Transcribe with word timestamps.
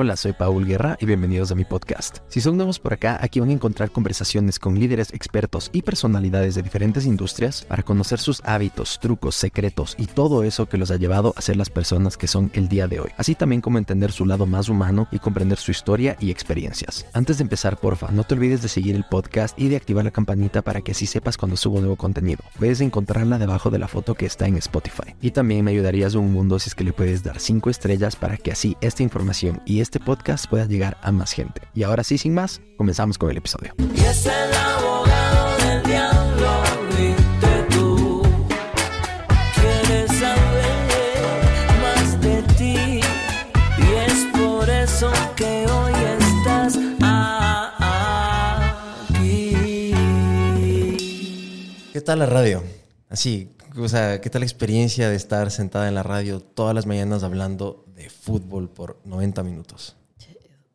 Hola, 0.00 0.14
soy 0.16 0.32
Paul 0.32 0.64
Guerra 0.64 0.96
y 1.00 1.06
bienvenidos 1.06 1.50
a 1.50 1.56
mi 1.56 1.64
podcast. 1.64 2.18
Si 2.28 2.40
son 2.40 2.56
nuevos 2.56 2.78
por 2.78 2.92
acá, 2.92 3.18
aquí 3.20 3.40
van 3.40 3.48
a 3.48 3.54
encontrar 3.54 3.90
conversaciones 3.90 4.60
con 4.60 4.78
líderes, 4.78 5.12
expertos 5.12 5.70
y 5.72 5.82
personalidades 5.82 6.54
de 6.54 6.62
diferentes 6.62 7.04
industrias 7.04 7.64
para 7.64 7.82
conocer 7.82 8.20
sus 8.20 8.40
hábitos, 8.44 9.00
trucos, 9.00 9.34
secretos 9.34 9.96
y 9.98 10.06
todo 10.06 10.44
eso 10.44 10.68
que 10.68 10.78
los 10.78 10.92
ha 10.92 10.98
llevado 10.98 11.34
a 11.36 11.40
ser 11.40 11.56
las 11.56 11.68
personas 11.68 12.16
que 12.16 12.28
son 12.28 12.52
el 12.54 12.68
día 12.68 12.86
de 12.86 13.00
hoy. 13.00 13.10
Así 13.16 13.34
también 13.34 13.60
como 13.60 13.78
entender 13.78 14.12
su 14.12 14.24
lado 14.24 14.46
más 14.46 14.68
humano 14.68 15.08
y 15.10 15.18
comprender 15.18 15.58
su 15.58 15.72
historia 15.72 16.16
y 16.20 16.30
experiencias. 16.30 17.04
Antes 17.12 17.38
de 17.38 17.42
empezar, 17.42 17.80
porfa, 17.80 18.12
no 18.12 18.22
te 18.22 18.34
olvides 18.34 18.62
de 18.62 18.68
seguir 18.68 18.94
el 18.94 19.02
podcast 19.02 19.58
y 19.58 19.66
de 19.66 19.74
activar 19.74 20.04
la 20.04 20.12
campanita 20.12 20.62
para 20.62 20.80
que 20.80 20.92
así 20.92 21.06
sepas 21.06 21.36
cuando 21.36 21.56
subo 21.56 21.80
nuevo 21.80 21.96
contenido. 21.96 22.44
Puedes 22.56 22.80
encontrarla 22.80 23.36
debajo 23.36 23.68
de 23.70 23.80
la 23.80 23.88
foto 23.88 24.14
que 24.14 24.26
está 24.26 24.46
en 24.46 24.58
Spotify. 24.58 25.16
Y 25.20 25.32
también 25.32 25.64
me 25.64 25.72
ayudarías 25.72 26.14
un 26.14 26.32
mundo 26.32 26.60
si 26.60 26.68
es 26.68 26.76
que 26.76 26.84
le 26.84 26.92
puedes 26.92 27.24
dar 27.24 27.40
5 27.40 27.68
estrellas 27.68 28.14
para 28.14 28.36
que 28.36 28.52
así 28.52 28.76
esta 28.80 29.02
información 29.02 29.60
y 29.66 29.80
este 29.80 29.87
podcast 29.98 30.46
pueda 30.48 30.66
llegar 30.66 30.98
a 31.02 31.10
más 31.10 31.32
gente. 31.32 31.62
Y 31.74 31.84
ahora 31.84 32.04
sí, 32.04 32.18
sin 32.18 32.34
más, 32.34 32.60
comenzamos 32.76 33.16
con 33.16 33.30
el 33.30 33.38
episodio. 33.38 33.72
Y 33.78 34.00
es 34.00 34.26
el 34.26 34.52
abogado 34.54 35.56
del 35.64 35.82
diablo, 35.84 36.62
viste 36.90 37.66
tú. 37.70 38.22
Quieres 39.54 40.10
saber 40.18 41.08
más 41.80 42.20
de 42.20 42.42
ti. 42.58 43.00
Y 43.78 43.94
es 44.06 44.26
por 44.38 44.68
eso 44.68 45.10
que 45.34 45.66
hoy 45.66 45.94
estás 46.20 46.76
aquí. 49.08 49.94
¿Qué 51.94 52.00
tal 52.02 52.18
la 52.18 52.26
radio? 52.26 52.62
Así, 53.08 53.50
o 53.76 53.88
sea, 53.88 54.20
¿qué 54.20 54.28
tal 54.28 54.40
la 54.40 54.46
experiencia 54.46 55.08
de 55.08 55.16
estar 55.16 55.50
sentada 55.50 55.88
en 55.88 55.94
la 55.94 56.02
radio 56.02 56.40
todas 56.40 56.74
las 56.74 56.86
mañanas 56.86 57.22
hablando 57.22 57.84
de 57.94 58.10
fútbol 58.10 58.68
por 58.68 58.98
90 59.04 59.42
minutos? 59.42 59.96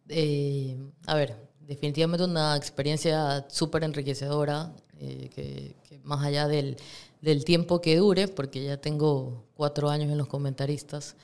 Eh, 0.09 0.78
a 1.06 1.16
ver, 1.16 1.36
definitivamente 1.62 2.23
una 2.23 2.56
experiencia 2.56 3.45
súper 3.50 3.84
enriquecedora, 3.84 4.73
eh, 5.00 5.30
que, 5.34 5.75
que 5.88 6.00
más 6.00 6.23
allá 6.23 6.48
del, 6.48 6.78
del 7.22 7.45
tiempo 7.45 7.81
que 7.81 7.98
dure, 7.98 8.28
porque 8.28 8.64
ya 8.64 8.78
tengo 8.78 9.45
cuatro 9.56 9.90
años 9.90 10.12
en 10.12 10.18
los 10.18 10.28
comentaristas, 10.28 11.16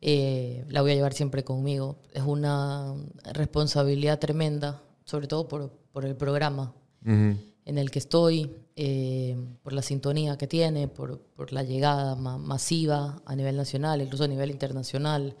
eh, 0.00 0.64
la 0.68 0.82
voy 0.82 0.92
a 0.92 0.94
llevar 0.94 1.14
siempre 1.14 1.44
conmigo. 1.44 1.98
Es 2.12 2.22
una 2.22 2.94
responsabilidad 3.32 4.18
tremenda, 4.18 4.82
sobre 5.04 5.26
todo 5.26 5.48
por, 5.48 5.70
por 5.92 6.04
el 6.04 6.16
programa 6.16 6.74
en 7.04 7.78
el 7.78 7.90
que 7.90 7.98
estoy, 7.98 8.54
eh, 8.84 9.36
por 9.62 9.72
la 9.72 9.82
sintonía 9.82 10.38
que 10.38 10.46
tiene, 10.46 10.88
por, 10.88 11.18
por 11.36 11.52
la 11.52 11.62
llegada 11.64 12.14
ma- 12.16 12.38
masiva 12.38 13.20
a 13.26 13.34
nivel 13.36 13.56
nacional, 13.56 14.00
incluso 14.02 14.24
a 14.24 14.28
nivel 14.28 14.50
internacional. 14.50 15.36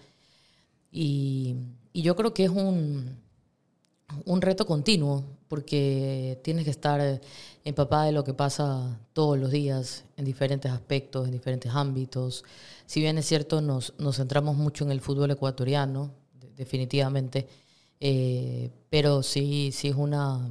Y, 0.90 1.56
y 1.92 2.02
yo 2.02 2.16
creo 2.16 2.34
que 2.34 2.44
es 2.44 2.50
un, 2.50 3.16
un 4.24 4.40
reto 4.42 4.66
continuo, 4.66 5.24
porque 5.48 6.40
tienes 6.42 6.64
que 6.64 6.70
estar 6.70 7.20
empapada 7.64 8.04
de 8.06 8.12
lo 8.12 8.24
que 8.24 8.34
pasa 8.34 8.98
todos 9.12 9.38
los 9.38 9.50
días, 9.50 10.04
en 10.16 10.24
diferentes 10.24 10.70
aspectos, 10.72 11.26
en 11.26 11.32
diferentes 11.32 11.70
ámbitos. 11.74 12.44
Si 12.86 13.00
bien 13.00 13.18
es 13.18 13.26
cierto, 13.26 13.60
nos, 13.60 13.94
nos 13.98 14.16
centramos 14.16 14.56
mucho 14.56 14.84
en 14.84 14.90
el 14.92 15.00
fútbol 15.00 15.30
ecuatoriano, 15.30 16.10
de- 16.40 16.50
definitivamente, 16.56 17.46
eh, 18.00 18.70
pero 18.90 19.22
sí, 19.22 19.70
sí 19.72 19.88
es 19.88 19.96
una... 19.96 20.48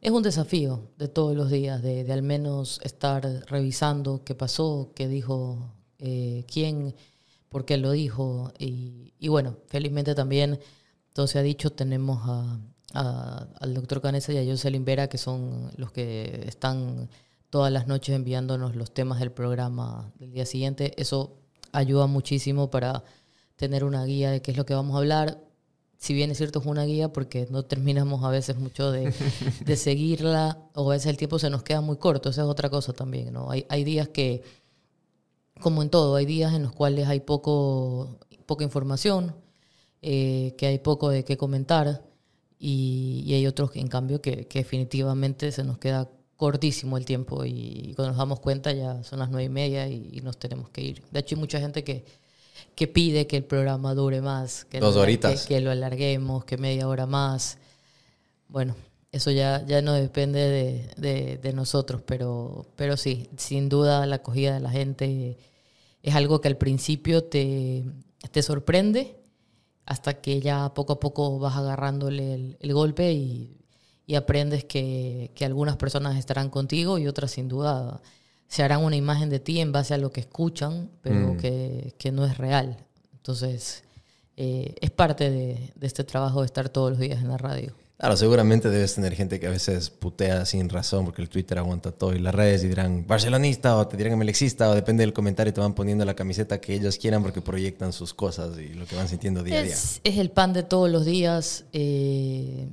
Es 0.00 0.10
un 0.12 0.22
desafío 0.22 0.90
de 0.96 1.08
todos 1.08 1.36
los 1.36 1.50
días, 1.50 1.82
de, 1.82 2.10
al 2.10 2.22
menos 2.22 2.80
estar 2.82 3.22
revisando 3.48 4.24
qué 4.24 4.34
pasó, 4.34 4.92
qué 4.94 5.08
dijo 5.08 5.74
eh, 5.98 6.44
quién, 6.50 6.94
por 7.50 7.66
qué 7.66 7.76
lo 7.76 7.90
dijo. 7.90 8.50
Y, 8.58 9.12
bueno, 9.28 9.58
felizmente 9.66 10.14
también, 10.14 10.58
todo 11.12 11.26
se 11.26 11.38
ha 11.38 11.42
dicho, 11.42 11.72
tenemos 11.72 12.20
a- 12.24 12.58
al 13.60 13.74
doctor 13.74 14.00
Canesa 14.00 14.32
y 14.32 14.38
a 14.38 14.50
Jocelyn 14.50 14.84
Vera, 14.84 15.08
que 15.08 15.18
son 15.18 15.70
los 15.76 15.92
que 15.92 16.44
están 16.48 17.08
todas 17.50 17.70
las 17.72 17.86
noches 17.86 18.14
enviándonos 18.16 18.74
los 18.76 18.92
temas 18.92 19.20
del 19.20 19.32
programa 19.32 20.12
del 20.18 20.32
día 20.32 20.46
siguiente. 20.46 20.94
Eso 21.00 21.36
ayuda 21.72 22.06
muchísimo 22.06 22.70
para 22.70 23.04
tener 23.56 23.84
una 23.84 24.04
guía 24.04 24.30
de 24.30 24.40
qué 24.42 24.50
es 24.52 24.56
lo 24.56 24.64
que 24.66 24.74
vamos 24.74 24.94
a 24.96 24.98
hablar. 24.98 25.38
Si 26.00 26.14
bien 26.14 26.30
es 26.30 26.38
cierto, 26.38 26.60
es 26.60 26.66
una 26.66 26.84
guía 26.86 27.12
porque 27.12 27.46
no 27.50 27.62
terminamos 27.62 28.24
a 28.24 28.30
veces 28.30 28.56
mucho 28.56 28.90
de, 28.90 29.12
de 29.66 29.76
seguirla 29.76 30.58
o 30.74 30.90
a 30.90 30.94
veces 30.94 31.08
el 31.08 31.18
tiempo 31.18 31.38
se 31.38 31.50
nos 31.50 31.62
queda 31.62 31.82
muy 31.82 31.98
corto. 31.98 32.30
Esa 32.30 32.40
es 32.40 32.48
otra 32.48 32.70
cosa 32.70 32.94
también, 32.94 33.34
¿no? 33.34 33.50
Hay, 33.50 33.66
hay 33.68 33.84
días 33.84 34.08
que, 34.08 34.42
como 35.60 35.82
en 35.82 35.90
todo, 35.90 36.16
hay 36.16 36.24
días 36.24 36.54
en 36.54 36.62
los 36.62 36.72
cuales 36.72 37.06
hay 37.06 37.20
poco, 37.20 38.18
poca 38.46 38.64
información, 38.64 39.36
eh, 40.00 40.54
que 40.56 40.68
hay 40.68 40.78
poco 40.78 41.10
de 41.10 41.22
qué 41.22 41.36
comentar 41.36 42.02
y, 42.58 43.22
y 43.26 43.34
hay 43.34 43.46
otros, 43.46 43.72
en 43.74 43.88
cambio, 43.88 44.22
que, 44.22 44.46
que 44.46 44.60
definitivamente 44.60 45.52
se 45.52 45.64
nos 45.64 45.76
queda 45.76 46.08
cortísimo 46.36 46.96
el 46.96 47.04
tiempo 47.04 47.44
y, 47.44 47.92
cuando 47.94 48.12
nos 48.12 48.18
damos 48.18 48.40
cuenta 48.40 48.72
ya 48.72 49.04
son 49.04 49.18
las 49.18 49.28
nueve 49.28 49.44
y 49.44 49.48
media 49.50 49.86
y, 49.86 50.08
y 50.14 50.22
nos 50.22 50.38
tenemos 50.38 50.70
que 50.70 50.80
ir. 50.80 51.02
De 51.10 51.20
hecho, 51.20 51.34
hay 51.34 51.40
mucha 51.40 51.60
gente 51.60 51.84
que, 51.84 52.06
que 52.74 52.86
pide 52.88 53.26
que 53.26 53.36
el 53.38 53.44
programa 53.44 53.94
dure 53.94 54.20
más, 54.20 54.64
que, 54.66 54.80
Dos 54.80 54.94
lo, 54.96 55.02
horitas. 55.02 55.42
que, 55.46 55.54
que 55.56 55.60
lo 55.60 55.70
alarguemos, 55.70 56.44
que 56.44 56.56
media 56.56 56.88
hora 56.88 57.06
más. 57.06 57.58
Bueno, 58.48 58.74
eso 59.12 59.30
ya, 59.30 59.64
ya 59.66 59.82
no 59.82 59.92
depende 59.94 60.40
de, 60.40 60.90
de- 60.96 61.38
de 61.38 61.52
nosotros, 61.52 62.02
pero, 62.06 62.66
pero 62.76 62.96
sí, 62.96 63.28
sin 63.36 63.68
duda 63.68 64.06
la 64.06 64.16
acogida 64.16 64.54
de 64.54 64.60
la 64.60 64.70
gente 64.70 65.36
es 66.02 66.14
algo 66.14 66.40
que 66.40 66.48
al 66.48 66.56
principio 66.56 67.24
te, 67.24 67.84
te 68.32 68.42
sorprende 68.42 69.16
hasta 69.86 70.20
que 70.20 70.40
ya 70.40 70.72
poco 70.74 70.94
a 70.94 71.00
poco 71.00 71.38
vas 71.38 71.56
agarrándole 71.56 72.34
el, 72.34 72.56
el 72.60 72.72
golpe 72.74 73.12
y, 73.12 73.56
y 74.06 74.14
aprendes 74.14 74.64
que, 74.64 75.32
que 75.34 75.44
algunas 75.44 75.76
personas 75.76 76.16
estarán 76.16 76.48
contigo 76.50 76.98
y 76.98 77.06
otras 77.08 77.32
sin 77.32 77.48
duda 77.48 78.00
se 78.50 78.64
harán 78.64 78.82
una 78.82 78.96
imagen 78.96 79.30
de 79.30 79.38
ti 79.38 79.60
en 79.60 79.70
base 79.70 79.94
a 79.94 79.98
lo 79.98 80.10
que 80.10 80.20
escuchan, 80.20 80.90
pero 81.02 81.34
Mm. 81.34 81.36
que, 81.36 81.94
que 81.98 82.10
no 82.10 82.24
es 82.26 82.36
real. 82.36 82.76
Entonces, 83.14 83.84
eh, 84.36 84.74
es 84.80 84.90
parte 84.90 85.30
de, 85.30 85.72
de 85.76 85.86
este 85.86 86.02
trabajo 86.02 86.40
de 86.40 86.46
estar 86.46 86.68
todos 86.68 86.90
los 86.90 86.98
días 86.98 87.20
en 87.22 87.28
la 87.28 87.38
radio. 87.38 87.72
Claro, 87.96 88.16
seguramente 88.16 88.70
debes 88.70 88.94
tener 88.94 89.14
gente 89.14 89.38
que 89.38 89.46
a 89.46 89.50
veces 89.50 89.90
putea 89.90 90.44
sin 90.46 90.68
razón 90.70 91.04
porque 91.04 91.20
el 91.22 91.28
Twitter 91.28 91.58
aguanta 91.58 91.92
todo 91.92 92.14
y 92.14 92.18
las 92.18 92.34
redes 92.34 92.64
y 92.64 92.68
dirán 92.68 93.06
barcelonista 93.06 93.76
o 93.76 93.86
te 93.86 93.96
dirán 93.98 94.18
melexista 94.18 94.70
o 94.70 94.74
depende 94.74 95.02
del 95.02 95.12
comentario 95.12 95.52
te 95.52 95.60
van 95.60 95.74
poniendo 95.74 96.04
la 96.06 96.14
camiseta 96.14 96.60
que 96.62 96.74
ellos 96.74 96.96
quieran 96.96 97.22
porque 97.22 97.42
proyectan 97.42 97.92
sus 97.92 98.14
cosas 98.14 98.58
y 98.58 98.72
lo 98.74 98.86
que 98.86 98.96
van 98.96 99.06
sintiendo 99.06 99.42
día 99.44 99.60
a 99.60 99.62
día. 99.62 99.74
Es, 99.74 100.00
es 100.02 100.16
el 100.16 100.30
pan 100.30 100.54
de 100.54 100.62
todos 100.62 100.90
los 100.90 101.04
días. 101.04 101.66
eh, 101.72 102.68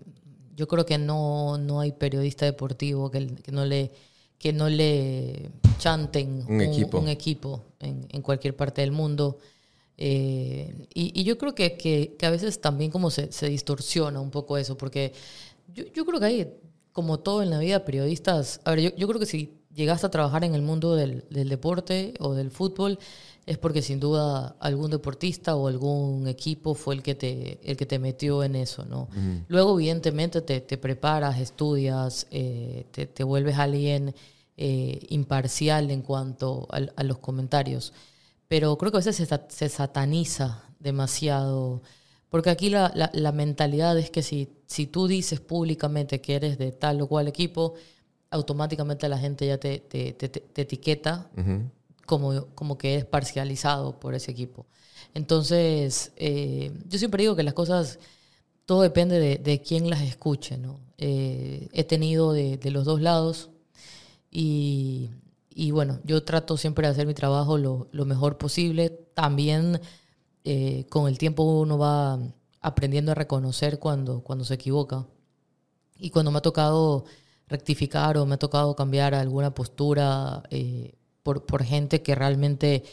yo 0.56 0.68
creo 0.68 0.86
que 0.88 0.98
no, 0.98 1.58
no 1.60 1.82
hay 1.82 1.92
periodista 1.92 2.46
deportivo 2.46 3.12
que, 3.12 3.28
que 3.28 3.52
no 3.52 3.64
le 3.66 3.92
que 4.38 4.54
no 4.54 4.70
le 4.70 5.50
chanten 5.80 6.46
Un 6.48 6.62
equipo. 6.62 7.00
un 7.00 7.08
equipo 7.08 7.66
en, 7.80 8.06
en 8.10 8.22
cualquier 8.22 8.56
parte 8.56 8.82
del 8.82 8.92
mundo. 8.92 9.38
Eh, 9.98 10.88
y, 10.94 11.20
y 11.20 11.24
yo 11.24 11.38
creo 11.38 11.56
que, 11.56 11.76
que, 11.76 12.16
que 12.18 12.26
a 12.26 12.30
veces 12.30 12.62
también 12.62 12.92
como 12.92 13.10
se, 13.10 13.32
se 13.32 13.50
distorsiona 13.50 14.20
un 14.20 14.30
poco 14.30 14.58
eso, 14.58 14.78
porque 14.78 15.12
yo, 15.74 15.86
yo 15.94 16.06
creo 16.06 16.20
que 16.20 16.26
hay, 16.26 16.54
como 16.92 17.20
todo 17.20 17.42
en 17.42 17.50
la 17.50 17.58
vida, 17.60 17.84
periodistas, 17.84 18.62
a 18.64 18.72
ver, 18.72 18.82
yo, 18.82 18.96
yo 18.96 19.08
creo 19.08 19.20
que 19.20 19.26
si 19.26 19.54
llegaste 19.74 20.06
a 20.06 20.12
trabajar 20.12 20.44
en 20.44 20.54
el 20.54 20.62
mundo 20.62 20.96
del, 20.96 21.26
del 21.30 21.50
deporte 21.50 22.14
o 22.20 22.34
del 22.34 22.52
fútbol, 22.52 23.00
es 23.48 23.58
porque 23.58 23.82
sin 23.82 24.00
duda 24.00 24.56
algún 24.60 24.92
deportista 24.92 25.56
o 25.56 25.68
algún 25.68 26.28
equipo 26.28 26.76
fue 26.76 26.94
el 26.96 27.02
que 27.02 27.16
te, 27.16 27.60
el 27.64 27.76
que 27.78 27.86
te 27.88 27.98
metió 27.98 28.44
en 28.44 28.56
eso, 28.56 28.86
¿no? 28.86 29.08
Luego, 29.48 29.80
evidentemente, 29.80 30.42
te, 30.42 30.62
te 30.62 30.78
preparas, 30.78 31.40
estudias, 31.40 32.28
eh, 32.30 32.86
te, 32.92 33.08
te 33.08 33.24
vuelves 33.24 33.58
alguien 33.58 34.14
eh, 34.58 35.00
imparcial 35.10 35.90
en 35.92 36.02
cuanto 36.02 36.68
al- 36.72 36.92
a, 36.96 37.04
los 37.04 37.20
comentarios. 37.20 37.94
Pero 38.50 38.78
creo 38.78 38.92
que 38.92 38.98
a 38.98 39.04
veces 39.04 39.16
se, 39.16 39.40
se 39.50 39.70
sataniza 39.70 40.64
demasiado. 40.80 41.82
Porque 42.30 42.50
aquí 42.50 42.70
la, 42.70 42.92
la- 42.96 43.12
la 43.14 43.32
mentalidad 43.32 43.98
es 43.98 44.10
que 44.12 44.24
si, 44.24 44.50
si 44.66 44.88
tú 44.88 45.08
dices 45.08 45.40
públicamente 45.40 46.20
que 46.20 46.36
eres 46.36 46.58
de 46.58 46.72
tal 46.74 47.00
o 47.02 47.08
cual 47.08 47.28
equipo, 47.30 47.76
automáticamente 48.30 49.08
la 49.08 49.18
gente 49.18 49.48
ya 49.48 49.58
te, 49.58 49.80
te- 49.80 50.12
te- 50.14 50.28
te- 50.30 50.42
te 50.42 50.62
etiqueta 50.64 51.30
como, 52.08 52.48
como 52.56 52.78
que 52.80 52.94
eres 52.96 53.06
parcializado 53.06 54.00
por 54.00 54.16
ese 54.16 54.32
equipo. 54.32 54.66
Entonces, 55.14 56.12
eh, 56.16 56.72
yo 56.90 56.98
siempre 56.98 57.22
digo 57.24 57.36
que 57.36 57.44
las 57.44 57.54
cosas, 57.54 58.00
todo 58.66 58.82
depende 58.82 59.20
de, 59.20 59.38
de 59.38 59.62
quién 59.62 59.90
las 59.90 60.02
escuche, 60.02 60.58
¿no? 60.58 60.80
Eh, 60.98 61.70
he 61.74 61.84
tenido 61.84 62.34
de, 62.34 62.58
de 62.58 62.72
los 62.72 62.86
dos 62.86 63.02
lados 63.02 63.50
y, 64.32 65.12
y 65.50 65.72
bueno, 65.72 66.00
yo 66.04 66.24
trato 66.24 66.58
siempre 66.58 66.88
de 66.88 66.94
hacer 66.94 67.08
mi 67.08 67.14
trabajo 67.14 67.58
lo, 67.58 67.88
lo 67.92 68.06
mejor 68.06 68.38
posible. 68.38 68.90
También 69.14 69.80
eh, 70.44 70.86
con 70.90 71.08
el 71.08 71.18
tiempo 71.18 71.44
uno 71.44 71.78
va 71.78 72.20
aprendiendo 72.62 73.12
a 73.12 73.16
reconocer 73.16 73.80
cuando, 73.80 74.22
cuando 74.24 74.44
se 74.46 74.56
equivoca. 74.56 75.08
Y 76.00 76.10
cuando 76.12 76.32
me 76.32 76.40
ha 76.40 76.42
tocado 76.42 77.06
rectificar 77.48 78.18
o 78.18 78.26
me 78.26 78.36
ha 78.36 78.40
tocado 78.40 78.76
cambiar 78.76 79.16
alguna 79.16 79.54
postura 79.54 80.44
eh, 80.52 80.94
por, 81.28 81.46
por 81.46 81.62
gente 81.66 82.02
que 82.02 82.16
realmente 82.16 82.84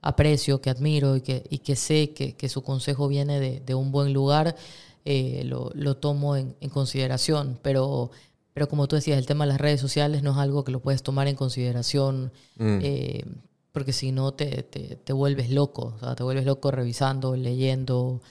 aprecio, 0.00 0.60
que 0.60 0.68
admiro 0.68 1.14
y 1.14 1.20
que, 1.20 1.44
y 1.48 1.58
que 1.58 1.76
sé 1.76 2.10
que, 2.10 2.34
que 2.34 2.48
su 2.48 2.60
consejo 2.64 3.06
viene 3.06 3.38
de, 3.38 3.60
de 3.60 3.74
un 3.76 3.92
buen 3.92 4.12
lugar, 4.12 4.56
eh, 5.04 5.42
lo, 5.44 5.70
lo 5.74 5.96
tomo 5.98 6.34
en, 6.34 6.56
en 6.60 6.70
consideración. 6.70 7.56
Pero, 7.62 8.10
pero 8.52 8.68
como 8.68 8.88
tú 8.88 8.96
decías, 8.96 9.16
el 9.16 9.26
tema 9.26 9.44
de 9.44 9.52
las 9.52 9.60
redes 9.60 9.80
sociales 9.80 10.24
no 10.24 10.32
es 10.32 10.38
algo 10.38 10.64
que 10.64 10.72
lo 10.72 10.80
puedes 10.80 11.04
tomar 11.04 11.28
en 11.28 11.36
consideración. 11.36 12.32
eh, 12.58 13.24
porque 13.70 13.92
si 13.92 14.10
no 14.10 14.34
te, 14.34 14.64
te, 14.64 14.96
te 14.96 15.12
vuelves 15.12 15.50
loco, 15.50 15.94
o 15.94 15.98
sea, 16.00 16.16
te 16.16 16.24
vuelves 16.24 16.46
loco 16.46 16.72
revisando, 16.72 17.36
leyendo, 17.36 18.22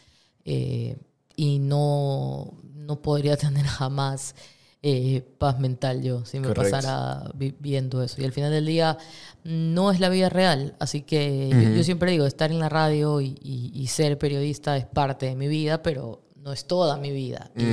eh, 0.43 0.97
y 1.37 1.59
no, 1.59 2.53
no 2.75 3.01
podría 3.01 3.37
tener 3.45 3.65
jamás 3.65 4.35
eh, 4.85 5.23
paz 5.37 5.59
mental 5.59 6.01
yo 6.03 6.25
si 6.25 6.39
me 6.39 6.47
pasara 6.71 7.31
vi- 7.35 7.55
viendo 7.59 8.03
eso. 8.03 8.21
Y 8.21 8.25
al 8.25 8.33
final 8.33 8.51
del 8.51 8.65
día 8.65 8.97
no 9.45 9.91
es 9.91 9.99
la 10.01 10.09
vida 10.09 10.27
real, 10.29 10.75
así 10.79 11.01
que 11.03 11.49
yo, 11.49 11.69
yo 11.77 11.83
siempre 11.85 12.11
digo, 12.11 12.25
estar 12.25 12.51
en 12.51 12.59
la 12.59 12.67
radio 12.69 13.21
y, 13.21 13.35
y- 13.41 13.71
y 13.73 13.87
ser 13.87 14.17
periodista 14.17 14.75
es 14.77 14.85
parte 14.85 15.25
de 15.27 15.35
mi 15.35 15.47
vida, 15.47 15.81
pero 15.81 16.21
no 16.35 16.51
es 16.51 16.65
toda 16.65 16.97
mi 16.97 17.11
vida. 17.11 17.49
Y- 17.57 17.63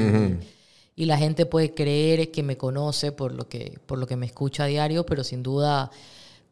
y 0.97 1.07
la 1.07 1.17
gente 1.19 1.47
puede 1.47 1.73
creer 1.75 2.31
que 2.31 2.43
me 2.43 2.57
conoce 2.57 3.11
por 3.11 3.33
lo 3.33 3.49
que, 3.49 3.79
por 3.87 3.99
lo 3.99 4.07
que 4.07 4.17
me 4.17 4.27
escucha 4.27 4.65
a 4.65 4.67
diario, 4.67 5.05
pero 5.07 5.25
sin 5.25 5.43
duda 5.43 5.91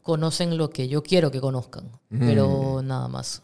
conocen 0.02 0.56
lo 0.56 0.70
que 0.70 0.88
yo 0.88 1.02
quiero 1.02 1.30
que 1.30 1.40
conozcan, 1.40 1.90
pero 2.26 2.80
nada 2.82 3.08
más. 3.08 3.42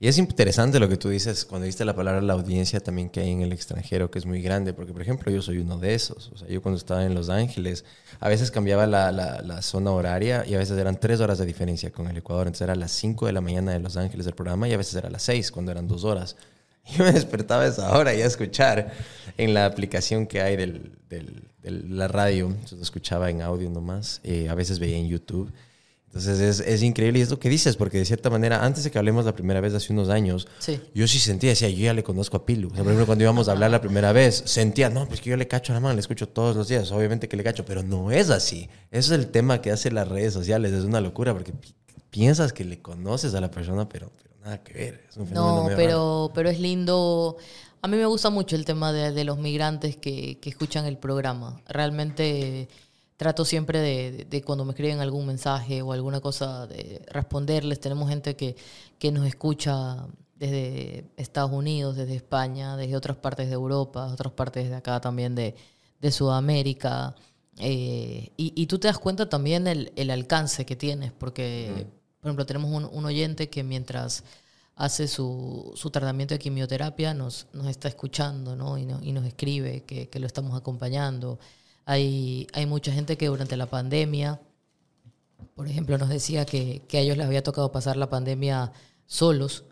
Y 0.00 0.08
es 0.08 0.18
interesante 0.18 0.80
lo 0.80 0.88
que 0.88 0.96
tú 0.98 1.08
dices 1.08 1.44
cuando 1.46 1.64
diste 1.66 1.84
la 1.84 1.94
palabra 1.94 2.20
la 2.20 2.34
audiencia 2.34 2.80
también 2.80 3.08
que 3.08 3.20
hay 3.20 3.30
en 3.30 3.40
el 3.42 3.52
extranjero, 3.52 4.10
que 4.10 4.18
es 4.18 4.26
muy 4.26 4.42
grande, 4.42 4.74
porque 4.74 4.92
por 4.92 5.00
ejemplo 5.00 5.32
yo 5.32 5.40
soy 5.40 5.58
uno 5.58 5.78
de 5.78 5.94
esos. 5.94 6.30
O 6.34 6.36
sea, 6.36 6.48
yo 6.48 6.60
cuando 6.60 6.76
estaba 6.78 7.04
en 7.06 7.14
Los 7.14 7.30
Ángeles, 7.30 7.84
a 8.20 8.28
veces 8.28 8.50
cambiaba 8.50 8.86
la, 8.86 9.12
la- 9.12 9.62
zona 9.62 9.92
horaria 9.92 10.44
y 10.46 10.54
a 10.54 10.58
veces 10.58 10.76
eran 10.78 10.98
tres 11.00 11.20
horas 11.20 11.38
de 11.38 11.46
diferencia 11.46 11.90
con 11.90 12.06
el 12.08 12.16
Ecuador. 12.16 12.46
Entonces 12.48 12.62
era 12.64 12.74
las 12.74 12.90
5 12.92 13.26
de 13.26 13.32
la 13.32 13.40
mañana 13.40 13.72
de 13.72 13.78
Los 13.80 13.96
Ángeles 13.96 14.26
el 14.26 14.34
programa 14.34 14.68
y 14.68 14.72
a 14.74 14.76
veces 14.76 14.94
era 14.96 15.08
las 15.08 15.22
6 15.22 15.50
cuando 15.50 15.72
eran 15.72 15.88
dos 15.88 16.04
horas. 16.04 16.36
Y 16.86 16.98
me 17.00 17.10
despertaba 17.12 17.64
esa 17.66 17.96
hora 17.96 18.14
y 18.14 18.20
a 18.20 18.26
escuchar 18.26 18.92
en 19.38 19.54
la 19.54 19.64
aplicación 19.64 20.26
que 20.26 20.42
hay 20.42 20.56
del, 20.56 20.92
del- 21.08 21.44
de 21.62 21.70
la 21.70 22.08
radio. 22.08 22.48
Entonces 22.48 22.80
escuchaba 22.82 23.30
en 23.30 23.40
audio 23.40 23.70
nomás. 23.70 24.20
eh, 24.22 24.50
a 24.50 24.54
veces 24.54 24.78
veía 24.78 24.98
en 24.98 25.08
YouTube. 25.08 25.50
Entonces 26.14 26.38
es, 26.38 26.60
es 26.60 26.82
increíble 26.84 27.18
y 27.18 27.22
es 27.22 27.30
lo 27.30 27.40
que 27.40 27.48
dices, 27.48 27.74
porque 27.76 27.98
de 27.98 28.04
cierta 28.04 28.30
manera, 28.30 28.64
antes 28.64 28.84
de 28.84 28.92
que 28.92 28.98
hablemos 28.98 29.24
la 29.24 29.34
primera 29.34 29.60
vez 29.60 29.74
hace 29.74 29.92
unos 29.92 30.10
años, 30.10 30.46
Sí. 30.60 30.80
yo 30.94 31.08
sí 31.08 31.18
sentía, 31.18 31.50
decía, 31.50 31.68
yo 31.70 31.86
ya 31.86 31.92
le 31.92 32.04
conozco 32.04 32.36
a 32.36 32.46
Pilu. 32.46 32.68
O 32.68 32.70
sea, 32.70 32.84
por 32.84 32.92
ejemplo, 32.92 33.06
cuando 33.06 33.24
íbamos 33.24 33.48
a 33.48 33.52
hablar 33.52 33.72
la 33.72 33.80
primera 33.80 34.12
vez, 34.12 34.44
sentía, 34.46 34.88
no, 34.90 35.08
pues 35.08 35.20
que 35.20 35.30
yo 35.30 35.36
le 35.36 35.48
cacho 35.48 35.72
a 35.72 35.74
la 35.74 35.80
mano, 35.80 35.94
le 35.94 36.00
escucho 36.00 36.28
todos 36.28 36.54
los 36.54 36.68
días, 36.68 36.92
obviamente 36.92 37.28
que 37.28 37.36
le 37.36 37.42
cacho, 37.42 37.64
pero 37.64 37.82
no 37.82 38.12
es 38.12 38.30
así. 38.30 38.68
Eso 38.92 39.12
es 39.12 39.18
el 39.20 39.26
tema 39.32 39.60
que 39.60 39.72
hace 39.72 39.90
las 39.90 40.06
redes 40.06 40.32
sociales, 40.32 40.72
es 40.72 40.84
una 40.84 41.00
locura, 41.00 41.32
porque 41.32 41.52
pi- 41.52 41.74
piensas 42.10 42.52
que 42.52 42.64
le 42.64 42.80
conoces 42.80 43.34
a 43.34 43.40
la 43.40 43.50
persona, 43.50 43.88
pero, 43.88 44.12
pero 44.16 44.30
nada 44.44 44.62
que 44.62 44.72
ver. 44.72 45.04
Es 45.10 45.16
un 45.16 45.26
fenómeno 45.26 45.56
No, 45.56 45.64
raro. 45.64 45.76
pero, 45.76 46.30
pero 46.32 46.48
es 46.48 46.60
lindo. 46.60 47.38
A 47.82 47.88
mí 47.88 47.96
me 47.96 48.06
gusta 48.06 48.30
mucho 48.30 48.54
el 48.54 48.64
tema 48.64 48.92
de, 48.92 49.10
de 49.10 49.24
los 49.24 49.36
migrantes 49.38 49.96
que, 49.96 50.38
que 50.40 50.48
escuchan 50.48 50.86
el 50.86 50.96
programa. 50.96 51.60
Realmente 51.68 52.68
trato 53.16 53.44
siempre 53.44 53.78
de, 53.80 54.12
de- 54.12 54.24
de 54.24 54.42
cuando 54.42 54.64
me 54.64 54.72
escriben 54.72 55.00
algún 55.00 55.26
mensaje 55.26 55.82
o 55.82 55.92
alguna 55.92 56.20
cosa, 56.20 56.66
de 56.66 57.02
responderles. 57.12 57.80
Tenemos 57.80 58.08
gente 58.08 58.36
que, 58.36 58.56
que 58.98 59.12
nos 59.12 59.26
escucha 59.26 60.06
desde 60.36 61.04
Estados 61.16 61.52
Unidos, 61.52 61.96
desde 61.96 62.16
España, 62.16 62.76
desde 62.76 62.96
otras 62.96 63.16
partes 63.16 63.48
de 63.48 63.54
Europa, 63.54 64.06
otras 64.06 64.32
partes 64.32 64.68
de 64.68 64.74
acá 64.76 65.00
también 65.00 65.34
de, 65.34 65.54
de 66.00 66.10
Sudamérica. 66.12 67.14
Eh, 67.58 68.30
y, 68.36 68.52
y 68.60 68.66
tú 68.66 68.78
te 68.80 68.88
das 68.88 68.98
cuenta 68.98 69.28
también 69.28 69.66
el, 69.68 69.92
el 69.96 70.10
alcance 70.10 70.66
que 70.66 70.74
tienes, 70.74 71.12
porque, 71.12 71.86
por 72.20 72.28
ejemplo, 72.28 72.46
tenemos 72.46 72.70
un, 72.72 72.84
un 72.84 73.04
oyente 73.04 73.48
que 73.48 73.62
mientras 73.62 74.24
hace 74.76 75.06
su, 75.06 75.70
su 75.76 75.90
tratamiento 75.90 76.34
de 76.34 76.40
quimioterapia 76.40 77.14
nos, 77.14 77.46
nos 77.52 77.68
está 77.68 77.86
escuchando 77.86 78.56
¿no? 78.56 78.76
y, 78.76 78.84
no- 78.86 79.00
y 79.04 79.12
nos 79.12 79.24
escribe 79.24 79.84
que, 79.84 80.08
que 80.08 80.18
lo 80.18 80.26
estamos 80.26 80.56
acompañando. 80.58 81.38
Hay, 81.86 82.46
hay 82.52 82.66
mucha 82.66 82.92
gente 82.92 83.16
que 83.16 83.26
durante 83.26 83.56
la 83.56 83.66
pandemia, 83.66 84.40
por 85.54 85.68
ejemplo, 85.68 85.98
nos 85.98 86.08
decía 86.08 86.44
que, 86.46 86.82
que 86.88 86.98
a 86.98 87.00
ellos 87.00 87.16
les 87.16 87.26
había 87.26 87.42
tocado 87.42 87.70
pasar 87.72 87.96
la 87.96 88.08
pandemia 88.08 88.72
solos 89.06 89.64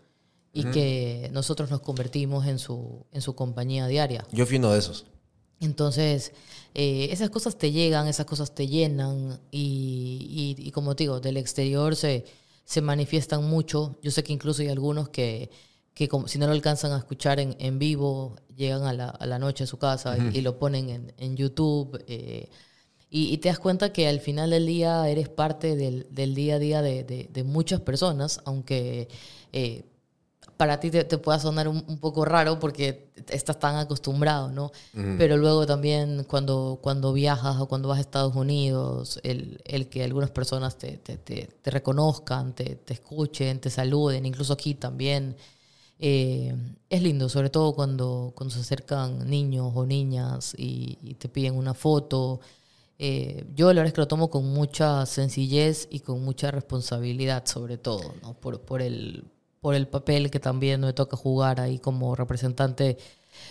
y 0.53 0.63
que 0.71 1.29
nosotros 1.33 1.71
nos 1.71 1.81
convertimos 1.81 2.45
en 2.45 2.59
su, 2.59 3.05
en 3.11 3.21
su 3.21 3.33
compañía 3.35 3.87
diaria. 3.87 4.25
Yo 4.31 4.45
fui 4.45 4.57
uno 4.57 4.71
de 4.71 4.79
esos. 4.79 5.05
Entonces, 5.59 6.33
eh, 6.75 7.07
esas 7.11 7.29
cosas 7.29 7.57
te 7.57 7.71
llegan, 7.71 8.07
esas 8.07 8.25
cosas 8.25 8.53
te 8.53 8.67
llenan 8.67 9.39
y, 9.49 10.55
y- 10.59 10.67
y 10.67 10.71
como 10.71 10.95
te 10.95 11.05
digo, 11.05 11.19
del 11.21 11.37
exterior 11.37 11.95
se, 11.95 12.25
se 12.65 12.81
manifiestan 12.81 13.43
mucho. 13.49 13.97
Yo 14.03 14.11
sé 14.11 14.23
que 14.23 14.33
incluso 14.33 14.61
hay 14.61 14.67
algunos 14.67 15.09
que, 15.09 15.49
que 15.93 16.07
como, 16.07 16.27
si 16.27 16.39
no 16.39 16.47
lo 16.47 16.53
alcanzan 16.53 16.91
a 16.91 16.97
escuchar 16.97 17.39
en, 17.39 17.55
en 17.59 17.79
vivo, 17.79 18.35
llegan 18.55 18.83
a 18.83 18.93
la, 18.93 19.09
a 19.09 19.25
la 19.25 19.39
noche 19.39 19.63
a 19.65 19.67
su 19.67 19.77
casa 19.77 20.17
y, 20.19 20.27
y 20.31 20.41
lo 20.41 20.57
ponen 20.59 20.89
en, 20.89 21.13
en 21.17 21.35
YouTube. 21.37 22.03
eh, 22.07 22.49
y, 23.09 23.33
y 23.33 23.37
te 23.39 23.49
das 23.49 23.59
cuenta 23.59 23.93
que 23.93 24.07
al 24.07 24.19
final 24.21 24.49
del 24.51 24.65
día 24.65 25.07
eres 25.09 25.29
parte 25.29 25.75
del, 25.75 26.07
del 26.11 26.35
día 26.35 26.55
a 26.55 26.59
día 26.59 26.81
de, 26.81 27.03
de- 27.03 27.29
de 27.31 27.43
muchas 27.43 27.79
personas, 27.81 28.41
aunque 28.45 29.07
eh, 29.53 29.83
para 30.57 30.79
ti 30.79 30.91
te, 30.91 31.03
te 31.03 31.17
pueda 31.17 31.39
sonar 31.39 31.67
un, 31.67 31.83
un 31.87 31.97
poco 31.99 32.25
raro 32.25 32.59
porque 32.59 33.11
estás 33.29 33.59
tan 33.59 33.75
acostumbrado, 33.77 34.49
¿no? 34.51 34.71
Pero 35.15 35.37
luego 35.37 35.65
también 35.67 36.23
cuando, 36.27 36.79
cuando 36.81 37.13
viajas 37.13 37.57
o 37.59 37.67
cuando 37.67 37.87
vas 37.89 37.99
a 37.99 38.01
Estados 38.01 38.35
Unidos, 38.35 39.19
el, 39.23 39.61
el 39.65 39.87
que 39.89 40.03
algunas 40.03 40.31
personas 40.31 40.77
te, 40.77 40.97
te, 40.97 41.17
te- 41.17 41.47
te 41.61 41.71
reconozcan, 41.71 42.53
te, 42.55 42.75
te 42.77 42.93
escuchen, 42.93 43.59
te 43.61 43.69
saluden, 43.69 44.25
incluso 44.25 44.53
aquí 44.53 44.73
también, 44.75 45.35
eh, 46.05 46.53
es 46.89 47.01
lindo, 47.01 47.29
sobre 47.29 47.49
todo 47.49 47.73
cuando, 47.73 48.33
cuando 48.35 48.53
se 48.53 48.59
acercan 48.61 49.29
niños 49.29 49.71
o 49.73 49.85
niñas 49.85 50.53
y, 50.57 50.97
y 51.01 51.13
te 51.15 51.29
piden 51.29 51.55
una 51.55 51.73
foto. 51.73 52.41
Eh, 52.99 53.45
yo 53.55 53.67
la 53.67 53.81
verdad 53.81 53.87
es 53.87 53.93
que 53.93 54.01
lo 54.01 54.07
tomo 54.07 54.29
con 54.29 54.45
mucha 54.53 55.05
sencillez 55.05 55.87
y 55.91 55.99
con 56.01 56.21
mucha 56.23 56.51
responsabilidad, 56.51 57.45
sobre 57.45 57.77
todo, 57.77 58.13
¿no? 58.21 58.33
por, 58.33 58.59
por, 58.61 58.81
el, 58.81 59.23
por 59.61 59.75
el 59.75 59.87
papel 59.87 60.29
que 60.29 60.39
también 60.39 60.81
me 60.81 60.93
toca 60.93 61.15
jugar 61.17 61.61
ahí 61.61 61.79
como 61.79 62.15
representante 62.15 62.97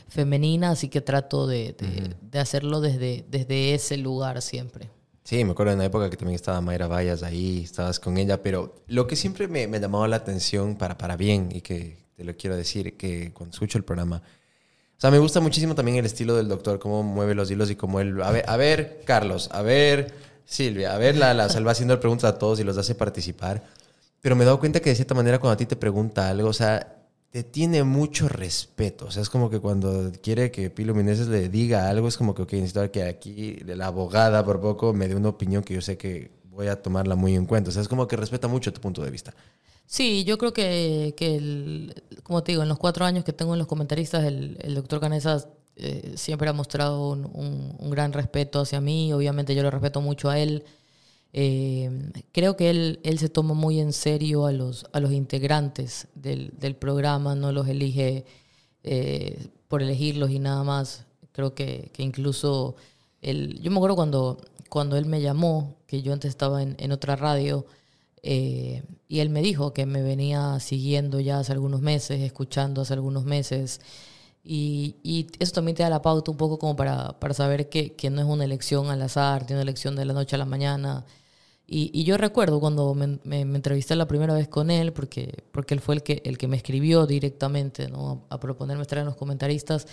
femenina, 0.08 0.70
así 0.72 0.88
que 0.88 1.00
trato 1.00 1.46
de, 1.46 1.72
de- 1.78 2.14
de 2.20 2.38
hacerlo 2.38 2.80
desde, 2.80 3.24
desde 3.30 3.74
ese 3.74 3.96
lugar 3.96 4.40
siempre. 4.42 4.90
Sí, 5.24 5.44
me 5.44 5.52
acuerdo 5.52 5.72
en 5.72 5.78
la 5.78 5.84
época 5.86 6.10
que 6.10 6.16
también 6.16 6.34
estaba 6.36 6.60
Mayra 6.60 6.86
Vallas 6.88 7.22
ahí, 7.22 7.62
estabas 7.64 8.00
con 8.00 8.18
ella, 8.18 8.42
pero 8.42 8.74
lo 8.88 9.06
que 9.06 9.16
siempre 9.16 9.48
me, 9.48 9.66
me 9.68 9.80
llamaba 9.80 10.08
la 10.08 10.16
atención 10.16 10.76
para, 10.76 10.98
para 10.98 11.16
bien 11.16 11.48
y 11.52 11.60
que 11.60 11.96
te 12.22 12.26
lo 12.32 12.36
quiero 12.36 12.56
decir, 12.56 12.96
que 12.96 13.32
cuando 13.32 13.52
escucho 13.52 13.78
el 13.78 13.84
programa, 13.84 14.22
o 14.96 15.00
sea, 15.00 15.10
me 15.10 15.18
gusta 15.18 15.40
muchísimo 15.40 15.74
también 15.74 15.96
el 15.96 16.06
estilo 16.06 16.36
del 16.36 16.46
doctor, 16.46 16.78
cómo 16.78 17.02
mueve 17.02 17.34
los 17.34 17.50
hilos 17.50 17.68
y 17.70 17.74
cómo 17.74 17.98
él, 17.98 18.22
a 18.22 18.30
ver, 18.30 18.44
a 18.46 18.56
ver 18.56 19.02
Carlos, 19.04 19.48
a 19.50 19.62
ver 19.62 20.14
Silvia, 20.44 20.94
a 20.94 20.98
ver 20.98 21.16
Lala, 21.16 21.46
o 21.46 21.48
sea, 21.48 21.58
él 21.58 21.66
va 21.66 21.72
haciendo 21.72 21.98
preguntas 21.98 22.30
a 22.30 22.38
todos 22.38 22.60
y 22.60 22.64
los 22.64 22.78
hace 22.78 22.94
participar, 22.94 23.64
pero 24.20 24.36
me 24.36 24.42
he 24.42 24.46
dado 24.46 24.60
cuenta 24.60 24.78
que 24.78 24.90
de 24.90 24.94
cierta 24.94 25.14
manera 25.14 25.40
cuando 25.40 25.54
a 25.54 25.56
ti 25.56 25.66
te 25.66 25.74
pregunta 25.74 26.28
algo, 26.28 26.48
o 26.48 26.52
sea, 26.52 27.02
te 27.30 27.42
tiene 27.42 27.82
mucho 27.82 28.28
respeto. 28.28 29.06
O 29.06 29.10
sea, 29.10 29.22
es 29.22 29.30
como 29.30 29.48
que 29.48 29.58
cuando 29.58 30.12
quiere 30.22 30.50
que 30.50 30.68
Pilo 30.68 30.94
Meneses 30.94 31.28
le 31.28 31.48
diga 31.48 31.88
algo, 31.88 32.06
es 32.06 32.18
como 32.18 32.34
que, 32.34 32.42
ok, 32.42 32.52
necesito 32.52 32.88
que 32.92 33.04
aquí 33.04 33.56
la 33.64 33.86
abogada 33.86 34.44
por 34.44 34.60
poco 34.60 34.92
me 34.92 35.08
dé 35.08 35.16
una 35.16 35.30
opinión 35.30 35.64
que 35.64 35.72
yo 35.74 35.80
sé 35.80 35.96
que 35.96 36.30
voy 36.50 36.66
a 36.66 36.80
tomarla 36.80 37.16
muy 37.16 37.34
en 37.34 37.46
cuenta. 37.46 37.70
O 37.70 37.72
sea, 37.72 37.80
es 37.80 37.88
como 37.88 38.06
que 38.06 38.16
respeta 38.16 38.48
mucho 38.48 38.72
tu 38.72 38.82
punto 38.82 39.02
de 39.02 39.10
vista. 39.10 39.34
Sí, 39.92 40.24
yo 40.24 40.38
creo 40.38 40.52
que, 40.54 41.14
que 41.18 41.36
el- 41.36 41.94
como 42.22 42.42
te 42.42 42.52
digo, 42.52 42.62
en 42.62 42.68
los 42.70 42.78
cuatro 42.78 43.04
años 43.04 43.24
que 43.24 43.32
tengo 43.34 43.52
en 43.52 43.58
los 43.58 43.68
comentaristas, 43.68 44.24
el, 44.24 44.56
doctor 44.74 45.00
Canesa 45.00 45.46
eh, 45.76 46.14
siempre 46.16 46.48
ha 46.48 46.52
mostrado 46.54 47.10
un, 47.10 47.26
un- 47.34 47.76
un 47.78 47.90
gran 47.90 48.12
respeto 48.12 48.60
hacia 48.60 48.80
mí. 48.80 49.12
Obviamente 49.12 49.54
yo 49.54 49.62
lo 49.62 49.70
respeto 49.70 50.00
mucho 50.00 50.30
a 50.30 50.38
él. 50.38 50.64
Eh, 51.34 51.90
creo 52.32 52.56
que 52.56 52.70
él, 52.70 53.00
él 53.04 53.18
se 53.18 53.28
toma 53.30 53.54
muy 53.54 53.80
en 53.80 53.92
serio 53.92 54.46
a 54.46 54.52
los, 54.52 54.86
a 54.92 55.00
los 55.00 55.12
integrantes 55.12 56.08
del, 56.14 56.52
del 56.58 56.76
programa, 56.76 57.34
no 57.36 57.52
los 57.52 57.68
elige 57.68 58.24
eh, 58.84 59.48
por 59.68 59.82
elegirlos 59.82 60.30
y 60.30 60.38
nada 60.38 60.64
más. 60.64 61.06
Creo 61.32 61.54
que, 61.54 61.90
que 61.94 62.02
incluso 62.02 62.76
él, 63.22 63.60
yo 63.62 63.70
me 63.70 63.76
acuerdo 63.78 63.96
cuando, 63.96 64.38
cuando 64.68 64.96
él 64.96 65.06
me 65.06 65.20
llamó, 65.22 65.76
que 65.86 66.02
yo 66.02 66.12
antes 66.12 66.30
estaba 66.30 66.62
en, 66.62 66.76
en 66.78 66.92
otra 66.92 67.16
radio, 67.16 67.66
eh, 68.22 68.82
y 69.08 69.20
él 69.20 69.30
me 69.30 69.42
dijo 69.42 69.72
que 69.74 69.86
me 69.86 70.02
venía 70.02 70.58
siguiendo 70.60 71.20
ya 71.20 71.38
hace 71.40 71.52
algunos 71.52 71.80
meses, 71.82 72.20
escuchando 72.20 72.82
hace 72.82 72.94
algunos 72.94 73.24
meses. 73.24 73.80
Y, 74.44 74.96
y 75.04 75.28
eso 75.38 75.52
también 75.52 75.76
te 75.76 75.82
da 75.84 75.90
la 75.90 76.02
pauta 76.02 76.30
un 76.32 76.36
poco 76.36 76.58
como 76.58 76.74
para, 76.76 77.18
para 77.20 77.34
saber 77.34 77.68
que, 77.68 77.94
que 77.94 78.10
no 78.10 78.20
es 78.20 78.26
una 78.26 78.44
elección 78.44 78.88
al 78.90 79.02
azar, 79.02 79.46
tiene 79.46 79.58
una 79.60 79.62
elección 79.70 79.94
de 79.96 80.04
la 80.04 80.12
noche 80.14 80.36
a 80.36 80.38
la 80.38 80.46
mañana. 80.46 81.04
Y, 81.66 82.04
yo 82.04 82.18
recuerdo 82.18 82.60
cuando 82.60 82.94
me, 82.94 83.18
me- 83.24 83.40
entrevisté 83.42 83.96
la 83.96 84.06
primera 84.08 84.34
vez 84.34 84.48
con 84.48 84.70
él, 84.70 84.92
porque, 84.92 85.44
porque 85.52 85.74
él 85.74 85.80
fue 85.80 85.94
el 85.94 86.02
que, 86.02 86.20
el 86.26 86.36
que 86.38 86.48
me 86.48 86.56
escribió 86.56 87.06
directamente 87.06 87.88
¿no? 87.88 88.26
a, 88.30 88.34
a 88.34 88.40
proponerme 88.40 88.82
estar 88.82 88.98
en 88.98 89.06
los 89.06 89.16
comentaristas, 89.16 89.86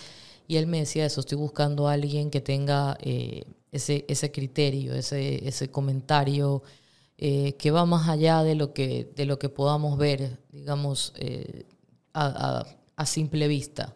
y 0.48 0.56
él 0.56 0.66
me 0.66 0.80
decía 0.80 1.06
eso, 1.06 1.20
estoy 1.20 1.38
buscando 1.38 1.88
a 1.88 1.92
alguien 1.92 2.30
que 2.30 2.40
tenga 2.40 2.98
eh, 3.00 3.44
ese, 3.72 4.04
ese 4.08 4.30
criterio, 4.32 4.94
ese, 4.94 5.46
ese 5.48 5.70
comentario 5.70 6.62
eh, 7.20 7.54
que 7.58 7.70
va 7.70 7.84
más 7.86 8.08
allá 8.08 8.42
de 8.44 8.54
lo 8.56 8.72
que, 8.72 9.12
de 9.16 9.26
lo 9.26 9.38
que 9.38 9.50
podamos 9.50 9.98
ver, 9.98 10.38
digamos, 10.52 11.12
eh, 11.18 11.66
a, 12.14 12.26
a- 12.60 12.66
a 12.96 13.06
simple 13.06 13.48
vista. 13.48 13.94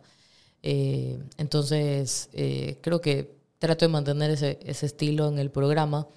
Eh, 0.62 1.18
entonces, 1.38 2.28
eh, 2.34 2.78
creo 2.82 3.00
que 3.00 3.36
trato 3.58 3.84
de 3.86 3.90
mantener 3.92 4.30
ese, 4.32 4.58
ese 4.64 4.86
estilo 4.86 5.28
en 5.28 5.38
el 5.38 5.50
programa 5.50 6.08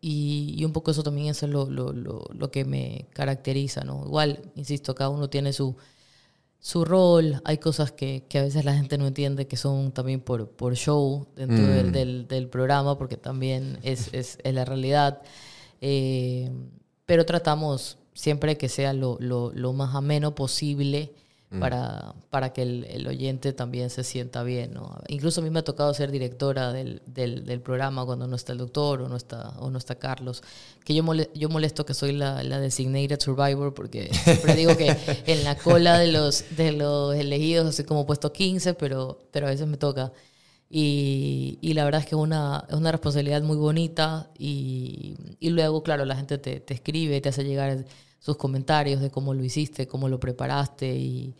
y, 0.00 0.54
y 0.56 0.64
un 0.64 0.72
poco 0.72 0.90
eso 0.90 1.02
también 1.02 1.28
es 1.28 1.42
lo, 1.42 1.66
lo, 1.70 1.92
lo, 1.92 2.24
lo 2.32 2.50
que 2.50 2.64
me 2.64 3.06
caracteriza, 3.12 3.82
¿no? 3.84 4.04
Igual, 4.06 4.40
insisto, 4.56 4.94
cada 4.94 5.10
uno 5.10 5.28
tiene 5.28 5.52
su, 5.52 5.76
su 6.60 6.84
rol, 6.84 7.40
hay 7.44 7.58
cosas 7.58 7.92
que, 7.92 8.24
que 8.28 8.38
a 8.38 8.42
veces 8.44 8.64
la 8.64 8.74
gente 8.74 8.98
no 8.98 9.06
entiende 9.06 9.46
que 9.48 9.56
son 9.56 9.92
también 9.92 10.20
por, 10.20 10.48
por 10.50 10.74
show 10.76 11.26
dentro 11.36 11.66
del, 11.68 11.92
del, 11.92 12.28
del 12.28 12.48
programa, 12.48 12.98
porque 12.98 13.16
también 13.16 13.78
es, 13.82 14.08
es, 14.14 14.38
es 14.42 14.54
la 14.54 14.64
realidad. 14.64 15.22
Eh, 15.80 16.50
pero 17.06 17.24
tratamos 17.26 17.98
siempre 18.14 18.56
que 18.58 18.68
sea 18.68 18.92
lo, 18.92 19.16
lo, 19.20 19.50
lo 19.54 19.72
más 19.72 19.94
ameno 19.94 20.34
posible 20.34 21.12
para, 21.58 22.14
para 22.30 22.52
que 22.52 22.62
el, 22.62 22.84
el 22.84 23.08
oyente 23.08 23.52
también 23.52 23.90
se 23.90 24.04
sienta 24.04 24.44
bien. 24.44 24.72
¿no? 24.72 24.96
Incluso 25.08 25.40
a 25.40 25.44
mí 25.44 25.50
me 25.50 25.58
ha 25.58 25.64
tocado 25.64 25.92
ser 25.94 26.12
directora 26.12 26.72
del, 26.72 27.02
del, 27.06 27.44
del 27.44 27.60
programa 27.60 28.06
cuando 28.06 28.28
no 28.28 28.36
está 28.36 28.52
el 28.52 28.58
doctor 28.58 29.02
o 29.02 29.08
no 29.08 29.16
está, 29.16 29.54
o 29.58 29.68
no 29.68 29.76
está 29.78 29.96
Carlos, 29.96 30.44
que 30.84 30.94
yo, 30.94 31.02
mole- 31.02 31.28
yo 31.34 31.48
molesto 31.48 31.84
que 31.84 31.92
soy 31.94 32.12
la, 32.12 32.44
la 32.44 32.60
designated 32.60 33.18
survivor 33.18 33.74
porque 33.74 34.10
siempre 34.14 34.54
digo 34.54 34.76
que 34.76 34.96
en 35.26 35.42
la 35.42 35.56
cola 35.56 35.98
de 35.98 36.12
los, 36.12 36.44
de 36.56 36.70
los 36.70 37.16
elegidos 37.16 37.66
así 37.66 37.82
como 37.82 38.06
puesto 38.06 38.32
15, 38.32 38.74
pero, 38.74 39.18
pero 39.32 39.48
a 39.48 39.50
veces 39.50 39.66
me 39.66 39.76
toca. 39.76 40.12
Y, 40.72 41.58
y 41.60 41.72
la 41.74 41.84
verdad 41.84 42.00
es 42.00 42.06
que 42.06 42.14
es 42.14 42.20
una, 42.20 42.64
es 42.68 42.76
una 42.76 42.92
responsabilidad 42.92 43.42
muy 43.42 43.56
bonita 43.56 44.30
y, 44.38 45.16
y 45.40 45.50
luego, 45.50 45.82
claro, 45.82 46.04
la 46.04 46.14
gente 46.14 46.38
te, 46.38 46.60
te 46.60 46.74
escribe, 46.74 47.20
te 47.20 47.28
hace 47.30 47.42
llegar 47.44 47.84
sus 48.20 48.36
comentarios 48.36 49.00
de 49.00 49.10
cómo 49.10 49.34
lo 49.34 49.42
hiciste, 49.42 49.88
cómo 49.88 50.08
lo 50.08 50.20
preparaste 50.20 50.94
y, 50.94 51.34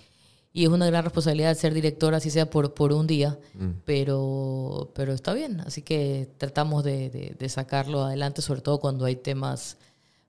y 0.52 0.64
es 0.64 0.68
una 0.70 0.86
gran 0.86 1.04
responsabilidad 1.04 1.54
ser 1.56 1.74
directora, 1.74 2.16
así 2.16 2.28
sea 2.30 2.50
por, 2.50 2.74
por 2.74 2.92
un 2.92 3.06
día, 3.06 3.38
pero, 3.84 4.90
pero 4.94 5.12
está 5.12 5.32
bien, 5.32 5.60
así 5.60 5.82
que 5.82 6.28
tratamos 6.38 6.82
de, 6.82 7.08
de- 7.10 7.36
de 7.38 7.48
sacarlo 7.48 8.02
adelante, 8.02 8.42
sobre 8.42 8.62
todo 8.62 8.80
cuando 8.80 9.04
hay 9.04 9.14
temas 9.14 9.76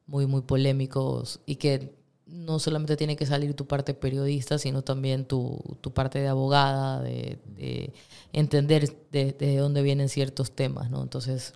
muy, 0.05 0.27
muy 0.27 0.41
polémicos 0.41 1.39
y 1.47 1.55
que 1.55 1.95
no 2.31 2.59
solamente 2.59 2.95
tiene 2.97 3.15
que 3.15 3.25
salir 3.25 3.53
tu 3.53 3.67
parte 3.67 3.93
periodista, 3.93 4.57
sino 4.57 4.81
también 4.83 5.25
tu, 5.25 5.59
tu 5.81 5.91
parte 5.93 6.19
de 6.19 6.27
abogada, 6.27 7.01
de, 7.01 7.39
de 7.57 7.93
entender 8.33 8.95
de, 9.11 9.33
de 9.33 9.57
dónde 9.57 9.81
vienen 9.81 10.09
ciertos 10.09 10.51
temas, 10.51 10.89
¿no? 10.89 11.01
Entonces, 11.03 11.53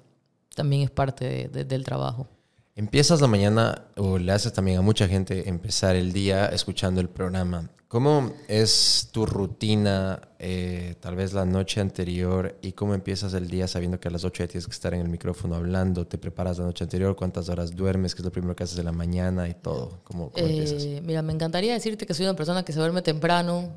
también 0.53 0.84
es 0.84 0.91
parte 0.91 1.25
de- 1.25 1.48
de- 1.48 1.65
del 1.65 1.84
trabajo. 1.84 2.27
Empiezas 2.75 3.22
la 3.22 3.27
mañana 3.27 3.86
o 3.96 4.17
le 4.17 4.32
haces 4.34 4.51
también 4.51 4.77
a 4.77 4.82
mucha 4.82 5.08
gente 5.08 5.48
empezar 5.48 5.96
el 5.96 6.12
día 6.12 6.48
escuchando 6.48 7.00
el 7.00 7.08
programa. 7.10 7.70
¿Cómo 7.96 8.34
es 8.50 9.08
tu 9.14 9.25
rutina, 9.25 10.20
eh, 10.38 10.96
tal 11.00 11.16
vez 11.16 11.32
la 11.32 11.46
noche 11.46 11.80
anterior, 11.80 12.60
y 12.62 12.74
cómo 12.74 12.94
empiezas 12.94 13.34
el 13.36 13.48
día 13.48 13.70
sabiendo 13.70 14.02
que 14.02 14.10
a 14.10 14.12
las 14.12 14.25
8 14.25 14.44
ya 14.44 14.48
tienes 14.50 14.66
que 14.68 14.74
estar 14.74 14.94
en 14.94 15.00
el 15.00 15.08
micrófono 15.08 15.56
hablando? 15.56 16.06
¿Te 16.06 16.18
preparas 16.18 16.58
la 16.58 16.66
noche 16.66 16.84
anterior? 16.84 17.16
¿Cuántas 17.16 17.48
horas 17.48 17.74
duermes? 17.74 18.14
¿Qué 18.14 18.20
es 18.22 18.25
lo 18.25 18.34
primero 18.34 18.54
que 18.54 18.66
haces 18.66 18.75
de 18.75 18.84
la 18.84 18.92
mañana 18.92 19.48
y 19.48 19.54
todo? 19.54 20.02
¿Cómo, 20.04 20.30
cómo 20.30 20.46
empiezas? 20.46 20.84
Eh, 20.84 21.02
mira, 21.06 21.22
me 21.22 21.32
encantaría 21.32 21.72
decirte 21.72 22.06
que 22.06 22.14
soy 22.14 22.25
una 22.25 22.36
persona 22.36 22.66
que 22.66 22.74
se 22.74 22.80
duerme 22.80 23.02
temprano, 23.02 23.70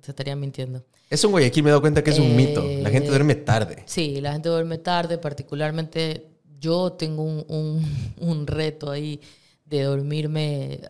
te 0.00 0.12
estaría 0.12 0.36
mintiendo. 0.36 0.84
Eso 1.10 1.26
en 1.26 1.32
Guayaquil 1.32 1.64
me 1.64 1.70
he 1.70 1.72
dado 1.72 1.80
cuenta 1.80 2.04
que 2.04 2.10
es 2.10 2.20
un 2.20 2.26
eh, 2.26 2.34
mito. 2.36 2.62
La 2.82 2.90
gente 2.90 3.08
duerme 3.08 3.34
tarde. 3.34 3.82
Sí, 3.86 4.20
la 4.20 4.32
gente 4.32 4.48
duerme 4.48 4.78
tarde, 4.78 5.18
particularmente 5.18 6.28
yo 6.60 6.92
tengo 6.92 7.24
un, 7.24 7.44
un- 7.48 8.14
un 8.20 8.46
reto 8.46 8.92
ahí 8.92 9.20
de 9.64 9.82
dormirme, 9.82 10.82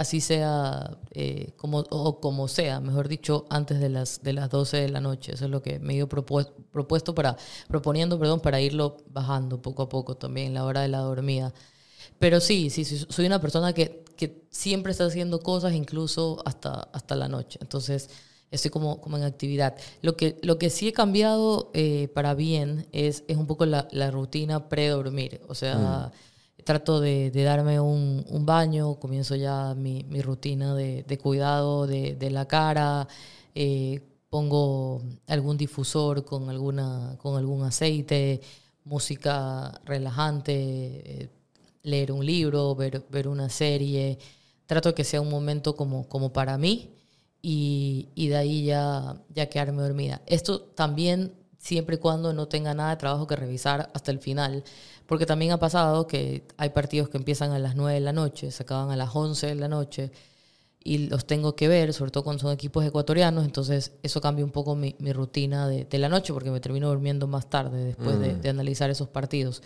así 0.00 0.22
sea, 0.22 0.96
eh, 1.10 1.52
como, 1.58 1.84
o 1.90 2.20
como 2.20 2.48
sea, 2.48 2.80
mejor 2.80 3.06
dicho, 3.06 3.44
antes 3.50 3.80
de 3.80 3.90
las, 3.90 4.22
de 4.22 4.32
las 4.32 4.48
12 4.48 4.78
de 4.78 4.88
la 4.88 5.02
noche. 5.02 5.34
Eso 5.34 5.44
es 5.44 5.50
lo 5.50 5.60
que 5.60 5.78
me 5.78 5.92
he 5.92 5.96
ido 5.96 6.08
propuesto, 6.08 7.14
para, 7.14 7.36
proponiendo, 7.68 8.18
perdón, 8.18 8.40
para 8.40 8.62
irlo 8.62 8.96
bajando 9.10 9.60
poco 9.60 9.82
a 9.82 9.88
poco 9.90 10.16
también, 10.16 10.54
la 10.54 10.64
hora 10.64 10.80
de 10.80 10.88
la 10.88 11.00
dormida. 11.00 11.52
Pero 12.18 12.40
sí, 12.40 12.70
sí, 12.70 12.84
soy 12.86 13.26
una 13.26 13.42
persona 13.42 13.74
que, 13.74 14.02
que 14.16 14.46
siempre 14.48 14.92
está 14.92 15.04
haciendo 15.04 15.40
cosas, 15.40 15.74
incluso 15.74 16.42
hasta, 16.46 16.88
hasta 16.94 17.14
la 17.14 17.28
noche. 17.28 17.58
Entonces, 17.60 18.08
estoy 18.50 18.70
como, 18.70 19.02
como 19.02 19.18
en 19.18 19.24
actividad. 19.24 19.76
Lo 20.00 20.16
que, 20.16 20.38
lo 20.42 20.58
que 20.58 20.70
sí 20.70 20.88
he 20.88 20.94
cambiado 20.94 21.70
eh, 21.74 22.08
para 22.14 22.32
bien 22.32 22.86
es, 22.92 23.22
es 23.28 23.36
un 23.36 23.46
poco 23.46 23.66
la, 23.66 23.86
la 23.92 24.10
rutina 24.10 24.70
pre-dormir. 24.70 25.42
O 25.46 25.54
sea, 25.54 26.10
trato 26.70 27.00
de, 27.00 27.32
de 27.32 27.42
darme 27.42 27.80
un, 27.80 28.24
un 28.28 28.46
baño, 28.46 28.94
comienzo 29.00 29.34
ya 29.34 29.74
mi, 29.74 30.04
mi 30.04 30.22
rutina 30.22 30.72
de, 30.72 31.02
de 31.02 31.18
cuidado 31.18 31.88
de, 31.88 32.14
de 32.14 32.30
la 32.30 32.46
cara, 32.46 33.08
eh, 33.56 34.00
pongo 34.28 35.02
algún 35.26 35.56
difusor 35.56 36.24
con, 36.24 36.48
alguna, 36.48 37.16
con 37.18 37.36
algún 37.36 37.64
aceite, 37.64 38.40
música 38.84 39.80
relajante, 39.84 40.52
eh, 40.54 41.28
leer 41.82 42.12
un 42.12 42.24
libro, 42.24 42.76
ver, 42.76 43.04
ver 43.10 43.26
una 43.26 43.48
serie. 43.48 44.16
Trato 44.66 44.94
que 44.94 45.02
sea 45.02 45.20
un 45.20 45.28
momento 45.28 45.74
como, 45.74 46.08
como 46.08 46.32
para 46.32 46.56
mí 46.56 46.94
y, 47.42 48.10
y 48.14 48.28
de 48.28 48.36
ahí 48.36 48.64
ya, 48.66 49.20
ya 49.34 49.46
quedarme 49.48 49.82
dormida. 49.82 50.22
Esto 50.26 50.60
también 50.60 51.32
siempre 51.58 51.96
y 51.96 51.98
cuando 51.98 52.32
no 52.32 52.48
tenga 52.48 52.74
nada 52.74 52.90
de 52.90 52.96
trabajo 52.96 53.26
que 53.26 53.36
revisar 53.36 53.90
hasta 53.92 54.10
el 54.10 54.18
final, 54.18 54.64
porque 55.10 55.26
también 55.26 55.50
ha 55.50 55.58
pasado 55.58 56.06
que 56.06 56.44
hay 56.56 56.70
partidos 56.70 57.08
que 57.08 57.16
empiezan 57.18 57.50
a 57.50 57.58
las 57.58 57.74
9 57.74 57.94
de 57.94 58.00
la 58.00 58.12
noche, 58.12 58.52
se 58.52 58.62
acaban 58.62 58.92
a 58.92 58.96
las 58.96 59.10
11 59.12 59.48
de 59.48 59.54
la 59.56 59.66
noche 59.66 60.12
y 60.84 61.08
los 61.08 61.26
tengo 61.26 61.56
que 61.56 61.66
ver, 61.66 61.92
sobre 61.92 62.12
todo 62.12 62.22
cuando 62.22 62.42
son 62.42 62.52
equipos 62.52 62.84
ecuatorianos, 62.84 63.44
entonces 63.44 63.90
eso 64.04 64.20
cambia 64.20 64.44
un 64.44 64.52
poco 64.52 64.76
mi, 64.76 64.94
mi 65.00 65.12
rutina 65.12 65.66
de, 65.66 65.84
de 65.84 65.98
la 65.98 66.08
noche 66.08 66.32
porque 66.32 66.52
me 66.52 66.60
termino 66.60 66.90
durmiendo 66.90 67.26
más 67.26 67.50
tarde 67.50 67.86
después 67.86 68.20
de, 68.20 68.36
de 68.36 68.48
analizar 68.50 68.88
esos 68.88 69.08
partidos. 69.08 69.64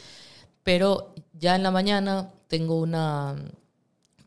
Pero 0.63 1.15
ya 1.35 1.55
en 1.57 1.63
la 1.63 1.71
mañana 1.71 2.33
tengo 2.49 2.81
una 2.81 3.37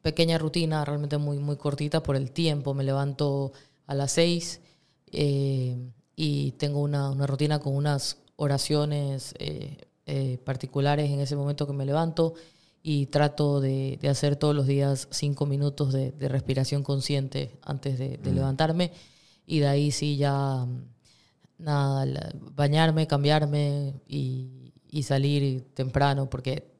pequeña 0.03 0.37
rutina, 0.37 0.85
realmente 0.85 1.17
muy, 1.17 1.39
muy 1.39 1.55
cortita 1.55 2.03
por 2.03 2.15
el 2.15 2.29
tiempo. 2.29 2.75
Me 2.75 2.83
levanto 2.83 3.53
a 3.87 3.95
las 3.95 4.11
6 4.11 4.61
y 5.11 6.51
tengo 6.59 6.81
una, 6.81 7.09
una 7.09 7.25
rutina 7.25 7.57
con 7.57 7.75
unas 7.75 8.17
oraciones 8.35 9.33
eh, 9.39 9.86
eh, 10.07 10.39
particulares 10.43 11.09
en 11.11 11.19
ese 11.19 11.35
momento 11.35 11.67
que 11.67 11.73
me 11.73 11.85
levanto 11.85 12.33
y 12.81 13.05
trato 13.07 13.59
de, 13.61 13.97
de 14.01 14.09
hacer 14.09 14.35
todos 14.37 14.55
los 14.55 14.65
días 14.65 15.07
cinco 15.11 15.45
minutos 15.45 15.93
de, 15.93 16.11
de 16.13 16.27
respiración 16.29 16.83
consciente 16.83 17.51
antes 17.61 17.99
de, 17.99 18.17
de 18.17 18.31
levantarme 18.31 18.91
y 19.45 19.59
de 19.59 19.67
ahí 19.67 19.91
sí 19.91 20.17
ya 20.17 20.65
mm, 20.65 20.83
nada, 21.59 22.05
la- 22.05 22.33
bañarme, 22.55 23.07
cambiarme 23.07 23.93
y, 24.07 24.73
y 24.89 25.03
salir 25.03 25.65
temprano 25.73 26.29
porque 26.29 26.71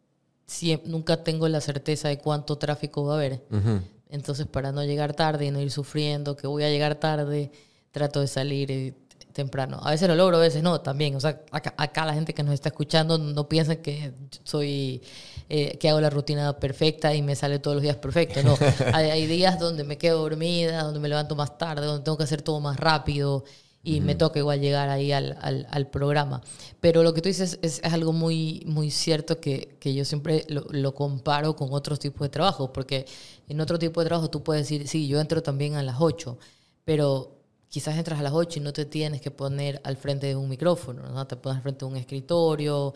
siem- 0.48 0.82
nunca 0.86 1.24
tengo 1.24 1.48
la 1.50 1.62
certeza 1.62 2.08
de 2.08 2.18
cuánto 2.20 2.58
tráfico 2.58 3.04
va 3.06 3.14
a 3.14 3.18
haber. 3.18 3.44
Ujú. 3.52 3.82
Entonces, 4.10 4.46
para 4.48 4.72
no 4.72 4.84
llegar 4.86 5.14
tarde 5.14 5.48
y 5.48 5.52
no 5.52 5.60
ir 5.60 5.72
sufriendo 5.72 6.38
que 6.38 6.48
voy 6.48 6.64
a 6.64 6.70
llegar 6.70 6.96
tarde, 6.96 7.52
trato 7.92 8.22
de 8.22 8.28
salir 8.28 8.72
eh, 8.72 8.94
temprano. 9.38 9.80
A 9.84 9.92
veces 9.92 10.08
lo 10.10 10.16
logro, 10.16 10.38
a 10.38 10.40
veces 10.40 10.64
no, 10.64 10.82
también. 10.82 11.16
O 11.16 11.20
sea, 11.20 11.42
acá, 11.52 11.76
acá 11.78 12.06
la 12.06 12.14
gente 12.16 12.34
que 12.34 12.42
nos 12.42 12.56
está 12.56 12.70
escuchando 12.70 13.20
no 13.20 13.48
piensa 13.48 13.76
que 13.78 14.12
soy, 14.44 15.02
eh, 15.48 15.78
que 15.78 15.90
hago 15.90 16.02
la 16.02 16.10
rutina 16.10 16.58
perfecta 16.60 17.14
y 17.14 17.22
me 17.22 17.36
sale 17.36 17.60
todos 17.60 17.76
los 17.76 17.84
días 17.84 17.98
perfecto. 17.98 18.42
No, 18.42 18.58
hay, 18.94 19.12
hay 19.12 19.28
días 19.28 19.60
donde 19.60 19.84
me 19.84 20.00
quedo 20.00 20.22
dormida, 20.22 20.84
donde 20.84 21.00
me 21.00 21.08
levanto 21.08 21.36
más 21.36 21.56
tarde, 21.58 21.86
donde 21.86 22.04
tengo 22.04 22.18
que 22.18 22.24
hacer 22.24 22.42
todo 22.42 22.60
más 22.60 22.78
rápido 22.78 23.44
y 23.84 24.02
me 24.02 24.16
toca 24.16 24.40
igual 24.40 24.60
llegar 24.60 24.90
ahí 24.90 25.14
al, 25.14 25.38
al, 25.40 25.66
al 25.70 25.88
programa. 25.88 26.42
Pero 26.82 27.04
lo 27.04 27.14
que 27.14 27.22
tú 27.22 27.30
dices 27.30 27.58
es, 27.62 27.80
es 27.84 27.94
algo 27.94 28.12
muy, 28.12 28.64
muy 28.66 28.92
cierto 28.92 29.40
que, 29.40 29.78
que 29.80 29.94
yo 29.94 30.04
siempre 30.04 30.46
lo, 30.50 30.66
lo 30.72 30.94
comparo 30.94 31.56
con 31.56 31.70
otros 31.72 32.00
tipos 32.00 32.22
de 32.22 32.30
trabajo, 32.30 32.74
porque 32.74 33.06
en 33.48 33.62
otro 33.62 33.80
tipo 33.80 34.02
de 34.02 34.08
trabajo 34.08 34.30
tú 34.30 34.44
puedes 34.44 34.64
decir, 34.64 34.88
sí, 34.90 35.08
yo 35.08 35.22
entro 35.22 35.42
también 35.42 35.76
a 35.76 35.84
las 35.84 35.98
8, 36.00 36.38
pero 36.84 37.37
quizás 37.70 37.98
entras 37.98 38.20
a 38.20 38.24
las 38.24 38.34
8 38.34 38.60
y 38.60 38.62
no 38.62 38.74
te 38.74 38.86
tienes 38.86 39.22
que 39.22 39.32
poner 39.32 39.82
al 39.84 39.98
frente 39.98 40.28
de 40.28 40.36
un 40.36 40.50
micrófono, 40.50 41.04
¿no? 41.04 41.28
te 41.28 41.36
pones 41.36 41.58
al 41.58 41.64
frente 41.64 41.86
de 41.86 41.92
un 41.92 41.98
escritorio, 41.98 42.94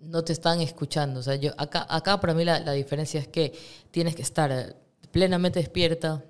no 0.00 0.24
te 0.24 0.32
están 0.32 0.60
escuchando. 0.60 1.20
O 1.20 1.22
sea, 1.22 1.36
yo, 1.36 1.52
acá, 1.56 1.86
acá 1.88 2.20
para 2.20 2.34
mí 2.34 2.44
la, 2.44 2.72
diferencia 2.72 3.20
es 3.20 3.28
que 3.28 3.52
tienes 3.90 4.14
que 4.14 4.22
estar 4.22 4.76
plenamente 5.10 5.58
despierta, 5.58 6.24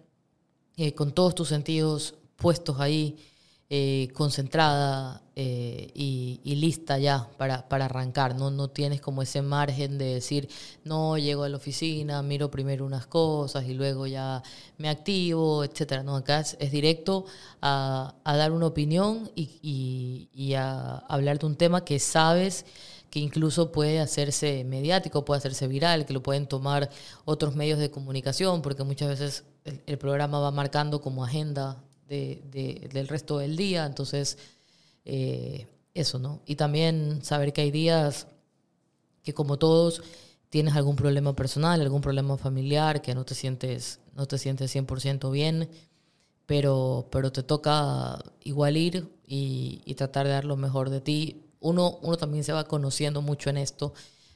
eh, 0.76 0.94
con 0.94 1.12
todos 1.12 1.34
tus 1.34 1.48
sentidos 1.48 2.14
puestos 2.36 2.80
ahí, 2.80 3.16
eh, 3.68 4.08
concentrada 4.14 5.22
eh, 5.36 5.90
y, 5.94 6.40
lista 6.56 6.98
ya 6.98 7.28
para, 7.36 7.68
para 7.68 7.84
arrancar. 7.84 8.34
¿no? 8.34 8.50
no 8.50 8.68
tienes 8.68 9.00
como 9.02 9.20
ese 9.22 9.42
margen 9.42 9.98
de 9.98 10.14
decir, 10.14 10.48
no, 10.84 11.18
llego 11.18 11.44
a 11.44 11.48
la 11.50 11.58
oficina, 11.58 12.22
miro 12.22 12.50
primero 12.50 12.86
unas 12.86 13.06
cosas 13.06 13.64
y 13.68 13.74
luego 13.74 14.06
ya 14.06 14.42
me 14.78 14.88
activo, 14.88 15.62
etcétera. 15.64 16.02
No, 16.02 16.16
acá 16.16 16.40
es, 16.40 16.56
es 16.58 16.72
directo 16.72 17.26
a, 17.60 18.14
a 18.24 18.36
dar 18.36 18.52
una 18.52 18.66
opinión 18.66 19.30
y, 19.34 19.50
y- 19.62 20.28
y 20.32 20.54
a 20.54 20.96
hablar 21.08 21.38
de 21.38 21.46
un 21.46 21.56
tema 21.56 21.84
que 21.84 21.98
sabes 21.98 22.64
que 23.10 23.20
incluso 23.20 23.72
puede 23.72 24.00
hacerse 24.00 24.64
mediático, 24.64 25.24
puede 25.24 25.38
hacerse 25.38 25.68
viral, 25.68 26.06
que 26.06 26.12
lo 26.12 26.22
pueden 26.22 26.46
tomar 26.46 26.90
otros 27.24 27.54
medios 27.54 27.78
de 27.78 27.90
comunicación, 27.90 28.62
porque 28.62 28.84
muchas 28.84 29.08
veces 29.08 29.44
el, 29.64 29.82
el 29.86 29.98
programa 29.98 30.38
va 30.40 30.50
marcando 30.50 31.00
como 31.00 31.24
agenda 31.24 31.82
de- 32.08 32.42
de- 32.50 32.88
del 32.92 33.08
resto 33.08 33.38
del 33.38 33.56
día, 33.56 33.84
entonces 33.86 34.38
eh, 35.06 35.66
eso, 35.94 36.18
¿no? 36.18 36.42
Y 36.44 36.56
también 36.56 37.20
saber 37.22 37.52
que 37.52 37.62
hay 37.62 37.70
días 37.70 38.26
que 39.22 39.32
como 39.32 39.56
todos 39.56 40.02
tienes 40.50 40.74
algún 40.76 40.96
problema 40.96 41.34
personal, 41.34 41.80
algún 41.80 42.02
problema 42.02 42.36
familiar, 42.36 43.02
que 43.02 43.14
no 43.14 43.24
te 43.24 43.34
sientes, 43.34 44.00
no 44.14 44.26
te 44.26 44.36
sientes 44.36 44.74
100% 44.74 45.30
bien, 45.30 45.68
pero, 46.44 47.08
pero 47.10 47.32
te 47.32 47.42
toca 47.42 48.18
igual 48.44 48.76
ir 48.76 49.08
y, 49.26 49.80
y 49.84 49.94
tratar 49.94 50.26
de 50.26 50.32
dar 50.32 50.44
lo 50.44 50.56
mejor 50.56 50.90
de 50.90 51.00
ti. 51.00 51.42
Uno, 51.60 51.98
uno 52.02 52.16
también 52.16 52.44
se 52.44 52.52
va 52.52 52.64
conociendo 52.64 53.22
mucho 53.22 53.50
en 53.50 53.56
esto, 53.56 53.94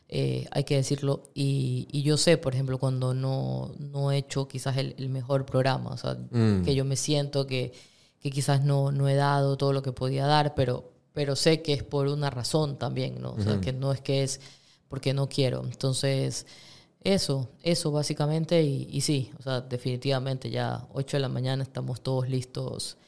eh, 0.09 0.47
hay 0.51 0.65
que 0.65 0.75
decirlo, 0.75 1.31
y, 1.35 1.87
y 1.93 2.03
yo 2.03 2.17
sé, 2.17 2.37
por 2.37 2.55
ejemplo, 2.55 2.79
cuando 2.79 3.15
no, 3.15 3.73
no 3.79 4.11
he 4.11 4.19
hecho 4.19 4.49
quizás 4.49 4.77
el, 4.77 4.95
el 4.99 5.09
mejor 5.09 5.47
programa, 5.47 5.91
o 5.91 5.97
sea, 5.97 6.17
que 6.65 6.75
yo 6.75 6.85
me 6.85 6.97
siento 6.97 7.47
que, 7.47 7.73
que 8.21 8.31
quizás 8.31 8.63
no, 8.63 8.93
no 8.93 9.09
he 9.09 9.15
dado 9.15 9.57
todo 9.57 9.73
lo 9.73 9.83
que 9.83 9.93
podía 9.93 10.27
dar, 10.27 10.55
pero, 10.55 10.93
pero 11.13 11.37
sé 11.37 11.63
que 11.63 11.73
es 11.73 11.83
por 11.83 12.07
una 12.09 12.31
razón 12.31 12.79
también, 12.79 13.21
¿no? 13.21 13.33
O 13.33 13.41
sea, 13.41 13.61
que 13.61 13.73
no 13.73 13.93
es 13.93 14.01
que 14.01 14.23
es 14.23 14.41
porque 14.89 15.15
no 15.15 15.29
quiero. 15.29 15.65
Entonces, 15.65 16.47
eso, 17.03 17.49
eso 17.63 17.91
básicamente, 17.91 18.63
y, 18.63 18.89
y 18.91 19.01
sí, 19.01 19.33
o 19.39 19.43
sea, 19.43 19.61
definitivamente 19.63 20.51
ya 20.51 20.87
8 20.93 21.17
de 21.17 21.21
la 21.21 21.29
mañana 21.29 21.63
estamos 21.63 22.03
todos 22.03 22.29
listos, 22.29 22.99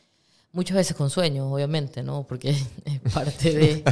muchas 0.53 0.77
veces 0.77 0.97
con 0.97 1.11
sueño, 1.11 1.53
obviamente, 1.53 2.03
¿no? 2.03 2.27
Porque 2.27 2.51
es 2.85 3.13
parte 3.13 3.53
de... 3.53 3.85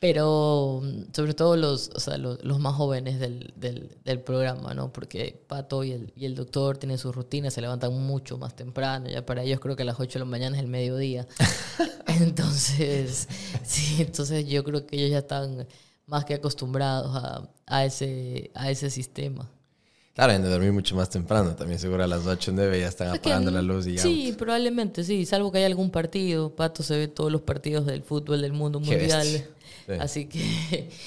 Pero 0.00 0.80
mm, 0.82 1.12
sobre 1.14 1.34
todo 1.34 1.56
los, 1.56 1.90
o 1.94 2.00
sea, 2.00 2.16
los, 2.16 2.42
los 2.42 2.58
más 2.58 2.74
jóvenes 2.74 3.20
del, 3.20 3.52
del, 3.54 3.96
del 4.02 4.20
programa, 4.20 4.72
¿no? 4.74 4.92
Porque 4.92 5.44
Pato 5.46 5.84
y 5.84 5.92
el, 5.92 6.12
y 6.16 6.24
el 6.24 6.34
doctor 6.34 6.78
tienen 6.78 6.96
sus 6.96 7.14
rutinas, 7.14 7.52
se 7.52 7.60
levantan 7.60 7.92
mucho 7.92 8.38
más 8.38 8.56
temprano, 8.56 9.08
ya 9.10 9.24
para 9.24 9.42
ellos 9.42 9.60
creo 9.60 9.76
que 9.76 9.82
a 9.82 9.86
las 9.86 10.00
8 10.00 10.14
de 10.14 10.18
la 10.20 10.24
mañana 10.24 10.56
es 10.56 10.62
el 10.62 10.68
mediodía. 10.68 11.28
entonces, 12.06 13.28
sí, 13.62 13.96
entonces 14.00 14.46
yo 14.48 14.64
creo 14.64 14.86
que 14.86 14.96
ellos 14.96 15.10
ya 15.10 15.18
están 15.18 15.68
más 16.06 16.24
que 16.24 16.34
acostumbrados 16.34 17.14
a, 17.14 17.48
a, 17.66 17.84
ese, 17.84 18.50
a 18.54 18.70
ese 18.70 18.88
sistema. 18.88 19.50
Claro, 20.14 20.32
han 20.32 20.42
de 20.42 20.48
dormir 20.48 20.72
mucho 20.72 20.96
más 20.96 21.08
temprano. 21.08 21.54
También 21.54 21.78
seguro 21.78 22.02
a 22.02 22.06
las 22.06 22.26
8 22.26 22.50
o 22.50 22.54
9 22.54 22.80
ya 22.80 22.88
están 22.88 23.08
apagando 23.08 23.50
la 23.50 23.62
luz 23.62 23.86
y 23.86 23.94
ya. 23.94 24.02
Sí, 24.02 24.34
probablemente 24.36 25.04
sí, 25.04 25.24
salvo 25.24 25.52
que 25.52 25.58
haya 25.58 25.66
algún 25.66 25.90
partido. 25.90 26.54
Pato 26.56 26.82
se 26.82 26.96
ve 26.96 27.08
todos 27.08 27.30
los 27.30 27.42
partidos 27.42 27.86
del 27.86 28.02
fútbol 28.02 28.42
del 28.42 28.52
mundo 28.52 28.80
mundial. 28.80 29.46
Así 29.98 30.26
que. 30.26 30.90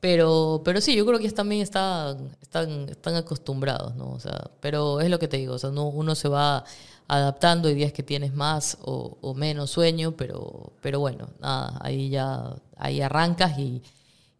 Pero, 0.00 0.62
pero 0.64 0.80
sí, 0.80 0.96
yo 0.96 1.06
creo 1.06 1.20
que 1.20 1.30
también 1.30 1.62
están, 1.62 2.36
están, 2.42 2.88
están 2.88 3.14
acostumbrados, 3.14 3.94
¿no? 3.94 4.10
O 4.10 4.18
sea, 4.18 4.50
pero 4.60 5.00
es 5.00 5.08
lo 5.08 5.20
que 5.20 5.28
te 5.28 5.36
digo, 5.36 5.54
o 5.54 5.58
sea, 5.60 5.70
no, 5.70 5.86
uno 5.86 6.16
se 6.16 6.26
va 6.26 6.64
adaptando, 7.06 7.68
hay 7.68 7.76
días 7.76 7.92
que 7.92 8.02
tienes 8.02 8.34
más 8.34 8.78
o, 8.82 9.16
o 9.20 9.34
menos 9.34 9.70
sueño, 9.70 10.16
pero, 10.16 10.72
pero 10.80 10.98
bueno, 10.98 11.28
nada, 11.38 11.78
ahí 11.82 12.10
ya, 12.10 12.56
ahí 12.76 13.00
arrancas 13.00 13.56
y, 13.60 13.80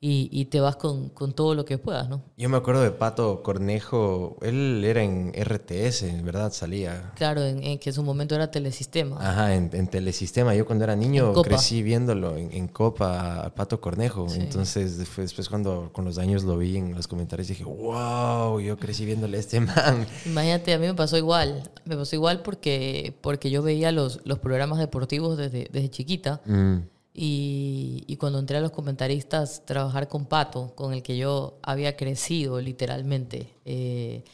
y, 0.04 0.28
y 0.32 0.46
te 0.46 0.58
vas 0.58 0.74
con, 0.74 1.10
con 1.10 1.32
todo 1.32 1.54
lo 1.54 1.64
que 1.64 1.78
puedas, 1.78 2.08
¿no? 2.08 2.24
Yo 2.36 2.48
me 2.48 2.56
acuerdo 2.56 2.82
de 2.82 2.90
Pato 2.90 3.40
Cornejo. 3.44 4.36
Él 4.42 4.82
era 4.84 5.00
en 5.00 5.32
RTS, 5.32 6.24
¿verdad? 6.24 6.52
Salía. 6.52 7.12
Claro, 7.14 7.44
en, 7.44 7.62
en 7.62 7.78
que 7.78 7.90
en 7.90 7.94
su 7.94 8.02
momento 8.02 8.34
era 8.34 8.50
telesistema. 8.50 9.16
Ajá, 9.20 9.54
en, 9.54 9.70
en 9.72 9.86
Telesistema. 9.86 10.56
Yo 10.56 10.66
cuando 10.66 10.82
era 10.82 10.96
niño 10.96 11.32
crecí 11.44 11.84
viéndolo 11.84 12.36
en, 12.36 12.66
Copa 12.66 13.44
a 13.44 13.54
Pato 13.54 13.80
Cornejo. 13.80 14.26
Entonces, 14.34 14.98
después, 14.98 15.28
después 15.28 15.48
cuando 15.48 15.90
con 15.92 16.04
los 16.04 16.18
años 16.18 16.42
lo 16.42 16.58
vi 16.58 16.78
en 16.78 16.96
los 16.96 17.06
comentarios, 17.06 17.46
dije, 17.46 17.62
wow, 17.62 18.58
yo 18.58 18.76
crecí 18.78 19.04
viéndole 19.04 19.36
a 19.36 19.40
este 19.40 19.60
man. 19.60 20.04
Imagínate, 20.26 20.74
a 20.74 20.78
mí 20.80 20.86
me 20.88 20.94
pasó 20.94 21.16
igual. 21.16 21.70
Me 21.84 21.96
pasó 21.96 22.16
igual 22.16 22.42
porque, 22.42 23.14
porque 23.20 23.52
yo 23.52 23.62
veía 23.62 23.92
los, 23.92 24.18
los 24.24 24.40
programas 24.40 24.80
deportivos 24.80 25.38
desde, 25.38 25.68
desde 25.70 25.90
chiquita. 25.90 26.40
Mm. 26.44 26.78
Y, 27.14 28.04
y 28.06 28.16
cuando 28.16 28.38
entré 28.38 28.56
a 28.56 28.60
los 28.60 28.70
comentaristas, 28.72 29.64
trabajar 29.66 30.08
con 30.08 30.26
Pato, 30.26 30.74
con 30.74 30.94
el 30.94 31.02
que 31.02 31.16
yo 31.18 31.58
había 31.62 31.96
crecido 31.96 32.60
literalmente, 32.60 33.54
eh, 33.66 34.24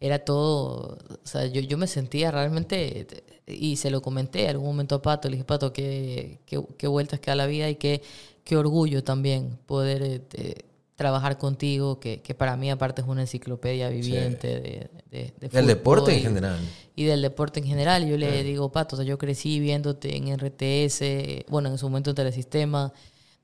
era 0.00 0.18
todo, 0.24 0.98
o 1.24 1.26
sea, 1.26 1.46
yo, 1.46 1.60
yo 1.62 1.78
me 1.78 1.86
sentía 1.86 2.30
realmente, 2.30 3.06
y 3.46 3.76
se 3.76 3.90
lo 3.90 4.02
comenté 4.02 4.44
en 4.44 4.50
algún 4.50 4.66
momento 4.68 4.96
a 4.96 5.02
Pato, 5.02 5.28
le 5.28 5.36
dije, 5.36 5.44
Pato, 5.44 5.72
qué, 5.72 6.40
qué, 6.46 6.62
qué 6.78 6.86
vueltas 6.88 7.20
que 7.20 7.30
da 7.30 7.36
la 7.36 7.46
vida 7.46 7.70
y 7.70 7.76
qué, 7.76 8.02
qué 8.44 8.56
orgullo 8.56 9.04
también 9.04 9.58
poder 9.66 10.22
eh, 10.34 10.64
trabajar 10.96 11.38
contigo, 11.38 11.98
que, 12.00 12.22
que 12.22 12.34
para 12.34 12.56
mí 12.56 12.70
aparte 12.70 13.02
es 13.02 13.08
una 13.08 13.22
enciclopedia 13.22 13.88
viviente 13.88 14.46
de, 14.60 14.90
de, 15.10 15.34
de 15.40 15.48
Del 15.48 15.66
deporte 15.66 16.12
en 16.16 16.22
general. 16.22 16.58
y 16.94 17.04
del 17.04 17.22
deporte 17.22 17.60
en 17.60 17.66
general. 17.66 18.06
Yo 18.06 18.16
le 18.16 18.42
digo, 18.44 18.70
Pato, 18.70 18.94
o 18.94 18.98
sea, 18.98 19.04
yo 19.06 19.18
crecí 19.18 19.58
viéndote 19.60 20.16
en 20.16 20.28
RTS, 20.28 21.44
bueno, 21.50 21.68
en 21.68 21.78
su 21.78 21.86
momento 21.88 22.10
en 22.10 22.16
Telesistema, 22.16 22.92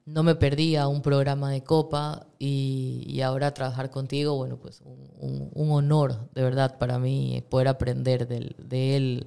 no 0.07 0.23
me 0.23 0.35
perdía 0.35 0.89
un 0.89 1.03
programa 1.03 1.51
de 1.51 1.63
Copa 1.63 2.27
y, 2.39 3.05
y 3.07 3.21
ahora 3.21 3.53
trabajar 3.53 3.91
contigo, 3.91 4.37
bueno, 4.37 4.57
pues 4.57 4.81
un, 4.85 5.09
un- 5.19 5.51
un 5.55 5.71
honor, 5.73 6.29
de 6.35 6.43
verdad, 6.43 6.79
para 6.79 6.99
mí 6.99 7.45
poder 7.49 7.69
aprender 7.69 8.27
del- 8.27 8.57
de 8.59 8.97
él 8.97 9.27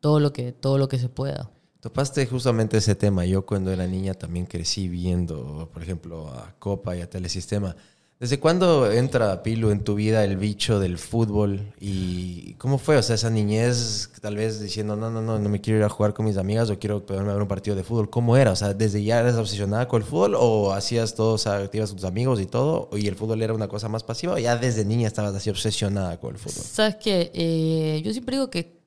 todo 0.00 0.20
lo 0.20 0.32
que, 0.32 0.52
todo 0.52 0.78
lo 0.78 0.88
que 0.88 0.98
se 0.98 1.08
pueda. 1.08 1.50
Topaste 1.84 2.24
justamente 2.24 2.78
ese 2.78 2.94
tema. 2.94 3.26
Yo 3.26 3.44
cuando 3.44 3.70
era 3.70 3.86
niña 3.86 4.14
también 4.14 4.46
crecí 4.46 4.88
viendo, 4.88 5.68
por 5.70 5.82
ejemplo, 5.82 6.28
a 6.28 6.54
Copa 6.58 6.96
y 6.96 7.02
a 7.02 7.10
Telesistema. 7.10 7.76
¿Desde 8.18 8.40
cuándo 8.40 8.90
entra, 8.90 9.42
Pilu, 9.42 9.70
en 9.70 9.84
tu 9.84 9.94
vida 9.94 10.24
el 10.24 10.38
bicho 10.38 10.80
del 10.80 10.96
fútbol? 10.96 11.74
¿Y 11.78 12.54
cómo 12.54 12.78
fue? 12.78 12.96
O 12.96 13.02
sea, 13.02 13.16
esa 13.16 13.28
niñez, 13.28 14.08
tal 14.22 14.36
vez 14.36 14.60
diciendo, 14.60 14.96
no, 14.96 15.10
no, 15.10 15.20
no, 15.20 15.38
no 15.38 15.48
me 15.50 15.60
quiero 15.60 15.80
ir 15.80 15.84
a 15.84 15.90
jugar 15.90 16.14
con 16.14 16.24
mis 16.24 16.38
amigas 16.38 16.70
o 16.70 16.78
quiero 16.78 17.04
poderme 17.04 17.34
ver 17.34 17.42
un 17.42 17.48
partido 17.48 17.76
de 17.76 17.84
fútbol. 17.84 18.08
¿Cómo 18.08 18.38
era? 18.38 18.52
O 18.52 18.56
sea, 18.56 18.72
¿desde 18.72 19.04
ya 19.04 19.20
eras 19.20 19.36
obsesionada 19.36 19.86
con 19.86 20.00
el 20.00 20.08
fútbol 20.08 20.36
o 20.38 20.72
hacías 20.72 21.14
todo, 21.14 21.34
o 21.34 21.38
sea, 21.38 21.68
con 21.68 21.96
tus 21.96 22.04
amigos 22.04 22.40
y 22.40 22.46
todo? 22.46 22.88
¿Y 22.96 23.08
el 23.08 23.14
fútbol 23.14 23.42
era 23.42 23.52
una 23.52 23.68
cosa 23.68 23.90
más 23.90 24.02
pasiva 24.02 24.32
o 24.32 24.38
ya 24.38 24.56
desde 24.56 24.86
niña 24.86 25.06
estabas 25.06 25.34
así 25.34 25.50
obsesionada 25.50 26.18
con 26.18 26.32
el 26.32 26.38
fútbol? 26.38 26.64
Sabes 26.64 26.96
que 26.96 28.00
yo 28.02 28.10
siempre 28.10 28.36
digo 28.36 28.48
que 28.48 28.83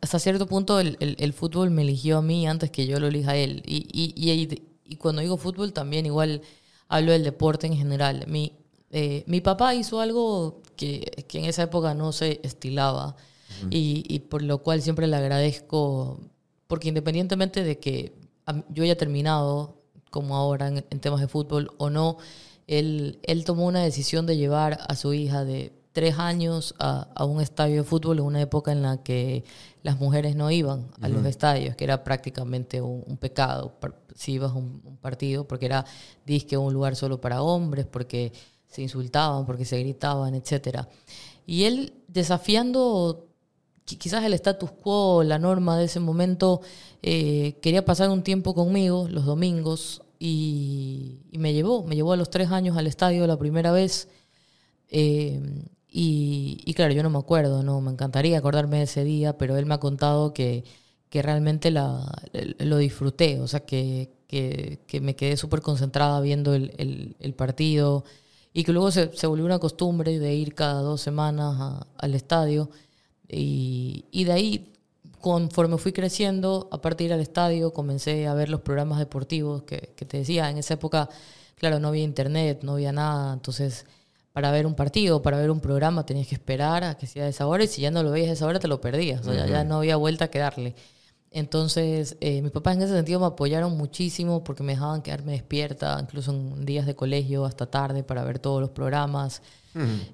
hasta 0.00 0.18
cierto 0.18 0.46
punto 0.46 0.80
el, 0.80 0.96
el- 1.00 1.16
el 1.18 1.32
fútbol 1.32 1.70
me 1.70 1.82
eligió 1.82 2.18
a 2.18 2.22
mí 2.22 2.46
antes 2.46 2.70
que 2.70 2.86
yo 2.86 2.98
lo 3.00 3.06
elija 3.08 3.32
a 3.32 3.36
él. 3.36 3.62
Y, 3.66 3.86
y, 3.92 4.30
y, 4.30 4.62
y 4.84 4.96
cuando 4.96 5.22
digo 5.22 5.36
fútbol 5.36 5.72
también 5.72 6.06
igual 6.06 6.42
hablo 6.88 7.12
del 7.12 7.24
deporte 7.24 7.66
en 7.66 7.76
general. 7.76 8.24
Mi, 8.28 8.52
eh, 8.90 9.24
mi 9.26 9.40
papá 9.40 9.74
hizo 9.74 10.00
algo 10.00 10.62
que, 10.76 11.24
que 11.28 11.38
en 11.38 11.46
esa 11.46 11.62
época 11.64 11.94
no 11.94 12.12
se 12.12 12.40
estilaba 12.42 13.16
y, 13.70 14.04
y 14.08 14.18
por 14.20 14.42
lo 14.42 14.58
cual 14.58 14.82
siempre 14.82 15.06
le 15.06 15.16
agradezco, 15.16 16.18
porque 16.66 16.88
independientemente 16.88 17.62
de 17.62 17.78
que 17.78 18.12
yo 18.70 18.82
haya 18.82 18.96
terminado 18.96 19.80
como 20.10 20.36
ahora 20.36 20.68
en, 20.68 20.84
en 20.90 21.00
temas 21.00 21.20
de 21.20 21.28
fútbol 21.28 21.70
o 21.78 21.88
no, 21.90 22.18
él, 22.66 23.18
él 23.22 23.44
tomó 23.44 23.66
una 23.66 23.82
decisión 23.82 24.26
de 24.26 24.36
llevar 24.36 24.78
a 24.88 24.96
su 24.96 25.12
hija 25.14 25.44
de 25.44 25.72
tres 25.94 26.18
años 26.18 26.74
a, 26.78 27.08
a 27.14 27.24
un 27.24 27.40
estadio 27.40 27.76
de 27.76 27.84
fútbol 27.84 28.18
en 28.18 28.24
una 28.24 28.42
época 28.42 28.72
en 28.72 28.82
la 28.82 29.02
que 29.02 29.44
las 29.82 29.98
mujeres 29.98 30.34
no 30.36 30.50
iban 30.50 30.90
a 31.00 31.08
los 31.08 31.24
estadios, 31.24 31.76
que 31.76 31.84
era 31.84 32.04
prácticamente 32.04 32.82
un, 32.82 33.02
un 33.06 33.16
pecado 33.16 33.72
si 34.14 34.32
ibas 34.32 34.50
a 34.50 34.54
un, 34.54 34.82
un 34.84 34.96
partido, 34.98 35.46
porque 35.48 35.66
era 35.66 35.84
disque 36.26 36.56
un 36.56 36.72
lugar 36.72 36.96
solo 36.96 37.20
para 37.20 37.42
hombres, 37.42 37.86
porque 37.86 38.32
se 38.68 38.82
insultaban, 38.82 39.46
porque 39.46 39.64
se 39.64 39.78
gritaban, 39.78 40.34
etcétera. 40.34 40.88
Y 41.46 41.64
él 41.64 41.92
desafiando 42.08 43.26
qui- 43.86 43.98
quizás 43.98 44.24
el 44.24 44.34
status 44.34 44.70
quo, 44.72 45.22
la 45.22 45.38
norma 45.38 45.78
de 45.78 45.84
ese 45.84 46.00
momento, 46.00 46.60
eh, 47.02 47.58
quería 47.62 47.84
pasar 47.84 48.10
un 48.10 48.22
tiempo 48.22 48.54
conmigo 48.54 49.06
los 49.08 49.24
domingos 49.26 50.02
y, 50.18 51.20
y 51.30 51.38
me 51.38 51.52
llevó, 51.52 51.84
me 51.84 51.94
llevó 51.94 52.12
a 52.12 52.16
los 52.16 52.30
tres 52.30 52.50
años 52.50 52.76
al 52.76 52.86
estadio 52.86 53.26
la 53.26 53.36
primera 53.38 53.70
vez. 53.72 54.08
Eh, 54.90 55.40
y, 55.96 56.74
claro, 56.74 56.92
yo 56.94 57.02
no 57.02 57.10
me 57.10 57.18
acuerdo, 57.18 57.62
no 57.62 57.80
me 57.80 57.90
encantaría 57.92 58.38
acordarme 58.38 58.78
de 58.78 58.84
ese 58.84 59.04
día, 59.04 59.38
pero 59.38 59.56
él 59.56 59.66
me 59.66 59.74
ha 59.74 59.78
contado 59.80 60.34
que, 60.34 60.64
que 61.08 61.22
realmente 61.22 61.70
la, 61.70 62.04
lo 62.58 62.78
disfruté, 62.78 63.40
o 63.40 63.46
sea, 63.48 63.60
que, 63.60 64.10
que, 64.28 64.80
me 65.00 65.14
quedé 65.16 65.36
súper 65.36 65.60
concentrada 65.62 66.20
viendo 66.20 66.54
el, 66.54 67.14
el- 67.20 67.34
partido 67.34 68.04
y 68.52 68.64
que 68.64 68.72
luego 68.72 68.90
se, 68.90 69.12
se 69.16 69.26
volvió 69.26 69.44
una 69.46 69.58
costumbre 69.60 70.18
de 70.18 70.34
ir 70.34 70.54
cada 70.54 70.80
dos 70.82 71.00
semanas 71.00 71.84
al 71.98 72.14
estadio. 72.14 72.70
Y, 73.28 74.04
y 74.10 74.24
de 74.24 74.32
ahí, 74.32 74.72
conforme 75.20 75.78
fui 75.78 75.92
creciendo, 75.92 76.68
aparte 76.72 77.04
de 77.04 77.08
ir 77.08 77.12
al 77.14 77.20
estadio, 77.20 77.72
comencé 77.72 78.26
a 78.26 78.34
ver 78.34 78.48
los 78.50 78.60
programas 78.60 78.98
deportivos 78.98 79.62
que, 79.64 79.92
que 79.96 80.04
te 80.04 80.18
decía. 80.18 80.50
En 80.50 80.58
esa 80.58 80.74
época, 80.74 81.08
claro, 81.56 81.78
no 81.80 81.88
había 81.88 82.04
internet, 82.04 82.60
no 82.62 82.72
había 82.74 82.92
nada. 82.92 83.32
Entonces, 83.34 83.86
para 84.34 84.50
ver 84.50 84.66
un 84.66 84.74
partido, 84.74 85.22
para 85.22 85.38
ver 85.38 85.50
un 85.50 85.60
programa, 85.60 86.04
tenías 86.04 86.26
que 86.26 86.34
esperar 86.34 86.82
a 86.82 86.96
que 86.98 87.06
sea 87.06 87.22
de 87.24 87.30
esa 87.30 87.46
hora. 87.46 87.62
Y 87.64 87.68
si 87.68 87.80
ya 87.82 87.90
no 87.92 88.02
lo 88.02 88.10
veías 88.10 88.30
a 88.30 88.32
esa 88.32 88.46
hora, 88.46 88.58
te 88.58 88.66
lo 88.68 88.80
perdías. 88.80 89.20
O 89.20 89.24
sea, 89.32 89.46
ya- 89.46 89.46
ya 89.46 89.64
no 89.64 89.76
había 89.76 89.94
vuelta 89.96 90.28
que 90.28 90.40
darle. 90.40 90.74
Entonces, 91.30 92.16
eh, 92.20 92.42
mis 92.42 92.50
papás 92.50 92.76
en 92.76 92.82
ese 92.82 92.94
sentido 92.94 93.20
me 93.20 93.26
apoyaron 93.26 93.76
muchísimo 93.76 94.42
porque 94.44 94.62
me 94.64 94.72
dejaban 94.72 95.02
quedarme 95.02 95.32
despierta, 95.32 95.98
incluso 96.00 96.32
en 96.32 96.64
días 96.64 96.84
de 96.86 96.94
colegio 96.94 97.44
hasta 97.44 97.66
tarde 97.66 98.02
para 98.02 98.22
ver 98.24 98.38
todos 98.40 98.60
los 98.60 98.70
programas. 98.70 99.40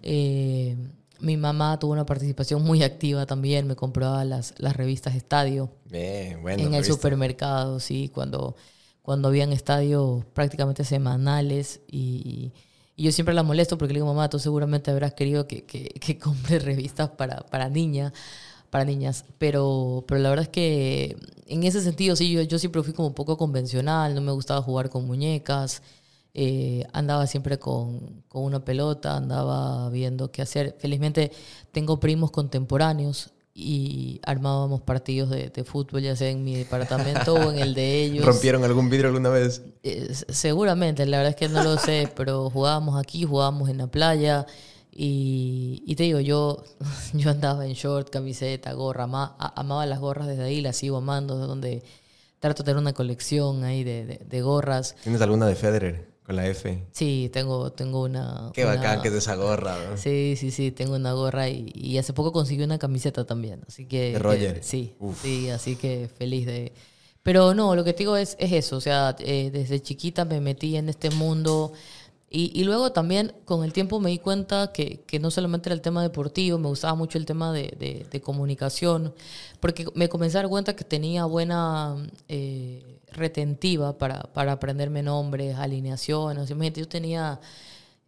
Eh, 0.02 0.76
mi 1.20 1.37
mamá 1.37 1.78
tuvo 1.78 1.92
una 1.92 2.06
participación 2.06 2.62
muy 2.62 2.83
activa 2.83 3.26
también, 3.26 3.66
me 3.66 3.76
compraba 3.76 4.24
las, 4.24 4.54
las 4.59 4.74
revistas 4.76 5.14
Estadio 5.14 5.70
Bien, 5.90 6.40
bueno. 6.40 6.62
en 6.62 6.72
el 6.74 6.85
supermercado, 6.85 7.80
sí, 7.80 8.11
cuando, 8.12 8.56
cuando 9.02 9.28
habían 9.28 9.52
estadios 9.52 10.24
prácticamente 10.33 10.85
semanales 10.85 11.80
y, 11.90 11.98
y 12.24 12.52
yo 13.04 13.12
siempre 13.12 13.34
la 13.34 13.42
molesto 13.42 13.78
porque 13.78 13.94
le 13.94 13.98
digo, 14.00 14.06
mamá, 14.06 14.28
tú 14.28 14.38
seguramente 14.38 14.90
habrás 14.90 15.14
querido 15.14 15.46
que, 15.46 15.64
que, 15.64 16.18
compre 16.18 16.58
revistas 16.60 17.10
para, 17.10 17.38
para 17.42 17.70
para 18.70 18.84
niñas, 18.84 19.24
pero, 19.38 20.04
pero 20.06 20.20
la 20.20 20.30
verdad 20.30 20.44
es 20.44 20.48
que 20.50 21.16
en 21.46 21.64
ese 21.64 21.80
sentido, 21.80 22.14
sí, 22.16 22.30
yo, 22.30 22.42
yo 22.42 22.58
siempre 22.58 22.82
fui 22.82 22.92
como 22.92 23.08
un 23.08 23.14
poco 23.14 23.36
convencional, 23.36 24.14
no 24.14 24.20
me 24.20 24.32
gustaba 24.32 24.62
jugar 24.62 24.90
con 24.90 25.06
muñecas, 25.06 25.82
eh, 26.34 26.86
andaba 26.92 27.26
siempre 27.26 27.58
con, 27.58 28.22
con 28.28 28.44
una 28.44 28.64
pelota, 28.64 29.16
andaba 29.16 29.90
viendo 29.90 30.30
qué 30.30 30.42
hacer. 30.42 30.76
Felizmente 30.78 31.32
tengo 31.72 31.98
primos 31.98 32.30
contemporáneos 32.30 33.32
y 33.62 34.20
armábamos 34.24 34.80
partidos 34.80 35.30
de, 35.30 35.50
de 35.50 35.64
fútbol, 35.64 36.02
ya 36.02 36.16
sea 36.16 36.28
en 36.30 36.42
mi 36.42 36.56
departamento 36.56 37.34
o 37.34 37.50
en 37.52 37.58
el 37.58 37.74
de 37.74 38.02
ellos. 38.04 38.24
¿Rompieron 38.26 38.64
algún 38.64 38.88
vidrio 38.90 39.08
alguna 39.08 39.28
vez? 39.28 39.62
Eh, 39.82 40.08
seguramente, 40.28 41.04
la 41.06 41.18
verdad 41.18 41.30
es 41.30 41.36
que 41.36 41.48
no 41.48 41.62
lo 41.62 41.76
sé, 41.78 42.10
pero 42.16 42.48
jugábamos 42.50 42.98
aquí, 42.98 43.24
jugábamos 43.24 43.68
en 43.68 43.78
la 43.78 43.86
playa 43.86 44.46
y, 44.92 45.82
y 45.86 45.94
te 45.96 46.02
digo, 46.04 46.20
yo, 46.20 46.64
yo 47.14 47.30
andaba 47.30 47.66
en 47.66 47.72
short, 47.74 48.10
camiseta, 48.10 48.72
gorra, 48.72 49.04
ama- 49.04 49.36
amaba 49.56 49.86
las 49.86 50.00
gorras 50.00 50.26
desde 50.26 50.42
ahí, 50.44 50.60
las 50.60 50.76
sigo 50.76 50.96
amando, 50.96 51.38
de 51.38 51.46
donde 51.46 51.82
trato 52.38 52.62
de 52.62 52.66
tener 52.66 52.80
una 52.80 52.92
colección 52.92 53.64
ahí 53.64 53.84
de, 53.84 54.06
de- 54.06 54.20
de 54.28 54.40
gorras. 54.42 54.96
¿Tienes 55.02 55.20
alguna 55.20 55.46
de 55.46 55.54
Federer 55.54 56.09
con 56.30 56.36
la 56.36 56.46
F? 56.48 56.86
Sí, 56.92 57.28
tengo, 57.32 57.72
tengo 57.72 58.02
una... 58.02 58.50
Qué 58.54 58.64
una- 58.64 58.76
bacán 58.76 59.02
que 59.02 59.08
es 59.08 59.14
esa 59.14 59.34
gorra. 59.34 59.76
¿no? 59.90 59.96
Sí, 59.96 60.34
sí, 60.36 60.50
sí, 60.50 60.70
tengo 60.70 60.94
una 60.94 61.12
gorra 61.12 61.48
y, 61.48 61.70
y 61.74 61.98
hace 61.98 62.12
poco 62.12 62.32
conseguí 62.32 62.62
una 62.62 62.78
camiseta 62.78 63.26
también, 63.26 63.62
así 63.66 63.86
que... 63.86 64.12
De 64.12 64.18
Roger. 64.18 64.62
sí, 64.62 64.94
Uf. 65.00 65.20
sí, 65.22 65.50
así 65.50 65.76
que 65.76 66.08
feliz 66.16 66.46
de... 66.46 66.72
Pero 67.22 67.52
no, 67.52 67.74
lo 67.74 67.84
que 67.84 67.92
te 67.92 67.98
digo 67.98 68.16
es, 68.16 68.36
es 68.38 68.52
eso, 68.52 68.76
o 68.76 68.80
sea, 68.80 69.14
eh, 69.18 69.50
desde 69.52 69.80
chiquita 69.82 70.24
me 70.24 70.40
metí 70.40 70.76
en 70.76 70.88
este 70.88 71.10
mundo 71.10 71.72
y, 72.30 72.52
y 72.58 72.64
luego 72.64 72.92
también 72.92 73.34
con 73.44 73.64
el 73.64 73.72
tiempo 73.72 73.98
me 74.00 74.08
di 74.10 74.18
cuenta 74.18 74.72
que, 74.72 75.00
que 75.06 75.18
no 75.18 75.30
solamente 75.32 75.68
era 75.68 75.74
el 75.74 75.80
tema 75.82 76.00
deportivo, 76.00 76.58
me 76.58 76.68
gustaba 76.68 76.94
mucho 76.94 77.18
el 77.18 77.26
tema 77.26 77.52
de, 77.52 77.74
de- 77.78 78.06
de 78.10 78.20
comunicación, 78.20 79.12
porque 79.58 79.84
me 79.94 80.08
comencé 80.08 80.38
a 80.38 80.42
dar 80.42 80.48
cuenta 80.48 80.74
que 80.76 80.84
tenía 80.84 81.24
buena 81.24 81.96
eh, 82.28 82.99
retentiva 83.12 83.98
para, 83.98 84.22
para 84.32 84.52
aprenderme 84.52 85.02
nombres, 85.02 85.56
alineaciones, 85.56 86.50
imagínate, 86.50 86.80
yo 86.80 86.88
tenía 86.88 87.40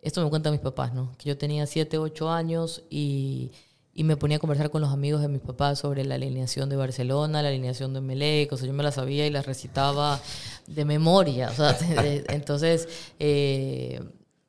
esto 0.02 0.22
me 0.22 0.28
cuentan 0.28 0.52
mis 0.52 0.60
papás, 0.60 0.92
¿no? 0.92 1.12
Que 1.16 1.28
yo 1.28 1.38
tenía 1.38 1.64
7, 1.64 1.96
8 1.96 2.28
años 2.28 2.82
y, 2.90 3.52
y 3.94 4.02
me 4.02 4.16
ponía 4.16 4.38
a 4.38 4.40
conversar 4.40 4.68
con 4.70 4.82
los 4.82 4.90
amigos 4.90 5.22
de 5.22 5.28
mis 5.28 5.40
papás 5.40 5.78
sobre 5.78 6.04
la 6.04 6.16
alineación 6.16 6.68
de 6.68 6.76
Barcelona, 6.76 7.40
la 7.40 7.48
alineación 7.48 7.94
de 7.94 8.00
Melec, 8.00 8.52
o 8.52 8.56
yo 8.56 8.72
me 8.72 8.82
la 8.82 8.90
sabía 8.90 9.26
y 9.26 9.30
la 9.30 9.42
recitaba 9.42 10.20
de 10.66 10.84
memoria, 10.84 11.52
entonces, 12.28 12.88
eh, 13.20 14.02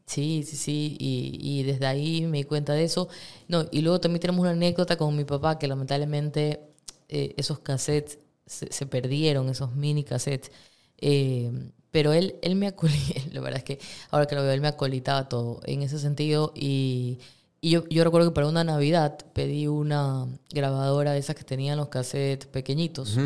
sí, 0.08 0.44
sí, 0.44 0.56
sí, 0.56 0.98
y, 1.00 1.38
y 1.40 1.64
desde 1.64 1.86
ahí 1.86 2.26
me 2.26 2.40
di 2.40 2.44
cuenta 2.46 2.74
de 2.74 2.86
eso. 2.86 3.08
No, 3.48 3.66
y 3.72 3.82
luego 3.82 4.00
también 4.02 4.22
tenemos 4.22 4.42
una 4.42 4.52
anécdota 4.52 4.98
con 4.98 5.16
mi 5.16 5.24
papá 5.24 5.60
que 5.60 5.68
lamentablemente 5.68 6.62
eh, 7.10 7.36
esos 7.38 7.60
cassettes 7.60 8.18
se, 8.46 8.72
se 8.72 8.86
perdieron, 8.86 9.50
esos 9.50 9.76
mini 9.76 10.04
cassettes. 10.04 10.52
Eh, 10.98 11.52
pero 11.92 12.12
él, 12.12 12.36
él 12.42 12.56
me 12.56 12.68
acolitaba, 12.68 13.26
la 13.34 13.42
verdad 13.42 13.58
es 13.60 13.64
que 13.64 13.80
ahora 14.10 14.26
que 14.26 14.36
lo 14.36 14.42
veo, 14.42 14.52
él 14.52 14.62
me 14.62 14.68
acolitaba 14.68 15.30
todo 15.30 15.62
en 15.66 15.84
ese 15.84 16.00
sentido. 16.00 16.52
Y, 16.56 17.20
y 17.62 17.70
yo, 17.70 17.88
yo 17.90 18.04
recuerdo 18.04 18.30
que 18.30 18.36
para 18.36 18.48
una 18.48 18.64
Navidad 18.64 19.18
pedí 19.34 19.68
una 19.68 20.28
grabadora 20.50 21.14
de 21.14 21.20
esas 21.20 21.36
que 21.36 21.44
tenían 21.44 21.78
los 21.78 21.90
cassettes 21.90 22.48
pequeñitos. 22.48 23.18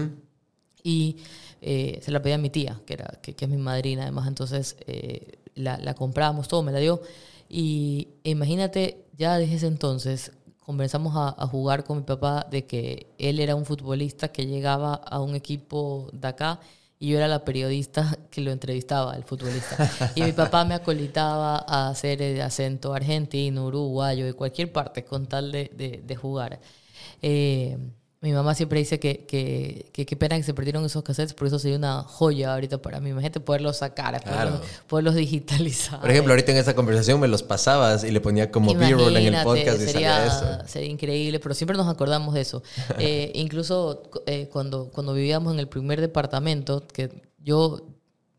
Y 0.83 1.17
eh, 1.61 1.99
se 2.03 2.11
la 2.11 2.21
pedí 2.21 2.33
a 2.33 2.37
mi 2.37 2.49
tía, 2.49 2.81
que, 2.85 2.93
era, 2.93 3.19
que, 3.21 3.35
que 3.35 3.45
es 3.45 3.51
mi 3.51 3.57
madrina 3.57 4.03
además. 4.03 4.27
Entonces 4.27 4.75
eh, 4.85 5.39
la, 5.55 5.77
la 5.77 5.93
compramos, 5.93 6.47
todo, 6.47 6.61
me 6.61 6.71
la 6.71 6.79
dio. 6.79 7.01
Y 7.49 8.09
imagínate, 8.23 9.05
ya 9.17 9.37
desde 9.37 9.55
ese 9.55 9.67
entonces 9.67 10.33
comenzamos 10.67 11.13
a, 11.15 11.47
jugar 11.47 11.85
con 11.85 11.97
mi 11.99 12.03
papá 12.03 12.45
de 12.51 12.65
que 12.67 13.07
él 13.17 13.39
era 13.39 13.55
un 13.55 13.65
futbolista 13.65 14.27
que 14.33 14.45
llegaba 14.45 14.95
a 14.95 15.21
un 15.21 15.33
equipo 15.33 16.09
de 16.11 16.27
acá 16.27 16.59
y 16.99 17.11
yo 17.11 17.17
era 17.17 17.29
la 17.29 17.45
periodista 17.45 18.17
que 18.29 18.41
lo 18.41 18.51
entrevistaba, 18.51 19.15
el 19.15 19.23
futbolista. 19.23 19.77
Y 20.13 20.23
mi 20.23 20.33
papá 20.33 20.65
me 20.65 20.75
acolitaba 20.75 21.63
a 21.67 21.87
hacer 21.89 22.21
el 22.21 22.41
acento 22.41 22.93
argentino, 22.93 23.65
uruguayo, 23.67 24.25
de 24.25 24.33
cualquier 24.33 24.73
parte, 24.73 25.05
con 25.05 25.25
tal 25.27 25.53
de, 25.53 25.71
de- 25.73 26.03
de 26.05 26.15
jugar. 26.17 26.59
Eh, 27.21 27.77
mi 28.19 28.31
mamá 28.33 28.55
siempre 28.55 28.79
dice 28.79 28.99
que, 28.99 29.25
que, 29.27 29.91
que 29.93 30.05
qué 30.07 30.15
pena 30.15 30.35
que 30.37 30.43
se 30.43 30.53
perdieron 30.55 30.83
esos 30.83 31.03
cassettes, 31.03 31.33
por 31.35 31.47
eso 31.47 31.59
sería 31.59 31.77
una 31.77 32.01
joya 32.01 32.53
ahorita 32.53 32.81
para 32.81 32.99
mí. 32.99 33.11
Imagínate 33.11 33.39
poderlos 33.39 33.77
sacar, 33.77 34.19
Claro. 34.23 34.49
poderlos, 34.51 34.61
poderlos 34.87 35.15
digitalizar. 35.15 36.01
Por 36.01 36.09
ejemplo, 36.09 36.33
ahorita 36.33 36.51
en 36.51 36.57
esta 36.57 36.73
conversación 36.75 37.19
me 37.19 37.27
los 37.27 37.43
pasabas 37.43 38.03
y 38.03 38.09
le 38.11 38.19
ponía 38.19 38.49
como 38.51 38.73
B-roll 38.73 39.15
en 39.17 39.35
el 39.35 39.43
podcast 39.43 39.81
y 39.81 39.85
sería, 39.85 40.29
salía 40.29 40.57
eso. 40.59 40.67
sería 40.67 40.89
increíble, 40.89 41.39
pero 41.39 41.53
siempre 41.53 41.77
nos 41.77 41.87
acordamos 41.87 42.33
de 42.33 42.41
eso. 42.41 42.63
Eh, 42.99 43.31
incluso 43.35 44.03
eh, 44.25 44.49
cuando, 44.51 44.89
cuando 44.89 45.13
vivíamos 45.13 45.53
en 45.53 45.59
el 45.59 45.67
primer 45.67 46.01
departamento, 46.01 46.87
que 46.87 47.21
yo 47.37 47.81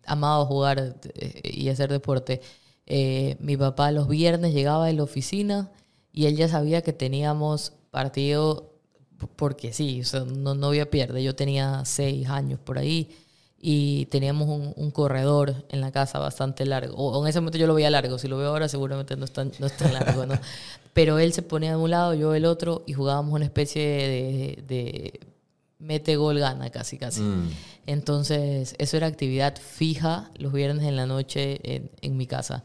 amaba 0.04 0.44
jugar 0.44 0.96
eh, 1.14 1.40
y 1.44 1.68
hacer 1.68 1.90
deporte, 1.92 2.40
eh, 2.86 3.36
mi 3.38 3.56
papá 3.56 3.92
los 3.92 4.08
viernes 4.08 4.52
llegaba 4.54 4.86
de 4.86 4.94
la 4.94 5.02
oficina 5.04 5.70
y 6.12 6.26
él 6.26 6.36
ya 6.36 6.48
sabía 6.48 6.82
que 6.82 6.92
teníamos 6.92 7.74
partido 7.90 8.72
porque 9.36 9.72
sí, 9.72 10.00
o 10.00 10.04
sea, 10.04 10.20
no, 10.20 10.54
no 10.54 10.68
había 10.68 10.90
pierde. 10.90 11.22
Yo 11.22 11.34
tenía 11.34 11.84
seis 11.84 12.28
años 12.28 12.60
por 12.60 12.78
ahí 12.78 13.10
y 13.60 14.06
teníamos 14.06 14.48
un, 14.48 14.72
un 14.76 14.90
corredor 14.90 15.66
en 15.70 15.80
la 15.80 15.90
casa 15.90 16.18
bastante 16.18 16.64
largo. 16.64 16.94
O 16.96 17.22
en 17.22 17.28
ese 17.28 17.40
momento 17.40 17.58
yo 17.58 17.66
lo 17.66 17.74
veía 17.74 17.90
largo, 17.90 18.18
si 18.18 18.28
lo 18.28 18.38
veo 18.38 18.48
ahora 18.48 18.68
seguramente 18.68 19.16
no 19.16 19.24
es 19.24 19.32
tan, 19.32 19.52
no 19.58 19.66
es 19.66 19.76
tan 19.76 19.92
largo, 19.92 20.26
¿no? 20.26 20.38
Pero 20.92 21.18
él 21.18 21.32
se 21.32 21.42
ponía 21.42 21.70
de 21.70 21.76
un 21.76 21.90
lado, 21.90 22.14
yo 22.14 22.32
del 22.32 22.44
otro 22.44 22.84
y 22.86 22.92
jugábamos 22.92 23.34
una 23.34 23.44
especie 23.44 23.82
de, 23.82 24.64
de 24.66 25.20
mete 25.78 26.16
gol 26.16 26.38
gana 26.38 26.70
casi 26.70 26.98
casi. 26.98 27.20
Mm. 27.20 27.50
Entonces, 27.86 28.74
eso 28.78 28.96
era 28.96 29.06
actividad 29.06 29.56
fija 29.56 30.30
los 30.36 30.52
viernes 30.52 30.86
en 30.86 30.96
la 30.96 31.06
noche 31.06 31.60
en, 31.62 31.90
en 32.00 32.16
mi 32.16 32.26
casa. 32.26 32.62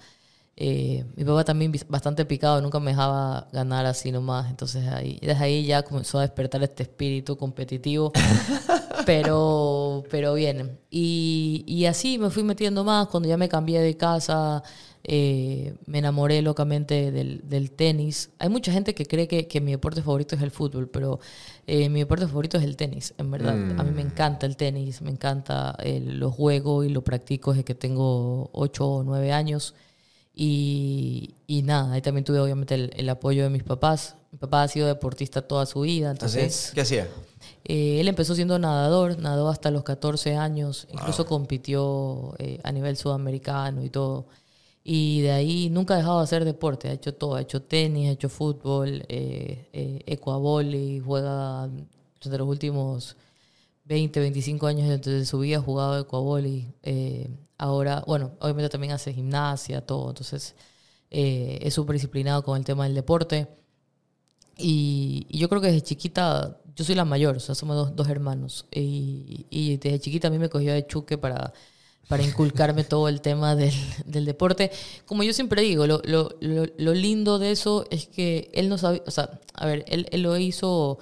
Eh, 0.55 1.03
mi 1.15 1.25
papá 1.25 1.43
también 1.43 1.73
bastante 1.87 2.25
picado, 2.25 2.61
nunca 2.61 2.79
me 2.79 2.91
dejaba 2.91 3.47
ganar 3.51 3.85
así 3.85 4.11
nomás. 4.11 4.49
Entonces, 4.49 4.87
ahí, 4.87 5.19
desde 5.21 5.43
ahí 5.43 5.65
ya 5.65 5.83
comenzó 5.83 6.19
a 6.19 6.21
despertar 6.21 6.61
este 6.63 6.83
espíritu 6.83 7.37
competitivo. 7.37 8.11
pero, 9.05 10.03
pero 10.09 10.33
bien. 10.33 10.79
Y, 10.89 11.63
y 11.67 11.85
así 11.85 12.17
me 12.17 12.29
fui 12.29 12.43
metiendo 12.43 12.83
más. 12.83 13.07
Cuando 13.07 13.29
ya 13.29 13.37
me 13.37 13.49
cambié 13.49 13.81
de 13.81 13.97
casa, 13.97 14.63
eh, 15.05 15.75
me 15.85 15.99
enamoré 15.99 16.41
locamente 16.41 17.11
del, 17.11 17.41
del 17.47 17.71
tenis. 17.71 18.29
Hay 18.39 18.49
mucha 18.49 18.71
gente 18.71 18.95
que 18.95 19.05
cree 19.05 19.27
que, 19.27 19.47
que 19.47 19.59
mi 19.59 19.71
deporte 19.71 20.01
favorito 20.01 20.35
es 20.35 20.41
el 20.41 20.51
fútbol, 20.51 20.89
pero 20.89 21.19
eh, 21.67 21.89
mi 21.89 21.99
deporte 21.99 22.27
favorito 22.27 22.57
es 22.57 22.63
el 22.63 22.77
tenis, 22.77 23.13
en 23.17 23.31
verdad. 23.31 23.55
A 23.77 23.83
mí 23.83 23.91
me 23.91 24.01
encanta 24.01 24.45
el 24.45 24.55
tenis, 24.55 25.01
me 25.01 25.11
encanta, 25.11 25.75
eh, 25.79 25.99
lo 25.99 26.31
juego 26.31 26.83
y 26.83 26.89
lo 26.89 27.03
practico 27.03 27.51
desde 27.51 27.65
que 27.65 27.75
tengo 27.75 28.49
8 28.53 28.87
o 28.87 29.03
9 29.03 29.31
años. 29.33 29.75
Y, 30.35 31.35
y 31.45 31.61
nada, 31.61 31.93
ahí 31.93 32.01
también 32.01 32.25
tuve 32.25 32.39
obviamente 32.39 32.73
el, 32.75 32.91
el 32.95 33.09
apoyo 33.09 33.43
de 33.43 33.49
mis 33.49 33.63
papás. 33.63 34.15
Mi 34.31 34.39
papá 34.39 34.63
ha 34.63 34.67
sido 34.67 34.87
deportista 34.87 35.43
toda 35.43 35.65
su 35.67 35.81
vida, 35.81 36.07
¿Ah, 36.09 36.11
entonces 36.11 36.71
¿Qué 36.73 36.81
hacía? 36.81 37.07
eh, 37.65 37.99
él 38.01 38.07
empezó 38.07 38.33
siendo 38.33 38.57
nadador, 38.57 39.19
nadó 39.19 39.49
hasta 39.49 39.69
los 39.69 39.83
14 39.83 40.35
años, 40.35 40.87
incluso 40.91 41.25
compitió 41.27 42.33
eh, 42.39 42.59
a 42.63 42.71
nivel 42.71 42.97
sudamericano 42.97 43.83
y 43.83 43.89
todo. 43.89 44.25
Y 44.83 45.21
de 45.21 45.31
ahí 45.31 45.69
nunca 45.69 45.93
ha 45.93 45.97
dejado 45.97 46.17
de 46.17 46.23
hacer 46.23 46.45
deporte, 46.45 46.89
ha 46.89 46.93
hecho 46.93 47.13
todo, 47.13 47.35
ha 47.35 47.41
hecho 47.41 47.61
tenis, 47.61 48.09
ha 48.09 48.13
hecho 48.13 48.27
fútbol, 48.27 49.05
eh, 49.07 49.69
eh, 49.71 50.01
ecuavoli, 50.07 50.99
juega 50.99 51.69
desde 52.21 52.37
los 52.37 52.47
últimos 52.47 53.15
20, 53.85 54.19
25 54.19 54.67
años 54.67 55.01
de 55.01 55.25
su 55.25 55.39
vida 55.39 55.59
jugado 55.59 55.99
ecuavoli. 55.99 56.73
Eh, 56.83 57.29
ahora, 57.57 58.03
bueno, 58.07 58.31
obviamente 58.39 58.69
también 58.69 58.93
hace 58.93 59.13
gimnasia, 59.13 59.85
todo, 59.85 60.09
entonces 60.09 60.55
eh, 61.11 61.59
es 61.61 61.73
súper 61.73 61.93
disciplinado 61.93 62.43
con 62.43 62.57
el 62.57 62.65
tema 62.65 62.85
del 62.85 62.95
deporte. 62.95 63.47
Y, 64.57 65.27
yo 65.29 65.49
creo 65.49 65.61
que 65.61 65.67
desde 65.67 65.81
chiquita, 65.81 66.59
yo 66.75 66.85
soy 66.85 66.95
la 66.95 67.05
mayor, 67.05 67.37
o 67.37 67.39
sea, 67.39 67.55
somos 67.55 67.75
dos, 67.75 67.95
dos 67.95 68.09
hermanos. 68.09 68.65
Y, 68.71 69.77
desde 69.77 69.99
chiquita 69.99 70.27
a 70.27 70.31
mí 70.31 70.39
me 70.39 70.49
cogió 70.49 70.73
de 70.73 70.87
chuque 70.87 71.17
para, 71.17 71.53
para 72.07 72.23
inculcarme 72.23 72.83
todo 72.85 73.09
el 73.09 73.21
tema 73.21 73.55
del, 73.55 73.73
del 74.05 74.25
deporte. 74.25 74.71
Como 75.05 75.23
yo 75.23 75.33
siempre 75.33 75.61
digo, 75.61 75.87
lo, 75.87 76.01
lo, 76.05 76.37
lo, 76.39 76.65
lo 76.77 76.93
lindo 76.93 77.39
de 77.39 77.51
eso 77.51 77.85
es 77.91 78.07
que 78.07 78.49
él 78.53 78.69
no 78.69 78.77
sabía, 78.77 79.01
o 79.05 79.11
sea, 79.11 79.39
a 79.53 79.65
ver, 79.65 79.83
él, 79.87 80.07
él 80.11 80.21
lo 80.21 80.37
hizo 80.37 80.99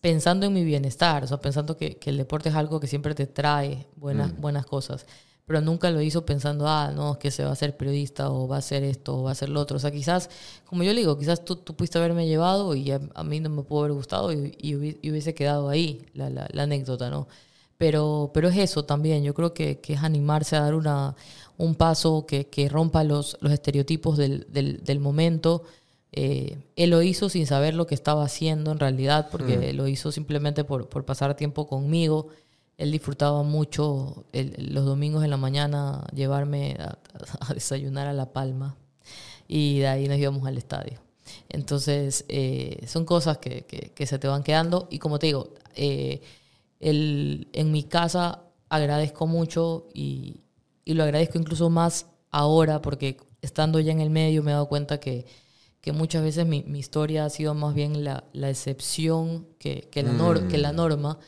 pensando 0.00 0.46
en 0.46 0.52
mi 0.54 0.64
bienestar, 0.64 1.24
o 1.24 1.26
sea, 1.26 1.40
pensando 1.40 1.76
que, 1.76 1.96
que 1.98 2.10
el 2.10 2.16
deporte 2.16 2.48
es 2.48 2.54
algo 2.54 2.80
que 2.80 2.86
siempre 2.86 3.14
te 3.14 3.26
trae 3.26 3.86
buenas, 3.96 4.32
Mm. 4.32 4.40
buenas 4.40 4.66
cosas. 4.66 5.06
Pero 5.46 5.60
nunca 5.60 5.90
lo 5.90 6.00
hizo 6.00 6.24
pensando, 6.24 6.68
ah, 6.68 6.92
no, 6.94 7.12
es 7.12 7.18
que 7.18 7.30
se 7.32 7.44
va 7.44 7.50
a 7.50 7.56
ser 7.56 7.76
periodista 7.76 8.30
o 8.30 8.46
va 8.46 8.56
a 8.56 8.58
hacer 8.60 8.84
esto 8.84 9.18
o 9.18 9.22
va 9.24 9.30
a 9.30 9.32
hacer 9.32 9.48
lo 9.48 9.60
otro. 9.60 9.78
O 9.78 9.80
sea, 9.80 9.90
quizás, 9.90 10.30
como 10.64 10.84
yo 10.84 10.92
le 10.92 11.00
digo, 11.00 11.18
quizás 11.18 11.44
tú, 11.44 11.56
tú 11.56 11.74
pudiste 11.74 11.98
haberme 11.98 12.28
llevado 12.28 12.74
y 12.76 12.90
a, 12.92 13.00
a 13.14 13.24
mí 13.24 13.40
no 13.40 13.50
me 13.50 13.62
pudo 13.62 13.80
haber 13.80 13.92
gustado 13.92 14.32
y, 14.32 14.54
y 14.60 14.76
hubiese 15.10 15.34
quedado 15.34 15.68
ahí 15.68 16.06
la, 16.14 16.30
la- 16.30 16.48
la 16.52 16.62
anécdota, 16.62 17.10
¿no? 17.10 17.26
Pero, 17.78 18.30
pero 18.34 18.48
es 18.48 18.56
eso 18.58 18.84
también. 18.84 19.24
Yo 19.24 19.34
creo 19.34 19.52
que, 19.54 19.80
que 19.80 19.94
es 19.94 20.02
animarse 20.02 20.54
a 20.56 20.60
dar 20.60 20.74
una, 20.74 21.16
un 21.56 21.74
paso 21.74 22.26
que, 22.26 22.46
que 22.48 22.68
rompa 22.68 23.02
los, 23.04 23.36
los 23.40 23.52
estereotipos 23.52 24.18
del, 24.18 24.46
del, 24.52 24.84
del 24.84 25.00
momento. 25.00 25.64
Eh, 26.12 26.58
él 26.76 26.90
lo 26.90 27.02
hizo 27.02 27.28
sin 27.28 27.46
saber 27.46 27.74
lo 27.74 27.86
que 27.86 27.94
estaba 27.94 28.24
haciendo 28.24 28.72
en 28.72 28.78
realidad, 28.80 29.28
porque 29.30 29.72
lo 29.72 29.86
hizo 29.86 30.10
simplemente 30.12 30.64
por, 30.64 30.88
por 30.88 31.04
pasar 31.04 31.36
tiempo 31.36 31.66
conmigo. 31.66 32.28
Él 32.78 32.90
disfrutaba 32.92 33.42
mucho 33.42 34.24
el- 34.32 34.72
los 34.74 34.84
domingos 34.84 35.22
en 35.24 35.30
la 35.30 35.36
mañana 35.36 36.04
llevarme 36.14 36.76
a, 36.80 36.98
a 37.50 37.54
desayunar 37.54 38.06
a 38.08 38.12
La 38.12 38.32
Palma 38.32 38.76
y 39.46 39.78
de 39.80 39.88
ahí 39.88 40.08
nos 40.08 40.18
íbamos 40.18 40.46
al 40.46 40.58
estadio. 40.58 41.00
Entonces, 41.48 42.24
eh, 42.28 42.84
son 42.86 43.04
cosas 43.04 43.38
que, 43.38 43.62
que- 43.66 43.92
que 43.94 44.06
se 44.06 44.18
te 44.18 44.26
van 44.28 44.42
quedando 44.42 44.88
y 44.90 44.98
como 44.98 45.18
te 45.18 45.26
digo, 45.28 45.50
eh, 45.76 46.20
el- 46.80 47.48
en 47.52 47.70
mi 47.72 47.84
casa 47.84 48.42
agradezco 48.68 49.26
mucho 49.26 49.88
y, 49.94 50.40
y 50.84 50.94
lo 50.94 51.02
agradezco 51.04 51.38
incluso 51.38 51.70
más 51.70 52.06
ahora 52.30 52.80
porque 52.82 53.16
estando 53.42 53.80
ya 53.80 53.92
en 53.92 54.00
el 54.00 54.10
medio 54.10 54.42
me 54.42 54.50
he 54.50 54.54
dado 54.54 54.68
cuenta 54.68 54.98
que, 55.00 55.26
que 55.80 55.92
muchas 55.92 56.22
veces 56.22 56.46
mi, 56.46 56.62
mi 56.64 56.78
historia 56.80 57.24
ha 57.24 57.30
sido 57.30 57.54
más 57.54 57.74
bien 57.74 58.04
la, 58.04 58.24
la 58.32 58.50
excepción 58.50 59.46
que, 59.58 59.88
que 59.90 60.02
la 60.02 60.12
nor- 60.14 60.46
que 60.46 60.58
la 60.58 60.72
norma. 60.72 61.18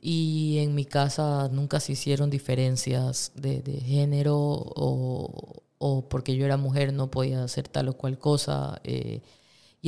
Y 0.00 0.58
en 0.60 0.74
mi 0.74 0.84
casa 0.84 1.48
nunca 1.52 1.80
se 1.80 1.92
hicieron 1.92 2.30
diferencias 2.30 3.32
de, 3.34 3.62
de 3.62 3.80
género 3.80 4.36
o, 4.38 5.62
o 5.78 6.08
porque 6.08 6.36
yo 6.36 6.44
era 6.46 6.56
mujer 6.56 6.92
no 6.92 7.10
podía 7.10 7.42
hacer 7.44 7.68
tal 7.68 7.88
o 7.88 7.94
cual 7.96 8.18
cosa. 8.18 8.80
eh, 8.84 9.22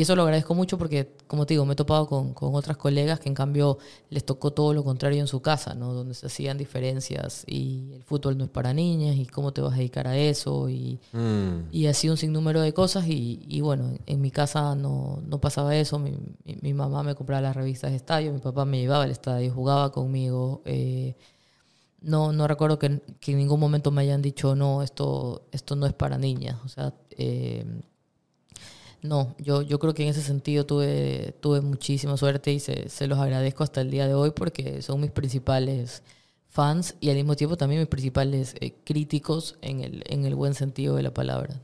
y 0.01 0.03
eso 0.03 0.17
lo 0.17 0.23
agradezco 0.23 0.55
mucho 0.55 0.79
porque, 0.79 1.15
como 1.27 1.45
te 1.45 1.53
digo, 1.55 1.67
me 1.67 1.75
he 1.75 1.77
topado 1.77 2.07
con, 2.07 2.33
con 2.33 2.55
otras 2.55 2.77
colegas 2.79 3.21
que 3.21 3.29
en 3.29 3.35
cambio 3.35 3.77
les 4.09 4.25
tocó 4.25 4.51
todo 4.53 4.73
lo 4.73 4.83
contrario 4.83 5.21
en 5.21 5.27
su 5.27 5.43
casa, 5.43 5.75
¿no? 5.75 5.93
Donde 5.93 6.15
se 6.15 6.27
hacían 6.27 6.57
diferencias 6.57 7.45
y 7.47 7.93
el 7.93 8.03
fútbol 8.05 8.39
no 8.39 8.45
es 8.45 8.51
para 8.51 8.73
niñas 8.73 9.17
y 9.17 9.27
cómo 9.27 9.53
te 9.53 9.61
vas 9.61 9.75
a 9.75 9.77
dedicar 9.77 10.07
a 10.09 10.17
eso 10.17 10.69
y, 10.71 10.99
Mm. 11.13 11.69
y 11.73 11.87
así 11.87 12.09
un 12.09 12.17
sinnúmero 12.17 12.61
de 12.63 12.73
cosas 12.73 13.07
y, 13.07 13.45
y 13.49 13.61
bueno, 13.61 13.91
en 14.07 14.21
mi 14.21 14.31
casa 14.31 14.75
no, 14.75 15.21
no 15.27 15.41
pasaba 15.41 15.77
eso, 15.77 15.99
mi, 15.99 16.13
mi- 16.45 16.57
mi 16.63 16.73
mamá 16.75 17.03
me 17.03 17.15
compraba 17.15 17.43
las 17.43 17.55
revistas 17.57 17.91
de 17.91 17.97
estadio, 17.99 18.33
mi 18.33 18.39
papá 18.41 18.65
me 18.65 18.79
llevaba 18.81 19.05
al 19.05 19.11
estadio, 19.11 19.53
jugaba 19.53 19.93
conmigo, 19.93 20.63
eh, 20.65 21.15
no, 22.03 22.33
no 22.33 22.47
recuerdo 22.49 22.79
que, 22.79 23.03
que 23.21 23.33
en 23.33 23.39
ningún 23.39 23.61
momento 23.61 23.91
me 23.91 24.01
hayan 24.03 24.23
dicho, 24.23 24.55
no, 24.57 24.83
esto, 24.83 25.43
esto 25.53 25.77
no 25.77 25.85
es 25.87 25.93
para 25.93 26.17
niñas, 26.17 26.57
o 26.65 26.69
sea, 26.69 26.95
eh, 27.11 27.65
no, 29.03 29.35
yo, 29.39 29.63
yo 29.63 29.79
creo 29.79 29.95
que 29.95 30.03
en 30.03 30.11
ese 30.11 30.23
sentido 30.23 30.67
tuve, 30.67 31.35
tuve 31.41 31.61
muchísima 31.61 32.17
suerte 32.17 32.53
y 32.53 32.61
se, 32.61 32.89
se 32.89 33.07
los 33.07 33.19
agradezco 33.19 33.63
hasta 33.65 33.81
el 33.81 33.91
día 33.91 34.07
de 34.07 34.15
hoy 34.15 34.31
porque 34.33 34.83
son 34.83 35.01
mis 35.01 35.11
principales 35.11 36.03
fans 36.49 36.95
y 37.01 37.11
al 37.11 37.17
mismo 37.17 37.37
tiempo 37.37 37.57
también 37.57 37.81
mis 37.81 37.89
principales 37.89 38.55
eh, 38.61 38.75
críticos 38.85 39.57
en 39.63 39.81
el, 39.81 40.03
en 40.07 40.25
el 40.27 40.35
buen 40.35 40.55
sentido 40.55 40.97
de 40.97 41.03
la 41.03 41.15
palabra. 41.15 41.55
¿no? 41.55 41.61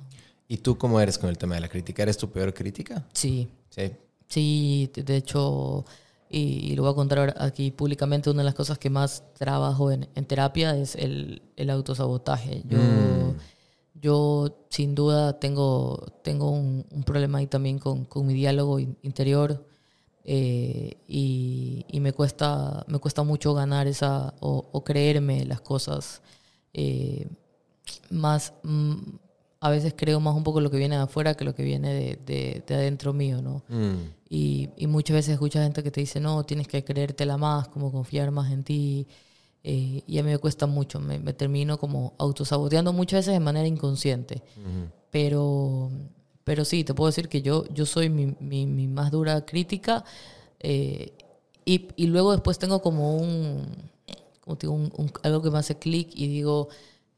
¿Y 0.48 0.58
tú 0.58 0.78
cómo 0.78 1.00
eres 1.00 1.18
con 1.18 1.28
el 1.28 1.36
tema 1.38 1.56
de 1.56 1.60
la 1.60 1.68
crítica? 1.68 2.02
¿Eres 2.04 2.16
tu 2.16 2.30
peor 2.30 2.54
crítica? 2.54 3.04
Sí, 3.12 3.48
Sí. 3.70 3.90
sí, 4.28 4.90
de- 4.94 5.16
hecho, 5.16 5.84
y, 6.30 6.38
y 6.72 6.76
lo 6.76 6.82
voy 6.84 6.92
a 6.92 6.94
contar 6.94 7.34
aquí 7.38 7.70
públicamente, 7.72 8.30
una 8.30 8.40
de 8.42 8.44
las 8.46 8.54
cosas 8.54 8.78
que 8.78 8.88
más 8.88 9.22
trabajo 9.34 9.90
en, 9.90 10.08
en 10.14 10.24
terapia 10.24 10.76
es 10.76 10.94
el, 10.94 11.42
el 11.56 11.68
autosabotaje. 11.70 12.62
Yo, 12.68 12.78
yo 14.00 14.66
sin 14.70 14.94
duda 14.94 15.38
tengo, 15.38 16.04
tengo 16.22 16.50
un, 16.50 16.84
un 16.90 17.02
problema 17.02 17.38
ahí 17.38 17.46
también 17.46 17.78
con, 17.78 18.04
con 18.04 18.26
mi 18.26 18.34
diálogo 18.34 18.78
in- 18.78 18.96
interior 19.02 19.64
eh, 20.24 20.96
y, 21.08 21.84
y 21.88 22.00
me, 22.00 22.12
cuesta, 22.12 22.84
me 22.88 22.98
cuesta 22.98 23.22
mucho 23.22 23.54
ganar 23.54 23.86
esa 23.86 24.34
o, 24.40 24.68
o 24.72 24.84
creerme 24.84 25.44
las 25.44 25.60
cosas. 25.60 26.20
eh, 26.74 27.26
más, 28.10 28.52
mm, 28.64 28.94
a 29.60 29.70
veces 29.70 29.94
creo 29.96 30.20
más 30.20 30.34
un 30.34 30.42
poco 30.42 30.60
lo 30.60 30.70
que 30.70 30.76
viene 30.76 30.96
de 30.96 31.02
afuera 31.02 31.34
que 31.34 31.44
lo 31.44 31.54
que 31.54 31.62
viene 31.62 31.92
de, 31.94 32.16
de, 32.26 32.62
de 32.66 32.74
adentro 32.74 33.12
mío, 33.12 33.40
¿no? 33.42 33.62
Mm. 33.68 34.10
Y, 34.28 34.68
y 34.76 34.86
muchas 34.86 35.14
veces 35.14 35.32
escuchas 35.34 35.62
gente 35.62 35.82
que 35.82 35.90
te 35.90 36.00
dice, 36.00 36.20
no, 36.20 36.44
tienes 36.44 36.66
que 36.68 36.84
creértela 36.84 37.36
más, 37.36 37.68
como 37.68 37.90
confiar 37.92 38.30
más 38.32 38.52
en 38.52 38.64
ti. 38.64 39.06
Eh, 39.68 40.02
y 40.06 40.18
a 40.18 40.22
mí 40.22 40.30
me 40.30 40.38
cuesta 40.38 40.66
mucho, 40.66 41.00
me, 41.00 41.18
me 41.18 41.32
termino 41.32 41.76
como 41.78 42.14
autosaboteando 42.18 42.92
muchas 42.92 43.18
veces 43.20 43.34
de 43.34 43.40
manera 43.40 43.66
inconsciente. 43.66 44.42
Pero, 45.10 45.90
pero 46.44 46.64
sí, 46.64 46.84
te 46.84 46.94
puedo 46.94 47.08
decir 47.08 47.28
que 47.28 47.42
yo, 47.42 47.64
yo 47.74 47.86
soy 47.86 48.08
mi, 48.10 48.36
mi, 48.40 48.66
mi 48.66 48.86
más 48.88 49.10
dura 49.10 49.44
crítica. 49.46 50.04
eh, 50.60 51.12
y, 51.64 51.88
y 51.96 52.06
luego 52.06 52.32
después 52.32 52.58
tengo 52.58 52.80
como 52.80 53.16
un, 53.16 53.66
como 54.40 54.56
digo, 54.56 54.72
un- 54.74 54.92
un- 54.96 55.12
algo 55.24 55.42
que 55.42 55.50
me 55.50 55.58
hace 55.58 55.78
clic 55.78 56.10
y 56.14 56.28
digo, 56.28 56.68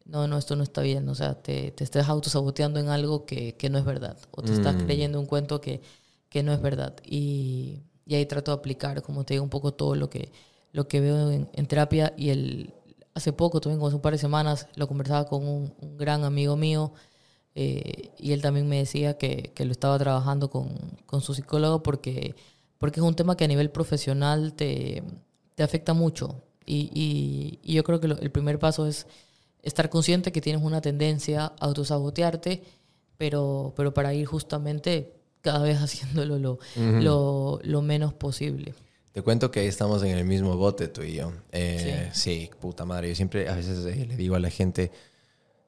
no, 0.06 0.26
no, 0.26 0.38
esto 0.38 0.56
no 0.56 0.62
está 0.62 0.80
bien. 0.82 1.08
O 1.08 1.14
sea, 1.14 1.34
te, 1.42 1.70
te 1.72 1.84
estás 1.84 2.08
autosaboteando 2.08 2.80
en 2.80 2.88
algo 2.88 3.26
que, 3.26 3.54
que 3.56 3.68
no 3.70 3.78
es 3.78 3.84
verdad. 3.84 4.16
O 4.30 4.42
te 4.42 4.52
estás 4.54 4.76
creyendo 4.76 5.20
un 5.20 5.26
cuento 5.26 5.61
que, 5.61 5.82
que 6.30 6.42
no 6.42 6.52
es 6.52 6.62
verdad. 6.62 6.94
Y, 7.04 7.80
y 8.06 8.14
ahí 8.14 8.24
trato 8.26 8.52
de 8.52 8.58
aplicar, 8.58 9.02
como 9.02 9.24
te 9.24 9.34
digo, 9.34 9.44
un 9.44 9.50
poco 9.50 9.74
todo 9.74 9.94
lo 9.96 10.08
que, 10.08 10.32
lo 10.72 10.88
que 10.88 11.00
veo 11.00 11.31
en, 11.31 11.48
en 11.52 11.66
terapia. 11.66 12.12
Y 12.16 12.31
el, 12.31 12.74
hace 13.14 13.33
poco, 13.33 13.61
también 13.61 13.78
como 13.78 13.88
hace 13.88 13.96
un 13.96 14.02
par 14.02 14.12
de 14.12 14.18
semanas, 14.18 14.68
lo 14.76 14.87
conversaba 14.88 15.26
con 15.26 15.46
un, 15.46 15.74
un 15.81 15.96
gran 15.98 16.24
amigo 16.24 16.57
mío. 16.57 16.92
eh, 17.54 18.11
y 18.18 18.33
él 18.33 18.42
también 18.42 18.68
me 18.68 18.78
decía 18.78 19.18
que, 19.18 19.52
que 19.54 19.64
lo 19.64 19.72
estaba 19.72 19.98
trabajando 19.98 20.50
con, 20.50 20.68
con 21.07 21.20
su 21.20 21.35
psicólogo 21.35 21.83
porque, 21.83 22.35
porque 22.78 23.00
es 23.00 23.04
un 23.07 23.14
tema 23.16 23.37
que 23.37 23.44
a 23.44 23.48
nivel 23.48 23.70
profesional 23.70 24.54
te, 24.54 25.02
te 25.54 25.62
afecta 25.62 25.94
mucho. 25.94 26.42
Y, 26.66 26.90
y- 26.94 27.59
y 27.62 27.74
yo 27.74 27.83
creo 27.85 27.98
que 28.00 28.09
lo- 28.09 28.18
el 28.18 28.31
primer 28.31 28.59
paso 28.59 28.87
es 28.87 29.07
estar 29.62 29.88
consciente 29.90 30.31
que 30.33 30.40
tienes 30.40 30.62
una 30.62 30.81
tendencia 30.81 31.46
a 31.46 31.54
autosabotearte, 31.61 32.62
pero, 33.16 33.72
pero 33.76 33.92
para 33.94 34.14
ir 34.14 34.26
justamente 34.26 35.14
cada 35.40 35.61
vez 35.62 35.78
haciéndolo 35.83 36.38
lo, 36.38 36.59
lo, 37.02 37.59
lo 37.64 37.83
menos 37.83 38.12
posible. 38.14 38.74
Te 39.18 39.22
cuento 39.22 39.50
que 39.50 39.59
ahí 39.59 39.66
estamos 39.66 40.00
en 40.04 40.16
el 40.16 40.24
mismo 40.24 40.57
bote 40.57 40.87
tú 40.87 41.02
y 41.02 41.14
yo. 41.14 41.33
Eh, 41.50 42.09
sí. 42.12 42.48
puta 42.61 42.85
madre. 42.85 43.09
Yo 43.09 43.16
siempre 43.16 43.48
a 43.48 43.57
veces 43.57 43.85
eh, 43.85 44.07
le 44.07 44.14
digo 44.14 44.37
a 44.37 44.38
la 44.38 44.48
gente, 44.48 44.92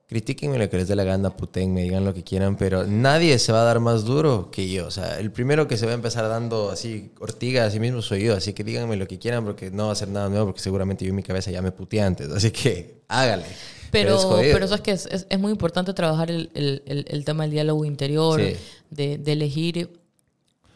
critíquenme 0.06 0.56
lo 0.56 0.70
que 0.70 0.76
les 0.76 0.86
dé 0.86 0.94
la 0.94 1.02
gana, 1.02 1.36
putenme, 1.36 1.82
digan 1.82 2.04
lo 2.04 2.14
que 2.14 2.22
quieran, 2.22 2.56
pero 2.56 2.86
nadie 2.86 3.36
se 3.40 3.50
va 3.50 3.62
a 3.62 3.64
dar 3.64 3.80
más 3.80 4.04
duro 4.04 4.52
que 4.52 4.68
yo. 4.70 4.86
O 4.86 4.92
sea, 4.92 5.18
el 5.18 5.32
primero 5.32 5.66
que 5.66 5.76
se 5.76 5.84
va 5.84 5.90
a 5.90 5.96
empezar 5.96 6.28
dando 6.28 6.70
así 6.70 7.10
ortiga 7.18 7.64
a 7.64 7.70
sí 7.72 7.80
mismo 7.80 8.02
soy 8.02 8.22
yo. 8.22 8.36
Así 8.36 8.52
que 8.52 8.62
díganme 8.62 8.94
lo 8.94 9.08
que 9.08 9.18
quieran 9.18 9.44
porque 9.44 9.72
no 9.72 9.86
va 9.86 9.92
a 9.94 9.96
ser 9.96 10.10
nada 10.10 10.28
nuevo 10.28 10.46
porque 10.46 10.60
seguramente 10.60 11.04
yo 11.04 11.08
en 11.08 11.16
mi 11.16 11.24
cabeza 11.24 11.50
ya 11.50 11.60
me 11.60 11.72
puteé 11.72 12.02
antes. 12.02 12.30
Así 12.30 12.52
que 12.52 13.00
hágale. 13.08 13.46
Pero, 13.90 14.40
es 14.40 14.52
pero 14.52 14.68
sabes 14.68 14.82
que 14.82 14.92
es, 14.92 15.06
es, 15.06 15.26
es 15.28 15.38
muy 15.40 15.50
importante 15.50 15.92
trabajar 15.92 16.30
el, 16.30 16.50
el, 16.54 16.84
el, 16.86 17.04
el 17.08 17.24
tema 17.24 17.42
del 17.42 17.50
diálogo 17.50 17.84
interior, 17.84 18.40
Sí. 18.40 18.54
de, 18.90 19.18
de 19.18 19.32
elegir. 19.32 19.90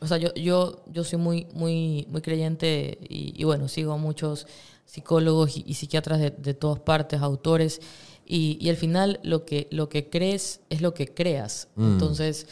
O 0.05 0.09
sea, 0.09 0.19
yo, 0.19 0.33
yo, 0.35 0.85
yo 0.93 1.05
soy 1.05 1.19
muy, 1.19 1.47
muy, 1.55 2.07
muy 2.11 2.21
creyente 2.23 2.99
y, 3.09 3.35
y 3.41 3.45
bueno, 3.45 3.69
sigo 3.69 3.93
a 3.93 3.97
muchos 3.97 4.47
psicólogos 4.87 5.57
y, 5.57 5.65
y 5.67 5.75
psiquiatras 5.75 6.21
de, 6.21 6.31
de 6.31 6.55
todas 6.55 6.81
partes, 6.81 7.21
autores, 7.23 7.81
y, 8.27 8.59
y 8.61 8.71
al 8.71 8.77
final 8.77 9.21
lo 9.23 9.45
que, 9.45 9.69
lo 9.71 9.89
que 9.89 10.09
crees 10.11 10.61
es 10.71 10.81
lo 10.83 10.95
que 10.95 11.09
creas. 11.09 11.69
Entonces, 11.77 12.47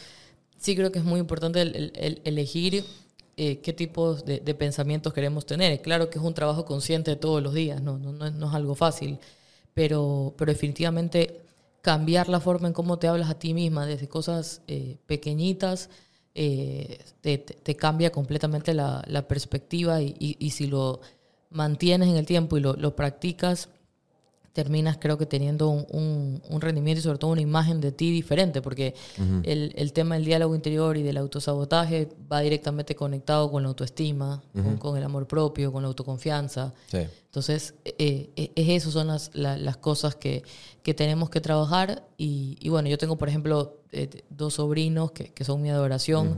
sí 0.57 0.75
creo 0.75 0.91
que 0.91 0.99
es 0.99 1.05
muy 1.05 1.19
importante 1.19 1.61
el, 1.61 1.75
el- 1.75 1.91
el 1.95 2.21
elegir 2.25 2.85
eh, 3.37 3.59
qué 3.61 3.73
tipos 3.73 4.25
de, 4.25 4.39
de 4.39 4.53
pensamientos 4.55 5.13
queremos 5.13 5.45
tener. 5.45 5.81
Claro 5.81 6.09
que 6.09 6.19
es 6.19 6.23
un 6.25 6.33
trabajo 6.33 6.65
consciente 6.65 7.11
de 7.11 7.17
todos 7.17 7.41
los 7.41 7.53
días, 7.53 7.81
no, 7.81 7.97
no, 7.97 8.11
no 8.13 8.27
es, 8.27 8.33
no 8.33 8.47
es 8.49 8.53
algo 8.55 8.75
fácil, 8.75 9.19
pero, 9.73 10.33
pero 10.37 10.51
definitivamente 10.51 11.41
cambiar 11.81 12.29
la 12.29 12.39
forma 12.39 12.67
en 12.67 12.73
cómo 12.73 12.97
te 12.99 13.07
hablas 13.07 13.29
a 13.29 13.39
ti 13.39 13.53
misma, 13.53 13.85
desde 13.85 14.07
cosas 14.07 14.61
eh, 14.67 14.97
pequeñitas, 15.07 15.89
eh, 16.35 16.99
te, 17.21 17.37
te- 17.37 17.75
cambia 17.75 18.11
completamente 18.11 18.73
la, 18.73 19.03
la 19.07 19.27
perspectiva 19.27 20.01
y, 20.01 20.15
y- 20.19 20.37
y 20.39 20.49
si 20.51 20.67
lo 20.67 20.99
mantienes 21.51 22.09
en 22.09 22.15
el 22.17 22.25
tiempo 22.25 22.57
y 22.57 22.61
lo, 22.61 22.73
lo 22.73 22.95
practicas, 22.95 23.69
terminas 24.53 24.97
creo 24.99 25.17
que 25.17 25.25
teniendo 25.25 25.67
un, 25.69 25.85
un- 25.89 26.41
un 26.47 26.61
rendimiento 26.61 26.99
y 26.99 27.03
sobre 27.03 27.17
todo 27.17 27.31
una 27.31 27.41
imagen 27.41 27.81
de 27.81 27.91
ti 27.91 28.11
diferente, 28.11 28.61
porque 28.61 28.93
el, 29.43 29.73
el 29.75 29.93
tema 29.93 30.13
del 30.15 30.25
diálogo 30.25 30.53
interior 30.55 30.95
y 30.95 31.01
del 31.03 31.17
autosabotaje 31.17 32.09
va 32.31 32.39
directamente 32.41 32.95
conectado 32.95 33.49
con 33.51 33.63
la 33.63 33.69
autoestima, 33.69 34.43
con, 34.53 34.77
con 34.77 34.97
el 34.97 35.03
amor 35.03 35.27
propio, 35.27 35.71
con 35.71 35.81
la 35.81 35.87
autoconfianza. 35.87 36.73
Sí. 36.87 36.99
Entonces, 37.25 37.73
eh, 37.83 38.29
eh, 38.35 38.51
es 38.55 38.69
eso 38.69 38.91
son 38.91 39.07
las, 39.07 39.31
la- 39.33 39.57
las 39.57 39.77
cosas 39.77 40.15
que, 40.15 40.43
que 40.83 40.93
tenemos 40.93 41.31
que 41.31 41.41
trabajar. 41.41 42.07
Y, 42.17 42.57
y 42.61 42.69
bueno, 42.69 42.87
yo 42.89 42.99
tengo, 42.99 43.17
por 43.17 43.29
ejemplo, 43.29 43.79
eh, 43.91 44.07
dos 44.29 44.53
sobrinos 44.53 45.11
que, 45.13 45.33
que 45.33 45.43
son 45.43 45.63
mi 45.63 45.71
adoración. 45.71 46.35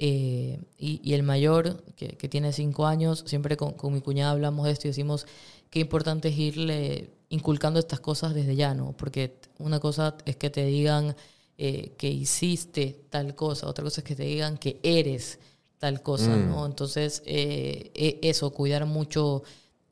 Eh, 0.00 0.58
y, 0.76 1.00
y 1.04 1.14
el 1.14 1.22
mayor, 1.22 1.84
que, 1.94 2.08
que 2.16 2.28
tiene 2.28 2.52
cinco 2.52 2.84
años, 2.86 3.22
siempre 3.26 3.56
con, 3.56 3.74
con 3.74 3.92
mi 3.94 4.00
cuñada 4.00 4.32
hablamos 4.32 4.66
de 4.66 4.72
esto 4.72 4.88
y 4.88 4.90
decimos 4.90 5.24
qué 5.70 5.78
importante 5.78 6.28
es 6.30 6.36
irle 6.38 7.10
inculcando 7.28 7.78
estas 7.80 8.00
cosas 8.00 8.34
desde 8.34 8.56
ya, 8.56 8.74
¿no? 8.74 8.92
Porque 8.96 9.36
una 9.58 9.80
cosa 9.80 10.16
es 10.24 10.36
que 10.36 10.50
te 10.50 10.64
digan 10.66 11.16
eh, 11.58 11.92
que 11.98 12.08
hiciste 12.10 13.04
tal 13.10 13.34
cosa, 13.34 13.68
otra 13.68 13.84
cosa 13.84 14.00
es 14.00 14.04
que 14.04 14.16
te 14.16 14.24
digan 14.24 14.56
que 14.58 14.80
eres 14.82 15.38
tal 15.78 16.02
cosa, 16.02 16.36
¿no? 16.36 16.66
Entonces, 16.66 17.22
eh, 17.26 17.90
e- 17.94 18.18
eso, 18.22 18.50
cuidar 18.52 18.86
mucho 18.86 19.42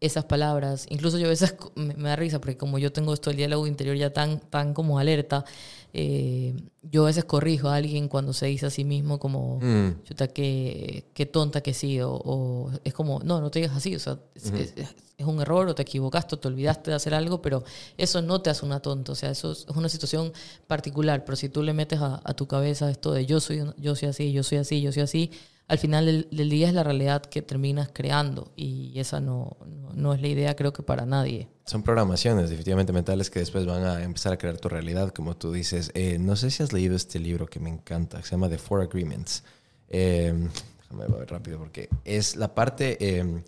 esas 0.01 0.25
palabras. 0.25 0.87
Incluso 0.91 1.19
yo 1.19 1.27
a 1.27 1.31
veces 1.31 1.55
me, 1.77 1.95
me 1.95 2.09
da 2.09 2.17
risa 2.17 2.41
porque 2.41 2.57
como 2.57 2.79
yo 2.79 2.91
tengo 2.93 3.13
esto 3.15 3.31
del 3.31 3.37
diálogo 3.37 3.67
interior 3.69 3.97
ya 3.97 4.13
tan, 4.13 4.41
tan 4.41 4.75
como 4.75 4.99
alerta, 4.99 5.45
eh, 5.93 6.55
yo 6.83 7.05
a 7.05 7.07
veces 7.07 7.25
corrijo 7.25 7.69
a 7.69 7.77
alguien 7.77 8.09
cuando 8.09 8.33
se 8.33 8.47
dice 8.47 8.67
a 8.67 8.71
sí 8.71 8.85
mismo 8.85 9.19
como, 9.19 9.61
Mm. 9.61 10.03
chuta, 10.05 10.27
qué, 10.29 11.05
qué 11.15 11.27
tonta 11.27 11.61
que 11.63 11.75
sí, 11.75 12.01
o, 12.01 12.11
o 12.13 12.71
es 12.85 12.93
como, 12.95 13.21
no, 13.21 13.41
no 13.41 13.51
te 13.51 13.61
digas 13.61 13.77
así, 13.77 13.95
o 13.95 13.99
sea, 14.01 14.19
es, 14.35 14.51
es- 14.53 14.75
es 15.23 15.29
un 15.29 15.41
error 15.41 15.69
o 15.69 15.75
te 15.75 15.83
equivocaste 15.83 16.35
o 16.35 16.39
te 16.39 16.49
olvidaste 16.49 16.91
de 16.91 16.97
hacer 16.97 17.15
algo, 17.15 17.41
pero 17.41 17.65
eso 17.97 18.21
no 18.23 18.43
te 18.43 18.51
hace 18.51 18.67
una 18.67 18.81
tonta, 18.81 19.13
o 19.13 19.15
sea, 19.15 19.31
eso 19.31 19.53
es 19.53 19.67
una 19.75 19.89
situación 19.89 20.33
particular, 20.67 21.25
pero 21.25 21.37
si 21.37 21.49
tú 21.49 21.63
le 21.63 21.73
metes 21.73 22.01
a, 22.01 22.21
a 22.23 22.35
tu 22.35 22.47
cabeza 22.47 22.91
esto 22.91 23.13
de 23.13 23.27
yo 23.27 23.41
soy, 23.41 23.63
yo 23.79 23.97
soy 23.97 24.09
así, 24.09 24.33
yo 24.33 24.43
soy 24.43 24.59
así, 24.59 24.83
yo 24.83 24.93
soy 24.93 25.03
así, 25.03 25.31
al 25.69 25.79
final 25.79 26.05
del, 26.05 26.29
del 26.31 26.51
día 26.51 26.69
es 26.69 26.75
la 26.75 26.85
realidad 26.85 27.23
que 27.23 27.41
terminas 27.41 27.89
creando 27.93 28.53
y 28.57 28.99
esa 28.99 29.21
no, 29.21 29.57
no, 29.67 29.93
no 29.95 30.13
es 30.13 30.21
la 30.21 30.29
idea 30.29 30.55
creo 30.55 30.73
que 30.73 30.83
para 30.83 31.07
nadie. 31.07 31.49
Son 31.65 31.83
programaciones 31.83 32.51
definitivamente 32.51 32.93
mentales 32.93 33.31
que 33.31 33.39
después 33.39 33.65
van 33.65 33.85
a 33.85 34.03
empezar 34.03 34.33
a 34.33 34.37
crear 34.37 34.59
tu 34.59 34.69
realidad, 34.69 35.11
como 35.11 35.37
tú 35.37 35.53
dices. 35.53 35.91
Eh, 35.95 36.19
no 36.19 36.37
sé 36.37 36.51
si 36.51 36.63
has 36.63 36.73
leído 36.73 36.97
este 36.97 37.19
libro 37.21 37.47
que 37.47 37.61
me 37.61 37.71
encanta, 37.71 38.19
que 38.19 38.25
se 38.25 38.33
llama 38.33 38.49
The 38.49 38.59
Four 38.59 38.83
Agreements. 38.83 39.45
Eh, 39.89 40.35
déjame 40.83 41.07
ver 41.07 41.31
rápido 41.31 41.59
porque 41.59 41.89
es 42.05 42.37
la 42.37 42.55
parte, 42.55 42.99
eh, 43.01 43.43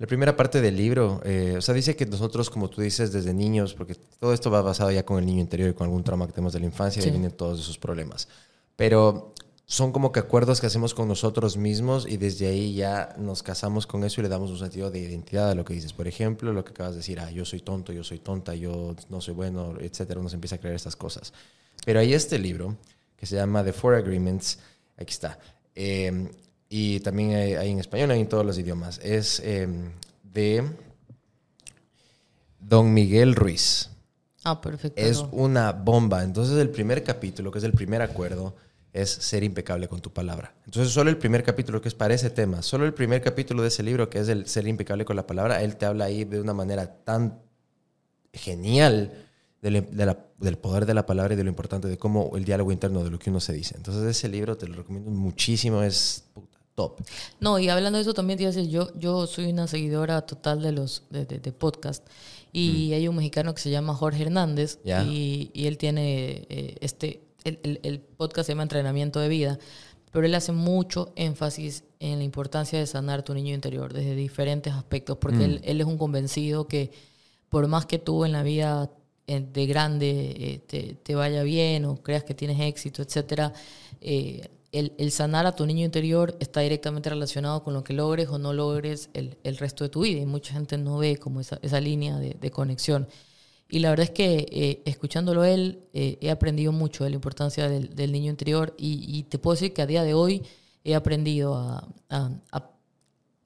la 0.00 0.06
primera 0.06 0.34
parte 0.36 0.60
del 0.60 0.76
libro. 0.76 1.20
eh, 1.24 1.54
o 1.58 1.60
sea, 1.60 1.74
dice 1.74 1.94
que 1.94 2.06
nosotros, 2.06 2.50
como 2.50 2.68
tú 2.68 2.80
dices, 2.80 3.12
desde 3.12 3.32
niños, 3.34 3.74
porque 3.74 3.94
todo 3.94 4.32
esto 4.32 4.50
va 4.50 4.62
basado 4.62 4.90
ya 4.90 5.04
con 5.04 5.18
el 5.18 5.26
niño 5.26 5.40
interior 5.40 5.70
y 5.70 5.74
con 5.74 5.84
algún 5.84 6.02
trauma 6.02 6.26
que 6.26 6.32
tenemos 6.32 6.52
de 6.54 6.60
la 6.60 6.66
infancia, 6.66 7.00
y 7.00 7.02
Sí. 7.02 7.08
ahí 7.10 7.12
vienen 7.12 7.30
todos 7.36 7.60
esos 7.60 7.78
problemas. 7.78 8.26
Pero 8.76 9.34
son 9.66 9.92
como 9.92 10.10
que 10.10 10.18
acuerdos 10.18 10.60
que 10.60 10.66
hacemos 10.66 10.94
con 10.94 11.06
nosotros 11.06 11.56
mismos 11.56 12.06
y 12.08 12.16
desde 12.16 12.48
ahí 12.48 12.74
ya 12.74 13.14
nos 13.18 13.42
casamos 13.44 13.86
con 13.86 14.02
eso 14.02 14.20
y 14.20 14.24
le 14.24 14.28
damos 14.28 14.50
un 14.50 14.58
sentido 14.58 14.90
de 14.90 14.98
identidad 14.98 15.50
a 15.50 15.54
lo 15.54 15.64
que 15.64 15.74
dices. 15.74 15.92
Por 15.92 16.08
ejemplo, 16.08 16.52
lo 16.52 16.64
que 16.64 16.70
acabas 16.72 16.92
de 16.92 16.98
decir, 16.98 17.20
ah, 17.20 17.30
yo 17.30 17.44
soy 17.44 17.60
tonto, 17.60 17.92
yo 17.92 18.02
soy 18.02 18.18
tonta, 18.18 18.54
yo 18.56 18.96
no 19.10 19.20
soy 19.20 19.34
bueno, 19.34 19.74
etcétera. 19.78 20.18
Uno 20.18 20.28
se 20.28 20.34
empieza 20.36 20.56
a 20.56 20.58
creer 20.58 20.74
estas 20.74 20.96
cosas. 20.96 21.32
Pero 21.84 22.00
hay 22.00 22.14
este 22.14 22.38
libro 22.38 22.76
que 23.16 23.26
se 23.26 23.36
llama 23.36 23.62
The 23.62 23.72
Four 23.74 23.94
Agreements. 23.94 24.58
Aquí 24.96 25.12
está. 25.12 25.38
Eh, 25.76 26.30
y 26.72 27.00
también 27.00 27.34
hay, 27.34 27.54
hay 27.54 27.70
en 27.72 27.80
español, 27.80 28.12
hay 28.12 28.20
en 28.20 28.28
todos 28.28 28.46
los 28.46 28.56
idiomas. 28.56 28.98
Es 29.02 29.40
eh, 29.44 29.68
de 30.22 30.64
Don 32.60 32.92
Miguel 32.94 33.34
Ruiz 33.34 33.90
Ah, 34.44 34.60
perfecto. 34.60 35.00
es 35.00 35.22
una 35.32 35.72
bomba. 35.72 36.22
Entonces 36.22 36.56
el 36.58 36.70
primer 36.70 37.02
capítulo, 37.04 37.50
que 37.50 37.58
es 37.58 37.64
el 37.64 37.72
primer 37.72 38.00
acuerdo, 38.02 38.54
es 38.92 39.10
ser 39.10 39.42
impecable 39.44 39.86
con 39.88 40.00
tu 40.00 40.12
palabra. 40.12 40.54
Entonces 40.64 40.92
solo 40.92 41.10
el 41.10 41.18
primer 41.18 41.42
capítulo, 41.42 41.80
que 41.82 41.88
es 41.88 41.94
para 41.94 42.14
ese 42.14 42.30
tema, 42.30 42.62
solo 42.62 42.86
el 42.86 42.94
primer 42.94 43.20
capítulo 43.20 43.62
de 43.62 43.68
ese 43.68 43.82
libro, 43.82 44.08
que 44.08 44.18
es 44.20 44.28
el 44.28 44.46
ser 44.46 44.66
impecable 44.66 45.04
con 45.04 45.16
la 45.16 45.26
palabra, 45.26 45.62
él 45.62 45.76
te 45.76 45.86
habla 45.86 46.06
ahí 46.06 46.24
de 46.24 46.40
una 46.40 46.54
manera 46.54 46.86
tan 47.04 47.38
genial 48.32 49.12
del, 49.60 49.86
de 49.94 50.06
la- 50.06 50.24
del 50.38 50.56
poder 50.56 50.86
de 50.86 50.94
la 50.94 51.04
palabra 51.04 51.34
y 51.34 51.36
de 51.36 51.44
lo 51.44 51.50
importante 51.50 51.86
de 51.88 51.98
cómo 51.98 52.30
el 52.34 52.44
diálogo 52.44 52.72
interno 52.72 53.04
de 53.04 53.10
lo 53.10 53.18
que 53.18 53.28
uno 53.30 53.40
se 53.40 53.52
dice. 53.52 53.74
Entonces 53.76 54.04
ese 54.04 54.28
libro 54.28 54.56
te 54.56 54.66
lo 54.66 54.74
recomiendo 54.76 55.10
muchísimo, 55.10 55.82
es 55.82 56.24
top. 56.74 57.00
No, 57.40 57.58
y 57.58 57.68
hablando 57.68 57.96
de 57.98 58.02
eso 58.02 58.14
también 58.14 58.36
te 58.36 58.44
iba 58.44 58.50
a 58.52 58.54
decir, 58.54 58.70
yo, 58.70 58.88
yo 58.98 59.26
soy 59.26 59.46
una 59.46 59.66
seguidora 59.66 60.22
total 60.22 60.62
de 60.62 60.72
los 60.72 61.02
de, 61.10 61.26
de- 61.26 61.38
de 61.38 61.52
podcast 61.52 62.06
y 62.52 62.92
hay 62.94 63.06
un 63.06 63.16
mexicano 63.16 63.54
que 63.54 63.60
se 63.62 63.70
llama 63.70 63.94
Jorge 63.94 64.22
Hernández 64.22 64.78
y, 65.04 65.50
y 65.54 65.66
él 65.66 65.78
tiene 65.78 66.46
eh, 66.48 66.76
este, 66.80 67.20
el, 67.44 67.58
el- 67.62 67.80
el 67.82 68.00
podcast 68.00 68.46
se 68.46 68.52
llama 68.52 68.64
Entrenamiento 68.64 69.20
de 69.20 69.28
Vida, 69.28 69.58
pero 70.10 70.26
él 70.26 70.34
hace 70.34 70.50
mucho 70.52 71.12
énfasis 71.16 71.84
en 72.00 72.18
la 72.18 72.24
importancia 72.24 72.78
de 72.78 72.86
sanar 72.86 73.22
tu 73.22 73.34
niño 73.34 73.54
interior 73.54 73.92
desde 73.92 74.14
diferentes 74.16 74.72
aspectos, 74.72 75.18
porque 75.18 75.44
él, 75.44 75.60
él 75.64 75.80
es 75.80 75.86
un 75.86 75.98
convencido 75.98 76.66
que 76.66 76.90
por 77.48 77.66
más 77.68 77.86
que 77.86 77.98
tú 77.98 78.24
en 78.24 78.32
la 78.32 78.42
vida 78.42 78.90
eh, 79.28 79.44
de 79.52 79.66
grande 79.66 80.34
eh, 80.36 80.58
te, 80.66 80.94
te 81.02 81.14
vaya 81.14 81.42
bien 81.44 81.84
o 81.84 82.02
creas 82.02 82.24
que 82.24 82.34
tienes 82.34 82.58
éxito, 82.60 83.02
etcétera, 83.02 83.52
eh, 84.00 84.48
el, 84.72 84.92
el 84.98 85.10
sanar 85.10 85.46
a 85.46 85.56
tu 85.56 85.66
niño 85.66 85.84
interior 85.84 86.36
está 86.40 86.60
directamente 86.60 87.10
relacionado 87.10 87.62
con 87.64 87.74
lo 87.74 87.84
que 87.84 87.92
logres 87.92 88.28
o 88.28 88.38
no 88.38 88.52
logres 88.52 89.10
el, 89.14 89.36
el 89.42 89.56
resto 89.56 89.84
de 89.84 89.90
tu 89.90 90.02
vida. 90.02 90.20
Y 90.20 90.26
mucha 90.26 90.52
gente 90.52 90.78
no 90.78 90.98
ve 90.98 91.16
como 91.16 91.40
esa, 91.40 91.58
esa 91.62 91.80
línea 91.80 92.18
de, 92.18 92.36
de 92.40 92.50
conexión. 92.50 93.08
Y 93.68 93.78
la 93.80 93.90
verdad 93.90 94.04
es 94.04 94.10
que 94.10 94.46
eh, 94.50 94.82
escuchándolo 94.84 95.44
él, 95.44 95.84
eh, 95.92 96.18
he 96.20 96.30
aprendido 96.30 96.72
mucho 96.72 97.04
de 97.04 97.10
la 97.10 97.16
importancia 97.16 97.68
del, 97.68 97.94
del 97.94 98.12
niño 98.12 98.30
interior 98.30 98.74
y, 98.76 99.24
te 99.24 99.38
puedo 99.38 99.54
decir 99.54 99.72
que 99.72 99.82
a 99.82 99.86
día 99.86 100.02
de 100.02 100.14
hoy 100.14 100.42
he 100.82 100.94
aprendido 100.94 101.54
a 101.54 102.70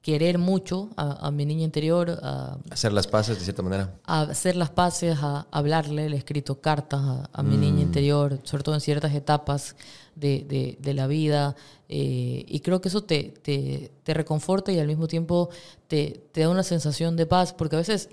querer 0.05 0.37
mucho 0.37 0.89
a, 0.97 1.25
a 1.27 1.31
mi 1.31 1.47
niño 1.47 1.63
interior, 1.63 2.19
a, 2.21 2.59
Hacer 2.69 2.93
las 2.93 3.07
paces 3.07 3.39
de 3.39 3.43
cierta 3.43 3.63
manera. 3.63 3.95
a 4.03 4.21
hacer 4.21 4.55
las 4.55 4.69
paces, 4.69 5.17
a 5.19 5.47
hablarle, 5.49 6.09
le 6.09 6.15
he 6.15 6.19
escrito 6.19 6.61
cartas 6.61 7.01
a, 7.01 7.29
a 7.33 7.41
mi 7.41 7.57
niña 7.57 7.81
interior, 7.81 8.39
sobre 8.43 8.61
todo 8.63 8.75
en 8.75 8.81
ciertas 8.81 9.15
etapas 9.15 9.75
de, 10.15 10.45
de- 10.47 10.77
de 10.79 10.93
la 10.93 11.07
vida. 11.07 11.55
eh, 11.89 12.45
y 12.47 12.59
creo 12.59 12.81
que 12.81 12.89
eso 12.89 13.01
te, 13.03 13.33
te, 13.41 13.91
te 14.03 14.13
reconforta 14.13 14.71
y 14.71 14.77
al 14.77 14.85
mismo 14.87 15.07
tiempo 15.07 15.49
te, 15.87 16.21
te 16.31 16.41
da 16.41 16.49
una 16.49 16.61
sensación 16.63 17.15
de 17.15 17.25
paz, 17.25 17.51
porque 17.53 17.75
a 17.75 17.79
veces 17.79 18.09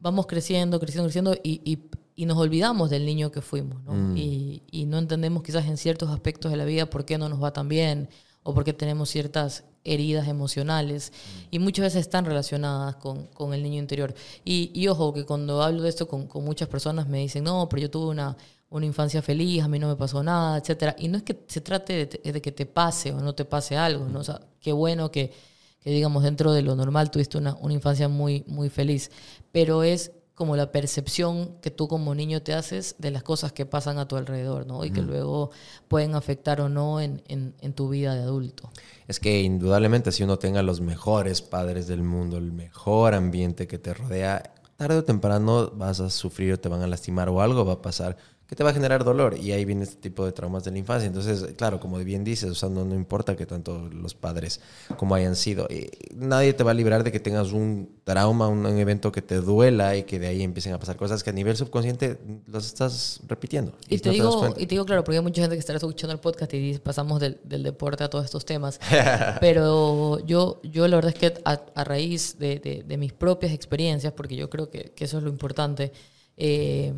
vamos 0.00 0.26
creciendo, 0.26 0.80
creciendo, 0.80 1.06
creciendo 1.06 1.34
y, 1.44 1.60
y- 1.64 1.78
y 2.16 2.26
nos 2.26 2.36
olvidamos 2.38 2.90
del 2.90 3.06
niño 3.06 3.30
que 3.30 3.42
fuimos, 3.42 3.80
¿no? 3.84 4.16
Y, 4.16 4.64
y 4.72 4.86
no 4.86 4.98
entendemos 4.98 5.44
quizás 5.44 5.66
en 5.66 5.76
ciertos 5.76 6.10
aspectos 6.10 6.50
de 6.50 6.56
la 6.56 6.64
vida 6.64 6.90
por 6.90 7.04
qué 7.04 7.16
no 7.16 7.28
nos 7.28 7.40
va 7.40 7.52
tan 7.52 7.68
bien 7.68 8.08
o 8.42 8.52
por 8.54 8.64
qué 8.64 8.72
tenemos 8.72 9.08
ciertas 9.08 9.62
heridas 9.92 10.28
emocionales 10.28 11.12
y 11.50 11.58
muchas 11.58 11.84
veces 11.84 12.00
están 12.02 12.24
relacionadas 12.24 12.96
con, 12.96 13.26
con 13.26 13.54
el 13.54 13.62
niño 13.62 13.78
interior. 13.78 14.14
Y, 14.44 14.70
y 14.74 14.88
ojo, 14.88 15.12
que 15.12 15.24
cuando 15.24 15.62
hablo 15.62 15.82
de 15.82 15.88
esto 15.88 16.06
con, 16.06 16.26
con 16.26 16.44
muchas 16.44 16.68
personas 16.68 17.08
me 17.08 17.18
dicen, 17.18 17.44
no, 17.44 17.68
pero 17.68 17.82
yo 17.82 17.90
tuve 17.90 18.10
una, 18.10 18.36
una 18.70 18.86
infancia 18.86 19.22
feliz, 19.22 19.62
a 19.62 19.68
mí 19.68 19.78
no 19.78 19.88
me 19.88 19.96
pasó 19.96 20.22
nada, 20.22 20.58
etcétera 20.58 20.94
Y 20.98 21.08
no 21.08 21.18
es 21.18 21.22
que 21.22 21.38
se 21.46 21.60
trate 21.60 22.06
de, 22.06 22.40
que 22.42 22.52
te 22.52 22.66
pase 22.66 23.12
o 23.12 23.20
no 23.20 23.34
te 23.34 23.44
pase 23.44 23.76
algo, 23.76 24.06
¿no? 24.06 24.20
O 24.20 24.24
sea, 24.24 24.40
qué 24.60 24.72
bueno 24.72 25.10
que, 25.10 25.32
que 25.80 25.90
digamos, 25.90 26.22
dentro 26.22 26.52
de 26.52 26.62
lo 26.62 26.74
normal 26.76 27.10
tuviste 27.10 27.38
una, 27.38 27.54
una 27.60 27.74
infancia 27.74 28.08
muy, 28.08 28.44
muy 28.46 28.68
feliz, 28.68 29.10
pero 29.52 29.82
es 29.82 30.12
como 30.38 30.54
la 30.54 30.70
percepción 30.70 31.56
que 31.60 31.72
tú 31.72 31.88
como 31.88 32.14
niño 32.14 32.42
te 32.42 32.54
haces 32.54 32.94
de 32.98 33.10
las 33.10 33.24
cosas 33.24 33.52
que 33.52 33.66
pasan 33.66 33.98
a 33.98 34.06
tu 34.06 34.14
alrededor, 34.14 34.68
¿no? 34.68 34.84
Y 34.84 34.92
que 34.92 35.02
luego 35.02 35.50
pueden 35.88 36.14
afectar 36.14 36.60
o 36.60 36.68
no 36.68 37.00
en, 37.00 37.24
en, 37.26 37.56
en 37.60 37.72
tu 37.72 37.88
vida 37.88 38.14
de 38.14 38.22
adulto. 38.22 38.70
Es 39.08 39.18
que 39.18 39.42
indudablemente 39.42 40.12
si 40.12 40.22
uno 40.22 40.38
tenga 40.38 40.62
los 40.62 40.80
mejores 40.80 41.42
padres 41.42 41.88
del 41.88 42.04
mundo, 42.04 42.36
el 42.36 42.52
mejor 42.52 43.14
ambiente 43.14 43.66
que 43.66 43.80
te 43.80 43.92
rodea, 43.92 44.54
tarde 44.76 44.98
o 44.98 45.04
temprano 45.04 45.72
vas 45.74 45.98
a 45.98 46.08
sufrir 46.08 46.52
o 46.52 46.60
te 46.60 46.68
van 46.68 46.82
a 46.82 46.86
lastimar 46.86 47.28
o 47.28 47.40
algo 47.40 47.64
va 47.64 47.72
a 47.72 47.82
pasar 47.82 48.16
que 48.48 48.56
te 48.56 48.64
va 48.64 48.70
a 48.70 48.72
generar 48.72 49.04
dolor 49.04 49.36
y 49.36 49.52
ahí 49.52 49.64
viene 49.66 49.82
este 49.84 49.96
tipo 49.96 50.24
de 50.24 50.32
traumas 50.32 50.64
de 50.64 50.70
la 50.70 50.78
infancia. 50.78 51.06
Entonces, 51.06 51.54
claro, 51.56 51.78
como 51.80 51.98
bien 51.98 52.24
dices, 52.24 52.50
o 52.50 52.54
sea, 52.54 52.70
no, 52.70 52.82
no 52.84 52.94
importa 52.94 53.36
que 53.36 53.44
tanto 53.44 53.90
los 53.92 54.14
padres 54.14 54.60
como 54.96 55.14
hayan 55.14 55.36
sido, 55.36 55.66
eh, 55.68 55.90
nadie 56.16 56.54
te 56.54 56.64
va 56.64 56.70
a 56.70 56.74
librar 56.74 57.04
de 57.04 57.12
que 57.12 57.20
tengas 57.20 57.52
un 57.52 57.90
trauma, 58.04 58.48
un, 58.48 58.64
un 58.64 58.78
evento 58.78 59.12
que 59.12 59.20
te 59.20 59.36
duela 59.36 59.96
y 59.96 60.04
que 60.04 60.18
de 60.18 60.28
ahí 60.28 60.42
empiecen 60.42 60.72
a 60.72 60.78
pasar 60.80 60.96
cosas 60.96 61.22
que 61.22 61.28
a 61.28 61.34
nivel 61.34 61.58
subconsciente 61.58 62.18
los 62.46 62.64
estás 62.66 63.20
repitiendo. 63.28 63.74
Y 63.88 63.98
te, 63.98 64.08
no 64.08 64.12
digo, 64.14 64.54
y 64.56 64.60
te 64.66 64.74
digo, 64.74 64.86
claro, 64.86 65.04
porque 65.04 65.18
hay 65.18 65.22
mucha 65.22 65.42
gente 65.42 65.54
que 65.54 65.60
estará 65.60 65.76
escuchando 65.76 66.14
el 66.14 66.20
podcast 66.20 66.54
y 66.54 66.58
dice, 66.58 66.80
pasamos 66.80 67.20
del, 67.20 67.38
del 67.44 67.62
deporte 67.62 68.02
a 68.04 68.08
todos 68.08 68.24
estos 68.24 68.46
temas. 68.46 68.80
Pero 69.40 70.24
yo, 70.26 70.60
yo 70.62 70.88
la 70.88 70.96
verdad 70.96 71.12
es 71.14 71.18
que 71.18 71.40
a, 71.44 71.60
a 71.74 71.84
raíz 71.84 72.38
de, 72.38 72.58
de- 72.60 72.82
de 72.86 72.96
mis 72.96 73.12
propias 73.12 73.52
experiencias, 73.52 74.12
porque 74.14 74.36
yo 74.36 74.48
creo 74.48 74.70
que, 74.70 74.92
que 74.96 75.04
eso 75.04 75.18
es 75.18 75.22
lo 75.24 75.28
importante, 75.30 75.92
eh, 76.36 76.94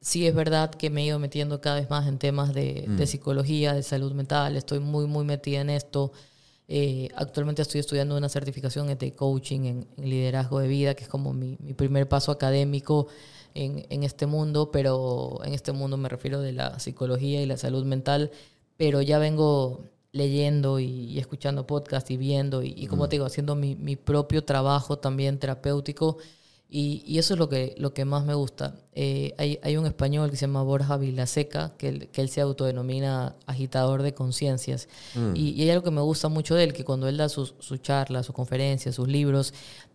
sí 0.00 0.26
es 0.26 0.34
verdad 0.34 0.70
que 0.70 0.90
me 0.90 1.02
he 1.02 1.06
ido 1.06 1.18
metiendo 1.18 1.60
cada 1.60 1.76
vez 1.76 1.90
más 1.90 2.06
en 2.08 2.18
temas 2.18 2.54
de, 2.54 2.86
de 2.88 3.06
psicología, 3.06 3.74
de 3.74 3.82
salud 3.82 4.12
mental, 4.12 4.56
estoy 4.56 4.80
muy, 4.80 5.06
muy 5.06 5.24
metida 5.24 5.60
en 5.60 5.70
esto. 5.70 6.12
Eh, 6.68 7.08
actualmente 7.16 7.62
estoy 7.62 7.80
estudiando 7.80 8.16
una 8.16 8.28
certificación 8.28 8.86
de 8.96 9.14
coaching 9.14 9.60
en, 9.64 9.88
en 9.96 10.10
liderazgo 10.10 10.60
de 10.60 10.68
vida, 10.68 10.94
que 10.94 11.02
es 11.04 11.08
como 11.08 11.32
mi, 11.32 11.56
mi 11.60 11.74
primer 11.74 12.08
paso 12.08 12.30
académico 12.32 13.08
en, 13.54 13.84
en 13.90 14.04
este 14.04 14.26
mundo, 14.26 14.70
pero 14.70 15.40
en 15.44 15.52
este 15.54 15.72
mundo 15.72 15.96
me 15.96 16.08
refiero 16.08 16.40
de 16.40 16.52
la 16.52 16.78
psicología 16.78 17.42
y 17.42 17.46
la 17.46 17.56
salud 17.56 17.84
mental, 17.84 18.30
pero 18.76 19.02
ya 19.02 19.18
vengo 19.18 19.84
leyendo 20.12 20.78
y, 20.80 20.86
y 20.86 21.18
escuchando 21.18 21.66
podcast 21.66 22.10
y 22.10 22.16
viendo 22.16 22.62
y, 22.62 22.74
y 22.76 22.86
como 22.86 23.08
te 23.08 23.16
digo, 23.16 23.26
haciendo 23.26 23.54
mi, 23.56 23.74
mi 23.76 23.96
propio 23.96 24.44
trabajo 24.44 24.98
también 24.98 25.38
terapéutico 25.38 26.18
Y, 26.72 27.02
y 27.04 27.18
eso 27.18 27.34
es 27.34 27.40
lo 27.40 27.48
que, 27.48 27.74
lo 27.78 27.92
que 27.92 28.04
más 28.04 28.24
me 28.24 28.34
gusta. 28.34 28.76
Eh, 28.92 29.34
hay, 29.38 29.58
hay 29.62 29.76
un 29.76 29.86
español 29.86 30.30
que 30.30 30.36
se 30.36 30.42
llama 30.46 30.62
Borja 30.62 30.96
Vilaseca, 30.96 31.74
que, 31.76 31.88
él- 31.88 32.08
que 32.12 32.20
él 32.20 32.28
se 32.28 32.40
autodenomina 32.40 33.34
agitador 33.46 34.02
de 34.04 34.14
conciencias. 34.14 34.88
Y, 35.34 35.50
y 35.50 35.62
hay 35.62 35.70
algo 35.70 35.82
que 35.84 35.90
me 35.90 36.00
gusta 36.00 36.28
mucho 36.28 36.54
de 36.54 36.64
él, 36.64 36.72
que 36.72 36.84
cuando 36.84 37.08
él 37.08 37.16
da 37.16 37.28
sus, 37.28 37.54
sus 37.58 37.82
charlas, 37.82 38.26
sus 38.26 38.34
conferencias, 38.34 38.94
sus 38.94 39.08
libros, 39.08 39.52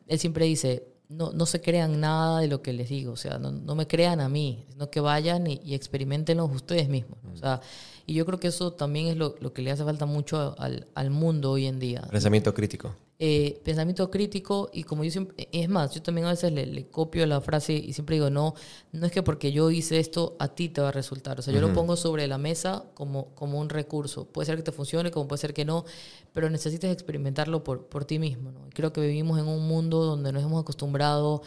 él 0.07 0.19
siempre 0.19 0.45
dice, 0.45 0.84
no, 1.07 1.32
no 1.32 1.45
se 1.45 1.61
crean 1.61 1.99
nada 2.01 2.41
de 2.41 2.47
lo 2.47 2.61
que 2.61 2.73
les 2.73 2.89
digo, 2.89 3.13
o 3.13 3.17
sea, 3.17 3.38
no, 3.38 3.51
no 3.51 3.76
me 3.76 3.88
crean 3.88 4.19
a 4.19 4.28
mí, 4.28 4.65
sino 4.71 4.89
que 4.89 4.99
vayan 4.99 5.47
y, 5.47 5.61
y 5.63 5.76
experimentenlo 5.76 6.43
ustedes 6.45 6.89
mismos. 6.89 7.19
O 7.34 7.38
sea, 7.38 7.61
y 8.07 8.15
yo 8.15 8.26
creo 8.26 8.39
que 8.39 8.47
eso 8.49 8.73
también 8.73 9.07
es 9.07 9.15
lo, 9.15 9.36
lo 9.39 9.53
que 9.53 9.61
le 9.61 9.71
hace 9.71 9.84
falta 9.86 10.05
mucho 10.05 10.55
al, 10.59 10.88
al 10.93 11.09
mundo 11.09 11.51
hoy 11.51 11.67
en 11.67 11.80
día 11.80 12.01
Pensamiento 12.11 12.53
crítico. 12.53 12.93
Eh, 13.18 13.61
pensamiento 13.63 14.11
crítico 14.11 14.70
y 14.74 14.84
como 14.84 15.05
yo 15.05 15.11
siempre, 15.11 15.47
es 15.53 15.70
más, 15.70 15.93
yo 15.93 16.01
también 16.01 16.28
a 16.28 16.32
veces 16.32 16.51
le, 16.51 16.66
le 16.66 16.88
copio 16.88 17.26
la 17.26 17.39
frase 17.39 17.74
y 17.74 17.93
siempre 17.93 18.18
digo, 18.18 18.30
no, 18.30 18.55
no 18.91 19.05
es 19.05 19.11
que 19.11 19.24
porque 19.24 19.53
yo 19.53 19.72
hice 19.72 19.99
esto 19.99 20.36
a 20.38 20.49
ti 20.49 20.68
te 20.68 20.82
va 20.82 20.89
a 20.89 20.91
resultar, 20.91 21.39
o 21.39 21.41
sea, 21.41 21.53
yo 21.53 21.61
lo 21.61 21.72
pongo 21.72 21.95
sobre 21.95 22.28
la 22.28 22.38
mesa 22.38 22.86
como, 22.93 23.34
como 23.36 23.59
un 23.59 23.70
recurso, 23.70 24.26
puede 24.26 24.47
ser 24.47 24.57
que 24.57 24.63
te 24.63 24.74
funcione, 24.74 25.11
como 25.11 25.30
puede 25.30 25.39
ser 25.39 25.53
que 25.53 25.63
no, 25.63 25.86
pero 26.34 26.49
necesitas 26.49 26.91
experimentarlo 26.91 27.63
por, 27.63 27.88
por 27.88 28.03
ti 28.03 28.20
mismo, 28.20 28.51
¿no? 28.51 28.70
Creo 28.74 28.91
que 28.91 28.99
vivimos 28.99 29.39
en 29.39 29.47
un 29.47 29.66
mundo 29.66 30.03
donde 30.03 30.34
nos 30.34 30.43
hemos 30.43 30.61
acostumbrado 30.61 31.41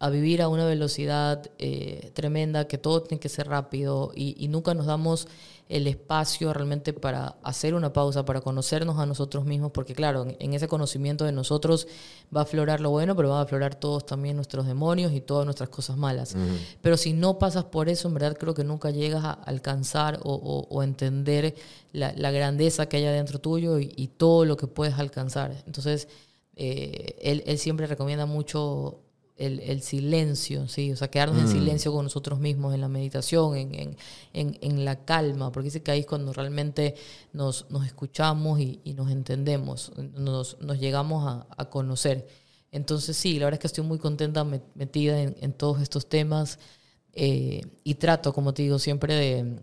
a 0.00 0.10
vivir 0.10 0.42
a 0.42 0.48
una 0.48 0.64
velocidad 0.64 1.42
eh, 1.58 2.12
tremenda, 2.14 2.68
que 2.68 2.78
todo 2.78 3.02
tiene 3.02 3.20
que 3.20 3.28
ser 3.28 3.48
rápido 3.48 4.12
y, 4.14 4.36
y 4.38 4.46
nunca 4.48 4.72
nos 4.74 4.86
damos 4.86 5.26
el 5.68 5.86
espacio 5.86 6.52
realmente 6.54 6.92
para 6.94 7.36
hacer 7.42 7.74
una 7.74 7.92
pausa, 7.92 8.24
para 8.24 8.40
conocernos 8.40 8.98
a 8.98 9.04
nosotros 9.06 9.44
mismos, 9.44 9.72
porque 9.72 9.94
claro, 9.94 10.22
en, 10.22 10.36
en 10.38 10.54
ese 10.54 10.66
conocimiento 10.68 11.24
de 11.24 11.32
nosotros 11.32 11.88
va 12.34 12.40
a 12.40 12.42
aflorar 12.44 12.80
lo 12.80 12.90
bueno, 12.90 13.16
pero 13.16 13.30
van 13.30 13.40
a 13.40 13.42
aflorar 13.42 13.74
todos 13.74 14.06
también 14.06 14.36
nuestros 14.36 14.66
demonios 14.66 15.12
y 15.12 15.20
todas 15.20 15.44
nuestras 15.44 15.68
cosas 15.68 15.96
malas. 15.98 16.34
Pero 16.80 16.96
si 16.96 17.12
no 17.12 17.38
pasas 17.38 17.64
por 17.64 17.88
eso, 17.88 18.08
en 18.08 18.14
verdad 18.14 18.36
creo 18.38 18.54
que 18.54 18.64
nunca 18.64 18.90
llegas 18.90 19.24
a 19.24 19.32
alcanzar 19.32 20.20
o, 20.22 20.32
o- 20.32 20.68
o 20.74 20.82
entender 20.82 21.54
la, 21.92 22.12
la 22.16 22.30
grandeza 22.30 22.88
que 22.88 22.98
hay 22.98 23.04
adentro 23.06 23.40
tuyo 23.40 23.78
y, 23.78 23.92
y 23.96 24.06
todo 24.08 24.44
lo 24.46 24.56
que 24.56 24.68
puedes 24.68 24.94
alcanzar. 24.98 25.52
Entonces, 25.66 26.08
eh, 26.56 27.16
él, 27.20 27.42
él 27.46 27.58
siempre 27.58 27.86
recomienda 27.86 28.24
mucho 28.26 29.00
el, 29.38 29.60
el 29.60 29.82
silencio, 29.82 30.68
¿sí? 30.68 30.92
O 30.92 30.96
sea, 30.96 31.08
quedarnos 31.08 31.40
en 31.40 31.48
silencio 31.48 31.92
con 31.92 32.04
nosotros 32.04 32.38
mismos, 32.40 32.74
en 32.74 32.80
la 32.80 32.88
meditación, 32.88 33.56
en, 33.56 33.74
en, 33.74 33.96
en, 34.32 34.58
en 34.60 34.84
la 34.84 35.04
calma, 35.04 35.50
porque 35.52 35.66
dice 35.66 35.82
que 35.82 35.90
ahí 35.92 36.00
es 36.00 36.06
cuando 36.06 36.32
realmente 36.32 36.94
nos, 37.32 37.66
nos 37.70 37.86
escuchamos 37.86 38.60
y, 38.60 38.80
y 38.84 38.94
nos 38.94 39.10
entendemos, 39.10 39.92
nos, 40.16 40.60
nos 40.60 40.78
llegamos 40.78 41.26
a, 41.26 41.46
a 41.56 41.70
conocer. 41.70 42.26
Entonces, 42.70 43.16
sí, 43.16 43.38
la 43.38 43.46
verdad 43.46 43.58
es 43.58 43.60
que 43.60 43.66
estoy 43.68 43.84
muy 43.84 43.98
contenta 43.98 44.44
met- 44.44 44.62
metida 44.74 45.22
en, 45.22 45.36
en 45.40 45.52
todos 45.52 45.80
estos 45.80 46.08
temas 46.08 46.58
eh, 47.12 47.62
y 47.84 47.94
trato, 47.94 48.32
como 48.32 48.52
te 48.52 48.62
digo, 48.62 48.78
siempre 48.78 49.14
de 49.14 49.60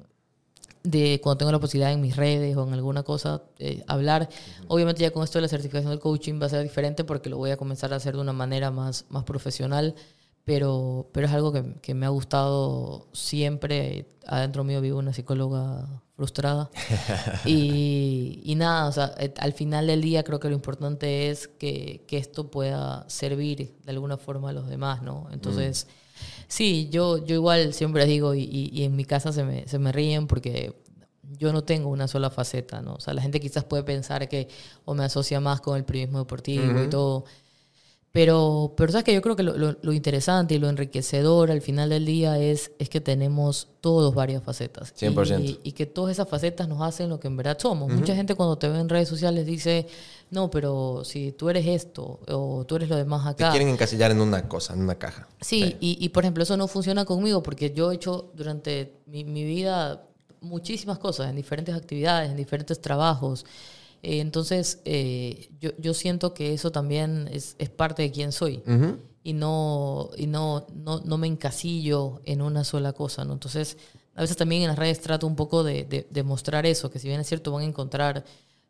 de 0.86 1.20
cuando 1.22 1.40
tengo 1.40 1.52
la 1.52 1.60
posibilidad 1.60 1.92
en 1.92 2.02
mis 2.02 2.16
redes 2.16 2.56
o 2.56 2.68
en 2.68 2.74
alguna 2.74 3.04
cosa, 3.04 3.44
eh, 3.60 3.84
hablar. 3.88 4.30
Obviamente 4.68 5.02
ya 5.02 5.12
con 5.12 5.24
esto 5.24 5.40
de 5.40 5.44
la 5.44 5.48
certificación 5.48 5.90
del 5.90 6.00
coaching 6.00 6.40
va 6.42 6.46
a 6.46 6.50
ser 6.50 6.64
diferente 6.64 7.04
porque 7.04 7.30
lo 7.30 7.38
voy 7.38 7.52
a 7.52 7.58
comenzar 7.58 7.94
a 7.94 7.98
hacer 7.98 8.16
de 8.16 8.22
una 8.22 8.34
manera 8.34 8.72
más, 8.72 9.06
más 9.10 9.24
profesional, 9.24 9.96
pero, 10.44 11.10
pero 11.12 11.28
es 11.28 11.34
algo 11.34 11.52
que, 11.52 11.76
que 11.82 11.94
me 11.94 12.06
ha 12.06 12.10
gustado 12.10 13.08
siempre. 13.14 14.08
Adentro 14.28 14.64
mío 14.64 14.82
vivo 14.82 15.00
una 15.00 15.14
psicóloga 15.14 16.04
frustrada. 16.16 16.70
y, 17.46 18.42
y 18.44 18.56
nada, 18.56 18.88
o 18.88 18.92
sea, 18.92 19.16
al 19.40 19.54
final 19.54 19.88
del 19.88 20.02
día 20.02 20.24
creo 20.24 20.40
que 20.40 20.50
lo 20.50 20.56
importante 20.56 21.30
es 21.30 21.48
que, 21.48 22.06
que 22.08 22.18
esto 22.18 22.52
pueda 22.52 23.06
servir 23.10 23.76
de 23.84 23.92
alguna 23.92 24.18
forma 24.18 24.52
a 24.52 24.54
los 24.54 24.70
demás, 24.70 25.02
¿no? 25.02 25.28
Entonces... 25.32 25.88
Sí, 26.48 26.90
yo, 26.92 27.24
yo 27.26 27.36
igual 27.36 27.74
siempre 27.74 28.06
digo, 28.06 28.34
y, 28.36 28.42
y- 28.44 28.70
y 28.74 28.84
en 28.84 28.96
mi 28.96 29.06
casa 29.06 29.32
se 29.34 29.44
me, 29.44 29.68
se 29.68 29.80
me 29.80 29.92
ríen 29.92 30.28
porque 30.28 30.76
yo 31.24 31.52
no 31.54 31.64
tengo 31.64 31.90
una 31.90 32.08
sola 32.08 32.30
faceta, 32.30 32.82
¿no? 32.82 32.96
O 32.96 33.00
sea, 33.00 33.14
la 33.14 33.22
gente 33.22 33.40
quizás 33.40 33.64
puede 33.66 33.84
pensar 33.84 34.30
que 34.30 34.48
o 34.86 34.94
me 34.94 35.04
asocia 35.04 35.40
más 35.40 35.60
con 35.62 35.78
el 35.78 35.84
periodismo 35.86 36.20
deportivo 36.20 36.84
y 36.84 36.88
todo. 36.88 37.26
Pero, 38.16 38.74
pero 38.78 38.94
sabes 38.94 39.04
que 39.04 39.14
yo 39.14 39.22
creo 39.22 39.36
que 39.36 39.44
lo, 39.44 39.58
lo- 39.58 39.76
lo 39.82 39.92
interesante 39.92 40.56
y 40.56 40.58
lo 40.58 40.70
enriquecedor 40.70 41.52
al 41.52 41.60
final 41.62 41.90
del 41.90 42.06
día 42.06 42.40
es, 42.40 42.72
es 42.80 42.88
que 42.88 43.02
tenemos 43.02 43.68
todos 43.82 44.16
varias 44.16 44.42
facetas. 44.42 44.94
100%. 44.96 45.42
Y, 45.44 45.60
y 45.64 45.72
que 45.74 45.86
todas 45.86 46.14
esas 46.14 46.30
facetas 46.30 46.70
nos 46.70 46.82
hacen 46.82 47.10
lo 47.10 47.20
que 47.20 47.28
en 47.28 47.36
verdad 47.36 47.58
somos. 47.60 47.92
Mucha 47.92 48.16
gente 48.16 48.34
cuando 48.36 48.58
te 48.58 48.70
ve 48.70 48.80
en 48.80 48.88
redes 48.88 49.10
sociales 49.10 49.46
dice, 49.46 49.88
no, 50.32 50.50
pero 50.50 51.04
si 51.04 51.34
tú 51.34 51.50
eres 51.50 51.68
esto 51.68 52.22
o 52.30 52.64
tú 52.66 52.78
eres 52.78 52.88
lo 52.88 52.96
demás 52.96 53.24
Te 53.36 53.44
acá. 53.44 53.52
quieren 53.52 53.68
encasillar 53.68 54.12
en 54.12 54.22
una 54.22 54.48
cosa, 54.48 54.74
en 54.76 54.80
una 54.84 54.96
caja. 54.96 55.28
Sí, 55.42 55.76
Y, 55.82 55.98
y 56.00 56.08
por 56.08 56.24
ejemplo, 56.24 56.44
eso 56.44 56.56
no 56.56 56.70
funciona 56.70 57.04
conmigo 57.04 57.44
porque 57.44 57.72
yo 57.72 57.92
he 57.92 57.96
hecho 57.96 58.32
durante 58.34 58.94
mi, 59.08 59.26
mi 59.26 59.44
vida 59.44 60.08
muchísimas 60.40 61.00
cosas, 61.00 61.30
en 61.30 61.36
diferentes 61.36 61.76
actividades, 61.76 62.32
en 62.32 62.38
diferentes 62.38 62.80
trabajos. 62.80 63.46
Eh, 64.06 64.20
entonces, 64.20 64.82
eh, 64.86 65.50
yo, 65.60 65.72
yo 65.80 65.96
siento 65.96 66.36
que 66.36 66.54
eso 66.54 66.72
también 66.72 67.28
es, 67.32 67.56
es 67.58 67.72
parte 67.72 68.04
de 68.04 68.12
quién 68.12 68.32
soy. 68.32 68.62
Y, 69.24 69.34
no, 69.34 70.12
y 70.16 70.28
no, 70.28 70.68
no, 70.76 71.00
no 71.00 71.18
me 71.18 71.26
encasillo 71.26 72.22
en 72.24 72.44
una 72.44 72.64
sola 72.64 72.94
cosa. 72.94 73.26
¿no? 73.26 73.34
Entonces, 73.34 73.78
a 74.14 74.22
veces 74.22 74.38
también 74.38 74.62
en 74.62 74.68
las 74.68 74.78
redes 74.78 75.02
trato 75.02 75.26
un 75.26 75.36
poco 75.36 75.64
de, 75.64 75.86
de, 75.86 76.06
de 76.08 76.24
mostrar 76.24 76.68
eso, 76.68 76.92
que 76.92 77.00
si 77.00 77.08
bien 77.08 77.20
es 77.20 77.26
cierto, 77.26 77.52
van 77.52 77.64
a 77.64 77.66
encontrar 77.66 78.24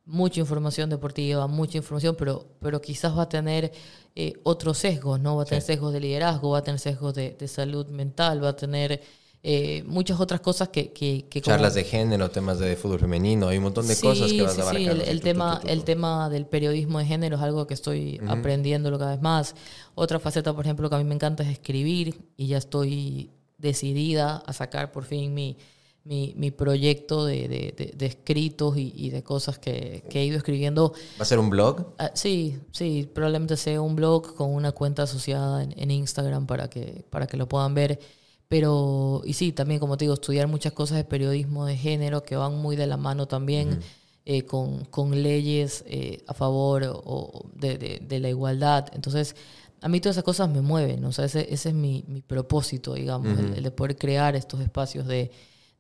mucha 0.06 0.40
información 0.40 0.90
deportiva, 0.90 1.48
mucha 1.48 1.80
información, 1.80 2.16
pero, 2.18 2.46
pero 2.62 2.80
quizás 2.80 3.18
va 3.18 3.24
a 3.24 3.30
tener 3.30 3.74
eh, 4.16 4.40
otros 4.44 4.78
sesgos, 4.78 5.20
¿no? 5.20 5.36
Va 5.36 5.44
a 5.44 5.46
tener 5.46 5.64
sesgos 5.64 5.92
de 5.92 6.00
liderazgo, 6.00 6.52
va 6.52 6.60
a 6.60 6.64
tener 6.64 6.80
sesgos 6.80 7.14
de, 7.14 7.32
de 7.32 7.48
salud 7.50 7.88
mental, 7.88 8.42
va 8.42 8.50
a 8.50 8.56
tener 8.56 9.02
eh, 9.48 9.84
muchas 9.86 10.20
otras 10.20 10.42
cosas 10.42 10.70
que... 10.70 10.92
que, 10.92 11.26
que 11.30 11.40
como- 11.42 11.56
Charlas 11.56 11.76
de 11.76 11.84
género, 11.84 12.32
temas 12.32 12.58
de 12.58 12.76
fútbol 12.76 13.00
femenino, 13.00 13.48
hay 13.48 13.58
un 13.58 13.64
montón 13.66 13.88
de 13.88 13.94
Sí, 13.94 14.02
cosas 14.02 14.32
que 14.34 14.42
vas 14.42 14.54
sí, 14.56 14.60
a 14.60 14.64
abarcar. 14.64 14.82
sí, 14.82 14.88
el, 14.90 15.02
el 15.02 15.22
tema, 15.22 15.62
el 15.68 15.84
tema 15.84 16.30
del 16.30 16.48
periodismo 16.48 16.98
de 16.98 17.06
género 17.06 17.36
es 17.38 17.42
algo 17.44 17.68
que 17.68 17.76
estoy 17.76 18.20
aprendiéndolo 18.28 18.98
cada 18.98 19.12
vez 19.12 19.22
más. 19.22 19.56
Otra 19.94 20.18
faceta, 20.20 20.54
por 20.56 20.66
ejemplo, 20.66 20.90
que 20.90 20.96
a 20.96 20.98
mí 20.98 21.04
me 21.04 21.14
encanta 21.14 21.44
es 21.44 21.50
escribir 21.50 22.20
y 22.38 22.48
ya 22.48 22.58
estoy 22.58 23.30
decidida 23.60 24.38
a 24.46 24.52
sacar 24.52 24.92
por 24.92 25.04
fin 25.06 25.34
mi, 25.34 25.58
mi, 26.04 26.34
mi 26.36 26.50
proyecto 26.52 27.26
de, 27.26 27.48
de- 27.48 27.74
de- 27.78 27.94
de 27.96 28.06
escritos 28.08 28.78
y, 28.78 28.94
y 28.96 29.10
de 29.12 29.22
cosas 29.24 29.60
que, 29.60 30.04
que 30.10 30.22
he 30.22 30.26
ido 30.26 30.38
escribiendo. 30.38 30.94
¿Va 31.20 31.24
a 31.24 31.26
ser 31.26 31.38
un 31.40 31.50
blog? 31.52 31.94
Ah, 32.00 32.12
sí, 32.16 32.58
sí, 32.72 33.08
probablemente 33.14 33.58
sea 33.58 33.80
un 33.82 33.96
blog 33.96 34.34
con 34.36 34.50
una 34.54 34.72
cuenta 34.72 35.04
asociada 35.04 35.64
en, 35.64 35.74
en 35.78 35.92
Instagram 35.92 36.48
para 36.48 36.68
que, 36.70 37.06
para 37.12 37.28
que 37.28 37.38
lo 37.38 37.48
puedan 37.48 37.74
ver. 37.76 38.00
Pero, 38.48 39.22
y 39.26 39.34
sí, 39.34 39.52
también, 39.52 39.80
como 39.80 39.98
te 39.98 40.06
digo, 40.06 40.14
estudiar 40.14 40.48
muchas 40.48 40.74
cosas 40.74 40.98
de 40.98 41.04
periodismo 41.04 41.66
de 41.66 41.76
género 41.78 42.24
que 42.24 42.36
van 42.36 42.56
muy 42.58 42.76
de 42.76 42.88
la 42.88 42.98
mano 42.98 43.28
también 43.28 43.80
eh, 44.26 44.44
con, 44.44 44.86
con 44.86 45.22
leyes 45.24 45.84
eh, 45.88 46.24
a 46.28 46.34
favor 46.34 46.84
o, 46.84 46.94
o 47.06 47.50
de, 47.56 47.78
de- 47.78 48.00
de 48.08 48.20
la 48.20 48.30
igualdad. 48.30 48.88
Entonces, 48.94 49.36
a 49.82 49.88
mí 49.90 50.00
todas 50.00 50.16
esas 50.16 50.24
cosas 50.24 50.50
me 50.50 50.62
mueven, 50.62 51.04
o 51.06 51.12
sea, 51.12 51.26
ese, 51.26 51.52
ese 51.54 51.70
es 51.70 51.76
mi, 51.76 52.04
mi 52.08 52.22
propósito, 52.22 52.94
digamos, 52.96 53.38
el, 53.40 53.58
el 53.58 53.64
de 53.64 53.72
poder 53.72 53.96
crear 53.98 54.36
estos 54.36 54.62
espacios 54.62 55.06
de, 55.08 55.32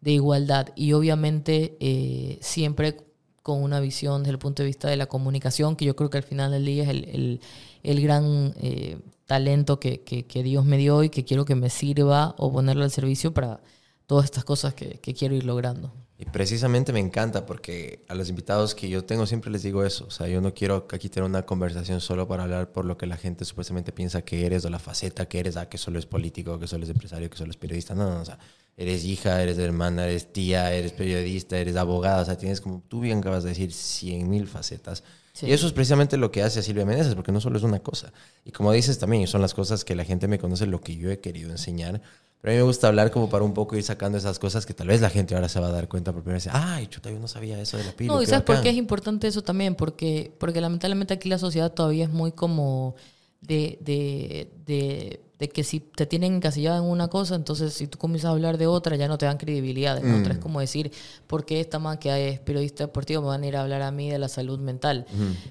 de 0.01 0.11
igualdad. 0.11 0.67
Y 0.75 0.93
obviamente 0.93 1.77
eh, 1.79 2.37
siempre 2.41 2.97
con 3.41 3.61
una 3.63 3.79
visión 3.79 4.23
desde 4.23 4.31
el 4.33 4.39
punto 4.39 4.63
de 4.63 4.67
vista 4.67 4.87
de 4.89 4.95
la 4.97 5.05
comunicación, 5.05 5.75
que 5.75 5.85
yo 5.85 5.95
creo 5.95 6.09
que 6.09 6.17
al 6.17 6.23
final 6.23 6.51
del 6.51 6.65
día 6.65 6.83
es 6.83 6.89
el, 6.89 7.03
el- 7.05 7.41
el 7.83 8.01
gran 8.01 8.53
eh, 8.61 8.97
talento 9.25 9.79
que, 9.79 10.01
que- 10.03 10.25
que 10.27 10.43
Dios 10.43 10.65
me 10.65 10.77
dio 10.77 11.03
y 11.03 11.09
que 11.09 11.25
quiero 11.25 11.45
que 11.45 11.55
me 11.55 11.69
sirva 11.69 12.35
o 12.37 12.51
ponerlo 12.51 12.83
al 12.83 12.91
servicio 12.91 13.33
para 13.33 13.61
todas 14.07 14.25
estas 14.25 14.43
cosas 14.45 14.73
que, 14.73 14.99
que 14.99 15.13
quiero 15.13 15.35
ir 15.35 15.43
logrando. 15.45 15.93
Y 16.17 16.23
precisamente 16.25 16.93
me 16.93 17.01
encanta 17.01 17.45
porque 17.45 18.05
a 18.07 18.15
los 18.15 18.29
invitados 18.29 18.73
que 18.73 18.87
yo 18.87 19.03
tengo 19.03 19.25
siempre 19.25 19.51
les 19.51 19.63
digo 19.63 19.83
eso. 19.83 20.05
O 20.07 20.11
sea, 20.11 20.27
yo 20.29 20.39
no 20.39 20.53
quiero 20.53 20.87
aquí 20.93 21.09
tener 21.09 21.29
una 21.29 21.45
conversación 21.45 21.99
solo 21.99 22.25
para 22.25 22.43
hablar 22.43 22.71
por 22.71 22.85
lo 22.85 22.97
que 22.97 23.05
la 23.05 23.17
gente 23.17 23.43
supuestamente 23.43 23.91
piensa 23.91 24.21
que 24.21 24.45
eres 24.45 24.63
o 24.63 24.69
la 24.69 24.79
faceta 24.79 25.27
que 25.27 25.39
eres, 25.39 25.57
ah, 25.57 25.67
que 25.67 25.77
solo 25.77 25.99
es 25.99 26.05
político, 26.05 26.57
que 26.57 26.67
solo 26.67 26.85
es 26.85 26.89
empresario, 26.89 27.29
que 27.29 27.37
solo 27.37 27.51
es 27.51 27.57
periodista. 27.57 27.95
No, 27.95 28.09
no, 28.13 28.21
o 28.21 28.25
sea, 28.25 28.39
eres 28.77 29.03
hija, 29.03 29.41
eres 29.43 29.57
hermana, 29.57 30.05
eres 30.07 30.31
tía, 30.31 30.73
eres 30.73 30.93
periodista, 30.93 31.57
eres 31.57 31.75
abogada. 31.75 32.21
O 32.21 32.25
sea, 32.25 32.37
tienes 32.37 32.61
como 32.61 32.81
tú 32.87 33.01
bien 33.01 33.17
acabas 33.19 33.43
de 33.43 33.49
decir, 33.49 33.73
cien 33.73 34.29
mil 34.29 34.47
facetas. 34.47 35.03
Sí. 35.35 35.47
Y 35.47 35.51
eso 35.51 35.67
es 35.67 35.73
precisamente 35.73 36.15
lo 36.15 36.31
que 36.31 36.41
hace 36.43 36.59
a 36.59 36.63
Silvia 36.63 36.85
Meneses, 36.85 37.13
porque 37.13 37.33
no 37.33 37.41
solo 37.41 37.57
es 37.57 37.63
una 37.63 37.79
cosa. 37.79 38.13
Y 38.45 38.51
como 38.51 38.71
dices 38.71 38.97
también, 38.99 39.27
son 39.27 39.41
las 39.41 39.53
cosas 39.53 39.83
que 39.83 39.93
la 39.93 40.05
gente 40.05 40.29
me 40.29 40.39
conoce, 40.39 40.65
lo 40.65 40.79
que 40.79 40.95
yo 40.95 41.11
he 41.11 41.19
querido 41.19 41.51
enseñar. 41.51 42.01
Pero 42.39 42.53
a 42.53 42.53
mí 42.53 42.57
me 42.59 42.63
gusta 42.63 42.87
hablar 42.87 43.11
como 43.11 43.29
para 43.29 43.43
un 43.43 43.53
poco 43.53 43.75
ir 43.75 43.83
sacando 43.83 44.17
esas 44.17 44.39
cosas 44.39 44.65
que 44.65 44.73
tal 44.73 44.87
vez 44.87 45.01
la 45.01 45.09
gente 45.09 45.35
ahora 45.35 45.49
se 45.49 45.59
va 45.59 45.67
a 45.67 45.71
dar 45.71 45.89
cuenta 45.89 46.13
por 46.13 46.23
primera 46.23 46.37
vez. 46.37 46.47
Ay, 46.49 46.87
chuta, 46.87 47.11
yo 47.11 47.19
no 47.19 47.27
sabía 47.27 47.59
eso 47.59 47.75
de 47.75 47.83
la 47.83 47.91
pila. 47.91 48.13
No, 48.13 48.21
y 48.21 48.27
¿sabes 48.27 48.45
por 48.45 48.61
qué 48.61 48.69
es 48.69 48.77
importante 48.77 49.27
eso 49.27 49.41
también? 49.41 49.75
Porque, 49.75 50.31
porque 50.37 50.61
lamentablemente 50.61 51.13
aquí 51.13 51.27
la 51.27 51.37
sociedad 51.37 51.73
todavía 51.73 52.05
es 52.05 52.11
muy 52.11 52.31
como 52.31 52.95
de, 53.41 53.77
de, 53.81 54.53
de 54.65 55.24
de 55.37 55.49
que 55.49 55.65
si 55.65 55.81
te 55.81 56.05
tienen 56.05 56.35
encasillado 56.35 56.83
en 56.83 56.89
una 56.89 57.09
cosa, 57.09 57.35
entonces 57.35 57.73
si 57.73 57.87
tú 57.87 57.97
comienzas 57.97 58.29
a 58.29 58.31
hablar 58.31 58.57
de 58.57 58.67
otra, 58.67 58.95
ya 58.95 59.07
no 59.09 59.17
te 59.17 59.25
dan 59.25 59.37
credibilidad. 59.37 59.97
En 59.97 60.13
otra 60.21 60.33
es 60.33 60.39
como 60.39 60.61
decir, 60.61 60.91
¿por 61.27 61.45
qué 61.45 61.59
esta 61.59 61.77
man 61.77 61.97
que 61.97 62.29
es 62.29 62.39
periodista 62.39 62.85
deportivo 62.85 63.21
me 63.21 63.27
van 63.27 63.43
a 63.43 63.47
ir 63.47 63.57
a 63.57 63.61
hablar 63.61 63.81
a 63.81 63.91
mí 63.91 64.09
de 64.09 64.17
la 64.17 64.29
salud 64.29 64.59
mental? 64.59 65.05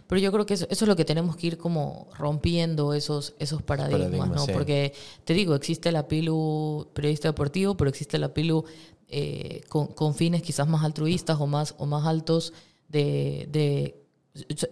Pero 0.07 0.21
yo 0.21 0.33
creo 0.33 0.47
que 0.47 0.55
eso, 0.55 0.67
eso 0.71 0.85
es 0.87 0.89
lo 0.89 0.97
que 0.97 1.05
tenemos 1.05 1.37
que 1.37 1.49
ir 1.49 1.59
como 1.59 2.09
rompiendo 2.17 2.95
esos, 2.95 3.35
esos 3.39 3.61
paradigmas, 3.63 4.01
paradigmas, 4.09 4.31
¿no? 4.41 4.47
sí. 4.47 4.53
Porque 4.53 4.95
te 5.25 5.35
digo, 5.35 5.55
existe 5.55 5.93
la 5.93 6.09
PILU 6.09 6.89
periodista 6.95 7.29
deportivo, 7.29 7.77
pero 7.77 7.91
existe 7.91 8.19
la 8.19 8.33
PILU 8.33 8.65
eh, 9.09 9.61
con, 9.69 9.89
con 9.89 10.15
fines 10.15 10.41
quizás 10.43 10.67
más 10.67 10.83
altruistas 10.83 11.39
o 11.41 11.47
más, 11.47 11.75
o 11.77 11.85
más 11.85 12.07
altos 12.07 12.55
de, 12.89 13.49
de 13.53 14.01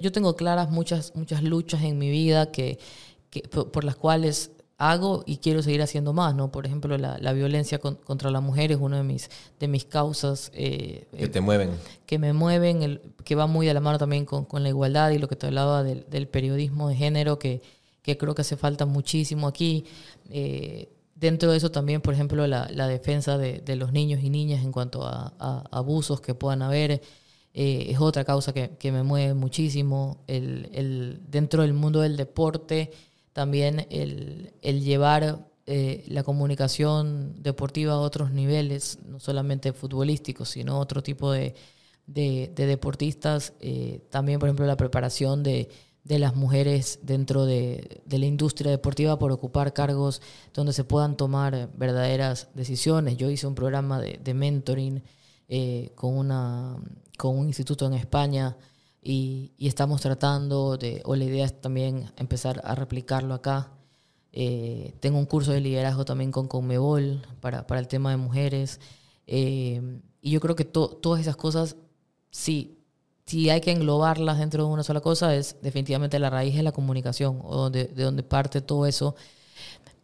yo 0.01 0.11
tengo 0.11 0.35
claras 0.37 0.71
muchas, 0.71 1.13
muchas 1.15 1.43
luchas 1.43 1.83
en 1.83 1.99
mi 1.99 2.11
vida 2.11 2.51
que, 2.51 2.79
que- 3.31 3.43
por, 3.43 3.71
por 3.71 3.85
las 3.85 3.95
cuales 3.97 4.51
hago 4.91 5.22
y 5.26 5.37
quiero 5.39 5.62
seguir 5.62 5.80
haciendo 5.83 6.12
más, 6.12 6.35
¿no? 6.35 6.51
Por 6.51 6.66
ejemplo, 6.66 6.97
la, 6.99 7.18
la 7.18 7.33
violencia 7.33 7.78
con- 7.78 7.97
contra 7.97 8.30
la 8.30 8.41
mujer 8.41 8.72
es 8.72 8.78
una 8.78 8.97
de 8.99 9.03
mis, 9.05 9.30
de 9.61 9.68
mis 9.68 9.85
causas 9.85 10.51
eh, 10.55 11.07
Que 11.16 11.28
te 11.28 11.41
mueven. 11.41 11.70
que 12.07 12.18
me 12.18 12.33
mueven, 12.33 12.83
el, 12.83 13.01
que 13.24 13.35
va 13.35 13.47
muy 13.47 13.66
de 13.66 13.74
la 13.74 13.80
mano 13.80 13.99
también 13.99 14.24
con, 14.24 14.45
con 14.45 14.62
la 14.62 14.68
igualdad 14.68 15.11
y 15.11 15.18
lo 15.18 15.28
que 15.28 15.37
te 15.37 15.47
hablaba 15.47 15.83
del, 15.83 16.05
del 16.11 16.26
periodismo 16.26 16.89
de 16.89 16.97
género, 16.97 17.39
que, 17.39 17.62
que 18.03 18.16
creo 18.18 18.35
que 18.35 18.43
hace 18.43 18.57
falta 18.57 18.85
muchísimo 18.87 19.47
aquí. 19.47 19.85
Eh, 20.30 20.89
dentro 21.14 21.51
de 21.53 21.57
eso 21.59 21.70
también, 21.70 22.01
por 22.01 22.14
ejemplo, 22.14 22.47
la, 22.49 22.68
la 22.72 22.89
defensa 22.89 23.39
de, 23.39 23.61
de 23.61 23.76
los 23.76 23.93
niños 23.93 24.20
y 24.24 24.30
niñas 24.30 24.64
en 24.64 24.72
cuanto 24.72 25.07
a, 25.07 25.33
a 25.39 25.64
abusos 25.70 26.20
que 26.20 26.35
puedan 26.35 26.62
haber. 26.62 27.01
eh, 27.55 27.87
es 27.91 28.01
otra 28.01 28.24
causa 28.24 28.53
que, 28.53 28.70
que 28.78 28.91
me 28.91 29.03
mueve 29.05 29.35
muchísimo. 29.35 30.18
El, 30.26 30.68
el, 30.72 31.20
dentro 31.28 31.62
del 31.62 31.74
mundo 31.74 32.01
del 32.01 32.16
deporte, 32.16 32.91
también 33.33 33.87
el, 33.91 34.53
el 34.62 34.83
llevar 34.83 35.49
eh, 35.66 36.05
la 36.09 36.22
comunicación 36.22 37.43
deportiva 37.43 37.95
a 37.95 37.99
otros 37.99 38.30
niveles, 38.33 38.99
no 39.07 39.20
solamente 39.20 39.72
futbolísticos, 39.72 40.51
sino 40.51 40.78
otro 40.78 41.03
tipo 41.03 41.30
de, 41.33 41.55
de, 42.07 42.53
de 42.55 42.66
deportistas. 42.66 43.53
eh, 43.61 44.01
también, 44.11 44.39
por 44.39 44.49
ejemplo, 44.49 44.66
la 44.66 44.76
preparación 44.76 45.43
de, 45.43 45.68
de 46.05 46.18
las 46.18 46.35
mujeres 46.35 46.99
dentro 47.03 47.47
de, 47.47 48.03
de 48.05 48.18
la 48.18 48.26
industria 48.26 48.70
deportiva 48.70 49.18
por 49.18 49.30
ocupar 49.30 49.72
cargos 49.72 50.20
donde 50.53 50.72
se 50.72 50.85
puedan 50.85 51.16
tomar 51.16 51.70
verdaderas 51.76 52.49
decisiones. 52.55 53.16
Yo 53.16 53.30
hice 53.30 53.47
un 53.47 53.55
programa 53.55 54.01
de, 54.01 54.18
de 54.22 54.35
mentoring 54.35 55.03
eh, 55.49 55.93
con, 55.95 56.16
una, 56.16 56.76
con 57.16 57.39
un 57.39 57.47
instituto 57.47 57.87
en 57.87 57.95
España 57.95 58.57
y, 59.03 59.53
y 59.59 59.68
estamos 59.68 60.00
tratando 60.00 60.76
de, 60.78 61.03
o 61.05 61.16
la 61.16 61.24
idea 61.24 61.44
es 61.44 61.61
también 61.61 62.11
empezar 62.16 62.61
a 62.64 62.74
replicarlo 62.74 63.34
acá. 63.34 63.72
Eh, 64.32 64.94
tengo 65.00 65.18
un 65.18 65.26
curso 65.26 65.53
de 65.53 65.61
liderazgo 65.61 66.05
también 66.05 66.30
con 66.30 66.48
Conmebol 66.48 67.22
para, 67.40 67.66
para 67.66 67.80
el 67.80 67.88
tema 67.88 68.11
de 68.11 68.16
mujeres. 68.16 68.80
Eh, 69.26 70.00
y 70.20 70.30
yo 70.30 70.40
creo 70.40 70.57
que 70.57 70.64
to- 70.64 70.96
todas 71.03 71.20
esas 71.20 71.36
cosas, 71.36 71.76
sí, 72.30 72.78
si 73.26 73.50
hay 73.50 73.61
que 73.61 73.72
englobarlas 73.72 74.38
dentro 74.38 74.64
de 74.66 74.70
una 74.72 74.82
sola 74.82 75.00
cosa, 75.00 75.34
es 75.34 75.57
definitivamente 75.62 76.18
la 76.18 76.30
raíz 76.30 76.55
de 76.57 76.62
la 76.62 76.72
comunicación, 76.72 77.40
o 77.44 77.57
donde, 77.57 77.84
de 77.86 78.03
donde 78.05 78.22
parte 78.22 78.61
todo 78.61 78.86
eso. 78.86 79.14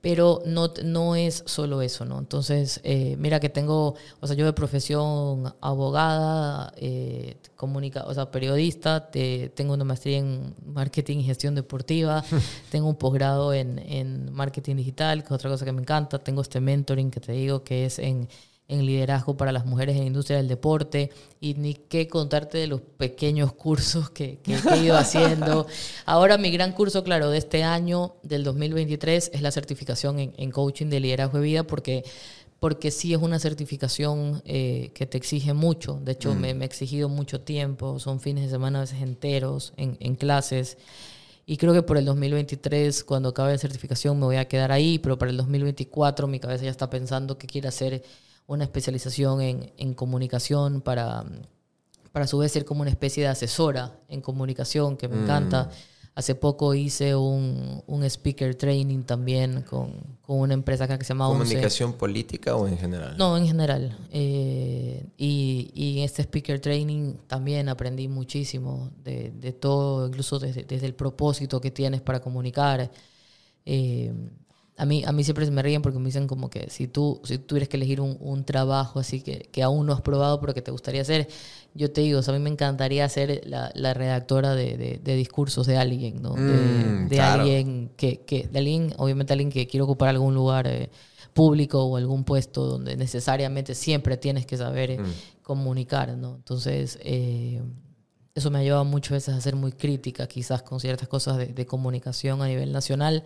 Pero 0.01 0.43
no, 0.47 0.73
no 0.85 1.17
es 1.17 1.43
solo 1.47 1.83
eso, 1.83 2.05
¿no? 2.05 2.21
Entonces, 2.21 2.81
eh, 2.85 3.17
mira 3.19 3.41
que 3.41 3.49
tengo, 3.49 3.97
o 4.21 4.27
sea, 4.29 4.37
yo 4.37 4.47
de 4.47 4.53
profesión 4.53 5.53
abogada, 5.61 6.73
eh, 6.77 7.37
comunica, 7.57 8.05
o 8.07 8.15
sea, 8.15 8.31
periodista, 8.31 9.11
te- 9.11 9.49
tengo 9.57 9.75
una 9.75 9.83
maestría 9.83 10.19
en 10.19 10.55
marketing 10.67 11.19
y 11.19 11.25
gestión 11.25 11.57
deportiva, 11.57 12.23
tengo 12.71 12.89
un 12.89 12.95
posgrado 12.95 13.53
en, 13.53 13.81
en 13.81 14.33
marketing 14.33 14.77
digital, 14.77 15.23
que 15.23 15.27
es 15.27 15.33
otra 15.33 15.51
cosa 15.51 15.65
que 15.65 15.73
me 15.73 15.81
encanta, 15.83 16.21
tengo 16.21 16.43
este 16.43 16.61
mentoring 16.61 17.11
que 17.11 17.19
te 17.19 17.33
digo 17.33 17.65
que 17.65 17.87
es 17.87 17.99
en, 17.99 18.29
en 18.69 18.85
liderazgo 18.85 19.37
para 19.37 19.51
las 19.51 19.65
mujeres 19.65 19.97
en 19.97 20.03
la 20.03 20.07
industria 20.07 20.37
del 20.37 20.47
deporte 20.47 21.11
y 21.41 21.55
ni 21.55 21.75
qué 21.75 22.07
contarte 22.07 22.59
de 22.59 22.67
los 22.67 22.83
pequeños 22.83 23.55
cursos 23.55 24.11
que, 24.11 24.39
he 24.47 24.77
ido 24.77 24.97
haciendo. 24.99 25.67
Ahora 26.05 26.37
mi 26.37 26.51
gran 26.51 26.73
curso, 26.73 27.03
claro, 27.03 27.31
de 27.31 27.39
este 27.39 27.65
año, 27.65 28.17
del 28.23 28.45
2023, 28.45 29.31
es 29.33 29.43
la 29.43 29.51
certificación 29.51 30.19
en, 30.19 30.35
en 30.37 30.51
coaching 30.51 30.89
de 30.89 31.01
liderazgo 31.01 31.39
de 31.39 31.45
vida 31.45 31.67
porque, 31.67 32.05
porque 32.61 32.91
sí 32.91 33.15
es 33.15 33.23
una 33.23 33.39
certificación 33.39 34.43
eh, 34.45 34.91
que 34.95 35.07
te 35.07 35.17
exige 35.17 35.55
mucho. 35.55 35.99
De 36.05 36.13
hecho, 36.13 36.35
me, 36.35 36.53
me 36.53 36.65
ha 36.65 36.67
exigido 36.67 37.09
mucho 37.09 37.41
tiempo, 37.41 37.99
son 37.99 38.21
fines 38.21 38.45
de 38.45 38.51
semana 38.51 38.81
a 38.81 38.83
veces 38.83 39.01
enteros 39.01 39.73
en, 39.79 39.97
en 40.01 40.15
clases. 40.15 40.77
Y 41.47 41.57
creo 41.57 41.73
que 41.73 41.81
por 41.81 41.97
el 41.97 42.05
2023, 42.05 43.03
cuando 43.05 43.31
acabe 43.31 43.53
la 43.53 43.59
certificación, 43.59 44.19
me 44.19 44.27
voy 44.27 44.37
a 44.37 44.47
quedar 44.47 44.71
ahí, 44.73 44.99
pero 44.99 45.17
para 45.17 45.31
el 45.31 45.39
2024 45.39 46.27
mi 46.27 46.39
cabeza 46.39 46.65
ya 46.65 46.71
está 46.71 46.91
pensando 46.91 47.39
que 47.39 47.47
quiere 47.47 47.69
hacer 47.69 48.03
una 48.49 48.65
especialización 48.65 49.41
en, 49.41 49.73
en 49.77 49.95
comunicación 49.95 50.81
para, 50.81 51.25
para 52.11 52.25
a 52.25 52.29
su 52.29 52.39
vez 52.39 52.51
ser 52.51 52.65
como 52.65 52.81
una 52.81 52.91
especie 52.91 53.23
de 53.23 53.29
asesora 53.29 54.01
en 54.09 54.21
comunicación, 54.21 54.97
que 54.97 55.07
me 55.07 55.23
encanta. 55.23 55.71
Hace 56.15 56.35
poco 56.35 56.75
hice 56.75 57.15
un, 57.15 57.81
un 57.87 58.03
speaker 58.03 58.57
training 58.57 59.05
también 59.05 59.63
con, 59.63 59.93
con 60.23 60.41
una 60.41 60.55
empresa 60.55 60.85
acá 60.85 60.99
que 60.99 61.05
se 61.05 61.11
llama. 61.11 61.29
¿Comunicación 61.29 61.93
política 61.93 62.57
o 62.57 62.67
en 62.67 62.77
general? 62.77 63.17
No, 63.17 63.37
en 63.37 63.47
general. 63.47 63.97
Eh, 64.11 65.07
y, 65.17 65.71
y 65.75 65.99
en 65.99 66.05
este 66.05 66.23
speaker 66.23 66.59
training 66.59 67.15
también 67.29 67.69
aprendí 67.69 68.09
muchísimo 68.09 68.91
de, 69.05 69.31
de 69.31 69.53
todo, 69.53 70.09
incluso 70.09 70.41
desde, 70.41 70.65
desde 70.65 70.87
el 70.87 70.95
propósito 70.95 71.61
que 71.61 71.71
tienes 71.71 72.01
para 72.01 72.19
comunicar. 72.19 72.91
Eh, 73.65 74.13
a, 74.79 74.87
mí, 74.87 75.05
a 75.07 75.13
mí 75.13 75.25
siempre 75.25 75.51
me 75.51 75.63
ríen 75.63 75.83
porque 75.83 75.99
me 75.99 76.07
dicen 76.07 76.27
como 76.27 76.49
que 76.51 76.71
si 76.71 76.89
tú, 76.89 77.21
si 77.25 77.39
tú 77.39 77.45
tuvieras 77.49 77.69
que 77.69 77.77
elegir 77.77 78.01
un, 78.01 78.17
un 78.21 78.45
trabajo 78.45 79.01
así 79.01 79.21
que, 79.23 79.49
que 79.53 79.63
aún 79.63 79.87
no 79.87 79.93
has 79.93 80.01
probado 80.03 80.41
pero 80.41 80.55
que 80.55 80.63
te 80.63 80.71
gustaría 80.71 81.03
hacer, 81.03 81.29
yo 81.75 81.91
te 81.93 82.01
digo, 82.01 82.21
o 82.21 82.23
sea, 82.23 82.35
a 82.35 82.39
mí 82.39 82.43
me 82.43 82.51
encantaría 82.51 83.09
ser 83.09 83.43
la, 83.47 83.71
la 83.75 83.95
redactora 83.95 84.55
de, 84.55 84.77
de- 84.77 85.01
de 85.03 85.17
discursos 85.17 85.67
de 85.67 85.77
alguien, 85.77 86.23
¿no? 86.23 86.37
De, 86.37 86.95
Mm, 86.95 87.07
de 87.09 87.17
claro. 87.17 87.43
alguien 87.43 87.91
que, 87.97 88.21
que, 88.25 88.49
de 88.49 88.59
alguien, 88.59 88.95
obviamente 88.99 89.33
alguien 89.33 89.51
que 89.51 89.67
quiere 89.67 89.83
ocupar 89.85 90.09
algún 90.09 90.35
lugar 90.35 90.67
eh, 90.67 90.91
público 91.35 91.85
o 91.85 91.97
algún 91.97 92.25
puesto 92.25 92.65
donde 92.65 92.97
necesariamente 92.97 93.75
siempre 93.75 94.17
tienes 94.17 94.47
que 94.47 94.57
saber 94.57 94.91
eh, 94.93 95.01
comunicar, 95.43 96.17
¿no? 96.17 96.37
Entonces, 96.37 96.99
eh, 97.03 97.63
eso 98.39 98.51
me 98.51 98.59
ha 98.59 98.63
llevado 98.63 98.85
muchas 98.85 99.13
veces 99.13 99.35
a 99.35 99.41
ser 99.41 99.55
muy 99.57 99.73
crítica 99.73 100.27
quizás 100.27 100.63
con 100.63 100.81
ciertas 100.81 101.09
cosas 101.09 101.37
de, 101.37 101.47
de 101.47 101.67
comunicación 101.67 102.43
a 102.43 102.47
nivel 102.47 102.73
nacional, 102.73 103.25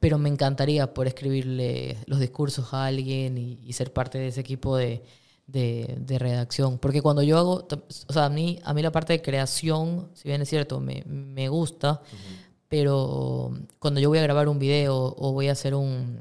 pero 0.00 0.18
me 0.18 0.28
encantaría 0.28 0.94
poder 0.94 1.08
escribirle 1.08 1.98
los 2.06 2.20
discursos 2.20 2.72
a 2.72 2.86
alguien 2.86 3.36
y, 3.38 3.58
y 3.64 3.72
ser 3.72 3.92
parte 3.92 4.18
de 4.18 4.28
ese 4.28 4.40
equipo 4.40 4.76
de, 4.76 5.02
de, 5.46 5.96
de 5.98 6.18
redacción. 6.18 6.78
Porque 6.78 7.02
cuando 7.02 7.22
yo 7.22 7.38
hago, 7.38 7.68
o 8.08 8.12
sea, 8.12 8.26
a 8.26 8.30
mí, 8.30 8.58
a 8.64 8.74
mí 8.74 8.82
la 8.82 8.92
parte 8.92 9.12
de 9.12 9.22
creación, 9.22 10.08
si 10.14 10.28
bien 10.28 10.42
es 10.42 10.48
cierto, 10.48 10.80
me, 10.80 11.02
me 11.06 11.48
gusta, 11.48 12.02
pero 12.68 13.52
cuando 13.78 14.00
yo 14.00 14.08
voy 14.08 14.18
a 14.18 14.22
grabar 14.22 14.48
un 14.48 14.58
video 14.58 15.14
o 15.18 15.32
voy 15.32 15.48
a 15.48 15.52
hacer 15.52 15.74
un, 15.74 16.20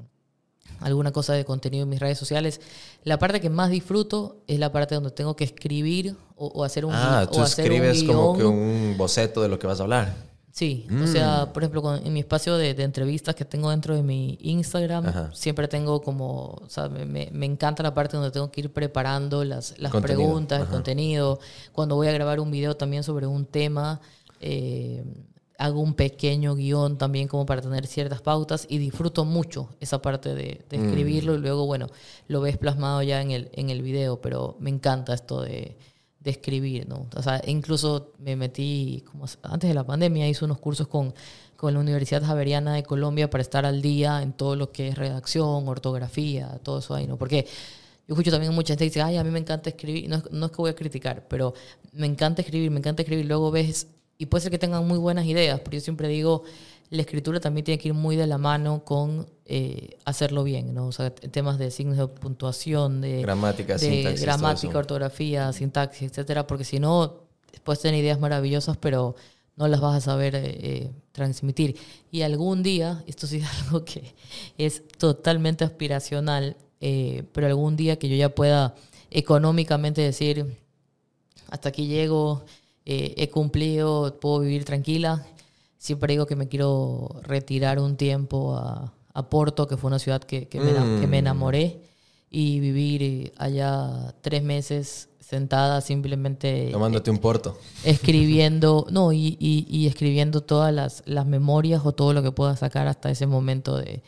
alguna 0.82 1.11
cosa 1.11 1.34
de 1.34 1.45
contenido 1.45 1.84
en 1.84 1.89
mis 1.89 1.99
redes 1.99 2.17
sociales, 2.17 2.59
la 3.03 3.17
parte 3.19 3.39
que 3.39 3.49
más 3.49 3.69
disfruto 3.69 4.43
es 4.47 4.59
la 4.59 4.71
parte 4.71 4.95
donde 4.95 5.11
tengo 5.11 5.36
que 5.36 5.45
escribir 5.45 6.15
o, 6.41 6.47
o 6.47 6.63
hacer 6.63 6.85
un 6.85 6.91
Ah, 6.93 7.27
tú 7.31 7.39
o 7.39 7.43
hacer 7.43 7.69
un 7.71 7.77
escribes 7.77 8.03
como 8.03 8.33
guion. 8.33 8.37
que 8.37 8.45
un 8.45 8.95
boceto 8.97 9.41
de 9.41 9.47
lo 9.49 9.59
que 9.59 9.67
vas 9.67 9.79
a 9.79 9.83
hablar. 9.83 10.31
Sí, 10.51 10.85
o 10.89 10.93
Mm. 10.93 11.07
sea, 11.07 11.53
por 11.53 11.63
ejemplo, 11.63 11.81
con- 11.81 12.05
en 12.05 12.11
mi 12.11 12.19
espacio 12.19 12.57
de, 12.57 12.73
de 12.73 12.83
entrevistas 12.83 13.35
que 13.35 13.45
tengo 13.45 13.69
dentro 13.69 13.95
de 13.95 14.03
mi 14.03 14.37
Instagram, 14.41 15.05
Ajá. 15.05 15.29
siempre 15.33 15.67
tengo 15.69 16.01
como, 16.01 16.59
o 16.61 16.67
sea, 16.67 16.89
me, 16.89 17.05
me- 17.31 17.45
encanta 17.45 17.81
la 17.83 17.93
parte 17.93 18.17
donde 18.17 18.31
tengo 18.31 18.51
que 18.51 18.59
ir 18.61 18.73
preparando 18.73 19.45
las, 19.45 19.75
las 19.79 19.91
Contenido, 19.93 20.17
preguntas, 20.19 20.57
el 20.59 20.63
ajá. 20.63 20.71
contenido. 20.73 21.39
Cuando 21.71 21.95
voy 21.95 22.07
a 22.07 22.11
grabar 22.11 22.41
un 22.41 22.51
video 22.51 22.75
también 22.75 23.03
sobre 23.03 23.27
un 23.27 23.45
tema, 23.45 24.01
eh, 24.41 25.03
hago 25.57 25.79
un 25.79 25.93
pequeño 25.93 26.55
guion 26.55 26.97
también 26.97 27.27
como 27.29 27.45
para 27.45 27.61
tener 27.61 27.85
ciertas 27.87 28.21
pautas 28.21 28.65
y 28.67 28.77
disfruto 28.79 29.23
mucho 29.25 29.69
esa 29.79 30.01
parte 30.01 30.33
de, 30.35 30.65
de 30.69 30.77
escribirlo 30.77 31.35
y 31.35 31.37
luego, 31.37 31.65
bueno, 31.67 31.87
lo 32.27 32.41
ves 32.41 32.57
plasmado 32.57 33.01
ya 33.03 33.21
en 33.21 33.29
el, 33.31 33.49
en 33.53 33.69
el 33.69 33.81
video, 33.83 34.19
pero 34.19 34.57
me 34.59 34.69
encanta 34.71 35.13
esto 35.13 35.39
de, 35.41 35.77
de 36.24 36.32
escribir, 36.32 36.88
¿no? 36.88 37.07
O 37.15 37.22
sea, 37.22 37.41
incluso 37.47 38.11
me 38.19 38.36
metí, 38.36 39.03
como 39.11 39.26
antes 39.43 39.67
de 39.67 39.74
la 39.74 39.84
pandemia, 39.84 40.28
hice 40.28 40.45
unos 40.45 40.59
cursos 40.59 40.88
con, 40.88 41.13
con 41.55 41.74
la 41.74 41.80
Universidad 41.80 42.24
Javeriana 42.24 42.74
de 42.76 42.84
Colombia 42.84 43.30
para 43.30 43.41
estar 43.41 43.65
al 43.65 43.82
día 43.82 44.22
en 44.22 44.34
todo 44.34 44.55
lo 44.55 44.72
que 44.72 44.89
es 44.89 44.97
redacción, 44.97 45.67
ortografía, 45.67 46.59
todo 46.63 46.80
eso 46.80 46.93
ahí, 46.93 47.07
¿no? 47.07 47.17
Porque 47.17 47.47
yo 48.07 48.13
escucho 48.13 48.32
también 48.32 48.53
mucha 48.53 48.74
gente 48.74 48.86
que 48.86 48.89
dice, 48.89 49.01
ay, 49.01 49.17
a 49.17 49.24
mí 49.24 49.32
me 49.32 49.39
encanta 49.39 49.69
escribir, 49.69 50.09
no 50.09 50.17
es, 50.17 50.32
no 50.32 50.45
es 50.45 50.51
que 50.51 50.57
voy 50.57 50.69
a 50.69 50.76
criticar, 50.76 51.28
pero 51.28 51.53
me 51.93 52.05
encanta 52.05 52.41
escribir, 52.41 52.69
me 52.69 52.80
encanta 52.80 53.01
escribir, 53.01 53.26
luego 53.26 53.51
ves, 53.51 53.88
y 54.17 54.28
puede 54.28 54.43
ser 54.43 54.51
que 54.51 54.59
tengan 54.59 54.88
muy 54.88 54.99
buenas 54.99 55.26
ideas, 55.26 55.59
pero 55.61 55.76
yo 55.76 55.82
siempre 55.82 56.07
digo, 56.07 56.43
la 56.91 57.01
escritura 57.01 57.39
también 57.39 57.65
tiene 57.65 57.79
que 57.79 57.87
ir 57.87 57.93
muy 57.95 58.15
de 58.15 58.27
la 58.27 58.37
mano 58.37 58.85
con 58.85 59.27
eh, 59.45 59.97
hacerlo 60.05 60.43
bien, 60.43 60.75
¿no? 60.75 60.87
O 60.87 60.91
sea, 60.91 61.13
temas 61.13 61.57
de 61.57 61.71
signos 61.71 61.97
de 61.97 62.07
puntuación, 62.07 63.01
de 63.01 63.21
Gramática, 63.23 63.73
de 63.73 63.79
sintaxis, 63.79 64.21
gramática, 64.21 64.77
ortografía, 64.77 65.51
sintaxis, 65.51 66.11
etcétera, 66.11 66.45
porque 66.45 66.63
si 66.63 66.79
no, 66.79 67.23
puedes 67.63 67.81
tener 67.81 67.99
ideas 67.99 68.19
maravillosas, 68.19 68.77
pero, 68.77 69.15
no 69.55 69.67
las 69.67 69.79
vas 69.79 69.95
a 69.95 70.01
saber 70.01 70.35
eh, 70.35 70.41
eh, 70.45 70.91
transmitir. 71.11 71.77
Y 72.11 72.21
algún 72.23 72.63
día, 72.63 73.03
esto 73.07 73.27
sí 73.27 73.37
es 73.37 73.47
algo 73.65 73.85
que 73.85 74.15
es 74.57 74.87
totalmente 74.97 75.63
aspiracional, 75.63 76.57
eh, 76.79 77.23
pero 77.31 77.47
algún 77.47 77.75
día 77.75 77.99
que 77.99 78.09
yo 78.09 78.15
ya 78.15 78.33
pueda 78.33 78.75
económicamente 79.11 80.01
decir, 80.01 80.57
hasta 81.49 81.69
aquí 81.69 81.87
llego, 81.87 82.43
eh, 82.85 83.13
he 83.17 83.29
cumplido, 83.29 84.19
puedo 84.19 84.39
vivir 84.39 84.65
tranquila. 84.65 85.25
Siempre 85.82 86.13
digo 86.13 86.27
que 86.27 86.36
me 86.36 86.47
quiero 86.47 87.09
retirar 87.23 87.79
un 87.79 87.97
tiempo 87.97 88.55
a, 88.55 88.93
a 89.15 89.29
Porto, 89.32 89.67
que 89.67 89.77
fue 89.77 89.88
una 89.88 89.97
ciudad 89.97 90.21
que, 90.21 90.47
que 90.47 90.59
me, 90.59 90.73
que 90.99 91.07
me 91.07 91.17
enamoré, 91.17 91.82
y 92.29 92.59
vivir 92.59 93.01
eh, 93.01 93.34
allá 93.38 94.13
tres 94.21 94.43
meses 94.43 95.09
sentada 95.19 95.82
simplemente 95.82 96.69
Tomándote 96.71 97.09
un 97.09 97.17
porto. 97.17 97.57
escribiendo, 97.84 98.86
no, 98.91 99.11
y, 99.11 99.38
y- 99.39 99.65
y 99.69 99.88
escribiendo 99.88 100.41
todas 100.41 100.71
las, 100.71 101.01
las 101.07 101.25
memorias 101.25 101.82
o 101.84 101.93
todo 101.93 102.13
lo 102.13 102.21
que 102.21 102.32
pueda 102.32 102.55
sacar 102.55 102.88
hasta 102.88 103.09
ese 103.09 103.25
momento 103.25 103.75
de, 103.77 104.03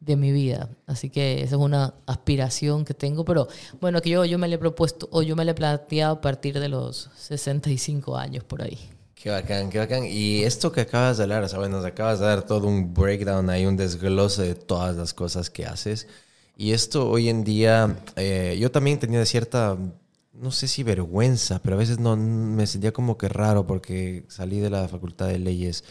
de 0.00 0.16
mi 0.16 0.32
vida. 0.32 0.70
Así 0.86 1.10
que 1.10 1.42
esa 1.42 1.56
es 1.56 1.60
una 1.60 1.92
aspiración 2.06 2.86
que 2.86 2.94
tengo, 2.94 3.26
pero 3.26 3.48
bueno, 3.82 4.00
que 4.00 4.08
yo, 4.08 4.24
yo 4.24 4.38
me 4.38 4.48
le 4.48 4.54
he 4.54 4.58
propuesto 4.58 5.08
o 5.12 5.20
yo 5.20 5.36
me 5.36 5.44
le 5.44 5.50
he 5.50 5.54
planteado 5.54 6.14
a 6.14 6.20
partir 6.22 6.58
de 6.58 6.68
los 6.70 7.10
65 7.18 8.16
años 8.16 8.44
por 8.44 8.62
ahí. 8.62 8.78
Qué 9.20 9.30
bacán, 9.30 9.68
qué 9.68 9.78
bacán. 9.78 10.04
Y 10.06 10.44
esto 10.44 10.70
que 10.70 10.82
acabas 10.82 11.16
de 11.16 11.24
hablar, 11.24 11.42
o 11.42 11.48
sea, 11.48 11.58
bueno, 11.58 11.78
nos 11.78 11.86
acabas 11.86 12.20
de 12.20 12.26
dar 12.26 12.44
todo 12.44 12.68
un 12.68 12.94
breakdown 12.94 13.50
ahí, 13.50 13.66
un 13.66 13.76
desglose 13.76 14.42
de 14.42 14.54
todas 14.54 14.96
las 14.96 15.12
cosas 15.12 15.50
que 15.50 15.66
haces. 15.66 16.06
Y 16.56 16.72
esto 16.72 17.08
hoy 17.10 17.28
en 17.28 17.42
día, 17.42 17.98
eh, 18.16 18.56
yo 18.60 18.70
también 18.70 18.98
tenía 19.00 19.24
cierta, 19.26 19.76
no 20.32 20.52
sé 20.52 20.68
si 20.68 20.84
vergüenza, 20.84 21.60
pero 21.60 21.74
a 21.74 21.78
veces 21.80 21.98
no 21.98 22.16
me 22.16 22.66
sentía 22.68 22.92
como 22.92 23.18
que 23.18 23.28
raro 23.28 23.66
porque 23.66 24.24
salí 24.28 24.60
de 24.60 24.70
la 24.70 24.86
facultad 24.88 25.26
de 25.28 25.38
leyes 25.40 25.82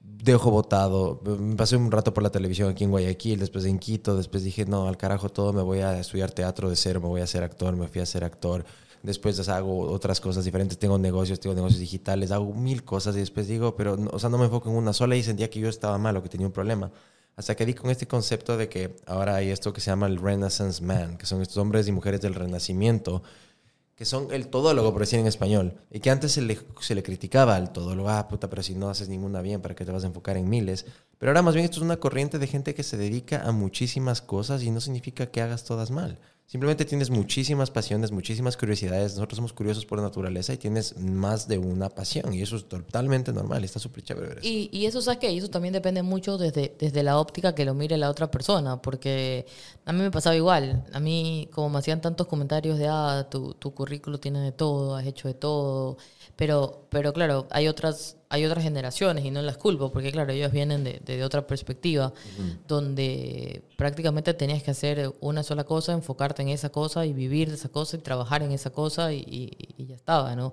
de 0.00 0.34
ojo 0.34 0.50
botado. 0.52 1.20
Me 1.24 1.56
pasé 1.56 1.76
un 1.76 1.90
rato 1.90 2.14
por 2.14 2.22
la 2.22 2.30
televisión 2.30 2.70
aquí 2.70 2.84
en 2.84 2.90
Guayaquil, 2.90 3.40
después 3.40 3.64
en 3.64 3.78
Quito, 3.80 4.16
después 4.16 4.44
dije, 4.44 4.66
no, 4.66 4.86
al 4.86 4.96
carajo 4.96 5.28
todo, 5.30 5.52
me 5.52 5.62
voy 5.62 5.80
a 5.80 5.98
estudiar 5.98 6.30
teatro 6.30 6.70
de 6.70 6.76
cero, 6.76 7.00
me 7.00 7.08
voy 7.08 7.22
a 7.22 7.26
ser 7.26 7.42
actor, 7.42 7.74
me 7.76 7.88
fui 7.88 8.00
a 8.00 8.06
ser 8.06 8.22
actor. 8.24 8.64
Después 9.02 9.48
hago 9.48 9.90
otras 9.90 10.20
cosas 10.20 10.44
diferentes, 10.44 10.78
tengo 10.78 10.96
negocios, 10.98 11.40
tengo 11.40 11.54
negocios 11.56 11.80
digitales, 11.80 12.30
hago 12.30 12.52
mil 12.54 12.84
cosas 12.84 13.16
y 13.16 13.18
después 13.18 13.48
digo, 13.48 13.74
pero, 13.74 13.96
no- 13.96 14.10
o 14.12 14.18
sea, 14.18 14.30
no 14.30 14.38
me 14.38 14.44
enfoco 14.44 14.70
en 14.70 14.76
una 14.76 14.92
sola 14.92 15.16
y 15.16 15.22
sentía 15.22 15.50
que 15.50 15.58
yo 15.60 15.68
estaba 15.68 15.98
mal 15.98 16.16
o 16.16 16.22
que 16.22 16.28
tenía 16.28 16.46
un 16.46 16.52
problema. 16.52 16.90
Hasta 17.34 17.54
que 17.56 17.66
di 17.66 17.74
con 17.74 17.90
este 17.90 18.06
concepto 18.06 18.56
de 18.56 18.68
que 18.68 18.96
ahora 19.06 19.36
hay 19.36 19.50
esto 19.50 19.72
que 19.72 19.80
se 19.80 19.90
llama 19.90 20.06
el 20.06 20.18
Renaissance 20.18 20.82
Man, 20.84 21.16
que 21.18 21.26
son 21.26 21.42
estos 21.42 21.56
hombres 21.56 21.88
y 21.88 21.92
mujeres 21.92 22.20
del 22.20 22.34
renacimiento, 22.34 23.22
que 23.96 24.04
son 24.04 24.28
el 24.32 24.48
todólogo, 24.48 24.92
por 24.92 25.00
decir 25.02 25.18
en 25.18 25.26
español, 25.26 25.74
y 25.90 26.00
que 26.00 26.10
antes 26.10 26.32
se 26.32 26.42
le, 26.42 26.58
se 26.80 26.94
le 26.94 27.02
criticaba 27.02 27.56
al 27.56 27.72
todólogo, 27.72 28.08
ah, 28.10 28.26
puta, 28.28 28.48
pero 28.50 28.62
si 28.62 28.74
no 28.74 28.88
haces 28.88 29.08
ninguna 29.08 29.42
bien, 29.42 29.60
¿para 29.62 29.74
qué 29.74 29.84
te 29.84 29.92
vas 29.92 30.04
a 30.04 30.08
enfocar 30.08 30.36
en 30.36 30.48
miles? 30.48 30.86
Pero 31.18 31.30
ahora 31.30 31.42
más 31.42 31.54
bien 31.54 31.64
esto 31.64 31.76
es 31.78 31.82
una 31.82 31.98
corriente 31.98 32.38
de 32.38 32.46
gente 32.46 32.74
que 32.74 32.82
se 32.82 32.96
dedica 32.96 33.42
a 33.42 33.52
muchísimas 33.52 34.20
cosas 34.22 34.62
y 34.62 34.70
no 34.70 34.80
significa 34.80 35.26
que 35.30 35.40
hagas 35.40 35.64
todas 35.64 35.90
mal. 35.90 36.18
Simplemente 36.52 36.84
tienes 36.84 37.08
muchísimas 37.08 37.70
pasiones, 37.70 38.12
muchísimas 38.12 38.58
curiosidades. 38.58 39.14
Nosotros 39.14 39.36
somos 39.36 39.54
curiosos 39.54 39.86
por 39.86 40.02
naturaleza 40.02 40.52
y 40.52 40.58
tienes 40.58 40.98
más 40.98 41.48
de 41.48 41.56
una 41.56 41.88
pasión. 41.88 42.34
Y 42.34 42.42
eso 42.42 42.56
es 42.56 42.68
totalmente 42.68 43.32
normal. 43.32 43.64
Está 43.64 43.78
súper 43.78 44.04
chévere. 44.04 44.36
Y, 44.42 44.84
eso, 44.84 45.00
¿sabes 45.00 45.18
qué? 45.18 45.34
Eso 45.34 45.48
también 45.48 45.72
depende 45.72 46.02
mucho 46.02 46.36
desde, 46.36 46.76
desde 46.78 47.02
la 47.02 47.18
óptica 47.18 47.54
que 47.54 47.64
lo 47.64 47.72
mire 47.72 47.96
la 47.96 48.10
otra 48.10 48.30
persona, 48.30 48.82
porque 48.82 49.46
a 49.86 49.94
mí 49.94 50.00
me 50.00 50.10
pasaba 50.10 50.36
igual. 50.36 50.84
A 50.92 51.00
mí, 51.00 51.48
como 51.54 51.70
me 51.70 51.78
hacían 51.78 52.02
tantos 52.02 52.26
comentarios 52.26 52.78
de, 52.78 52.86
ah, 52.86 53.26
tu, 53.30 53.54
tu 53.54 53.72
currículo 53.72 54.20
tiene 54.20 54.40
de 54.40 54.52
todo, 54.52 54.94
has 54.94 55.06
hecho 55.06 55.28
de 55.28 55.34
todo, 55.34 55.96
pero, 56.36 56.81
pero 56.92 57.12
claro, 57.12 57.46
hay 57.50 57.66
otras, 57.68 58.16
hay 58.28 58.44
otras 58.44 58.62
generaciones 58.62 59.24
y 59.24 59.30
no 59.32 59.42
las 59.42 59.56
culpo, 59.56 59.90
porque 59.90 60.12
claro, 60.12 60.32
ellos 60.32 60.52
vienen 60.52 60.84
de, 60.84 61.00
de 61.04 61.24
otra 61.24 61.46
perspectiva, 61.46 62.12
donde 62.68 63.62
prácticamente 63.76 64.34
tenías 64.34 64.62
que 64.62 64.70
hacer 64.70 65.12
una 65.20 65.42
sola 65.42 65.64
cosa, 65.64 65.92
enfocarte 65.92 66.42
en 66.42 66.48
esa 66.48 66.70
cosa 66.70 67.04
y 67.06 67.12
vivir 67.12 67.48
de 67.48 67.54
esa 67.56 67.68
cosa 67.68 67.96
y 67.96 68.00
trabajar 68.00 68.42
en 68.42 68.52
esa 68.52 68.70
cosa 68.70 69.12
y, 69.12 69.18
y- 69.26 69.82
y 69.82 69.86
ya 69.86 69.94
estaba, 69.96 70.36
¿no? 70.36 70.50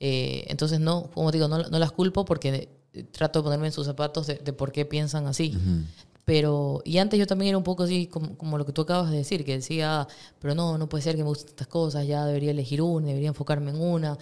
Eh, 0.00 0.44
entonces, 0.48 0.80
no, 0.80 1.10
como 1.12 1.30
digo, 1.32 1.48
no, 1.48 1.58
no 1.58 1.78
las 1.78 1.92
culpo 1.92 2.24
porque 2.24 2.68
trato 3.12 3.40
de 3.40 3.44
ponerme 3.44 3.66
en 3.66 3.72
sus 3.72 3.86
zapatos 3.86 4.26
de, 4.26 4.36
de 4.36 4.52
por 4.52 4.72
qué 4.72 4.84
piensan 4.84 5.26
así. 5.26 5.56
Pero, 6.24 6.80
y 6.84 6.98
antes 6.98 7.18
yo 7.18 7.26
también 7.26 7.48
era 7.50 7.58
un 7.58 7.64
poco 7.64 7.82
así 7.82 8.06
como, 8.06 8.36
como 8.38 8.56
lo 8.56 8.64
que 8.64 8.72
tú 8.72 8.82
acabas 8.82 9.10
de 9.10 9.16
decir, 9.16 9.44
que 9.44 9.52
decía, 9.56 10.06
pero 10.38 10.54
no, 10.54 10.78
no 10.78 10.88
puede 10.88 11.02
ser 11.02 11.16
que 11.16 11.22
me 11.22 11.28
gusten 11.28 11.48
estas 11.48 11.66
cosas, 11.66 12.06
ya 12.06 12.24
debería 12.24 12.52
elegir 12.52 12.82
una, 12.82 13.08
debería 13.08 13.28
enfocarme 13.28 13.70
en 13.72 13.80
una. 13.80 14.16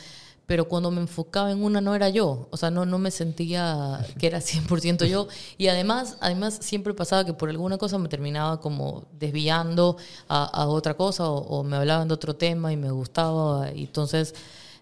Pero 0.49 0.66
cuando 0.66 0.90
me 0.90 1.01
enfocaba 1.03 1.53
en 1.53 1.62
una 1.62 1.80
no 1.82 1.94
era 1.94 2.09
yo, 2.09 2.49
o 2.51 2.57
sea, 2.57 2.70
no, 2.70 2.86
no 2.86 2.99
me 2.99 3.11
sentía 3.11 4.05
que 4.18 4.26
era 4.26 4.40
100% 4.40 5.05
yo. 5.05 5.28
Y 5.59 5.68
además, 5.68 6.16
además 6.20 6.59
siempre 6.62 6.94
pasaba 6.94 7.24
que 7.26 7.34
por 7.34 7.51
alguna 7.51 7.76
cosa 7.78 7.99
me 7.99 8.09
terminaba 8.09 8.59
como 8.61 9.05
desviando 9.12 9.96
a, 10.26 10.44
a 10.46 10.66
otra 10.68 10.94
cosa 10.94 11.28
o, 11.30 11.36
o 11.61 11.62
me 11.64 11.76
hablaban 11.76 12.09
de 12.09 12.14
otro 12.14 12.34
tema 12.34 12.72
y 12.72 12.76
me 12.78 12.90
gustaba. 12.90 13.70
Y 13.72 13.84
entonces, 13.84 14.34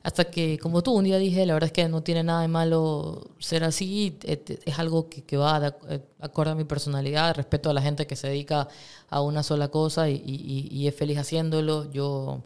hasta 0.04 0.26
que, 0.26 0.56
como 0.60 0.82
tú, 0.84 0.92
un 0.92 1.02
día 1.02 1.18
dije, 1.18 1.44
la 1.46 1.54
verdad 1.54 1.66
es 1.66 1.72
que 1.72 1.88
no 1.88 2.00
tiene 2.00 2.22
nada 2.22 2.42
de 2.42 2.48
malo 2.48 3.22
ser 3.40 3.64
así, 3.64 4.16
es 4.22 4.78
algo 4.78 5.08
que, 5.08 5.24
que 5.24 5.36
va 5.36 5.58
de 5.58 5.74
eh, 5.88 6.00
a 6.20 6.54
mi 6.54 6.62
personalidad, 6.64 7.34
respeto 7.34 7.70
a 7.70 7.74
la 7.74 7.82
gente 7.82 8.06
que 8.06 8.14
se 8.14 8.28
dedica 8.28 8.68
a 9.10 9.20
una 9.20 9.42
sola 9.42 9.66
cosa 9.68 10.08
y, 10.08 10.22
y- 10.24 10.68
y 10.70 10.86
es 10.86 10.94
feliz 10.94 11.18
haciéndolo. 11.18 11.90
Yo, 11.90 12.42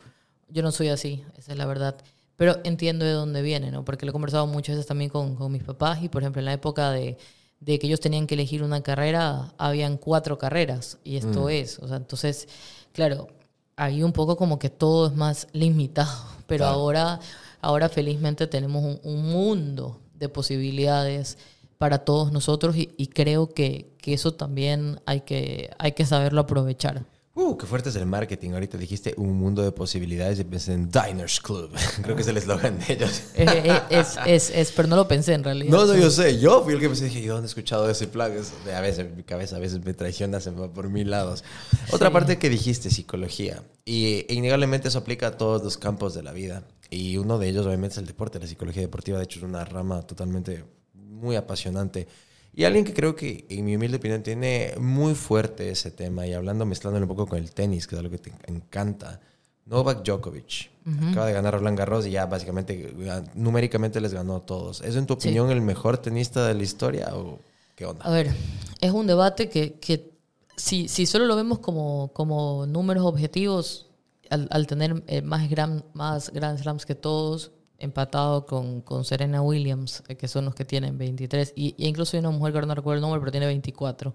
yo 0.48 0.62
no 0.62 0.72
soy 0.72 0.88
así, 0.88 1.22
esa 1.36 1.52
es 1.52 1.58
la 1.58 1.66
verdad. 1.66 1.96
Pero 2.40 2.56
entiendo 2.64 3.04
de 3.04 3.12
dónde 3.12 3.42
viene, 3.42 3.70
¿no? 3.70 3.84
Porque 3.84 4.06
lo 4.06 4.10
he 4.10 4.12
conversado 4.14 4.46
muchas 4.46 4.76
veces 4.76 4.86
también 4.86 5.10
con, 5.10 5.36
con 5.36 5.52
mis 5.52 5.62
papás 5.62 6.02
y, 6.02 6.08
por 6.08 6.22
ejemplo, 6.22 6.40
en 6.40 6.46
la 6.46 6.54
época 6.54 6.90
de, 6.90 7.18
de 7.60 7.78
que 7.78 7.86
ellos 7.86 8.00
tenían 8.00 8.26
que 8.26 8.34
elegir 8.34 8.62
una 8.62 8.82
carrera, 8.82 9.52
habían 9.58 9.98
cuatro 9.98 10.38
carreras 10.38 10.98
y 11.04 11.16
esto 11.16 11.50
es, 11.50 11.78
o 11.80 11.86
sea, 11.88 11.98
entonces, 11.98 12.48
claro, 12.92 13.28
ahí 13.76 14.02
un 14.02 14.12
poco 14.12 14.36
como 14.36 14.58
que 14.58 14.70
todo 14.70 15.08
es 15.08 15.14
más 15.14 15.48
limitado, 15.52 16.24
pero 16.46 16.64
Claro. 16.64 16.76
ahora, 16.80 17.20
ahora 17.60 17.88
felizmente 17.90 18.46
tenemos 18.46 18.82
un, 18.84 19.00
un 19.02 19.22
mundo 19.30 20.00
de 20.14 20.28
posibilidades 20.30 21.36
para 21.78 21.98
todos 22.04 22.32
nosotros 22.32 22.74
y, 22.76 22.90
y 22.96 23.08
creo 23.08 23.52
que, 23.52 23.92
que 23.98 24.14
eso 24.14 24.32
también 24.34 25.00
hay 25.06 25.22
que, 25.22 25.70
hay 25.78 25.92
que 25.92 26.06
saberlo 26.06 26.40
aprovechar. 26.42 27.04
Uh, 27.32 27.56
qué 27.56 27.64
fuerte 27.64 27.90
es 27.90 27.96
el 27.96 28.06
marketing. 28.06 28.50
Ahorita 28.52 28.76
dijiste 28.76 29.14
un 29.16 29.34
mundo 29.38 29.62
de 29.62 29.70
posibilidades 29.70 30.40
y 30.40 30.44
pensé 30.44 30.72
en 30.72 30.90
Diners 30.90 31.40
Club. 31.40 31.70
Creo 32.02 32.16
que 32.16 32.22
es 32.22 32.28
el 32.28 32.36
eslogan 32.36 32.78
de 32.80 32.92
ellos. 32.92 33.22
Eh, 33.36 33.46
eh, 33.48 33.80
es, 33.88 34.18
es, 34.26 34.50
es, 34.50 34.72
pero 34.72 34.88
no 34.88 34.96
lo 34.96 35.06
pensé 35.06 35.34
en 35.34 35.44
realidad. 35.44 35.70
No, 35.70 35.86
no, 35.86 35.96
yo 35.96 36.10
sé. 36.10 36.40
Yo 36.40 36.62
fui 36.64 36.74
el 36.74 36.80
que 36.80 36.88
pensé, 36.88 37.04
dije, 37.04 37.22
¿yo 37.22 37.34
dónde 37.34 37.46
he 37.46 37.48
escuchado 37.50 37.88
ese 37.88 38.08
plan? 38.08 38.32
Es- 38.32 38.52
a 38.74 38.80
veces 38.80 39.14
mi 39.14 39.22
cabeza 39.22 39.56
a 39.56 39.58
veces 39.60 39.82
me 39.84 39.94
traiciona, 39.94 40.40
se 40.40 40.50
va 40.50 40.72
por 40.72 40.88
mil 40.90 41.08
lados. 41.08 41.44
Otra 41.92 42.08
Sí. 42.08 42.12
parte 42.12 42.38
que 42.38 42.50
dijiste, 42.50 42.90
psicología. 42.90 43.62
Y 43.84 44.26
e 44.28 44.34
innegablemente 44.34 44.88
eso 44.88 44.98
aplica 44.98 45.28
a 45.28 45.36
todos 45.38 45.62
los 45.62 45.78
campos 45.78 46.14
de 46.14 46.24
la 46.24 46.32
vida. 46.32 46.64
Y 46.90 47.16
uno 47.16 47.38
de 47.38 47.48
ellos 47.48 47.64
obviamente 47.64 47.92
es 47.94 47.98
el 47.98 48.06
deporte. 48.06 48.40
La 48.40 48.48
psicología 48.48 48.82
deportiva, 48.82 49.18
de 49.18 49.24
hecho, 49.24 49.38
es 49.38 49.44
una 49.44 49.64
rama 49.64 50.02
totalmente 50.02 50.64
muy 50.94 51.36
apasionante. 51.36 52.08
Y 52.54 52.64
alguien 52.64 52.84
que 52.84 52.92
creo 52.92 53.14
que, 53.14 53.46
en 53.48 53.64
mi 53.64 53.76
humilde 53.76 53.98
opinión, 53.98 54.22
tiene 54.22 54.74
muy 54.78 55.14
fuerte 55.14 55.70
ese 55.70 55.90
tema. 55.90 56.26
Y 56.26 56.32
hablando, 56.32 56.66
mezclándolo 56.66 57.04
un 57.04 57.08
poco 57.08 57.26
con 57.26 57.38
el 57.38 57.52
tenis, 57.52 57.86
que 57.86 57.94
es 57.94 57.98
algo 58.00 58.10
que 58.10 58.18
te 58.18 58.32
encanta. 58.48 59.20
Novak 59.66 60.02
Djokovic. 60.04 60.70
Acaba 61.10 61.26
de 61.26 61.32
ganar 61.32 61.54
Roland 61.54 61.78
Garros 61.78 62.06
y 62.06 62.10
ya 62.10 62.26
básicamente 62.26 62.92
numéricamente 63.34 64.00
les 64.00 64.12
ganó 64.12 64.36
a 64.36 64.40
todos. 64.40 64.80
¿Es 64.80 64.96
en 64.96 65.06
tu 65.06 65.14
Sí. 65.14 65.28
opinión 65.28 65.50
el 65.50 65.60
mejor 65.60 65.98
tenista 65.98 66.46
de 66.46 66.54
la 66.54 66.62
historia 66.62 67.10
o 67.14 67.38
qué 67.76 67.86
onda? 67.86 68.04
A 68.04 68.10
ver, 68.10 68.34
es 68.80 68.90
un 68.90 69.06
debate 69.06 69.48
que, 69.48 69.74
que 69.74 70.10
si, 70.56 70.88
si 70.88 71.06
solo 71.06 71.26
lo 71.26 71.36
vemos 71.36 71.60
como, 71.60 72.10
como 72.12 72.66
números 72.66 73.04
objetivos, 73.04 73.86
al, 74.28 74.48
al 74.50 74.66
tener 74.66 75.04
eh, 75.06 75.22
más, 75.22 75.48
gran, 75.48 75.84
más 75.92 76.30
Grand 76.32 76.58
Slams 76.58 76.84
que 76.84 76.96
todos, 76.96 77.52
empatado 77.80 78.46
con, 78.46 78.82
con 78.82 79.04
Serena 79.04 79.42
Williams, 79.42 80.04
eh, 80.08 80.16
que 80.16 80.28
son 80.28 80.44
los 80.44 80.54
que 80.54 80.64
tienen 80.64 80.96
23, 80.96 81.54
y, 81.56 81.74
y 81.76 81.88
incluso 81.88 82.16
hay 82.16 82.20
una 82.20 82.30
mujer 82.30 82.52
que 82.52 82.66
no 82.66 82.74
recuerdo 82.74 82.96
el 82.96 83.00
nombre, 83.00 83.20
pero 83.20 83.32
tiene 83.32 83.46
24. 83.46 84.14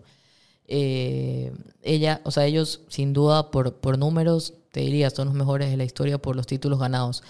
Eh, 0.67 1.51
ella, 1.83 2.21
o 2.23 2.31
sea, 2.31 2.45
ellos 2.45 2.81
sin 2.87 3.13
duda 3.13 3.51
por, 3.51 3.75
por 3.75 3.97
números, 3.97 4.53
te 4.71 4.81
diría, 4.81 5.09
son 5.09 5.27
los 5.27 5.35
mejores 5.35 5.69
de 5.69 5.77
la 5.77 5.83
historia 5.83 6.17
por 6.17 6.35
los 6.35 6.47
títulos 6.47 6.79
ganados. 6.79 7.23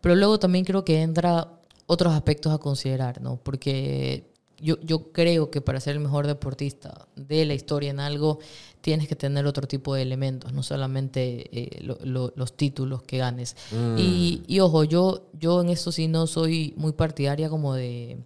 Pero 0.00 0.14
luego 0.14 0.38
también 0.38 0.64
creo 0.64 0.84
que 0.84 1.02
entra 1.02 1.50
otros 1.86 2.14
aspectos 2.14 2.52
a 2.52 2.58
considerar, 2.58 3.20
¿no? 3.20 3.36
Porque 3.36 4.32
yo, 4.58 4.80
yo 4.80 5.12
creo 5.12 5.50
que 5.50 5.60
para 5.60 5.80
ser 5.80 5.94
el 5.94 6.00
mejor 6.00 6.26
deportista 6.26 7.06
de 7.16 7.44
la 7.44 7.54
historia 7.54 7.90
en 7.90 8.00
algo, 8.00 8.38
tienes 8.80 9.08
que 9.08 9.16
tener 9.16 9.46
otro 9.46 9.66
tipo 9.66 9.94
de 9.94 10.02
elementos, 10.02 10.52
no 10.52 10.62
solamente 10.62 11.48
eh, 11.52 11.80
lo- 11.82 11.98
lo- 12.04 12.32
los 12.36 12.56
títulos 12.56 13.02
que 13.02 13.18
ganes. 13.18 13.56
Y, 13.94 14.42
y 14.46 14.60
ojo, 14.60 14.84
yo, 14.84 15.28
yo 15.38 15.60
en 15.62 15.70
eso 15.70 15.90
sí 15.92 16.08
no 16.08 16.26
soy 16.26 16.74
muy 16.76 16.92
partidaria 16.92 17.48
como 17.48 17.74
de... 17.74 18.18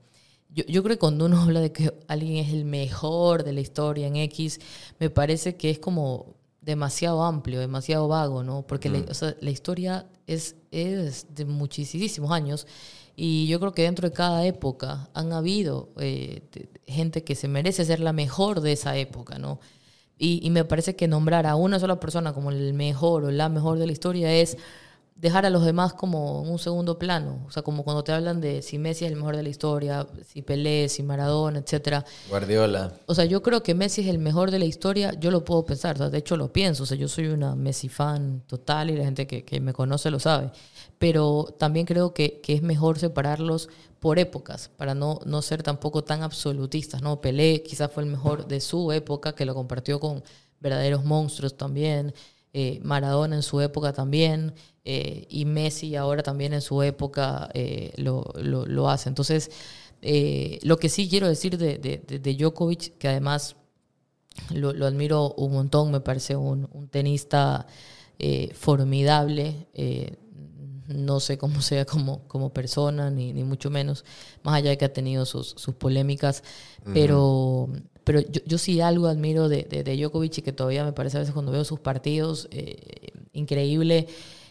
Yo, 0.53 0.65
yo 0.67 0.83
creo 0.83 0.97
que 0.97 1.01
cuando 1.01 1.27
uno 1.27 1.41
habla 1.43 1.61
de 1.61 1.73
que 1.73 1.93
alguien 2.09 2.37
es 2.45 2.53
el 2.53 2.65
mejor 2.65 3.45
de 3.45 3.53
la 3.53 3.61
historia 3.61 4.07
en 4.07 4.17
X, 4.17 4.59
me 4.99 5.09
parece 5.11 5.57
que 5.57 5.71
es 5.71 5.79
como 5.79 6.35
demasiado 6.61 7.23
amplio, 7.25 7.59
demasiado 7.61 8.07
vago, 8.09 8.43
¿no? 8.45 8.67
Porque 8.67 8.91
la, 8.91 8.99
o 9.11 9.15
sea, 9.15 9.35
la 9.41 9.51
historia 9.51 10.07
es, 10.27 10.57
es 10.71 11.27
de 11.35 11.47
muchísimos 11.47 12.31
años 12.33 12.67
y 13.17 13.47
yo 13.49 13.59
creo 13.61 13.73
que 13.73 13.83
dentro 13.83 14.09
de 14.09 14.15
cada 14.15 14.45
época 14.47 15.09
han 15.15 15.33
habido 15.33 15.91
eh, 15.99 16.43
gente 16.87 17.25
que 17.25 17.35
se 17.35 17.49
merece 17.49 17.85
ser 17.85 18.01
la 18.01 18.13
mejor 18.13 18.61
de 18.61 18.73
esa 18.73 18.97
época, 18.97 19.39
¿no? 19.39 19.59
Y, 20.23 20.39
y 20.47 20.51
me 20.51 20.65
parece 20.65 20.95
que 20.95 21.09
nombrar 21.09 21.47
a 21.47 21.57
una 21.57 21.81
sola 21.81 21.99
persona 21.99 22.35
como 22.35 22.51
el 22.51 22.75
mejor 22.75 23.25
o 23.25 23.31
la 23.31 23.49
mejor 23.49 23.79
de 23.79 23.87
la 23.87 23.93
historia 23.93 24.33
es 24.33 24.57
dejar 25.21 25.45
a 25.45 25.51
los 25.51 25.65
demás 25.65 25.93
como 25.93 26.43
en 26.45 26.51
un 26.51 26.59
segundo 26.59 26.99
plano. 26.99 27.45
O 27.47 27.51
sea, 27.51 27.63
como 27.63 27.85
cuando 27.85 28.03
te 28.03 28.13
hablan 28.13 28.41
de 28.41 28.63
si 28.63 28.79
Messi 28.79 29.05
es 29.05 29.11
el 29.11 29.17
mejor 29.17 29.37
de 29.37 29.43
la 29.43 29.49
historia, 29.51 30.07
si 30.27 30.43
Pelé, 30.43 30.89
si 30.89 31.03
Maradona, 31.03 31.59
etcétera. 31.59 32.05
Guardiola. 32.29 32.93
O 33.07 33.15
sea, 33.15 33.27
yo 33.27 33.43
creo 33.43 33.63
que 33.63 33.75
Messi 33.75 34.01
es 34.01 34.09
el 34.09 34.19
mejor 34.19 34.51
de 34.51 34.59
la 34.59 34.65
historia, 34.65 35.13
yo 35.19 35.31
lo 35.31 35.45
puedo 35.45 35.65
pensar, 35.65 35.97
o 35.97 35.99
sea, 35.99 36.11
de 36.11 36.19
hecho 36.19 36.37
lo 36.37 36.53
pienso, 36.53 36.85
o 36.85 36.87
sea, 36.87 36.97
yo 36.97 37.07
soy 37.07 37.29
una 37.29 37.55
Messi 37.55 37.89
fan 37.89 38.43
total 38.47 38.91
y 38.91 38.97
la 38.97 39.05
gente 39.05 39.27
que, 39.27 39.45
que 39.45 39.61
me 39.61 39.75
conoce 39.75 40.11
lo 40.11 40.19
sabe, 40.19 40.51
pero 41.01 41.47
también 41.59 41.87
creo 41.87 42.13
que, 42.13 42.43
que 42.43 42.53
es 42.53 42.61
mejor 42.63 42.99
separarlos 42.99 43.71
por 44.01 44.19
épocas, 44.19 44.69
para 44.77 44.95
no, 44.95 45.19
no 45.25 45.41
ser 45.41 45.63
tampoco 45.63 46.05
tan 46.05 46.23
absolutistas, 46.23 47.01
¿no? 47.01 47.23
Pelé 47.23 47.63
quizás 47.63 47.91
fue 47.91 48.03
el 48.03 48.11
mejor 48.11 48.47
de 48.47 48.61
su 48.61 48.93
época, 48.93 49.35
que 49.35 49.47
lo 49.47 49.55
compartió 49.55 49.99
con 49.99 50.23
verdaderos 50.61 51.03
monstruos 51.07 51.57
también, 51.57 52.13
eh, 52.53 52.81
Maradona 52.83 53.37
en 53.37 53.43
su 53.43 53.63
época 53.63 53.95
también, 53.95 54.53
eh, 54.85 55.25
y 55.31 55.47
Messi 55.47 55.97
ahora 55.97 56.23
también 56.23 56.53
en 56.53 56.61
su 56.61 56.83
época 56.83 57.49
eh, 57.55 57.93
lo, 57.97 58.23
lo, 58.37 58.91
hace. 58.91 59.09
Entonces, 59.09 59.51
lo 60.63 60.77
que 60.77 60.91
sí 60.91 61.09
quiero 61.09 61.29
decir 61.29 61.57
de, 61.57 61.79
de, 61.79 61.97
de- 62.19 62.35
Djokovic, 62.35 62.99
que 62.99 63.09
además 63.09 63.57
lo, 64.53 64.75
lo 64.75 64.87
admiro 64.87 65.33
un 65.39 65.53
montón, 65.53 65.93
me 65.93 66.01
parece 66.01 66.37
un, 66.37 66.69
un 66.73 66.89
tenista 66.89 67.67
formidable. 68.53 69.67
No 70.95 71.21
sé 71.21 71.39
cómo 71.39 71.61
sea 71.63 71.85
como, 71.85 72.27
como 72.29 72.53
persona, 72.53 73.11
ni, 73.11 73.33
ni 73.33 73.45
mucho 73.45 73.71
menos, 73.71 74.05
más 74.43 74.55
allá 74.57 74.71
de 74.71 74.79
que 74.79 74.85
ha 74.85 74.93
tenido 74.93 75.25
sus, 75.27 75.55
sus 75.57 75.75
polémicas, 75.75 76.43
pero, 76.93 77.69
pero 78.05 78.21
yo, 78.21 78.41
yo 78.47 78.59
sí 78.59 78.81
algo 78.81 79.07
admiro 79.07 79.49
de, 79.49 79.65
de, 79.65 79.83
de 79.83 79.97
Djokovic 79.97 80.39
y 80.39 80.43
que 80.43 80.53
todavía 80.53 80.85
me 80.85 80.93
parece 80.93 81.17
a 81.17 81.21
veces 81.21 81.35
cuando 81.35 81.53
veo 81.53 81.65
sus 81.65 81.81
partidos 81.81 82.49
eh, 82.51 83.13
increíble, 83.33 84.09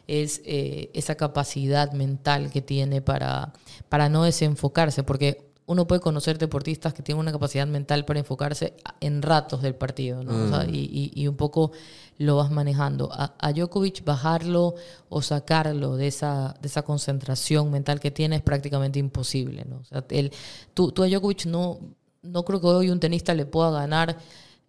es 0.08 0.42
eh, 0.46 0.90
esa 0.94 1.16
capacidad 1.16 1.92
mental 1.92 2.50
que 2.52 2.62
tiene 2.62 3.02
para, 3.02 3.54
para 3.90 4.10
no 4.10 4.24
desenfocarse, 4.24 5.04
porque 5.04 5.49
uno 5.70 5.86
puede 5.86 6.02
conocer 6.02 6.40
deportistas 6.40 6.96
que 6.96 7.04
tienen 7.04 7.20
una 7.20 7.32
capacidad 7.32 7.68
mental 7.68 8.04
para 8.04 8.18
enfocarse 8.20 8.74
en 9.02 9.22
ratos 9.22 9.62
del 9.62 9.76
partido, 9.76 10.24
¿no? 10.24 10.32
O 10.46 10.50
sea, 10.50 10.66
y, 10.68 10.80
y- 10.92 11.12
y 11.22 11.28
un 11.28 11.36
poco 11.36 11.72
lo 12.18 12.38
vas 12.38 12.50
manejando. 12.50 13.10
A, 13.14 13.36
a 13.38 13.54
Djokovic 13.54 14.04
bajarlo 14.04 14.74
o 15.10 15.22
sacarlo 15.22 15.96
de 15.96 16.08
esa, 16.08 16.56
de 16.60 16.68
esa 16.68 16.82
concentración 16.82 17.70
mental 17.70 18.00
que 18.00 18.10
tiene 18.10 18.38
es 18.38 18.42
prácticamente 18.42 18.98
imposible, 18.98 19.64
¿no? 19.66 19.78
O 19.78 19.86
sea, 19.86 20.04
él, 20.10 20.32
tú, 20.74 20.92
tú 20.92 21.04
a 21.04 21.08
Djokovic 21.08 21.46
no, 21.46 21.80
no 22.24 22.44
creo 22.44 22.60
que 22.60 22.68
hoy 22.68 22.90
un 22.90 23.00
tenista 23.00 23.36
le 23.36 23.46
pueda 23.46 23.70
ganar, 23.70 24.18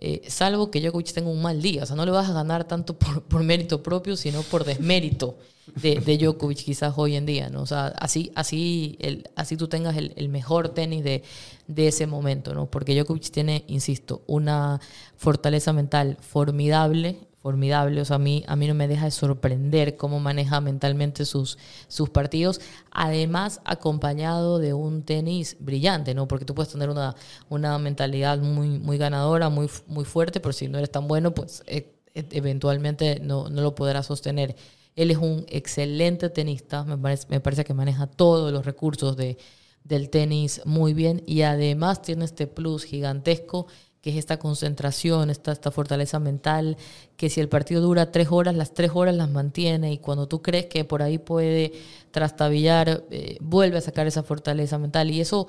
eh, 0.03 0.22
salvo 0.28 0.70
que 0.70 0.80
Djokovic 0.80 1.12
tenga 1.12 1.28
un 1.28 1.42
mal 1.42 1.61
día. 1.61 1.82
O 1.82 1.86
sea, 1.86 1.94
no 1.94 2.07
le 2.07 2.11
vas 2.11 2.28
a 2.28 2.32
ganar 2.32 2.64
tanto 2.64 2.96
por, 2.96 3.44
mérito 3.44 3.82
propio, 3.82 4.16
sino 4.16 4.42
por 4.42 4.64
desmérito 4.64 5.36
de, 5.74 6.01
de 6.01 6.16
Djokovic 6.16 6.64
quizás 6.64 6.94
hoy 6.96 7.16
en 7.16 7.26
día, 7.26 7.51
¿no? 7.51 7.61
O 7.62 7.66
sea, 7.66 7.88
así, 7.98 8.32
así, 8.34 8.96
el, 9.01 9.28
así 9.36 9.59
tú 9.59 9.68
tengas 9.68 9.96
el, 9.98 10.14
el 10.16 10.30
mejor 10.30 10.70
tenis 10.70 11.05
de, 11.05 11.22
de 11.66 11.88
ese 11.88 12.07
momento, 12.07 12.55
¿no? 12.55 12.70
Porque 12.70 12.94
Djokovic 12.94 13.30
tiene, 13.30 13.64
insisto, 13.68 14.22
una 14.26 14.80
fortaleza 15.16 15.74
mental 15.74 16.16
formidable, 16.20 17.18
formidable, 17.41 18.01
o 18.01 18.05
sea, 18.05 18.16
a 18.16 18.18
mí, 18.18 18.45
a 18.47 18.55
mí 18.55 18.68
no 18.68 18.74
me 18.74 18.86
deja 18.86 19.07
de 19.07 19.11
sorprender 19.11 19.97
cómo 19.97 20.20
maneja 20.20 20.61
mentalmente 20.61 21.24
sus, 21.24 21.59
sus 21.88 22.11
partidos, 22.11 22.61
además 22.91 23.61
acompañado 23.64 24.59
de 24.59 24.74
un 24.74 25.03
tenis 25.03 25.57
brillante, 25.59 26.14
¿no? 26.14 26.28
Porque 26.28 26.45
tú 26.45 26.55
puedes 26.55 26.72
tener 26.72 26.91
una, 26.91 27.16
una 27.49 27.78
mentalidad 27.78 28.38
muy, 28.38 28.68
muy 28.68 28.99
ganadora, 28.99 29.49
muy, 29.49 29.68
muy 29.86 30.05
fuerte, 30.05 30.41
pero 30.41 30.53
si 30.53 30.68
no 30.68 30.78
eres 30.78 30.91
tan 30.91 31.09
bueno, 31.09 31.32
pues 31.32 31.62
eh, 31.66 31.95
eh, 32.14 32.26
eventualmente 32.32 33.20
no, 33.20 33.49
no 33.49 33.62
lo 33.62 33.74
podrás 33.74 34.07
sostener. 34.07 34.55
Él 34.95 35.11
es 35.11 35.16
un 35.16 35.47
excelente 35.49 36.28
tenista, 36.28 36.84
me 36.84 36.99
parece, 36.99 37.26
me 37.30 37.41
parece 37.41 37.64
que 37.64 37.72
maneja 37.72 38.07
todos 38.07 38.53
los 38.53 38.66
recursos 38.66 39.16
de, 39.16 39.38
del 39.84 40.11
tenis 40.11 40.61
muy 40.66 40.93
bien 40.95 41.22
y 41.26 41.43
además 41.43 42.03
tiene 42.03 42.24
este 42.24 42.47
plus 42.47 42.84
gigantesco 42.84 43.66
que 44.01 44.11
es 44.11 44.16
esta 44.16 44.38
concentración, 44.38 45.28
esta, 45.30 45.53
esta 45.53 45.70
fortaleza 45.70 46.18
mental, 46.18 46.76
que 47.16 47.28
si 47.30 47.40
el 47.40 47.48
partido 47.48 47.82
dura 47.82 48.11
tres 48.12 48.28
horas, 48.30 48.55
las 48.55 48.72
tres 48.72 48.90
horas 48.94 49.14
las 49.14 49.30
mantiene 49.30 49.92
y 49.92 49.98
cuando 49.98 50.26
tú 50.26 50.40
crees 50.42 50.66
que 50.66 50.84
por 50.84 51.03
ahí 51.03 51.18
puede 51.18 51.72
trastabillar, 52.11 53.05
eh, 53.11 53.36
vuelve 53.40 53.78
a 53.78 53.80
sacar 53.82 54.07
esa 54.07 54.22
fortaleza 54.22 54.78
mental 54.78 55.11
y 55.11 55.20
eso 55.20 55.48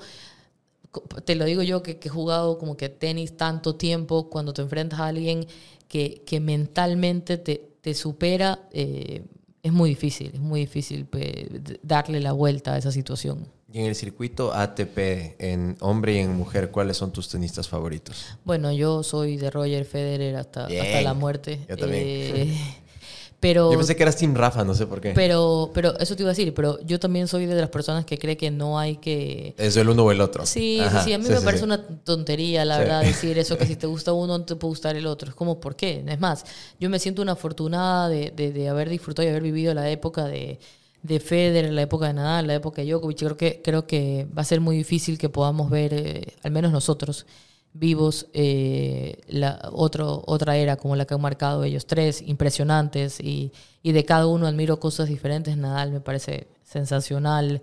te 1.24 1.34
lo 1.34 1.44
digo 1.44 1.62
yo 1.62 1.82
que, 1.82 1.98
que 1.98 2.08
he 2.08 2.10
jugado 2.10 2.58
como 2.58 2.76
que 2.76 2.88
tenis 2.88 3.36
tanto 3.36 3.76
tiempo, 3.76 4.28
cuando 4.28 4.52
te 4.52 4.62
enfrentas 4.62 5.00
a 5.00 5.06
alguien 5.06 5.46
que, 5.88 6.22
que 6.26 6.40
mentalmente 6.40 7.38
te, 7.38 7.70
te 7.80 7.94
supera, 7.94 8.60
eh, 8.72 9.24
es 9.62 9.72
muy 9.72 9.90
difícil, 9.90 10.32
es 10.34 10.40
muy 10.40 10.60
difícil 10.60 11.06
pe, 11.06 11.48
d- 11.50 11.80
darle 11.82 12.20
la 12.20 12.32
vuelta 12.32 12.74
a 12.74 12.78
esa 12.78 12.92
situación. 12.92 13.46
Y 13.72 13.78
en 13.78 13.86
el 13.86 13.94
circuito 13.94 14.52
ATP, 14.52 14.98
en 15.38 15.78
hombre 15.80 16.14
y 16.14 16.18
en 16.18 16.36
mujer, 16.36 16.70
¿cuáles 16.70 16.98
son 16.98 17.10
tus 17.10 17.30
tenistas 17.30 17.68
favoritos? 17.68 18.26
Bueno, 18.44 18.70
yo 18.70 19.02
soy 19.02 19.38
de 19.38 19.50
Roger 19.50 19.86
Federer 19.86 20.36
hasta, 20.36 20.68
la 20.68 21.14
muerte. 21.14 21.58
Yo 21.70 21.78
también. 21.78 22.02
Eh, 22.04 22.74
pero 23.40 23.72
Yo 23.72 23.78
pensé 23.78 23.96
que 23.96 24.02
eras 24.02 24.16
Team 24.16 24.34
Rafa, 24.34 24.62
no 24.62 24.74
sé 24.74 24.86
por 24.86 25.00
qué. 25.00 25.12
Pero, 25.14 25.70
pero 25.72 25.98
eso 25.98 26.14
te 26.14 26.22
iba 26.22 26.28
a 26.28 26.34
decir, 26.34 26.52
pero 26.52 26.80
yo 26.84 27.00
también 27.00 27.26
soy 27.28 27.46
de 27.46 27.54
las 27.54 27.70
personas 27.70 28.04
que 28.04 28.18
cree 28.18 28.36
que 28.36 28.50
no 28.50 28.78
hay 28.78 28.96
que... 28.96 29.54
es 29.56 29.74
el 29.78 29.88
uno 29.88 30.04
o 30.04 30.12
el 30.12 30.20
otro. 30.20 30.44
Sí, 30.44 30.78
Ajá, 30.78 30.98
sí, 30.98 31.06
sí, 31.06 31.12
a 31.14 31.18
mí 31.18 31.24
sí, 31.24 31.30
me 31.30 31.38
sí, 31.38 31.44
parece 31.44 31.60
sí. 31.60 31.64
una 31.64 31.82
tontería, 31.82 32.66
la 32.66 32.76
verdad, 32.76 33.00
decir 33.04 33.38
eso, 33.38 33.56
que 33.56 33.64
si 33.64 33.76
te 33.76 33.86
gusta 33.86 34.12
uno 34.12 34.36
no 34.36 34.44
te 34.44 34.54
puede 34.54 34.72
gustar 34.72 34.96
el 34.96 35.06
otro. 35.06 35.30
Es 35.30 35.34
como, 35.34 35.60
¿por 35.60 35.76
qué? 35.76 36.04
Es 36.06 36.20
más, 36.20 36.44
yo 36.78 36.90
me 36.90 36.98
siento 36.98 37.22
una 37.22 37.32
afortunada 37.32 38.10
de, 38.10 38.32
de, 38.36 38.52
de 38.52 38.68
haber 38.68 38.90
disfrutado 38.90 39.26
y 39.26 39.30
haber 39.30 39.42
vivido 39.42 39.72
la 39.72 39.88
época 39.88 40.26
de, 40.26 40.60
de 41.02 41.20
Federer, 41.20 41.72
la 41.72 41.82
época 41.82 42.06
de 42.06 42.14
Nadal, 42.14 42.46
la 42.46 42.54
época 42.54 42.82
de 42.82 42.88
Djokovic. 42.88 43.18
Creo 43.18 43.36
que, 43.36 43.62
creo 43.62 43.86
que 43.86 44.26
va 44.36 44.42
a 44.42 44.44
ser 44.44 44.60
muy 44.60 44.76
difícil 44.76 45.18
que 45.18 45.28
podamos 45.28 45.68
ver, 45.70 45.92
eh, 45.94 46.34
al 46.42 46.52
menos 46.52 46.72
nosotros, 46.72 47.26
vivos 47.74 48.26
eh, 48.34 49.20
la 49.28 49.70
otro, 49.72 50.22
otra 50.26 50.56
era 50.58 50.76
como 50.76 50.94
la 50.94 51.06
que 51.06 51.14
han 51.14 51.20
marcado 51.20 51.64
ellos 51.64 51.86
tres, 51.86 52.22
impresionantes, 52.22 53.18
y, 53.20 53.52
y 53.82 53.92
de 53.92 54.04
cada 54.04 54.26
uno 54.26 54.46
admiro 54.46 54.78
cosas 54.78 55.08
diferentes. 55.08 55.56
Nadal 55.56 55.90
me 55.90 56.00
parece 56.00 56.48
sensacional, 56.64 57.62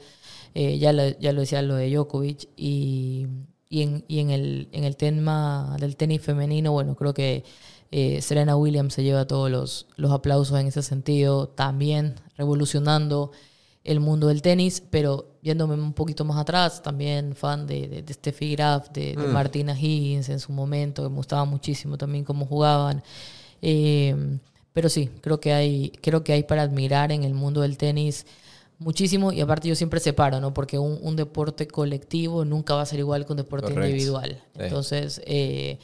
eh, 0.55 0.77
ya, 0.79 0.93
lo, 0.93 1.07
ya 1.19 1.31
lo 1.31 1.41
decía 1.41 1.61
lo 1.61 1.75
de 1.75 1.89
Djokovic, 1.91 2.49
y, 2.57 3.27
y, 3.69 3.83
en, 3.83 4.03
y 4.07 4.19
en, 4.19 4.31
el, 4.31 4.67
en 4.71 4.83
el 4.83 4.95
tema 4.97 5.77
del 5.79 5.95
tenis 5.95 6.21
femenino, 6.21 6.71
bueno, 6.71 6.95
creo 6.95 7.13
que 7.13 7.43
eh, 7.91 8.21
Serena 8.21 8.55
Williams 8.55 8.93
se 8.93 9.03
lleva 9.03 9.25
todos 9.27 9.49
los, 9.49 9.87
los 9.95 10.11
aplausos 10.11 10.59
en 10.59 10.67
ese 10.67 10.81
sentido, 10.81 11.47
también 11.49 12.15
revolucionando 12.37 13.31
el 13.83 13.99
mundo 13.99 14.27
del 14.27 14.41
tenis, 14.41 14.83
pero 14.89 15.37
yéndome 15.41 15.75
un 15.75 15.93
poquito 15.93 16.25
más 16.25 16.37
atrás, 16.37 16.83
también 16.83 17.35
fan 17.35 17.65
de, 17.65 17.87
de, 17.87 18.01
de 18.01 18.13
Steffi 18.13 18.51
Graf, 18.51 18.89
de, 18.89 19.15
de 19.15 19.27
Martina 19.27 19.73
Higgins 19.79 20.29
en 20.29 20.39
su 20.39 20.51
momento, 20.51 21.03
que 21.03 21.09
me 21.09 21.15
gustaba 21.15 21.45
muchísimo 21.45 21.97
también 21.97 22.25
cómo 22.25 22.45
jugaban. 22.45 23.01
Eh, 23.61 24.39
pero 24.73 24.89
sí, 24.89 25.09
creo 25.21 25.39
que 25.39 25.53
hay, 25.53 25.91
creo 26.01 26.23
que 26.23 26.33
hay 26.33 26.43
para 26.43 26.61
admirar 26.63 27.11
en 27.11 27.23
el 27.23 27.33
mundo 27.33 27.61
del 27.61 27.77
tenis 27.77 28.25
muchísimo 28.79 29.31
y 29.31 29.41
aparte 29.41 29.67
yo 29.67 29.75
siempre 29.75 29.99
separo, 29.99 30.39
¿no? 30.39 30.53
Porque 30.53 30.79
un, 30.79 30.97
un 31.01 31.15
deporte 31.15 31.67
colectivo 31.67 32.45
nunca 32.45 32.73
va 32.73 32.81
a 32.81 32.85
ser 32.85 32.99
igual 32.99 33.25
que 33.25 33.33
un 33.33 33.37
deporte 33.37 33.67
Correcto. 33.67 33.87
individual. 33.89 34.41
Sí. 34.55 34.61
Entonces, 34.63 35.21
eh, 35.25 35.77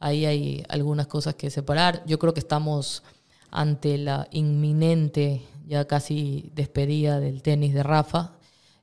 ahí 0.00 0.26
hay 0.26 0.64
algunas 0.68 1.06
cosas 1.06 1.34
que 1.36 1.48
separar. 1.50 2.02
Yo 2.06 2.18
creo 2.18 2.34
que 2.34 2.40
estamos 2.40 3.02
ante 3.50 3.98
la 3.98 4.28
inminente, 4.32 5.42
ya 5.66 5.86
casi 5.86 6.50
despedida 6.54 7.20
del 7.20 7.42
tenis 7.42 7.72
de 7.74 7.82
Rafa 7.82 8.32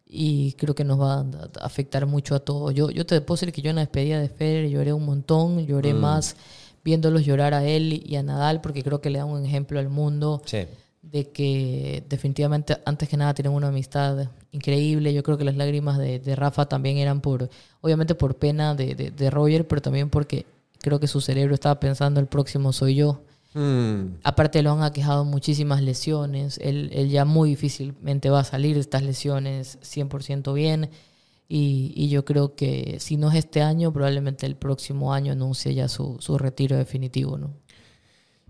y 0.09 0.53
creo 0.53 0.73
que 0.73 0.85
nos 0.85 0.99
va 1.01 1.19
a 1.19 1.25
afectar 1.65 2.05
mucho 2.05 2.35
a 2.35 2.39
todos. 2.39 2.73
Yo, 2.73 2.89
yo 2.89 3.05
te 3.05 3.19
puedo 3.21 3.35
decir 3.35 3.51
que 3.51 3.61
yo 3.61 3.69
en 3.69 3.75
la 3.75 3.81
despedida 3.81 4.19
de 4.21 4.29
Federer 4.29 4.69
lloré 4.69 4.93
un 4.93 5.05
montón, 5.05 5.65
lloré 5.65 5.93
más 5.93 6.35
viéndolos 6.83 7.25
llorar 7.25 7.53
a 7.53 7.65
él 7.65 8.01
y 8.05 8.15
a 8.15 8.23
Nadal 8.23 8.61
porque 8.61 8.81
creo 8.83 9.01
que 9.01 9.09
le 9.09 9.19
da 9.19 9.25
un 9.25 9.45
ejemplo 9.45 9.77
al 9.79 9.89
mundo 9.89 10.41
Sí. 10.45 10.59
De 11.11 11.29
que 11.31 12.03
definitivamente 12.09 12.77
antes 12.85 13.07
que 13.09 13.17
nada 13.17 13.33
tienen 13.33 13.53
una 13.53 13.69
amistad 13.69 14.29
increíble. 14.51 15.13
Yo 15.13 15.23
creo 15.23 15.37
que 15.37 15.43
las 15.45 15.55
lágrimas 15.55 15.97
de, 15.97 16.19
de 16.19 16.35
Rafa 16.35 16.67
también 16.67 16.97
eran 16.97 17.21
por, 17.21 17.49
obviamente 17.81 18.15
por 18.15 18.35
pena 18.35 18.75
de, 18.75 18.95
de- 18.95 19.11
de 19.11 19.29
Roger, 19.29 19.67
pero 19.67 19.81
también 19.81 20.09
porque 20.09 20.45
creo 20.81 20.99
que 20.99 21.07
su 21.07 21.21
cerebro 21.21 21.53
estaba 21.53 21.79
pensando 21.79 22.19
el 22.19 22.27
próximo 22.27 22.73
soy 22.73 22.95
yo. 22.95 23.21
Mm, 23.53 24.17
Aparte 24.23 24.61
lo 24.61 24.71
han 24.71 24.83
aquejado 24.83 25.23
muchísimas 25.25 25.81
lesiones. 25.81 26.59
Él, 26.61 26.89
él 26.93 27.09
ya 27.09 27.25
muy 27.25 27.49
difícilmente 27.51 28.29
va 28.29 28.41
a 28.41 28.43
salir 28.43 28.75
de 28.75 28.81
estas 28.81 29.03
lesiones 29.03 29.79
100% 29.81 30.53
bien. 30.53 30.89
Y, 31.49 31.93
y 31.95 32.09
yo 32.09 32.25
creo 32.25 32.55
que 32.55 32.97
si 32.99 33.15
no 33.15 33.29
es 33.31 33.35
este 33.37 33.61
año, 33.61 33.93
probablemente 33.93 34.45
el 34.45 34.55
próximo 34.57 35.13
año 35.13 35.31
anuncie 35.31 35.73
ya 35.73 35.87
su, 35.87 36.17
su 36.19 36.37
retiro 36.37 36.75
definitivo. 36.75 37.37
¿no? 37.37 37.53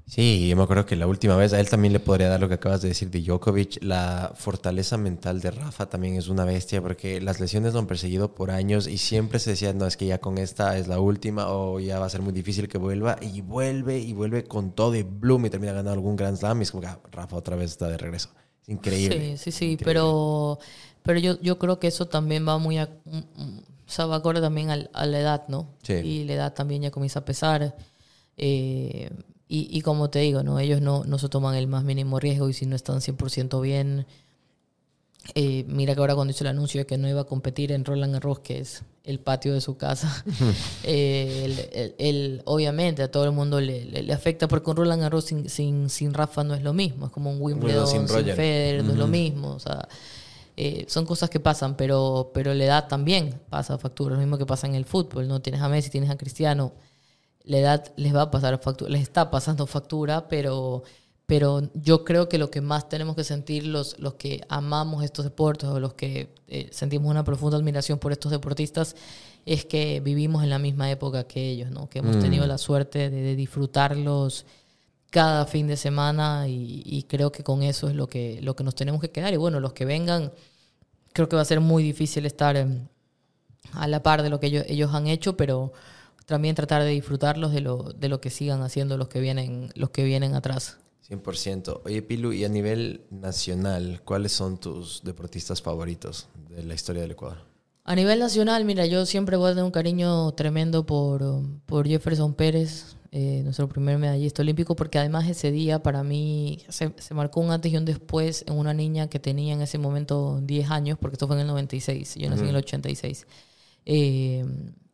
Sí, 0.09 0.47
yo 0.47 0.55
me 0.55 0.63
acuerdo 0.63 0.85
que 0.85 0.95
la 0.95 1.05
última 1.05 1.35
vez 1.35 1.51
a 1.51 1.59
él 1.59 1.69
también 1.69 1.91
le 1.91 1.99
podría 1.99 2.29
dar 2.29 2.39
lo 2.39 2.47
que 2.47 2.53
acabas 2.53 2.81
de 2.81 2.87
decir 2.87 3.11
de 3.11 3.21
Djokovic. 3.21 3.83
La 3.83 4.31
fortaleza 4.35 4.95
mental 4.95 5.41
de 5.41 5.51
Rafa 5.51 5.89
también 5.89 6.15
es 6.15 6.29
una 6.29 6.45
bestia 6.45 6.81
porque 6.81 7.19
las 7.19 7.41
lesiones 7.41 7.73
lo 7.73 7.79
han 7.79 7.87
perseguido 7.87 8.33
por 8.33 8.49
años 8.49 8.87
y 8.87 8.99
siempre 8.99 9.37
se 9.39 9.49
decía, 9.49 9.73
no, 9.73 9.85
es 9.85 9.97
que 9.97 10.05
ya 10.07 10.19
con 10.19 10.37
esta 10.37 10.77
es 10.77 10.87
la 10.87 11.01
última 11.01 11.49
o 11.49 11.81
ya 11.81 11.99
va 11.99 12.05
a 12.05 12.09
ser 12.09 12.21
muy 12.21 12.31
difícil 12.31 12.69
que 12.69 12.77
vuelva. 12.77 13.17
Y 13.21 13.41
vuelve 13.41 13.99
y 13.99 14.13
vuelve 14.13 14.45
con 14.45 14.71
todo 14.71 14.95
y 14.95 15.03
Bloom 15.03 15.45
y 15.47 15.49
termina 15.49 15.73
ganando 15.73 15.91
algún 15.91 16.15
Grand 16.15 16.37
Slam 16.37 16.61
y 16.61 16.63
es 16.63 16.71
como 16.71 16.81
que 16.81 16.87
ah, 16.87 16.99
Rafa 17.11 17.35
otra 17.35 17.57
vez 17.57 17.71
está 17.71 17.89
de 17.89 17.97
regreso. 17.97 18.29
Es 18.61 18.69
increíble. 18.69 19.35
Sí, 19.35 19.51
sí, 19.51 19.51
sí, 19.51 19.77
pero, 19.83 20.57
pero 21.03 21.19
yo, 21.19 21.37
yo 21.41 21.59
creo 21.59 21.79
que 21.79 21.87
eso 21.87 22.05
también 22.07 22.47
va 22.47 22.57
muy 22.57 22.77
a, 22.77 22.89
mm, 23.03 23.17
mm, 23.17 23.57
o 23.59 23.89
sea, 23.91 24.05
va 24.05 24.15
acorde 24.15 24.39
también 24.39 24.69
al- 24.69 24.89
a 24.93 25.05
la 25.05 25.19
edad, 25.19 25.43
¿no? 25.49 25.67
Sí. 25.83 25.95
Y 25.95 26.23
la 26.23 26.33
edad 26.33 26.53
también 26.53 26.81
ya 26.83 26.91
comienza 26.91 27.19
a 27.19 27.25
pesar. 27.25 27.75
Eh, 28.37 29.09
y, 29.49 29.67
y 29.71 29.81
como 29.81 30.09
te 30.09 30.19
digo, 30.19 30.43
¿no? 30.43 30.59
Ellos 30.59 30.81
no, 30.81 31.03
no 31.05 31.17
se 31.19 31.29
toman 31.29 31.55
el 31.55 31.67
más 31.67 31.83
mínimo 31.83 32.19
riesgo 32.19 32.49
y 32.49 32.53
si 32.53 32.65
no 32.65 32.75
están 32.75 32.99
100% 33.01 33.61
bien... 33.61 34.05
eh, 35.35 35.65
mira 35.67 35.93
que 35.93 35.99
ahora 36.01 36.15
cuando 36.15 36.31
hizo 36.31 36.43
el 36.43 36.49
anuncio 36.49 36.79
de 36.81 36.85
que 36.85 36.97
no 36.97 37.07
iba 37.09 37.21
a 37.21 37.25
competir 37.25 37.71
en 37.71 37.83
Roland 37.85 38.13
Garros, 38.13 38.39
que 38.39 38.59
es 38.59 38.83
el 39.03 39.19
patio 39.19 39.53
de 39.53 39.61
su 39.61 39.77
casa, 39.77 40.23
eh, 40.83 41.43
él- 41.45 41.69
él- 41.73 41.95
él, 41.97 42.41
obviamente 42.45 43.03
a 43.03 43.11
todo 43.11 43.25
el 43.25 43.31
mundo 43.31 43.59
le, 43.61 43.85
le- 43.85 44.03
le 44.03 44.13
afecta 44.13 44.47
porque 44.47 44.69
un 44.69 44.77
Roland 44.77 45.01
Garros 45.01 45.25
sin, 45.25 45.49
sin, 45.49 45.89
sin 45.89 46.13
Rafa 46.13 46.43
no 46.43 46.53
es 46.53 46.61
lo 46.63 46.73
mismo, 46.73 47.05
es 47.07 47.11
como 47.11 47.29
un 47.31 47.41
Wimbledon 47.41 47.87
sin 47.87 48.07
sin. 48.07 48.35
Federer, 48.35 48.83
no 48.83 48.91
es 48.93 48.97
lo 48.97 49.07
mismo, 49.07 49.49
o 49.51 49.59
sea, 49.59 49.87
eh, 50.57 50.85
son 50.87 51.05
cosas 51.05 51.29
que 51.29 51.39
pasan, 51.39 51.75
pero, 51.77 52.31
pero 52.33 52.53
la 52.53 52.63
edad 52.65 52.87
también 52.87 53.39
pasa 53.49 53.77
factura, 53.77 54.15
lo 54.15 54.19
mismo 54.21 54.37
que 54.37 54.45
pasa 54.45 54.65
en 54.67 54.75
el 54.75 54.85
fútbol, 54.85 55.27
¿no? 55.27 55.39
Tienes 55.41 55.61
a 55.61 55.69
Messi, 55.69 55.89
tienes 55.89 56.09
a 56.09 56.17
Cristiano, 56.17 56.71
la 57.47 57.57
edad 57.57 57.93
les 57.95 58.13
va 58.13 58.23
a 58.23 58.31
pasar 58.31 58.59
factura, 58.59 58.91
les 58.91 59.01
está 59.01 59.31
pasando 59.31 59.65
factura, 59.67 60.27
pero, 60.27 60.83
pero 61.25 61.61
yo 61.73 62.03
creo 62.03 62.27
que 62.27 62.37
lo 62.37 62.51
que 62.51 62.61
más 62.61 62.89
tenemos 62.89 63.15
que 63.15 63.23
sentir 63.23 63.65
los, 63.65 63.97
los 63.99 64.15
que 64.15 64.41
amamos 64.49 65.03
estos 65.03 65.25
deportes 65.25 65.69
o 65.69 65.79
los 65.79 65.93
que 65.93 66.29
eh, 66.47 66.69
sentimos 66.71 67.09
una 67.09 67.23
profunda 67.23 67.57
admiración 67.57 67.99
por 67.99 68.11
estos 68.11 68.31
deportistas 68.31 68.95
es 69.45 69.63
que 69.65 70.01
vivimos 70.01 70.43
en 70.43 70.49
la 70.49 70.59
misma 70.59 70.91
época 70.91 71.23
que 71.23 71.49
ellos, 71.49 71.71
¿no? 71.71 71.89
Que 71.89 71.99
hemos 71.99 72.19
tenido 72.19 72.45
la 72.45 72.57
suerte 72.57 73.09
de, 73.09 73.21
de 73.21 73.35
disfrutarlos 73.37 74.45
cada 75.09 75.45
fin 75.45 75.67
de 75.67 75.77
semana 75.77 76.49
y, 76.49 76.83
y 76.85 77.03
creo 77.03 77.31
que 77.31 77.43
con 77.43 77.63
eso 77.63 77.87
es 77.87 77.95
lo 77.95 78.07
que, 78.07 78.41
lo 78.41 78.57
que 78.57 78.65
nos 78.65 78.75
tenemos 78.75 78.99
que 78.99 79.09
quedar. 79.09 79.33
Y 79.33 79.37
bueno, 79.37 79.61
los 79.61 79.71
que 79.71 79.85
vengan, 79.85 80.33
creo 81.13 81.29
que 81.29 81.37
va 81.37 81.43
a 81.43 81.45
ser 81.45 81.61
muy 81.61 81.81
difícil 81.81 82.25
estar 82.25 82.57
em, 82.57 82.87
a 83.71 83.87
la 83.87 84.03
par 84.03 84.21
de 84.21 84.29
lo 84.29 84.39
que 84.39 84.47
ellos, 84.47 84.65
ellos 84.67 84.93
han 84.93 85.07
hecho, 85.07 85.37
pero 85.37 85.71
también 86.27 86.55
tratar 86.55 86.83
de 86.83 86.89
disfrutarlos 86.89 87.53
de 87.53 87.61
lo, 87.61 87.83
de 87.83 88.09
lo 88.09 88.19
que 88.19 88.29
sigan 88.29 88.61
haciendo 88.61 88.97
los 88.97 89.07
que 89.07 89.21
vienen, 89.21 89.71
los 89.75 89.89
que 89.91 90.03
vienen 90.03 90.35
atrás. 90.35 90.77
100%. 91.09 91.81
Oye, 91.85 92.01
Pilu, 92.01 92.33
y 92.33 92.43
a 92.43 92.49
nivel 92.49 93.05
nacional, 93.09 94.01
¿cuáles 94.03 94.33
son 94.33 94.59
tus 94.59 95.01
deportistas 95.05 95.61
favoritos 95.61 96.27
de 96.49 96.63
la 96.63 96.73
historia 96.73 97.01
del 97.01 97.11
Ecuador? 97.11 97.37
A 97.85 97.95
nivel 97.95 98.19
nacional, 98.19 98.65
mira, 98.65 98.85
yo 98.85 99.05
siempre 99.05 99.37
voy 99.37 99.47
a 99.47 99.51
tener 99.51 99.63
un 99.63 99.71
cariño 99.71 100.33
tremendo 100.33 100.85
por, 100.85 101.23
por 101.65 101.87
Jefferson 101.87 102.33
Pérez, 102.33 102.97
eh, 103.13 103.39
nuestro 103.45 103.69
primer 103.69 103.97
medallista 103.97 104.41
olímpico, 104.41 104.75
porque 104.75 104.99
además 104.99 105.29
ese 105.29 105.49
día 105.49 105.81
para 105.81 106.03
mí 106.03 106.59
se, 106.67 106.93
se 106.97 107.13
marcó 107.13 107.39
un 107.39 107.51
antes 107.51 107.71
y 107.71 107.77
un 107.77 107.85
después 107.85 108.43
en 108.45 108.55
una 108.55 108.73
niña 108.73 109.07
que 109.07 109.19
tenía 109.19 109.53
en 109.53 109.61
ese 109.61 109.77
momento 109.77 110.41
10 110.43 110.71
años, 110.71 110.97
porque 110.99 111.15
esto 111.15 111.27
fue 111.27 111.37
en 111.37 111.43
el 111.43 111.47
96, 111.47 112.15
yo 112.15 112.29
nací 112.29 112.41
en 112.41 112.49
el 112.49 112.57
86. 112.57 113.25
Eh, 113.85 114.43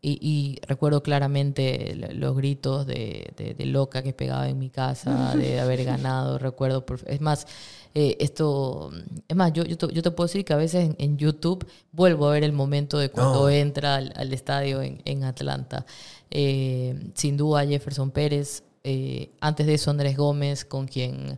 y, 0.04 0.20
y 0.22 0.60
recuerdo 0.68 1.02
claramente 1.02 1.96
los 2.14 2.36
gritos 2.36 2.86
de, 2.86 3.34
de- 3.38 3.54
de 3.56 3.66
loca 3.66 4.04
que 4.04 4.14
pegaba 4.14 4.48
en 4.50 4.60
mi 4.60 4.70
casa, 4.70 5.34
de 5.36 5.60
haber 5.60 5.84
ganado, 5.86 6.38
recuerdo. 6.38 6.86
por- 6.86 7.00
es 7.08 7.22
más, 7.22 7.48
eh, 7.96 8.18
esto, 8.20 8.92
es 9.28 9.36
más, 9.36 9.54
yo, 9.54 9.64
yo, 9.64 9.78
te, 9.78 9.88
yo 9.94 10.02
te 10.04 10.12
puedo 10.12 10.28
decir 10.28 10.44
que 10.46 10.54
a 10.54 10.58
veces 10.58 10.84
en, 10.86 10.96
en 11.00 11.18
YouTube 11.18 11.66
vuelvo 11.92 12.28
a 12.28 12.34
ver 12.34 12.44
el 12.44 12.52
momento 12.54 12.98
de 13.00 13.10
cuando 13.10 13.44
No. 13.44 13.50
entra 13.50 13.96
al, 13.96 14.12
al 14.16 14.34
estadio 14.34 14.82
en, 14.82 15.02
en 15.06 15.24
Atlanta. 15.24 15.86
Eh, 16.30 17.12
sin 17.14 17.38
duda 17.38 17.66
Jefferson 17.66 18.12
Pérez, 18.12 18.64
eh, 18.84 19.32
antes 19.40 19.66
de 19.68 19.76
eso 19.76 19.90
Andrés 19.92 20.18
Gómez, 20.18 20.66
con 20.66 20.88
quien 20.88 21.38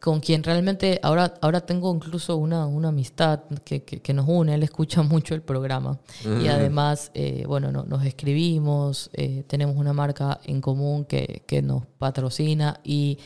con 0.00 0.20
quien 0.20 0.42
realmente 0.44 1.00
ahora, 1.02 1.34
ahora 1.40 1.60
tengo 1.62 1.92
incluso 1.94 2.36
una, 2.36 2.66
una 2.66 2.88
amistad 2.88 3.40
que, 3.64 3.82
que- 3.82 4.00
que 4.00 4.12
nos 4.12 4.26
une, 4.28 4.54
él 4.54 4.62
escucha 4.62 5.02
mucho 5.02 5.34
el 5.34 5.42
programa 5.42 5.98
y 6.42 6.48
además, 6.48 7.10
eh, 7.14 7.44
bueno, 7.46 7.72
no- 7.72 7.84
nos 7.84 8.04
escribimos, 8.04 9.10
eh, 9.14 9.42
tenemos 9.46 9.76
una 9.76 9.92
marca 9.92 10.38
en 10.44 10.60
común 10.60 11.04
que, 11.06 11.42
que 11.46 11.62
nos 11.62 11.84
patrocina 11.98 12.78
y, 12.84 13.18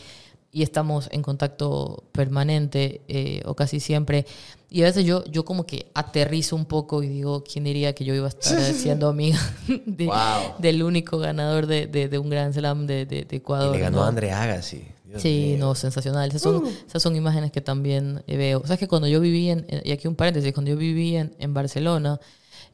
y 0.53 0.63
estamos 0.63 1.09
en 1.13 1.23
contacto 1.23 2.05
permanente 2.13 3.03
eh, 3.09 3.43
o 3.45 3.55
casi 3.55 3.81
siempre. 3.81 4.27
Y 4.69 4.83
a 4.83 4.85
veces 4.85 5.05
yo, 5.05 5.25
yo 5.25 5.45
como 5.45 5.67
que 5.67 5.91
aterrizo 5.95 6.55
un 6.55 6.65
poco 6.65 7.03
y 7.03 7.09
digo, 7.09 7.43
¿quién 7.43 7.65
diría 7.65 7.93
que 7.93 8.05
yo 8.05 8.15
iba 8.15 8.27
a 8.27 8.29
estar 8.29 8.61
siendo 8.75 9.09
amiga 9.09 9.39
de- 9.87 10.07
Wow. 10.07 10.55
del 10.59 10.83
único 10.85 11.19
ganador 11.19 11.67
de, 11.67 11.87
de- 11.89 12.09
de 12.09 12.19
un 12.19 12.31
Grand 12.31 12.55
Slam 12.55 12.87
de, 12.87 13.27
Y 13.31 13.35
Ecuador? 13.37 13.75
le 13.75 13.81
ganó 13.81 13.99
¿no? 13.99 14.05
a 14.05 14.09
André 14.09 14.31
Agassi. 14.33 14.85
Dios 15.11 15.23
Sí, 15.23 15.55
mío. 15.55 15.59
no, 15.59 15.75
sensacional. 15.75 16.29
Esas 16.31 16.43
son, 16.43 16.63
esas 16.87 17.03
son 17.03 17.15
imágenes 17.17 17.53
que 17.53 17.61
también 17.61 18.23
eh, 18.27 18.37
veo. 18.37 18.63
Sabes 18.63 18.79
que 18.79 18.89
cuando 18.89 19.07
yo 19.09 19.21
viví 19.21 19.51
en, 19.51 19.67
y 19.85 19.93
aquí 19.93 20.09
un 20.09 20.15
paréntesis, 20.17 20.53
cuando 20.53 20.71
yo 20.71 20.77
viví 20.77 21.17
en, 21.17 21.35
en 21.39 21.53
Barcelona, 21.55 22.19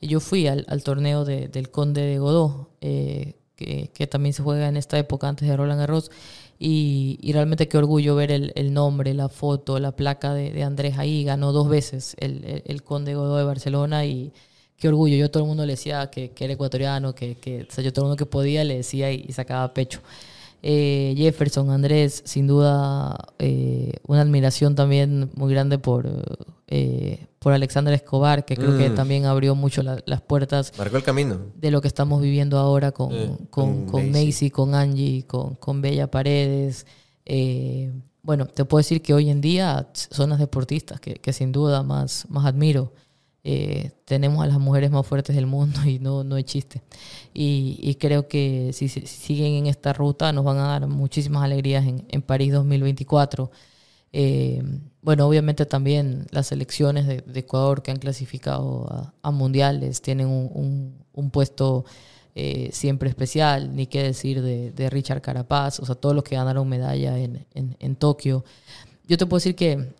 yo 0.00 0.20
fui 0.20 0.46
al, 0.46 0.64
al 0.68 0.82
torneo 0.82 1.24
de- 1.24 1.48
del 1.48 1.70
Conde 1.70 2.02
de 2.02 2.18
Godó, 2.18 2.70
eh, 2.80 3.34
que, 3.56 3.90
que 3.94 4.06
también 4.06 4.32
se 4.34 4.42
juega 4.42 4.68
en 4.68 4.76
esta 4.76 4.98
época 4.98 5.28
antes 5.28 5.48
de 5.48 5.56
Roland 5.56 5.80
Garros, 5.80 6.10
y, 6.58 7.18
y 7.20 7.32
realmente 7.32 7.68
qué 7.68 7.76
orgullo 7.78 8.14
ver 8.14 8.30
el, 8.30 8.52
el 8.54 8.72
nombre, 8.72 9.12
la 9.14 9.28
foto, 9.28 9.78
la 9.78 9.92
placa 9.96 10.32
de, 10.34 10.52
de 10.52 10.62
Andrés 10.62 10.98
ahí. 10.98 11.24
Ganó 11.24 11.52
dos 11.52 11.68
veces 11.68 12.14
el, 12.18 12.44
el, 12.44 12.62
el 12.66 12.82
Conde 12.82 13.10
de 13.12 13.16
Godó 13.16 13.36
de 13.38 13.44
Barcelona 13.44 14.04
y 14.06 14.32
qué 14.78 14.88
orgullo. 14.88 15.16
Yo 15.16 15.30
todo 15.30 15.42
el 15.42 15.48
mundo 15.48 15.64
le 15.66 15.72
decía 15.74 16.08
que, 16.10 16.30
que 16.30 16.44
era 16.44 16.54
ecuatoriano, 16.54 17.14
que, 17.14 17.36
que 17.36 17.66
o 17.68 17.72
sea, 17.72 17.82
yo 17.84 17.92
todo 17.92 18.04
el 18.04 18.08
mundo 18.10 18.16
que 18.18 18.26
podía 18.26 18.64
le 18.64 18.76
decía 18.78 19.10
y, 19.12 19.24
y 19.28 19.32
sacaba 19.32 19.72
pecho. 19.74 20.00
Eh, 20.62 21.14
Jefferson, 21.16 21.70
Andrés, 21.70 22.22
sin 22.24 22.46
duda 22.46 23.16
eh, 23.38 23.92
una 24.06 24.22
admiración 24.22 24.74
también 24.74 25.30
muy 25.34 25.52
grande 25.52 25.78
por, 25.78 26.08
eh, 26.66 27.26
por 27.38 27.52
Alexander 27.52 27.94
Escobar, 27.94 28.44
que 28.44 28.56
creo 28.56 28.76
que 28.76 28.90
Mm. 28.90 28.94
también 28.94 29.24
abrió 29.26 29.54
mucho 29.54 29.82
la- 29.82 30.02
las 30.06 30.22
puertas 30.22 30.72
Marcó 30.76 30.96
el 30.96 31.02
camino. 31.04 31.38
de 31.54 31.70
lo 31.70 31.80
que 31.80 31.88
estamos 31.88 32.20
viviendo 32.20 32.58
ahora 32.58 32.90
con, 32.92 33.12
Eh, 33.12 33.30
con, 33.50 33.86
con. 33.86 34.10
Macy, 34.10 34.50
con 34.50 34.74
Angie, 34.74 35.24
con, 35.26 35.54
con 35.54 35.80
Bella 35.80 36.10
Paredes. 36.10 36.86
Eh, 37.24 37.92
bueno, 38.22 38.46
te 38.46 38.64
puedo 38.64 38.80
decir 38.80 39.02
que 39.02 39.14
hoy 39.14 39.30
en 39.30 39.40
día 39.40 39.88
son 39.94 40.30
las 40.30 40.38
deportistas 40.40 40.98
que, 41.00 41.14
que 41.14 41.32
sin 41.32 41.52
duda 41.52 41.82
más, 41.84 42.26
más 42.28 42.44
admiro. 42.46 42.92
Eh, 43.48 43.92
tenemos 44.04 44.42
a 44.42 44.48
las 44.48 44.58
mujeres 44.58 44.90
más 44.90 45.06
fuertes 45.06 45.36
del 45.36 45.46
mundo 45.46 45.78
y 45.86 45.98
no, 46.00 46.24
no 46.24 46.36
es 46.36 46.44
chiste. 46.46 46.82
Y, 47.32 47.78
y 47.80 47.94
creo 47.96 48.26
que 48.28 48.72
si, 48.72 48.88
si 48.88 49.06
siguen 49.06 49.52
en 49.54 49.66
esta 49.68 49.92
ruta 49.92 50.32
nos 50.32 50.44
van 50.44 50.58
a 50.58 50.66
dar 50.68 50.86
muchísimas 50.88 51.44
alegrías 51.44 51.86
en, 51.86 52.04
en 52.10 52.22
París 52.22 52.52
2024. 52.52 53.50
Eh, 54.12 54.62
bueno, 55.02 55.26
obviamente 55.26 55.66
también 55.66 56.26
las 56.30 56.48
selecciones 56.48 57.06
de, 57.06 57.20
de 57.20 57.40
Ecuador 57.40 57.82
que 57.82 57.90
han 57.90 57.98
clasificado 57.98 58.86
a, 58.90 59.14
a 59.22 59.30
mundiales 59.30 60.00
tienen 60.02 60.26
un, 60.28 60.50
un- 60.54 61.04
un 61.12 61.30
puesto 61.30 61.84
eh, 62.34 62.68
siempre 62.72 63.08
especial, 63.08 63.74
ni 63.74 63.86
qué 63.86 64.02
decir 64.02 64.42
de, 64.42 64.70
de 64.72 64.90
Richard 64.90 65.22
Carapaz, 65.22 65.80
o 65.80 65.86
sea, 65.86 65.94
todos 65.94 66.14
los 66.14 66.24
que 66.24 66.36
ganaron 66.36 66.68
medalla 66.68 67.18
en, 67.18 67.46
en- 67.54 67.76
en 67.80 67.96
Tokio. 67.96 68.44
Yo 69.08 69.16
te 69.18 69.26
puedo 69.26 69.38
decir 69.38 69.54
que, 69.56 69.94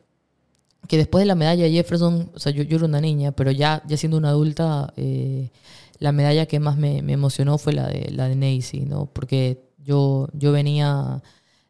que 0.89 0.97
después 0.97 1.23
de 1.23 1.27
la 1.27 1.35
medalla 1.35 1.65
de 1.65 1.71
Jefferson, 1.71 2.31
o 2.35 2.39
sea, 2.39 2.53
yo, 2.53 2.63
yo 2.63 2.77
era 2.77 2.87
una 2.87 3.01
niña, 3.01 3.33
pero 3.33 3.51
ya, 3.51 3.83
ya 3.87 3.97
siendo 3.97 4.17
una 4.17 4.31
adulta, 4.31 4.93
eh, 4.97 5.51
la 5.99 6.13
medalla 6.13 6.47
que 6.47 6.61
más 6.61 6.77
me, 6.77 7.03
me 7.03 7.13
emocionó 7.13 7.59
fue 7.59 7.73
la 7.73 7.89
de, 7.89 8.11
la 8.11 8.29
de 8.29 8.37
Nacy, 8.37 8.81
¿no? 8.81 9.07
Porque 9.07 9.63
yo, 9.79 10.29
yo 10.33 10.53
venía... 10.53 11.23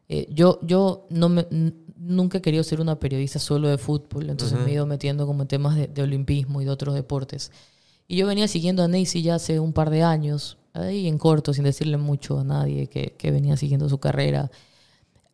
Eh, 0.09 0.27
yo, 0.31 0.59
yo 0.61 1.05
no 1.09 1.27
me, 1.27 1.45
nunca 1.97 2.37
he 2.37 2.41
querido 2.41 2.63
ser 2.63 2.79
una 2.79 2.97
periodista 2.97 3.39
solo 3.39 3.67
de 3.67 3.77
fútbol, 3.77 4.29
entonces 4.29 4.57
me 4.57 4.71
he 4.71 4.73
ido 4.75 4.85
metiendo 4.85 5.27
como 5.27 5.41
en 5.41 5.47
temas 5.49 5.75
de, 5.75 5.87
de 5.87 6.01
olimpismo 6.01 6.61
y 6.61 6.65
de 6.65 6.71
otros 6.71 6.95
deportes. 6.95 7.51
Y 8.07 8.15
yo 8.15 8.25
venía 8.25 8.47
siguiendo 8.47 8.83
a 8.83 8.87
Nacy 8.87 9.21
ya 9.21 9.35
hace 9.35 9.59
un 9.59 9.73
par 9.73 9.89
de 9.89 10.03
años, 10.03 10.57
ahí 10.73 11.07
en 11.07 11.17
corto, 11.17 11.53
sin 11.53 11.65
decirle 11.65 11.97
mucho 11.97 12.39
a 12.39 12.43
nadie 12.45 12.87
que, 12.87 13.15
que 13.17 13.31
venía 13.31 13.57
siguiendo 13.57 13.89
su 13.89 13.97
carrera. 13.97 14.49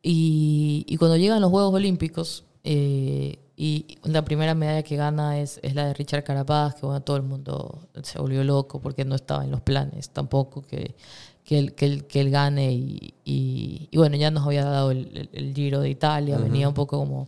Y, 0.02 0.86
y 0.88 0.98
cuando 0.98 1.18
llegan 1.18 1.40
los 1.40 1.52
Juegos 1.52 1.74
Olímpicos, 1.76 2.46
eh, 2.64 3.38
y 3.56 3.98
la 4.04 4.24
primera 4.26 4.56
medalla 4.56 4.84
que 4.84 4.96
gana 4.96 5.40
es, 5.40 5.60
es 5.64 5.76
la 5.76 5.88
de 5.88 5.94
Richard 5.94 6.24
Carapaz, 6.24 6.76
que 6.76 6.86
bueno, 6.86 7.02
todo 7.04 7.18
el 7.18 7.24
mundo 7.24 7.88
se 8.04 8.20
volvió 8.20 8.44
loco 8.44 8.82
porque 8.82 9.06
no 9.06 9.16
estaba 9.16 9.44
en 9.44 9.52
los 9.52 9.62
planes 9.62 10.10
tampoco 10.10 10.62
que, 10.64 10.96
que, 11.44 11.60
él, 11.60 11.76
que, 11.76 11.86
él, 11.86 12.08
que 12.08 12.22
él 12.22 12.32
gane. 12.32 12.72
Y, 12.74 13.14
y, 13.26 13.90
y 13.92 13.98
bueno, 13.98 14.16
ya 14.18 14.32
nos 14.32 14.46
había 14.46 14.66
dado 14.66 14.92
el, 14.92 15.10
el- 15.18 15.30
el 15.34 15.54
Giro 15.54 15.82
de 15.82 15.90
Italia, 15.90 16.38
venía 16.40 16.68
un 16.68 16.74
poco 16.74 16.98
como... 17.00 17.28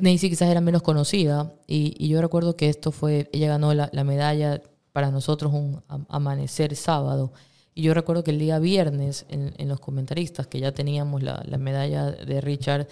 Nancy 0.00 0.28
quizás 0.30 0.48
era 0.50 0.60
menos 0.60 0.82
conocida 0.82 1.52
y, 1.66 1.94
y 1.98 2.08
yo 2.08 2.20
recuerdo 2.20 2.56
que 2.56 2.68
esto 2.68 2.92
fue, 2.92 3.28
ella 3.32 3.48
ganó 3.48 3.74
la, 3.74 3.88
la 3.92 4.04
medalla 4.04 4.62
para 4.92 5.10
nosotros 5.10 5.52
un 5.52 5.82
am- 5.88 6.06
amanecer 6.08 6.76
sábado 6.76 7.32
Y 7.74 7.82
yo 7.82 7.94
recuerdo 7.94 8.22
que 8.22 8.30
el 8.30 8.38
día 8.38 8.58
viernes, 8.58 9.26
en, 9.28 9.54
en 9.58 9.68
los 9.68 9.80
comentaristas, 9.80 10.46
que 10.46 10.60
ya 10.60 10.72
teníamos 10.72 11.22
la, 11.22 11.42
la 11.46 11.58
medalla 11.58 12.10
de 12.12 12.40
Richard, 12.40 12.86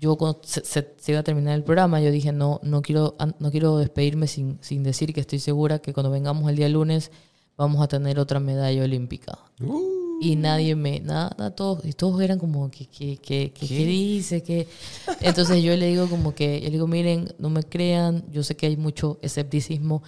yo 0.00 0.16
cuando 0.16 0.40
se, 0.44 0.64
se- 0.64 0.94
se 0.98 1.12
iba 1.12 1.20
a 1.20 1.24
terminar 1.24 1.54
el 1.54 1.64
programa, 1.64 2.00
yo 2.00 2.10
dije, 2.10 2.32
no, 2.32 2.60
no 2.62 2.82
quiero, 2.82 3.16
no 3.38 3.50
quiero 3.50 3.78
despedirme 3.78 4.26
sin, 4.26 4.58
sin 4.60 4.82
decir 4.82 5.12
que 5.12 5.20
estoy 5.20 5.38
segura 5.40 5.80
que 5.80 5.92
cuando 5.92 6.10
vengamos 6.10 6.48
el 6.50 6.56
día 6.56 6.68
lunes 6.68 7.10
vamos 7.56 7.82
a 7.82 7.88
tener 7.88 8.18
otra 8.20 8.38
medalla 8.40 8.84
olímpica. 8.84 9.38
Y 10.20 10.34
nadie 10.36 10.74
me, 10.74 10.98
nada, 11.00 11.32
nada, 11.38 11.50
todos, 11.54 11.84
y 11.84 11.92
todos 11.92 12.20
eran 12.20 12.38
como, 12.40 12.70
que 12.70 12.86
que 12.86 13.16
que 13.18 13.52
que- 13.52 13.66
¿qué 13.68 13.84
dice? 13.86 14.42
que 14.42 14.66
Entonces 15.20 15.62
yo 15.62 15.76
le 15.76 15.86
digo 15.86 16.08
como 16.08 16.34
que, 16.34 16.58
yo 16.60 16.66
le 16.66 16.70
digo, 16.72 16.86
miren, 16.88 17.32
no 17.38 17.50
me 17.50 17.62
crean, 17.62 18.24
yo 18.32 18.42
sé 18.42 18.56
que 18.56 18.66
hay 18.66 18.76
mucho 18.76 19.18
escepticismo, 19.22 20.02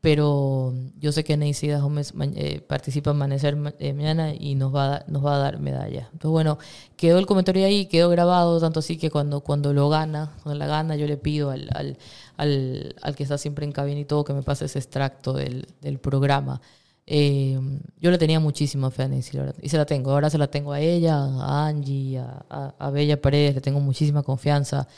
pero 0.00 0.72
yo 1.00 1.10
sé 1.12 1.24
que 1.24 1.36
Neisida 1.36 1.80
Gómez 1.80 2.12
eh, 2.36 2.60
participa 2.60 3.10
en 3.10 3.16
Amanecer 3.16 3.56
ma- 3.56 3.74
eh, 3.80 3.92
mañana 3.92 4.32
y 4.34 4.54
nos 4.54 4.72
va, 4.74 4.96
a, 4.96 5.04
nos 5.08 5.24
va 5.24 5.36
a 5.36 5.38
dar 5.38 5.58
medalla. 5.58 6.02
Entonces, 6.12 6.30
bueno, 6.30 6.58
quedó 6.96 7.18
el 7.18 7.26
comentario 7.26 7.66
ahí, 7.66 7.86
quedó 7.86 8.08
grabado, 8.10 8.60
tanto 8.60 8.80
así 8.80 8.98
que 8.98 9.10
cuando, 9.10 9.40
cuando 9.40 9.72
lo 9.72 9.88
gana, 9.88 10.32
cuando 10.42 10.58
la 10.58 10.66
gana, 10.66 10.94
yo 10.96 11.06
le 11.06 11.16
pido 11.16 11.50
al, 11.50 11.68
al, 11.74 11.98
al, 12.36 12.94
al 13.02 13.16
que 13.16 13.22
está 13.24 13.36
siempre 13.38 13.64
en 13.66 13.72
cabina 13.72 14.00
y 14.00 14.04
todo 14.04 14.24
que 14.24 14.32
me 14.32 14.42
pase 14.42 14.66
ese 14.66 14.78
extracto 14.78 15.32
del, 15.32 15.66
del 15.80 15.98
programa. 15.98 16.60
Eh, 17.08 17.58
yo 18.00 18.10
le 18.10 18.18
tenía 18.18 18.40
muchísima 18.40 18.90
fe 18.90 19.04
a 19.04 19.08
Nancy, 19.08 19.38
y 19.62 19.68
se 19.68 19.76
la 19.76 19.86
tengo. 19.86 20.10
Ahora 20.12 20.30
se 20.30 20.38
la 20.38 20.48
tengo 20.48 20.72
a 20.72 20.80
ella, 20.80 21.16
a 21.18 21.66
Angie, 21.66 22.18
a, 22.18 22.44
a, 22.50 22.74
a 22.78 22.90
Bella 22.90 23.20
Paredes, 23.20 23.54
le 23.54 23.60
tengo 23.60 23.80
muchísima 23.80 24.22
confianza. 24.22 24.88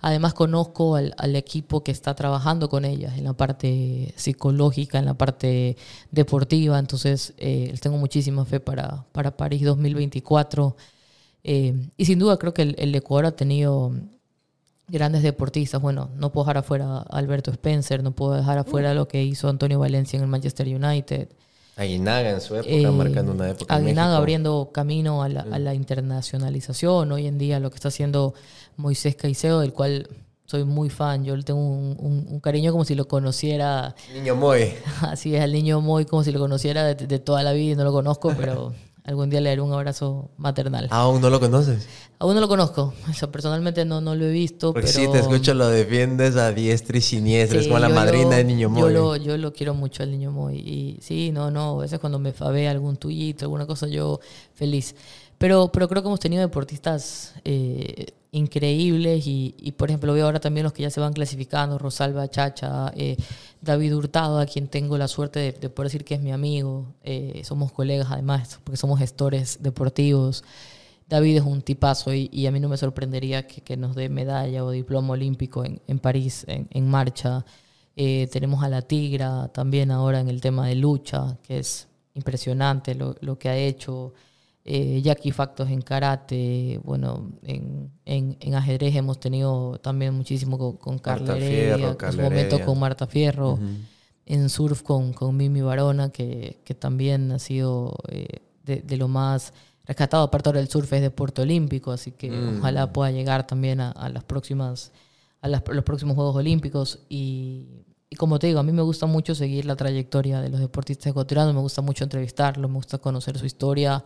Además 0.00 0.34
conozco 0.34 0.96
al, 0.96 1.14
al 1.18 1.36
equipo 1.36 1.82
que 1.82 1.92
está 1.92 2.14
trabajando 2.14 2.68
con 2.68 2.84
ellas 2.84 3.16
en 3.18 3.24
la 3.24 3.32
parte 3.32 4.12
psicológica, 4.16 4.98
en 4.98 5.06
la 5.06 5.14
parte 5.14 5.76
deportiva, 6.10 6.78
entonces 6.78 7.34
eh, 7.38 7.68
les 7.70 7.80
tengo 7.80 7.96
muchísima 7.98 8.44
fe 8.44 8.60
para, 8.60 9.04
para 9.12 9.36
París 9.36 9.62
2024. 9.64 10.76
Eh, 11.44 11.88
y 11.96 12.04
sin 12.06 12.18
duda 12.18 12.38
creo 12.38 12.54
que 12.54 12.62
el, 12.62 12.74
el 12.78 12.94
Ecuador 12.94 13.26
ha 13.26 13.36
tenido 13.36 13.92
grandes 14.88 15.22
deportistas. 15.22 15.80
Bueno, 15.80 16.10
no 16.16 16.32
puedo 16.32 16.44
dejar 16.44 16.58
afuera 16.58 16.98
a 16.98 17.02
Alberto 17.18 17.50
Spencer, 17.50 18.02
no 18.02 18.12
puedo 18.12 18.34
dejar 18.34 18.58
afuera 18.58 18.94
lo 18.94 19.08
que 19.08 19.22
hizo 19.22 19.48
Antonio 19.48 19.78
Valencia 19.78 20.16
en 20.16 20.22
el 20.22 20.28
Manchester 20.28 20.66
United. 20.68 21.28
Aguinaga 21.76 22.30
en 22.30 22.40
su 22.40 22.54
época, 22.54 22.70
Eh, 22.70 22.86
marcando 22.88 23.32
una 23.32 23.50
época. 23.50 23.74
Aguinaga 23.74 24.16
abriendo 24.16 24.70
camino 24.72 25.22
a 25.24 25.28
la, 25.28 25.40
a 25.40 25.58
la 25.58 25.74
internacionalización. 25.74 27.10
Hoy 27.10 27.26
en 27.26 27.36
día 27.36 27.58
lo 27.58 27.70
que 27.70 27.76
está 27.76 27.88
haciendo 27.88 28.34
Moisés 28.76 29.16
Caicedo, 29.16 29.60
del 29.60 29.72
cual 29.72 30.08
soy 30.46 30.64
muy 30.64 30.90
fan. 30.90 31.24
Yo 31.24 31.34
le 31.36 31.42
tengo 31.42 31.60
un, 31.60 31.96
un- 31.98 32.26
un 32.28 32.40
cariño 32.40 32.72
como 32.72 32.84
si 32.84 32.94
lo 32.94 33.06
conociera, 33.08 33.94
Niño 34.12 34.36
Moy. 34.36 34.74
así 35.02 35.34
es, 35.34 35.42
al 35.42 35.52
niño 35.52 35.80
muy 35.80 36.04
como 36.04 36.22
si 36.24 36.32
lo 36.32 36.38
conociera 36.40 36.84
de, 36.84 37.06
de 37.06 37.18
toda 37.18 37.42
la 37.42 37.52
vida 37.52 37.72
y 37.72 37.76
no 37.76 37.84
lo 37.84 37.92
conozco, 37.92 38.32
pero 38.36 38.72
algún 39.04 39.30
día 39.30 39.40
le 39.40 39.50
daré 39.50 39.60
un 39.60 39.72
abrazo 39.72 40.30
maternal. 40.36 40.88
Aún 40.90 41.20
no 41.20 41.30
lo 41.30 41.40
conoces. 41.40 41.86
Aún 42.18 42.34
no 42.34 42.40
lo 42.40 42.48
conozco, 42.48 42.94
o 43.10 43.12
sea, 43.12 43.30
personalmente 43.30 43.84
no, 43.84 44.00
no 44.00 44.14
lo 44.14 44.24
he 44.26 44.30
visto, 44.30 44.72
Porque 44.72 44.88
pero... 44.92 44.98
sí, 45.06 45.12
te 45.12 45.18
escucho, 45.18 45.52
lo 45.54 45.68
defiendes 45.68 46.36
a 46.36 46.52
diestra 46.52 46.96
y 46.96 47.00
siniestra. 47.00 47.58
es 47.58 47.64
Sí, 47.64 47.70
como 47.70 47.80
la 47.80 47.88
madrina 47.90 48.24
lo- 48.30 48.36
de 48.36 48.44
Niño 48.44 48.70
Moy. 48.70 48.80
Yo 48.80 48.88
lo, 48.90 49.16
yo 49.16 49.36
lo 49.36 49.52
quiero 49.52 49.74
mucho 49.74 50.02
al 50.02 50.10
niño 50.10 50.30
Moy. 50.30 50.56
Y 50.58 50.98
sí, 51.02 51.32
no, 51.32 51.50
no. 51.50 51.78
A 51.78 51.82
veces 51.82 51.98
cuando 51.98 52.18
me 52.18 52.32
fabea 52.32 52.70
algún 52.70 52.96
tullito, 52.96 53.44
alguna 53.46 53.66
cosa, 53.66 53.86
yo 53.88 54.20
feliz. 54.54 54.94
Pero, 55.36 55.68
pero 55.72 55.88
creo 55.88 56.00
que 56.02 56.08
hemos 56.08 56.20
tenido 56.20 56.40
deportistas 56.42 57.34
eh, 57.44 58.06
increíbles. 58.34 59.26
Y, 59.26 59.54
y, 59.58 59.72
por 59.72 59.88
ejemplo, 59.88 60.12
veo 60.12 60.26
ahora 60.26 60.40
también 60.40 60.64
los 60.64 60.72
que 60.72 60.82
ya 60.82 60.90
se 60.90 61.00
van 61.00 61.12
clasificando: 61.12 61.78
Rosalba 61.78 62.28
Chacha, 62.28 62.92
eh, 62.96 63.16
David 63.60 63.94
Hurtado, 63.94 64.38
a 64.38 64.46
quien 64.46 64.68
tengo 64.68 64.98
la 64.98 65.08
suerte 65.08 65.38
de, 65.40 65.52
de 65.52 65.70
poder 65.70 65.90
decir 65.90 66.04
que 66.04 66.14
es 66.14 66.20
mi 66.20 66.32
amigo. 66.32 66.94
Eh, 67.02 67.42
somos 67.44 67.72
colegas, 67.72 68.08
además, 68.10 68.60
porque 68.64 68.76
somos 68.76 68.98
gestores 68.98 69.58
deportivos. 69.62 70.44
David 71.08 71.36
es 71.36 71.42
un 71.42 71.60
tipazo 71.60 72.14
y, 72.14 72.30
y 72.32 72.46
a 72.46 72.50
mí 72.50 72.60
no 72.60 72.68
me 72.68 72.76
sorprendería 72.76 73.46
que, 73.46 73.60
que 73.60 73.76
nos 73.76 73.94
dé 73.94 74.08
medalla 74.08 74.64
o 74.64 74.70
diploma 74.70 75.12
olímpico 75.12 75.64
en, 75.64 75.80
en 75.86 75.98
París, 75.98 76.44
en, 76.48 76.66
en 76.70 76.88
marcha. 76.88 77.44
Eh, 77.96 78.26
tenemos 78.32 78.64
a 78.64 78.68
la 78.68 78.82
Tigra 78.82 79.48
también 79.48 79.90
ahora 79.90 80.20
en 80.20 80.28
el 80.28 80.40
tema 80.40 80.66
de 80.66 80.74
lucha, 80.74 81.36
que 81.42 81.58
es 81.58 81.88
impresionante 82.14 82.94
lo, 82.94 83.16
lo 83.20 83.38
que 83.38 83.48
ha 83.50 83.56
hecho. 83.56 84.14
Eh, 84.66 85.02
Jackie 85.02 85.30
Factos 85.30 85.68
en 85.68 85.82
karate, 85.82 86.80
bueno, 86.84 87.32
en, 87.42 87.90
en, 88.06 88.36
en 88.40 88.54
ajedrez 88.54 88.96
hemos 88.96 89.20
tenido 89.20 89.78
también 89.82 90.14
muchísimo 90.14 90.56
con, 90.56 90.76
con 90.78 90.98
Carla 90.98 91.36
Heredia, 91.36 91.76
Fierro, 91.76 91.90
en 92.06 92.12
su 92.12 92.20
momento 92.22 92.56
Heredia. 92.56 92.64
con 92.64 92.78
Marta 92.80 93.06
Fierro, 93.06 93.58
en 94.24 94.48
surf 94.48 94.82
con, 94.82 95.12
con 95.12 95.36
Mimi 95.36 95.60
Barona, 95.60 96.08
que, 96.08 96.60
que 96.64 96.74
también 96.74 97.30
ha 97.32 97.38
sido 97.38 97.94
eh, 98.08 98.26
de, 98.64 98.76
de 98.80 98.96
lo 98.96 99.06
más 99.06 99.52
rescatado. 99.84 100.22
Aparte 100.24 100.48
ahora 100.48 100.60
el 100.60 100.68
surf 100.68 100.90
es 100.94 101.02
deporte 101.02 101.42
olímpico, 101.42 101.92
así 101.92 102.12
que 102.12 102.30
ojalá 102.58 102.90
pueda 102.90 103.10
llegar 103.10 103.46
también 103.46 103.80
a, 103.82 103.90
a 103.90 104.08
las 104.08 104.24
próximas, 104.24 104.92
a 105.42 105.48
las- 105.48 105.62
los 105.68 105.84
próximos 105.84 106.14
Juegos 106.14 106.36
Olímpicos. 106.36 107.00
Y, 107.10 107.84
y 108.08 108.16
como 108.16 108.38
te 108.38 108.46
digo, 108.46 108.60
a 108.60 108.62
mí 108.62 108.72
me 108.72 108.80
gusta 108.80 109.04
mucho 109.04 109.34
seguir 109.34 109.66
la 109.66 109.76
trayectoria 109.76 110.40
de 110.40 110.48
los 110.48 110.58
deportistas 110.60 111.08
ecuatorianos, 111.08 111.52
me 111.54 111.60
gusta 111.60 111.82
mucho 111.82 112.04
entrevistarlos, 112.04 112.70
me 112.70 112.76
gusta 112.76 112.96
conocer 112.96 113.36
su 113.36 113.44
historia 113.44 114.02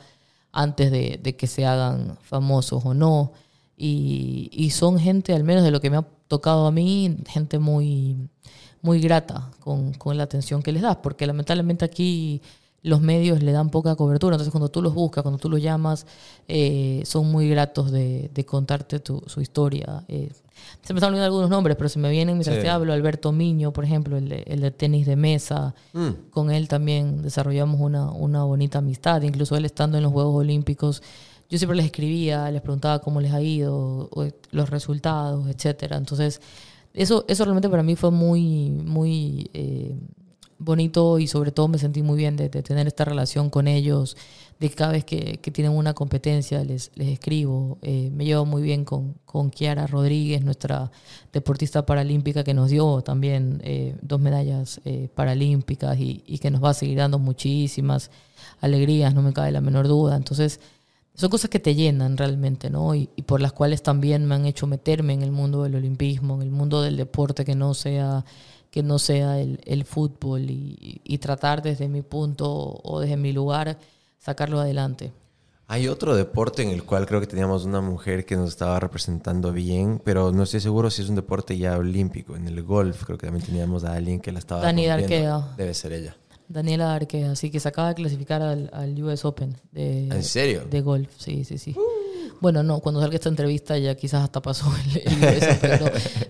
antes 0.52 0.90
de, 0.90 1.36
que 1.36 1.46
se 1.46 1.66
hagan 1.66 2.18
famosos 2.22 2.84
o 2.84 2.94
no. 2.94 3.32
Y, 3.76 4.50
y 4.52 4.70
son 4.70 4.98
gente, 4.98 5.34
al 5.34 5.44
menos 5.44 5.62
de 5.62 5.70
lo 5.70 5.80
que 5.80 5.90
me 5.90 5.98
ha 5.98 6.06
tocado 6.26 6.66
a 6.66 6.72
mí, 6.72 7.18
gente 7.28 7.58
muy, 7.58 8.16
muy 8.82 9.00
grata 9.00 9.50
con, 9.60 9.92
con 9.94 10.16
la 10.16 10.24
atención 10.24 10.62
que 10.62 10.72
les 10.72 10.82
das, 10.82 10.96
porque 10.96 11.26
lamentablemente 11.26 11.84
aquí 11.84 12.42
los 12.82 13.00
medios 13.00 13.42
le 13.42 13.50
dan 13.52 13.70
poca 13.70 13.96
cobertura, 13.96 14.34
entonces 14.36 14.52
cuando 14.52 14.68
tú 14.68 14.80
los 14.82 14.94
buscas, 14.94 15.22
cuando 15.22 15.38
tú 15.38 15.48
los 15.50 15.60
llamas, 15.60 16.06
eh, 16.46 17.02
son 17.04 17.30
muy 17.30 17.48
gratos 17.48 17.90
de, 17.90 18.30
de 18.32 18.44
contarte 18.46 19.00
tu, 19.00 19.22
su 19.26 19.40
historia. 19.40 20.04
Eh, 20.08 20.30
se 20.82 20.92
me 20.92 20.98
están 20.98 21.08
olvidando 21.10 21.26
algunos 21.34 21.50
nombres, 21.50 21.76
pero 21.76 21.88
se 21.88 21.98
me 21.98 22.10
vienen 22.10 22.36
mientras 22.36 22.56
Sí. 22.56 22.62
te 22.62 22.68
hablo, 22.68 22.92
Alberto 22.92 23.32
Miño, 23.32 23.72
por 23.72 23.84
ejemplo, 23.84 24.16
el 24.16 24.28
de, 24.28 24.42
el 24.46 24.60
de 24.60 24.70
tenis 24.70 25.06
de 25.06 25.16
mesa, 25.16 25.74
Mm. 25.92 26.30
con 26.30 26.50
él 26.50 26.68
también 26.68 27.22
desarrollamos 27.22 27.80
una, 27.80 28.10
una 28.12 28.44
bonita 28.44 28.78
amistad, 28.78 29.22
incluso 29.22 29.56
él 29.56 29.64
estando 29.64 29.96
en 29.96 30.04
los 30.04 30.12
Juegos 30.12 30.34
Olímpicos. 30.36 31.02
Yo 31.50 31.58
siempre 31.58 31.76
les 31.76 31.86
escribía, 31.86 32.50
les 32.50 32.60
preguntaba 32.62 33.00
cómo 33.00 33.20
les 33.20 33.32
ha 33.32 33.40
ido, 33.40 34.08
los 34.50 34.70
resultados, 34.70 35.48
etcétera. 35.48 35.96
Entonces, 35.96 36.40
eso, 36.94 37.24
eso 37.28 37.44
realmente 37.44 37.68
para 37.68 37.82
mí 37.82 37.96
fue 37.96 38.10
muy, 38.10 38.70
muy 38.70 39.50
eh, 39.54 39.96
bonito 40.58 41.18
y 41.18 41.28
sobre 41.28 41.52
todo 41.52 41.68
me 41.68 41.78
sentí 41.78 42.02
muy 42.02 42.16
bien 42.16 42.36
de, 42.36 42.48
tener 42.48 42.86
esta 42.86 43.04
relación 43.04 43.48
con 43.50 43.68
ellos, 43.68 44.16
de 44.58 44.70
cada 44.70 44.92
vez 44.92 45.04
que, 45.04 45.38
que 45.38 45.50
tienen 45.50 45.72
una 45.72 45.94
competencia 45.94 46.64
les, 46.64 46.90
les 46.96 47.08
escribo. 47.08 47.78
Eh, 47.82 48.10
me 48.12 48.24
llevo 48.24 48.44
muy 48.44 48.62
bien 48.62 48.84
con, 48.84 49.14
con 49.24 49.50
Kiara 49.50 49.86
Rodríguez, 49.86 50.42
nuestra 50.42 50.90
deportista 51.32 51.86
paralímpica 51.86 52.42
que 52.42 52.54
nos 52.54 52.70
dio 52.70 53.02
también 53.02 53.60
eh, 53.64 53.94
dos 54.02 54.20
medallas 54.20 54.80
eh, 54.84 55.08
paralímpicas 55.14 55.98
y, 55.98 56.22
y 56.26 56.38
que 56.38 56.50
nos 56.50 56.62
va 56.62 56.70
a 56.70 56.74
seguir 56.74 56.98
dando 56.98 57.18
muchísimas 57.18 58.10
alegrías, 58.60 59.14
no 59.14 59.22
me 59.22 59.32
cabe 59.32 59.52
la 59.52 59.60
menor 59.60 59.86
duda. 59.86 60.16
Entonces, 60.16 60.60
son 61.14 61.30
cosas 61.30 61.50
que 61.50 61.58
te 61.58 61.74
llenan 61.74 62.16
realmente, 62.16 62.70
¿no? 62.70 62.94
Y, 62.94 63.10
y 63.16 63.22
por 63.22 63.40
las 63.40 63.52
cuales 63.52 63.82
también 63.82 64.24
me 64.26 64.36
han 64.36 64.46
hecho 64.46 64.66
meterme 64.66 65.14
en 65.14 65.22
el 65.22 65.32
mundo 65.32 65.64
del 65.64 65.74
olimpismo, 65.74 66.36
en 66.36 66.42
el 66.42 66.50
mundo 66.50 66.80
del 66.82 66.96
deporte 66.96 67.44
que 67.44 67.56
no 67.56 67.74
sea, 67.74 68.24
que 68.70 68.82
no 68.82 68.98
sea 68.98 69.40
el, 69.40 69.60
el 69.64 69.84
fútbol 69.84 70.50
y, 70.50 71.00
y 71.04 71.18
tratar 71.18 71.62
desde 71.62 71.88
mi 71.88 72.02
punto 72.02 72.80
o 72.82 73.00
desde 73.00 73.16
mi 73.16 73.32
lugar 73.32 73.78
sacarlo 74.18 74.60
adelante. 74.60 75.12
Hay 75.70 75.86
otro 75.86 76.16
deporte 76.16 76.62
en 76.62 76.70
el 76.70 76.82
cual 76.84 77.06
creo 77.06 77.20
que 77.20 77.26
teníamos 77.26 77.66
una 77.66 77.82
mujer 77.82 78.24
que 78.24 78.36
nos 78.36 78.48
estaba 78.48 78.80
representando 78.80 79.52
bien, 79.52 80.00
pero 80.02 80.32
no 80.32 80.44
estoy 80.44 80.60
seguro 80.60 80.90
si 80.90 81.02
es 81.02 81.10
un 81.10 81.14
deporte 81.16 81.58
ya 81.58 81.76
olímpico. 81.76 82.36
En 82.36 82.48
el 82.48 82.62
golf 82.62 83.04
creo 83.04 83.18
que 83.18 83.26
también 83.26 83.44
teníamos 83.44 83.84
a 83.84 83.92
alguien 83.94 84.18
que 84.18 84.32
la 84.32 84.38
estaba 84.38 84.62
Dani 84.62 84.88
rompiendo. 84.88 85.28
Darquea. 85.28 85.56
Debe 85.58 85.74
ser 85.74 85.92
ella. 85.92 86.16
Daniela 86.48 86.94
Arque, 86.94 87.24
así 87.26 87.50
que 87.50 87.60
se 87.60 87.68
acaba 87.68 87.88
de 87.88 87.96
clasificar 87.96 88.40
al, 88.40 88.70
al 88.72 89.02
US 89.02 89.26
Open 89.26 89.58
de, 89.70 90.08
¿En 90.08 90.24
serio? 90.24 90.64
de 90.70 90.80
golf, 90.80 91.10
sí, 91.18 91.44
sí, 91.44 91.58
sí. 91.58 91.76
Bueno, 92.40 92.62
no, 92.62 92.80
cuando 92.80 93.00
salga 93.00 93.16
esta 93.16 93.28
entrevista 93.28 93.76
ya 93.78 93.94
quizás 93.96 94.22
hasta 94.22 94.40
pasó 94.40 94.66
el, 94.94 95.20
el 95.20 95.80
¿no? 95.80 95.86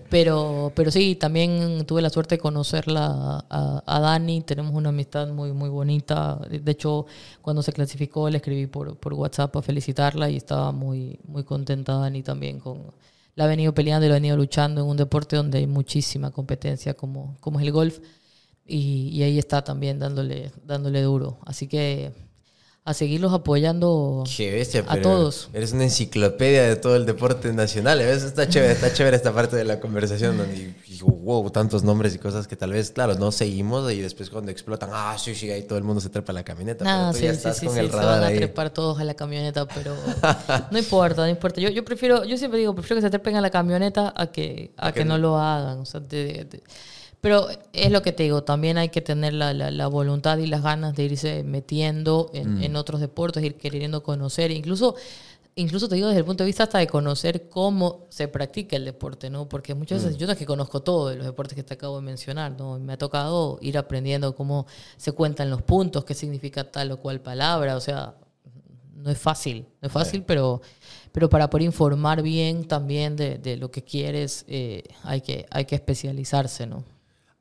pero, 0.09 0.71
pero 0.75 0.89
sí, 0.91 1.15
también 1.15 1.85
tuve 1.85 2.01
la 2.01 2.09
suerte 2.09 2.35
de 2.35 2.39
conocerla 2.39 3.45
a, 3.49 3.99
Dani, 3.99 4.41
tenemos 4.41 4.73
una 4.73 4.89
amistad 4.89 5.27
muy, 5.27 5.51
muy 5.51 5.69
bonita. 5.69 6.35
De 6.49 6.71
hecho, 6.71 7.05
cuando 7.41 7.61
se 7.61 7.73
clasificó 7.73 8.29
le 8.29 8.37
escribí 8.37 8.65
por, 8.67 8.97
por 8.97 9.13
WhatsApp 9.13 9.55
a 9.57 9.61
felicitarla 9.61 10.29
y 10.29 10.37
estaba 10.37 10.71
muy, 10.71 11.19
muy 11.25 11.43
contenta 11.43 11.93
Dani 11.93 12.23
también 12.23 12.59
con... 12.59 12.91
La 13.35 13.45
ha 13.45 13.47
venido 13.47 13.73
peleando 13.73 14.05
y 14.05 14.09
la 14.09 14.15
ha 14.15 14.17
venido 14.17 14.35
luchando 14.35 14.81
en 14.81 14.87
un 14.87 14.97
deporte 14.97 15.37
donde 15.37 15.59
hay 15.59 15.67
muchísima 15.67 16.31
competencia 16.31 16.93
como, 16.93 17.37
como 17.39 17.59
es 17.59 17.65
el 17.65 17.71
golf 17.71 17.99
y, 18.65 19.09
y 19.13 19.23
ahí 19.23 19.39
está 19.39 19.63
también 19.63 19.97
dándole, 19.97 20.51
dándole 20.65 21.01
duro. 21.01 21.39
Así 21.45 21.67
que 21.67 22.11
a 22.89 22.93
seguirlos 22.95 23.33
apoyando 23.33 24.23
Qué 24.35 24.51
bestia, 24.51 24.81
a 24.87 24.93
pero 24.93 25.01
todos. 25.03 25.49
Eres 25.53 25.73
una 25.73 25.83
enciclopedia 25.83 26.63
de 26.63 26.75
todo 26.75 26.95
el 26.95 27.05
deporte 27.05 27.53
nacional. 27.53 27.99
¿ves? 27.99 28.23
Está 28.23 28.49
chévere, 28.49 28.73
está 28.73 28.91
chévere 28.91 29.15
esta 29.15 29.31
parte 29.31 29.55
de 29.55 29.63
la 29.63 29.79
conversación 29.79 30.37
donde 30.37 30.73
wow, 31.01 31.49
tantos 31.51 31.83
nombres 31.83 32.15
y 32.15 32.17
cosas 32.17 32.47
que 32.47 32.55
tal 32.55 32.71
vez, 32.71 32.91
claro, 32.91 33.15
no 33.15 33.31
seguimos 33.31 33.91
y 33.91 34.01
después 34.01 34.29
cuando 34.29 34.51
explotan, 34.51 34.89
ah, 34.91 35.15
sí, 35.19 35.35
sí, 35.35 35.49
ahí 35.51 35.63
todo 35.63 35.77
el 35.77 35.83
mundo 35.83 36.01
se 36.01 36.09
trepa 36.09 36.31
a 36.31 36.35
la 36.35 36.43
camioneta. 36.43 36.83
Nada, 36.83 37.11
pero 37.11 37.13
tú 37.13 37.19
sí, 37.19 37.25
ya 37.25 37.31
sí, 37.31 37.37
estás 37.37 37.57
sí, 37.57 37.65
con 37.67 37.77
el 37.77 37.89
se 37.89 37.95
van 37.95 38.05
radar 38.05 38.23
a 38.23 38.27
ahí. 38.27 38.37
trepar 38.37 38.69
todos 38.71 38.99
a 38.99 39.03
la 39.03 39.13
camioneta, 39.13 39.67
pero 39.67 39.95
no 40.71 40.77
importa, 40.77 41.21
no 41.21 41.29
importa. 41.29 41.61
Yo, 41.61 41.69
yo 41.69 41.85
prefiero, 41.85 42.25
yo 42.25 42.37
siempre 42.37 42.59
digo, 42.59 42.73
prefiero 42.73 42.97
que 42.97 43.05
se 43.05 43.09
trepen 43.11 43.35
a 43.35 43.41
la 43.41 43.51
camioneta 43.51 44.13
a 44.15 44.27
que, 44.31 44.71
a 44.77 44.91
que 44.91 45.05
no 45.05 45.17
lo 45.17 45.37
hagan. 45.39 45.79
O 45.79 45.85
sea, 45.85 45.99
de- 45.99 46.45
de- 46.49 46.63
pero 47.21 47.47
es 47.73 47.91
lo 47.91 48.01
que 48.01 48.11
te 48.11 48.23
digo, 48.23 48.43
también 48.43 48.77
hay 48.77 48.89
que 48.89 49.01
tener 49.01 49.33
la, 49.33 49.53
la- 49.53 49.71
la 49.71 49.87
voluntad 49.87 50.37
y 50.37 50.47
las 50.47 50.61
ganas 50.63 50.95
de 50.95 51.03
irse 51.03 51.43
metiendo 51.43 52.29
en, 52.33 52.63
en 52.63 52.75
otros 52.75 53.01
deportes, 53.01 53.43
ir 53.43 53.55
queriendo 53.55 54.03
conocer, 54.03 54.51
incluso... 54.51 54.95
Incluso 55.55 55.89
te 55.89 55.95
digo 55.95 56.07
desde 56.07 56.19
el 56.19 56.25
punto 56.25 56.43
de 56.43 56.47
vista 56.47 56.63
hasta 56.63 56.77
de 56.77 56.87
conocer 56.87 57.49
cómo 57.49 58.05
se 58.09 58.29
practica 58.29 58.77
el 58.77 58.85
deporte, 58.85 59.29
¿no? 59.29 59.49
Porque 59.49 59.73
muchas 59.75 60.01
veces 60.05 60.17
yo 60.17 60.25
no 60.25 60.31
es 60.31 60.39
que 60.39 60.45
conozco 60.45 60.81
todo 60.83 61.09
de 61.09 61.17
los 61.17 61.25
deportes 61.25 61.53
que 61.53 61.63
te 61.63 61.73
acabo 61.73 61.97
de 61.97 62.01
mencionar, 62.03 62.53
¿no? 62.57 62.79
Me 62.79 62.93
ha 62.93 62.97
tocado 62.97 63.57
ir 63.61 63.77
aprendiendo 63.77 64.33
cómo 64.35 64.67
se 64.95 65.11
cuentan 65.11 65.49
los 65.49 65.61
puntos, 65.61 66.05
qué 66.05 66.13
significa 66.13 66.71
tal 66.71 66.91
o 66.93 66.97
cual 67.01 67.19
palabra, 67.19 67.75
o 67.75 67.81
sea, 67.81 68.15
no 68.95 69.09
es 69.09 69.17
fácil, 69.17 69.65
no 69.81 69.87
es 69.87 69.91
fácil, 69.91 70.23
pero, 70.23 70.61
pero 71.11 71.27
para 71.29 71.49
poder 71.49 71.65
informar 71.65 72.21
bien 72.21 72.65
también 72.65 73.17
de, 73.17 73.37
de 73.37 73.57
lo 73.57 73.69
que 73.69 73.83
quieres, 73.83 74.45
eh, 74.47 74.83
hay, 75.03 75.19
que, 75.19 75.45
hay 75.49 75.65
que 75.65 75.75
especializarse, 75.75 76.67
¿no? 76.67 76.85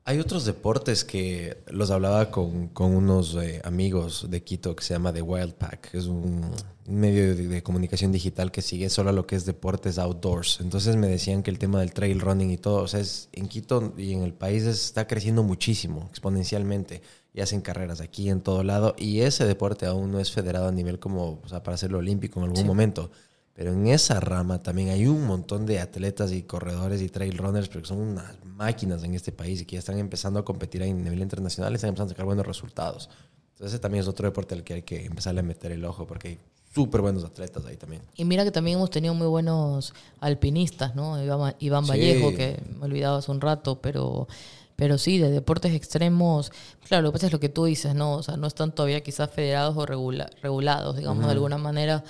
Hay 0.08 0.20
otros 0.20 0.46
deportes 0.46 1.04
que 1.04 1.58
los 1.66 1.90
hablaba 1.90 2.30
con, 2.30 2.68
con 2.68 2.96
unos 2.96 3.34
eh, 3.34 3.60
amigos 3.62 4.24
de 4.30 4.42
Quito 4.42 4.74
que 4.74 4.82
se 4.82 4.94
llama 4.94 5.12
The 5.12 5.20
Wild 5.20 5.52
Pack, 5.52 5.90
que 5.90 5.98
es 5.98 6.06
un, 6.06 6.50
medio 6.86 7.36
de, 7.36 7.46
de 7.46 7.62
comunicación 7.62 8.10
digital 8.10 8.50
que 8.50 8.62
sigue 8.62 8.88
solo 8.88 9.12
lo 9.12 9.26
que 9.26 9.36
es 9.36 9.44
deportes 9.44 9.98
outdoors. 9.98 10.60
Entonces 10.62 10.96
me 10.96 11.08
decían 11.08 11.42
que 11.42 11.50
el 11.50 11.58
tema 11.58 11.80
del 11.80 11.92
trail 11.92 12.22
running 12.22 12.50
y 12.50 12.56
todo, 12.56 12.84
o 12.84 12.88
sea, 12.88 13.00
es, 13.00 13.28
en 13.34 13.48
Quito 13.48 13.92
y 13.98 14.14
en 14.14 14.22
el 14.22 14.32
país 14.32 14.62
es- 14.62 14.82
está 14.86 15.06
creciendo 15.06 15.42
muchísimo, 15.42 16.06
exponencialmente. 16.08 17.02
Y 17.34 17.42
hacen 17.42 17.60
carreras 17.60 18.00
aquí 18.00 18.30
en 18.30 18.40
todo 18.40 18.64
lado. 18.64 18.96
Y 18.98 19.20
ese 19.20 19.44
deporte 19.44 19.84
aún 19.84 20.10
no 20.10 20.20
es 20.20 20.32
federado 20.32 20.68
a 20.68 20.72
nivel 20.72 20.98
como, 20.98 21.38
o 21.44 21.48
sea, 21.48 21.62
para 21.62 21.74
hacerlo 21.74 21.98
olímpico 21.98 22.40
en 22.40 22.46
algún 22.46 22.66
momento. 22.66 23.10
Pero 23.58 23.72
en 23.72 23.88
esa 23.88 24.20
rama 24.20 24.62
también 24.62 24.90
hay 24.90 25.08
un 25.08 25.26
montón 25.26 25.66
de 25.66 25.80
atletas 25.80 26.30
y 26.30 26.44
corredores 26.44 27.02
y 27.02 27.08
trail 27.08 27.36
runners, 27.36 27.68
porque 27.68 27.88
son 27.88 27.98
unas 27.98 28.36
máquinas 28.44 29.02
en 29.02 29.14
este 29.14 29.32
país 29.32 29.60
y 29.60 29.64
que 29.64 29.74
ya 29.74 29.80
están 29.80 29.98
empezando 29.98 30.38
a 30.38 30.44
competir 30.44 30.80
a 30.84 30.86
nivel 30.86 31.18
internacional 31.20 31.72
y 31.72 31.74
están 31.74 31.88
empezando 31.88 32.12
a 32.12 32.14
sacar 32.14 32.24
buenos 32.24 32.46
resultados. 32.46 33.10
Entonces 33.54 33.72
ese 33.74 33.80
también 33.80 34.02
es 34.02 34.08
otro 34.08 34.28
deporte 34.28 34.54
al 34.54 34.62
que 34.62 34.74
hay 34.74 34.82
que 34.82 35.04
empezarle 35.06 35.40
a 35.40 35.42
meter 35.42 35.72
el 35.72 35.84
ojo, 35.84 36.06
porque 36.06 36.28
hay 36.28 36.38
súper 36.72 37.00
buenos 37.00 37.24
atletas 37.24 37.64
ahí 37.66 37.76
también. 37.76 38.00
Y 38.14 38.24
mira 38.24 38.44
que 38.44 38.52
también 38.52 38.76
hemos 38.78 38.90
tenido 38.90 39.12
muy 39.14 39.26
buenos 39.26 39.92
alpinistas, 40.20 40.94
¿no? 40.94 41.20
Iván, 41.20 41.56
Iván 41.58 41.84
Sí. 41.84 41.90
Vallejo, 41.90 42.34
que 42.36 42.62
me 42.78 42.84
olvidaba 42.84 43.18
hace 43.18 43.32
un 43.32 43.40
rato, 43.40 43.80
pero, 43.80 44.28
pero 44.76 44.98
sí, 44.98 45.18
de 45.18 45.30
deportes 45.32 45.72
extremos, 45.74 46.52
claro, 46.86 47.02
lo 47.02 47.08
que 47.10 47.14
pasa 47.14 47.26
es 47.26 47.32
lo 47.32 47.40
que 47.40 47.48
tú 47.48 47.64
dices, 47.64 47.96
¿no? 47.96 48.12
O 48.14 48.22
sea, 48.22 48.36
no 48.36 48.46
están 48.46 48.72
todavía 48.72 49.00
quizás 49.02 49.28
federados 49.30 49.76
o 49.76 49.84
regula- 49.84 50.30
regulados, 50.42 50.96
digamos, 50.96 51.24
de 51.26 51.32
alguna 51.32 51.58
manera, 51.58 52.04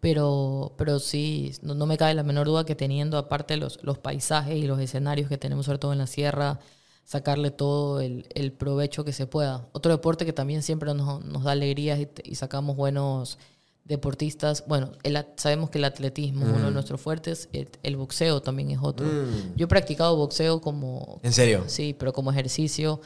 pero, 0.00 0.72
pero 0.76 0.98
sí, 0.98 1.52
no, 1.62 1.74
no 1.74 1.86
me 1.86 1.96
cabe 1.96 2.14
la 2.14 2.22
menor 2.22 2.46
duda 2.46 2.64
que 2.64 2.74
teniendo 2.74 3.18
aparte 3.18 3.56
los, 3.56 3.78
los 3.82 3.98
paisajes 3.98 4.56
y 4.56 4.66
los 4.66 4.80
escenarios 4.80 5.28
que 5.28 5.38
tenemos, 5.38 5.66
sobre 5.66 5.78
todo 5.78 5.92
en 5.92 5.98
la 5.98 6.06
sierra, 6.06 6.58
sacarle 7.04 7.50
todo 7.50 8.00
el, 8.00 8.26
el 8.34 8.52
provecho 8.52 9.04
que 9.04 9.12
se 9.12 9.26
pueda. 9.26 9.68
Otro 9.72 9.92
deporte 9.92 10.24
que 10.24 10.32
también 10.32 10.62
siempre 10.62 10.94
nos, 10.94 11.24
nos 11.24 11.44
da 11.44 11.52
alegrías 11.52 11.98
y, 11.98 12.08
y 12.24 12.34
sacamos 12.36 12.76
buenos 12.76 13.38
deportistas. 13.84 14.64
Bueno, 14.68 14.92
el 15.02 15.18
sabemos 15.36 15.70
que 15.70 15.78
el 15.78 15.84
atletismo 15.84 16.46
es 16.46 16.52
uno 16.52 16.66
de 16.66 16.70
nuestros 16.70 17.00
fuertes, 17.00 17.48
el, 17.52 17.68
el 17.82 17.96
boxeo 17.96 18.40
también 18.40 18.70
es 18.70 18.78
otro. 18.80 19.06
Yo 19.56 19.64
he 19.64 19.68
practicado 19.68 20.16
boxeo 20.16 20.60
como... 20.60 21.20
¿En 21.24 21.32
serio? 21.32 21.64
Sí, 21.66 21.94
pero 21.98 22.12
como 22.12 22.30
ejercicio. 22.30 23.00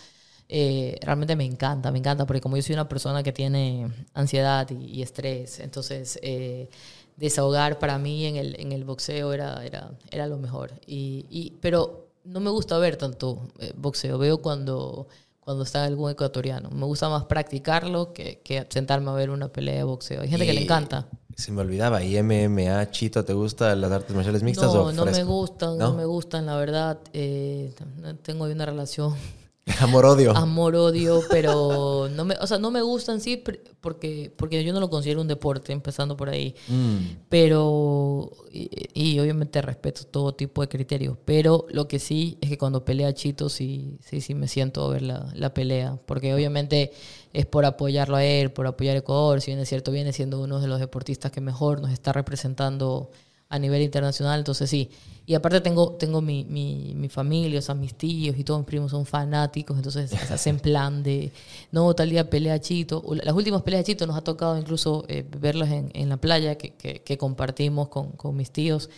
Eh, 0.57 0.99
realmente 1.03 1.35
me 1.37 1.45
encanta, 1.45 1.91
me 1.91 1.99
encanta, 1.99 2.27
porque 2.27 2.41
como 2.41 2.57
yo 2.57 2.63
soy 2.63 2.75
una 2.75 2.89
persona 2.89 3.23
que 3.25 3.33
tiene 3.33 3.89
ansiedad 4.15 4.69
y, 4.71 4.85
y 4.99 5.03
estrés, 5.03 5.59
entonces 5.61 6.19
eh, 6.23 6.69
desahogar 7.17 7.79
para 7.79 7.99
mí 7.99 8.27
en 8.27 8.37
el, 8.37 8.61
en 8.61 8.73
el 8.73 8.85
boxeo 8.85 9.33
era, 9.33 9.65
era, 9.65 9.91
era 10.11 10.27
lo 10.27 10.37
mejor. 10.39 10.73
Y, 10.87 11.27
y- 11.31 11.53
pero 11.61 12.09
no 12.25 12.41
me 12.41 12.51
gusta 12.51 12.79
ver 12.79 12.97
tanto 12.97 13.49
eh, 13.59 13.73
boxeo, 13.77 14.17
veo 14.19 14.39
cuando, 14.41 15.07
cuando 15.41 15.65
está 15.65 15.85
algún 15.85 16.11
ecuatoriano. 16.11 16.71
Me 16.71 16.87
gusta 16.87 17.09
más 17.09 17.25
practicarlo 17.25 18.13
que, 18.13 18.41
que 18.45 18.65
sentarme 18.71 19.11
a 19.11 19.15
ver 19.15 19.31
una 19.31 19.49
pelea 19.49 19.77
de 19.77 19.85
boxeo. 19.85 20.21
Hay 20.23 20.29
gente 20.29 20.47
que 20.47 20.53
le 20.53 20.61
Y 20.61 20.65
encanta. 20.65 21.07
Se 21.37 21.51
me 21.51 21.63
olvidaba, 21.63 22.01
¿y 22.03 22.17
MMA, 22.17 22.91
Chito, 22.93 23.25
te 23.25 23.33
gustan 23.33 23.81
las 23.81 23.91
artes 23.91 24.15
marciales 24.15 24.43
mixtas 24.45 24.73
No, 24.73 24.83
o 24.85 24.93
no 24.93 25.05
me 25.05 25.25
gustan, 25.25 25.79
no, 25.79 25.93
me 25.95 26.05
gustan, 26.05 26.47
la 26.47 26.57
verdad. 26.57 26.99
eh, 27.13 27.75
tengo 28.23 28.45
una 28.45 28.65
relación 28.67 29.15
Amor-odio. 29.81 30.37
amor-odio, 30.37 31.23
pero 31.31 32.09
no 32.11 32.25
me, 32.27 32.35
o 32.35 32.47
sea, 32.47 32.59
no 32.59 32.71
me 32.71 32.83
gustan 32.83 33.21
sí 33.21 33.43
pr- 33.43 33.61
porque, 33.81 34.31
porque 34.37 34.63
yo 34.63 34.73
no 34.75 34.81
lo 34.81 34.91
considero 34.91 35.21
un 35.23 35.29
deporte, 35.29 35.73
empezando 35.73 36.17
por 36.17 36.29
ahí. 36.29 36.55
Mm. 36.69 36.97
Pero, 37.31 38.31
y, 38.53 38.69
y 38.93 39.19
obviamente 39.21 39.63
respeto 39.63 40.05
todo 40.05 40.35
tipo 40.35 40.61
de 40.61 40.69
criterios, 40.69 41.17
pero 41.25 41.67
lo 41.71 41.89
que 41.89 41.99
sí 41.99 42.37
es 42.43 42.51
que 42.51 42.59
cuando 42.59 42.85
pelea 42.85 43.15
Chito 43.15 43.49
sí, 43.49 43.97
sí, 44.01 44.21
sí 44.21 44.35
me 44.35 44.49
siento 44.49 44.85
a 44.85 44.91
ver 44.91 45.03
la, 45.03 45.33
la 45.35 45.55
pelea, 45.55 45.99
porque 46.05 46.35
obviamente 46.35 46.93
es 47.33 47.47
por 47.47 47.65
apoyarlo 47.65 48.17
a 48.17 48.25
él, 48.25 48.53
por 48.53 48.67
apoyar 48.67 48.97
a 48.97 48.99
Ecuador, 48.99 49.41
si 49.41 49.51
bien 49.51 49.61
es 49.61 49.69
cierto, 49.69 49.91
viene 49.93 50.13
siendo 50.13 50.41
uno 50.43 50.61
de 50.61 50.69
los 50.69 50.79
deportistas 50.79 51.33
que 51.33 51.41
mejor 51.41 51.81
nos 51.81 51.91
está 51.91 52.13
representando 52.13 53.11
a 53.49 53.59
nivel 53.59 53.83
internacional, 53.83 54.41
entonces 54.41 54.69
sí. 54.69 54.91
Y 55.27 55.35
aparte 55.35 55.61
tengo, 55.61 55.93
tengo 55.93 56.21
mi, 56.21 56.45
mi, 56.45 56.93
mi 56.95 57.09
familia, 57.09 57.59
o 57.59 57.63
sea, 57.63 57.75
mis 57.75 57.95
tíos 57.95 58.37
y 58.37 58.45
todos 58.45 58.61
mis 58.61 58.67
primos 58.67 58.91
son 58.91 59.07
fanáticos, 59.07 59.77
entonces 59.77 60.11
se 60.11 60.35
hacen 60.35 60.59
plan 60.59 61.03
de, 61.03 61.33
no, 61.73 61.95
tal 61.95 62.11
día 62.11 62.29
pelea 62.29 62.61
Chito. 62.61 63.03
Las 63.23 63.35
últimas 63.35 63.63
peleas 63.63 63.85
de 63.85 63.93
Chito 63.93 64.07
nos 64.07 64.17
ha 64.17 64.21
tocado 64.23 64.59
incluso 64.59 65.05
eh, 65.09 65.25
verlas 65.41 65.71
en, 65.71 65.91
en 65.95 66.11
la 66.11 66.19
playa 66.19 66.57
que, 66.57 66.75
que, 66.75 67.01
que 67.03 67.17
compartimos 67.17 67.89
con, 67.89 68.13
con 68.13 68.37
mis 68.37 68.51
tíos 68.51 68.91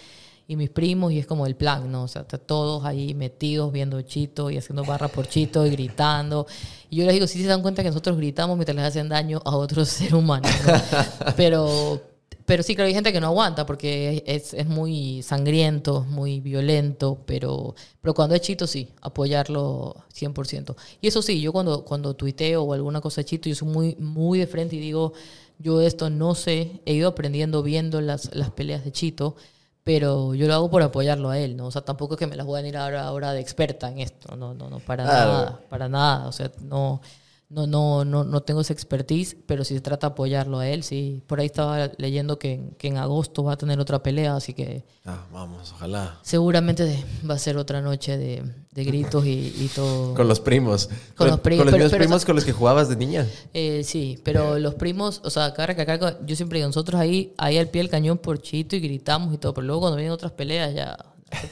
y 0.48 0.56
mis 0.56 0.70
primos 0.70 1.12
y 1.12 1.18
es 1.18 1.26
como 1.26 1.46
el 1.46 1.56
plan, 1.56 1.90
¿no? 1.90 2.04
O 2.04 2.08
sea, 2.08 2.22
está 2.22 2.38
todos 2.38 2.84
ahí 2.84 3.14
metidos 3.14 3.72
viendo 3.72 4.00
Chito 4.02 4.50
y 4.50 4.56
haciendo 4.56 4.84
barra 4.84 5.08
por 5.08 5.28
Chito 5.28 5.66
y 5.66 5.70
gritando. 5.70 6.46
Y 6.88 6.96
yo 6.96 7.04
les 7.04 7.14
digo, 7.14 7.26
sí 7.26 7.42
se 7.42 7.48
dan 7.48 7.62
cuenta 7.62 7.82
que 7.82 7.88
nosotros 7.88 8.16
gritamos 8.16 8.56
mientras 8.56 8.76
les 8.76 8.84
hacen 8.84 9.08
daño 9.08 9.42
a 9.44 9.56
otros 9.56 9.88
seres 9.90 10.12
humanos, 10.12 10.50
¿no? 10.66 11.32
Pero, 11.36 12.00
pero 12.46 12.62
sí, 12.62 12.74
claro, 12.76 12.88
hay 12.88 12.94
gente 12.94 13.12
que 13.12 13.20
no 13.20 13.26
aguanta 13.28 13.66
porque 13.66 14.22
es, 14.26 14.54
es 14.54 14.66
muy 14.66 15.22
sangriento, 15.22 16.04
muy 16.08 16.40
violento, 16.40 17.18
pero, 17.26 17.74
pero 18.00 18.14
cuando 18.14 18.34
es 18.36 18.40
Chito, 18.42 18.66
sí, 18.66 18.88
apoyarlo 19.02 19.96
100%. 20.12 20.76
Y 21.00 21.08
eso 21.08 21.22
sí, 21.22 21.40
yo 21.40 21.52
cuando, 21.52 21.84
cuando 21.84 22.14
tuiteo 22.14 22.62
o 22.62 22.72
alguna 22.72 23.00
cosa 23.00 23.24
Chito, 23.24 23.48
yo 23.48 23.54
soy 23.56 23.68
muy, 23.68 23.96
muy 23.98 24.38
de 24.38 24.46
frente 24.46 24.76
y 24.76 24.80
digo, 24.80 25.12
yo 25.58 25.80
esto 25.80 26.10
no 26.10 26.34
sé, 26.34 26.80
he 26.86 26.94
ido 26.94 27.08
aprendiendo 27.08 27.62
viendo 27.62 28.00
las, 28.00 28.34
las 28.34 28.50
peleas 28.50 28.84
de 28.84 28.92
Chito, 28.92 29.36
pero 29.84 30.34
yo 30.34 30.46
lo 30.48 30.54
hago 30.54 30.70
por 30.70 30.82
apoyarlo 30.82 31.30
a 31.30 31.38
él, 31.38 31.56
¿no? 31.56 31.66
O 31.66 31.70
sea, 31.70 31.82
tampoco 31.82 32.14
es 32.14 32.18
que 32.18 32.26
me 32.26 32.36
las 32.36 32.46
voy 32.46 32.60
a 32.60 32.66
ir 32.66 32.76
ahora, 32.76 33.04
ahora 33.04 33.32
de 33.32 33.40
experta 33.40 33.88
en 33.88 33.98
esto, 34.00 34.36
no, 34.36 34.54
no, 34.54 34.68
no, 34.68 34.80
para 34.80 35.04
Claro. 35.04 35.32
nada, 35.36 35.60
para 35.68 35.88
nada, 35.88 36.26
o 36.28 36.32
sea, 36.32 36.50
no, 36.60 37.00
no, 37.48 37.66
no, 37.68 38.04
no, 38.04 38.24
no 38.24 38.40
tengo 38.42 38.60
esa 38.60 38.72
expertise, 38.72 39.36
pero 39.46 39.62
si 39.64 39.74
se 39.74 39.80
trata 39.80 40.08
de 40.08 40.12
apoyarlo 40.12 40.58
a 40.58 40.68
él, 40.68 40.82
sí. 40.82 41.22
Por 41.28 41.38
ahí 41.38 41.46
estaba 41.46 41.92
leyendo 41.96 42.38
que, 42.40 42.54
en- 42.54 42.70
que 42.72 42.88
en 42.88 42.96
agosto 42.96 43.44
va 43.44 43.52
a 43.52 43.56
tener 43.56 43.78
otra 43.78 44.02
pelea, 44.02 44.34
así 44.34 44.52
que 44.52 44.84
Ah, 45.04 45.24
vamos, 45.32 45.70
ojalá. 45.72 46.18
seguramente 46.22 47.04
va 47.28 47.34
a 47.34 47.38
ser 47.38 47.56
otra 47.56 47.80
noche 47.82 48.18
de, 48.18 48.42
de 48.72 48.84
gritos 48.84 49.24
y, 49.26 49.54
y 49.58 49.70
todo. 49.74 50.14
Con 50.14 50.26
los 50.26 50.40
primos. 50.40 50.90
Con 51.16 51.28
los 51.28 51.38
primos, 51.38 51.64
Con 51.70 51.78
los 51.80 51.90
pero- 51.92 51.98
primos 52.02 52.24
con 52.24 52.34
los 52.34 52.44
que 52.44 52.52
jugabas 52.52 52.88
de 52.88 52.96
niña. 52.96 53.26
Eh, 53.54 53.82
sí, 53.84 54.18
pero 54.24 54.58
los 54.58 54.74
primos, 54.74 55.20
o 55.24 55.30
sea, 55.30 55.44
acá 55.46 55.66
que 55.72 56.16
yo 56.26 56.34
siempre 56.34 56.58
digo, 56.58 56.68
nosotros 56.68 57.00
ahí, 57.00 57.32
ahí 57.38 57.58
al 57.58 57.68
pie 57.68 57.82
del 57.82 57.90
cañón 57.90 58.18
por 58.18 58.42
chito 58.42 58.74
y 58.74 58.80
gritamos 58.80 59.32
y 59.32 59.38
todo, 59.38 59.54
pero 59.54 59.66
luego 59.68 59.82
cuando 59.82 59.96
vienen 59.96 60.12
otras 60.12 60.32
peleas 60.32 60.74
ya 60.74 60.96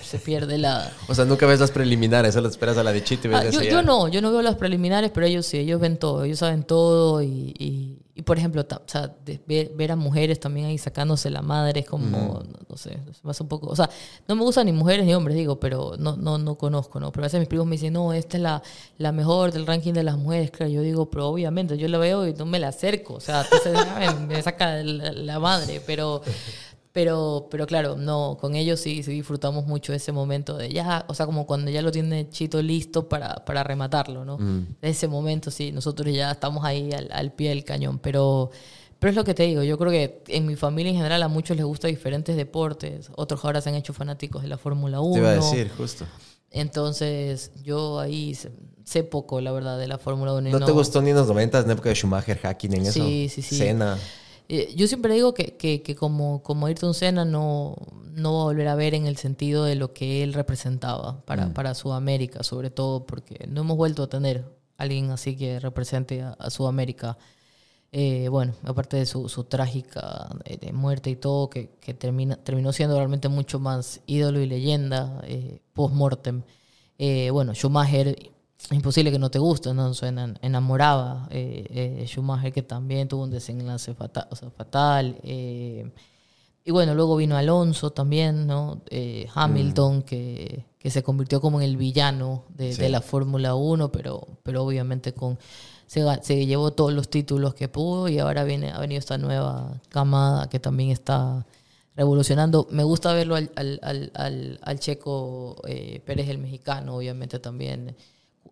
se, 0.03 0.18
pierde 0.18 0.59
la... 0.59 0.91
O 1.09 1.14
sea, 1.14 1.25
nunca 1.25 1.47
ves 1.47 1.61
las 1.61 1.70
preliminares, 1.70 2.35
solo 2.35 2.49
esperas 2.49 2.77
a 2.79 2.83
la 2.85 2.93
de 2.93 3.03
Chito 3.03 3.29
y 3.29 3.31
ves 3.33 3.41
Ah, 3.41 3.51
yo, 3.51 3.62
yo 3.62 3.83
no, 3.83 4.09
yo 4.09 4.20
no 4.22 4.31
veo 4.31 4.43
las 4.43 4.55
preliminares, 4.55 5.11
pero 5.12 5.27
ellos 5.27 5.47
sí, 5.47 5.59
ellos 5.59 5.81
ven 5.81 5.97
todo, 5.99 6.25
ellos 6.25 6.39
saben 6.39 6.62
todo 6.62 7.22
y, 7.22 7.55
y, 7.59 7.99
y, 8.14 8.22
por 8.22 8.39
ejemplo, 8.39 8.64
ta- 8.64 8.77
o 8.77 8.89
sea, 8.89 9.09
de- 9.25 9.41
ver, 9.47 9.72
ver 9.75 9.91
a 9.93 9.97
mujeres 9.97 10.39
también 10.39 10.66
ahí 10.66 10.79
sacándose 10.79 11.29
la 11.31 11.43
madre 11.43 11.81
es 11.81 11.87
como, 11.87 12.07
no, 12.07 12.43
no 12.68 12.77
sé, 12.77 12.99
hace 13.25 13.43
un 13.43 13.49
poco, 13.49 13.66
o 13.66 13.75
sea, 13.77 13.91
no 14.29 14.37
me 14.37 14.43
gustan 14.43 14.66
ni 14.66 14.72
mujeres 14.72 15.05
ni 15.05 15.12
hombres, 15.14 15.37
digo, 15.37 15.59
pero 15.59 15.95
no, 15.99 16.16
no, 16.16 16.39
no 16.39 16.55
conozco, 16.57 17.01
¿no? 17.01 17.11
Pero 17.11 17.25
a 17.25 17.27
veces 17.27 17.41
mis 17.41 17.49
primos 17.49 17.66
me 17.66 17.73
dicen, 17.73 17.93
no, 17.93 18.12
esta 18.12 18.36
es 18.36 18.43
la, 18.44 18.62
la 18.99 19.11
mejor 19.11 19.51
del 19.51 19.66
ranking 19.66 19.93
de 19.93 20.05
las 20.05 20.16
mujeres, 20.16 20.53
claro, 20.53 20.70
yo 20.70 20.82
digo, 20.82 21.11
pero 21.11 21.27
obviamente 21.28 21.77
yo 21.77 21.89
la 21.89 21.99
veo 21.99 22.27
y 22.28 22.32
no 22.35 22.47
me 22.47 22.61
la 22.61 22.69
acerco, 22.69 23.15
o 23.15 23.20
sea, 23.20 23.43
entonces, 23.43 23.74
me, 24.20 24.27
me 24.36 24.43
saca 24.43 24.77
la, 24.85 25.11
la 25.12 25.39
madre, 25.40 25.82
pero... 25.85 26.23
Pero, 26.95 27.49
pero 27.51 27.66
claro, 27.66 27.97
no, 27.97 28.39
con 28.41 28.55
ellos 28.55 28.79
sí, 28.79 29.03
sí 29.03 29.11
disfrutamos 29.11 29.66
mucho 29.66 29.93
ese 29.93 30.12
momento 30.12 30.57
de 30.57 30.73
ya, 30.73 31.05
o 31.09 31.15
sea, 31.15 31.27
como 31.27 31.45
cuando 31.45 31.69
ya 31.73 31.83
lo 31.83 31.91
tiene 31.91 32.29
Chito 32.29 32.62
listo 32.62 33.09
para, 33.09 33.45
para 33.45 33.65
rematarlo, 33.65 34.25
¿no? 34.25 34.39
Ese 34.81 35.09
momento 35.09 35.51
sí, 35.51 35.73
nosotros 35.73 36.15
ya 36.15 36.31
estamos 36.31 36.65
ahí 36.65 36.93
al, 36.93 37.09
al 37.11 37.33
pie 37.33 37.49
del 37.49 37.65
cañón, 37.65 37.99
pero, 37.99 38.53
Pero 39.01 39.11
es 39.11 39.16
lo 39.16 39.25
que 39.25 39.35
te 39.35 39.43
digo, 39.43 39.65
yo 39.65 39.77
creo 39.77 39.91
que 39.91 40.23
en 40.29 40.47
mi 40.47 40.55
familia 40.55 40.91
en 40.91 40.97
general 40.97 41.21
a 41.25 41.29
muchos 41.29 41.57
les 41.57 41.66
gusta 41.66 41.89
diferentes 41.89 42.37
deportes, 42.37 43.11
otros 43.16 43.45
ahora 43.45 43.61
se 43.61 43.71
han 43.71 43.75
hecho 43.75 43.93
fanáticos 43.93 44.43
de 44.43 44.49
la 44.49 44.57
Fórmula 44.57 45.01
1. 45.01 45.12
Te 45.15 45.19
iba 45.19 45.31
a 45.31 45.35
decir, 45.35 45.71
justo. 45.77 46.07
Entonces, 46.53 47.51
yo 47.65 47.99
ahí 47.99 48.39
sé, 48.85 49.03
poco, 49.03 49.41
la 49.41 49.51
verdad, 49.51 49.81
de 49.81 49.89
la 49.89 49.99
Fórmula 49.99 50.33
1. 50.35 50.49
y 50.49 50.53
¿No, 50.53 50.65
te 50.65 50.71
gustó 50.71 51.03
ni 51.03 51.11
en 51.11 51.16
los 51.16 51.27
90 51.27 51.59
en 51.59 51.71
época 51.73 51.89
de 51.89 51.97
Schumacher, 51.97 52.39
Hacking 52.39 52.75
en 52.75 52.83
eso? 52.87 52.93
Sí, 53.05 53.29
sí, 53.29 53.43
sí. 53.43 53.57
Eh, 54.49 54.75
yo 54.77 54.87
siempre 54.87 55.15
digo 55.15 55.33
que, 55.35 55.57
que, 55.57 55.83
que 55.83 55.95
como, 55.95 56.43
como 56.43 56.66
Ayrton 56.66 56.95
Senna 56.95 57.25
no, 57.25 57.77
no 58.12 58.35
va 58.35 58.41
a 58.43 58.45
volver 58.45 58.69
a 58.69 58.75
ver 58.75 58.95
en 58.95 59.07
el 59.07 59.16
sentido 59.16 59.65
de 59.65 59.75
lo 59.75 59.93
que 59.93 60.23
él 60.23 60.35
representaba 60.35 61.25
para, 61.25 61.53
para 61.55 61.75
Sudamérica, 61.75 62.43
sobre 62.43 62.71
todo 62.71 63.07
porque 63.07 63.47
no 63.49 63.62
hemos 63.62 63.77
vuelto 63.77 64.03
a 64.03 64.09
tener 64.09 64.45
alguien 64.77 65.11
así 65.11 65.37
que 65.37 65.61
represente 65.61 66.23
a, 66.23 66.33
a 66.33 66.51
Sudamérica. 66.51 67.16
Eh, 67.97 68.29
bueno, 68.29 68.55
aparte 68.65 68.97
de 68.97 69.07
su, 69.07 69.29
su 69.29 69.45
trágica 69.45 70.29
eh, 70.45 70.57
de 70.57 70.73
muerte 70.73 71.11
y 71.11 71.16
todo, 71.16 71.49
que, 71.49 71.71
que 71.81 71.95
termina, 71.95 72.35
terminó 72.37 72.73
siendo 72.73 72.97
realmente 72.97 73.29
mucho 73.29 73.61
más 73.61 74.01
ídolo 74.07 74.41
y 74.41 74.47
leyenda 74.47 75.21
eh, 75.25 75.61
post-mortem. 75.75 76.43
Eh, 76.99 77.31
bueno, 77.31 77.55
Schumacher, 77.55 78.33
imposible 78.70 79.11
que 79.12 79.19
no 79.19 79.31
te 79.31 79.39
guste, 79.39 79.74
¿no? 79.74 79.93
Suena, 79.95 80.35
enamoraba 80.43 81.28
eh, 81.31 81.66
eh, 82.01 82.05
Schumacher, 82.07 82.53
que 82.53 82.62
también 82.62 83.09
tuvo 83.09 83.24
un 83.24 83.31
desenlace 83.31 83.95
fatal. 83.95 84.27
O 84.31 84.36
sea, 84.36 84.51
fatal 84.51 85.19
eh, 85.23 85.91
y 86.65 86.70
bueno, 86.70 86.95
luego 86.95 87.16
vino 87.16 87.36
Alonso 87.36 87.91
también, 87.91 88.47
¿no? 88.47 88.81
Eh, 88.91 89.27
Hamilton, 89.35 90.03
que, 90.03 90.65
que 90.78 90.91
se 90.91 91.03
convirtió 91.03 91.41
como 91.43 91.61
en 91.61 91.69
el 91.69 91.77
villano 91.77 92.45
de, 92.49 92.73
Sí. 92.73 92.81
de 92.81 92.89
la 92.89 93.03
Fórmula 93.03 93.55
1, 93.55 93.93
pero, 93.93 94.27
pero 94.43 94.65
obviamente 94.65 95.12
con 95.12 95.39
se, 95.86 96.03
se 96.23 96.47
llevó 96.47 96.70
todos 96.73 96.95
los 96.95 97.11
títulos 97.11 97.53
que 97.55 97.69
pudo 97.69 98.09
y 98.09 98.19
ahora 98.19 98.45
viene, 98.45 98.70
ha 98.70 98.78
venido 98.81 98.99
esta 98.99 99.19
nueva 99.19 99.78
camada 99.91 100.49
que 100.49 100.59
también 100.59 100.91
está 100.91 101.45
revolucionando. 101.97 102.66
Me 102.70 102.82
gusta 102.82 103.12
verlo 103.12 103.36
al, 103.36 103.51
al, 103.57 103.78
al, 103.82 104.11
al- 104.15 104.59
al 104.62 104.78
checo 104.81 105.57
eh, 105.69 106.01
Pérez, 106.07 106.28
el 106.31 106.39
mexicano, 106.39 106.97
obviamente 106.97 107.39
también. 107.39 107.95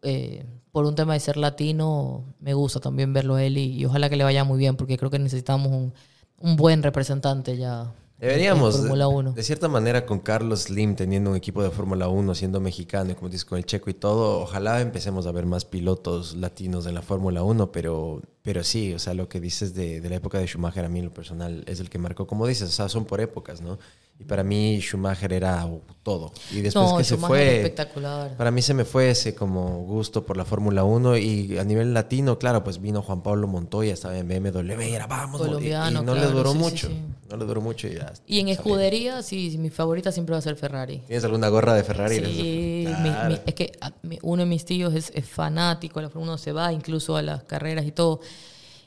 Eh, 0.03 0.45
por 0.73 0.87
un 0.87 0.95
tema 0.95 1.13
de 1.15 1.21
ser 1.21 1.37
latino, 1.37 2.25
me 2.41 2.55
gusta 2.55 2.81
también 2.81 3.13
verlo 3.13 3.35
a 3.35 3.45
él 3.45 3.59
y, 3.59 3.73
y 3.79 3.85
ojalá 3.85 4.09
que 4.09 4.17
le 4.17 4.25
vaya 4.25 4.45
muy 4.45 4.59
bien, 4.59 4.77
porque 4.77 4.97
creo 4.97 5.11
que 5.11 5.19
necesitamos 5.19 5.69
un, 5.71 5.93
un 6.41 6.57
buen 6.57 6.83
representante 6.83 7.57
ya. 7.59 7.83
en- 7.83 8.29
Deberíamos, 8.29 8.75
en 8.77 8.81
Fórmula 8.83 9.09
1. 9.09 9.33
de 9.33 9.43
cierta 9.43 9.69
manera, 9.69 10.07
con 10.07 10.21
Carlos 10.21 10.63
Slim 10.63 10.95
teniendo 10.97 11.31
un 11.31 11.37
equipo 11.37 11.63
de 11.63 11.71
Fórmula 11.71 12.09
1, 12.09 12.35
siendo 12.35 12.61
mexicano 12.61 13.11
y 13.11 13.15
como 13.17 13.29
dices, 13.29 13.45
con 13.45 13.59
el 13.59 13.67
checo 13.67 13.91
y 13.91 13.95
todo, 13.95 14.41
ojalá 14.41 14.81
empecemos 14.81 15.27
a 15.27 15.33
ver 15.33 15.45
más 15.45 15.65
pilotos 15.65 16.37
latinos 16.37 16.87
en 16.87 16.95
la 16.95 17.03
Fórmula 17.03 17.43
1, 17.43 17.71
pero, 17.73 18.23
pero 18.43 18.63
sí, 18.65 18.95
o 18.95 18.99
sea, 18.99 19.13
lo 19.15 19.29
que 19.29 19.41
dices 19.41 19.75
de, 19.75 20.01
de 20.01 20.09
la 20.09 20.17
época 20.17 20.39
de 20.39 20.47
Schumacher 20.47 20.85
a 20.85 20.89
mí 20.89 21.01
en 21.01 21.07
lo 21.07 21.13
personal 21.15 21.65
es 21.67 21.81
el 21.81 21.91
que 21.91 21.99
marcó, 21.99 22.27
como 22.27 22.47
dices, 22.47 22.69
o 22.69 22.73
sea, 22.73 22.89
son 22.89 23.05
por 23.05 23.21
épocas, 23.21 23.61
¿no? 23.61 23.79
Y 24.19 24.25
para 24.25 24.45
mí 24.45 24.79
Schumacher 24.81 25.33
era 25.33 25.69
todo. 26.05 26.33
Y 26.53 26.61
después 26.61 26.91
No, 26.93 26.97
que 26.99 27.03
se 27.03 27.15
Schumacher 27.17 27.29
fue... 27.29 27.57
espectacular. 27.57 28.37
Para 28.37 28.53
mí 28.53 28.63
se 28.63 28.73
me 28.73 28.85
fue 28.85 29.11
ese 29.11 29.35
como 29.35 29.79
gusto 29.83 30.25
por 30.25 30.37
la 30.37 30.45
Fórmula 30.45 30.85
1 30.85 31.17
y 31.17 31.59
a 31.59 31.65
nivel 31.65 31.93
latino, 31.93 32.39
claro, 32.39 32.63
pues 32.63 32.81
vino 32.81 33.03
Juan 33.03 33.23
Pablo 33.25 33.49
Montoya, 33.49 33.93
estaba 33.93 34.17
en 34.17 34.29
BMW 34.29 34.81
era 34.95 35.09
vamos, 35.09 35.41
y- 35.41 35.45
y, 35.45 35.47
Colombiano, 35.49 36.03
no 36.03 36.15
le 36.15 36.21
claro, 36.21 36.37
duró 36.37 36.53
sí, 36.53 36.59
sí, 36.59 36.63
mucho, 36.65 36.87
sí. 36.89 37.01
no 37.31 37.37
le 37.37 37.45
duró 37.47 37.61
mucho 37.63 37.89
y 37.89 37.95
ya. 37.95 38.13
Y 38.29 38.39
en 38.39 38.49
escudería, 38.49 39.23
sí, 39.23 39.57
mi 39.59 39.71
favorita 39.71 40.13
siempre 40.13 40.35
va 40.35 40.39
a 40.39 40.43
ser 40.43 40.55
Ferrari. 40.55 40.99
¿Tienes 41.07 41.25
alguna 41.25 41.49
gorra 41.49 41.75
de 41.75 41.83
Ferrari? 41.83 42.17
Sí, 42.25 42.85
mi- 42.87 42.95
Claro. 43.11 43.29
mi- 43.31 43.41
es 43.45 43.55
que 43.55 43.73
a- 43.81 43.93
mi- 44.03 44.21
uno 44.23 44.43
de 44.45 44.49
mis 44.49 44.65
tíos 44.65 44.95
es, 44.95 45.11
es 45.17 45.29
fanático 45.29 45.99
de 45.99 46.07
la 46.07 46.11
Fórmula 46.11 46.33
1, 46.35 46.39
se 46.39 46.53
va 46.53 46.73
incluso 46.73 47.17
a 47.17 47.23
las 47.23 47.43
carreras 47.43 47.87
y 47.87 47.91
todo. 47.91 48.21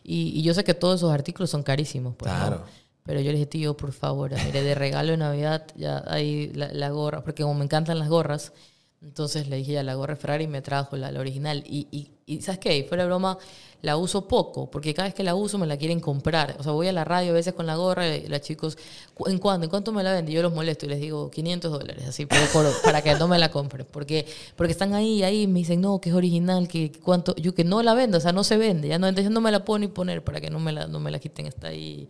Y, 0.02 0.30
y 0.39 0.43
yo 0.43 0.53
sé 0.53 0.64
que 0.64 0.73
todos 0.76 1.02
esos 1.02 1.11
artículos 1.11 1.49
son 1.49 1.61
carísimos. 1.64 2.15
Pues, 2.15 2.31
¿no? 2.31 2.85
Pero 3.06 3.19
yo 3.22 3.27
le 3.32 3.34
dije, 3.38 3.45
tío, 3.45 3.77
por 3.77 3.91
favor, 3.94 4.32
de 4.32 4.76
regalo 4.76 5.11
de 5.11 5.18
Navidad, 5.18 5.68
ya 5.76 6.03
ahí 6.07 6.52
la, 6.56 6.69
la 6.73 6.90
gorra, 6.90 7.23
porque 7.23 7.44
como 7.44 7.53
me 7.56 7.64
encantan 7.65 7.99
las 7.99 8.10
gorras, 8.10 8.52
entonces 9.02 9.48
le 9.48 9.57
dije 9.57 9.73
ya 9.73 9.84
la 9.84 9.94
gorra 9.94 10.15
Ferrari 10.15 10.45
y 10.45 10.48
me 10.48 10.64
trajo 10.64 10.98
la, 10.98 11.11
la 11.11 11.19
original. 11.19 11.64
Y, 11.68 11.88
y, 11.91 12.10
y 12.26 12.41
¿sabes 12.41 12.60
qué? 12.60 12.84
Fuera 12.90 13.03
de 13.03 13.07
broma, 13.07 13.38
la 13.84 13.98
uso 13.98 14.27
poco, 14.27 14.72
porque 14.72 14.95
cada 14.95 15.07
vez 15.07 15.14
que 15.14 15.23
la 15.23 15.36
uso 15.36 15.60
me 15.60 15.68
la 15.68 15.77
quieren 15.77 15.99
comprar. 15.99 16.56
O 16.60 16.64
sea, 16.64 16.72
voy 16.72 16.88
a 16.88 16.91
la 16.91 17.03
radio 17.03 17.30
a 17.32 17.34
veces 17.36 17.53
con 17.53 17.68
la 17.68 17.76
gorra 17.76 18.07
y 18.15 18.27
los 18.27 18.41
chicos, 18.41 18.76
"¿Cu- 19.14 19.27
¿en 19.30 19.38
cuánto? 19.38 19.65
¿En 19.65 19.69
cuánto 19.69 19.91
me 19.91 20.02
la 20.02 20.11
venden? 20.14 20.34
Yo 20.34 20.41
los 20.41 20.53
molesto 20.56 20.88
y 20.88 20.90
les 20.90 20.99
digo 20.99 21.30
500 21.30 21.72
dólares, 21.72 22.06
así, 22.07 22.26
pero 22.26 22.41
para 22.84 23.03
que 23.03 23.14
no 23.14 23.27
me 23.27 23.38
la 23.38 23.52
compren. 23.52 23.86
Porque, 23.91 24.26
porque 24.56 24.72
están 24.72 24.95
ahí, 24.95 25.22
ahí, 25.22 25.45
me 25.45 25.60
dicen, 25.60 25.82
no, 25.82 26.02
que 26.02 26.10
es 26.10 26.15
original, 26.15 26.68
que 26.68 26.91
cuánto, 27.03 27.36
yo 27.36 27.53
que 27.53 27.64
no 27.64 27.84
la 27.84 27.94
vendo, 27.94 28.18
o 28.18 28.22
sea, 28.22 28.32
no 28.32 28.44
se 28.44 28.57
vende, 28.57 28.88
ya 28.88 28.98
no, 28.98 29.07
entonces 29.07 29.32
no 29.32 29.41
me 29.41 29.52
la 29.52 29.64
puedo 29.64 29.77
ni 29.80 29.88
poner 29.88 30.23
para 30.23 30.41
que 30.41 30.49
no 30.49 30.60
me 30.60 30.72
la, 30.72 30.88
no 30.88 30.99
me 30.99 31.11
la 31.11 31.19
quiten, 31.19 31.45
está 31.45 31.68
ahí 31.68 32.10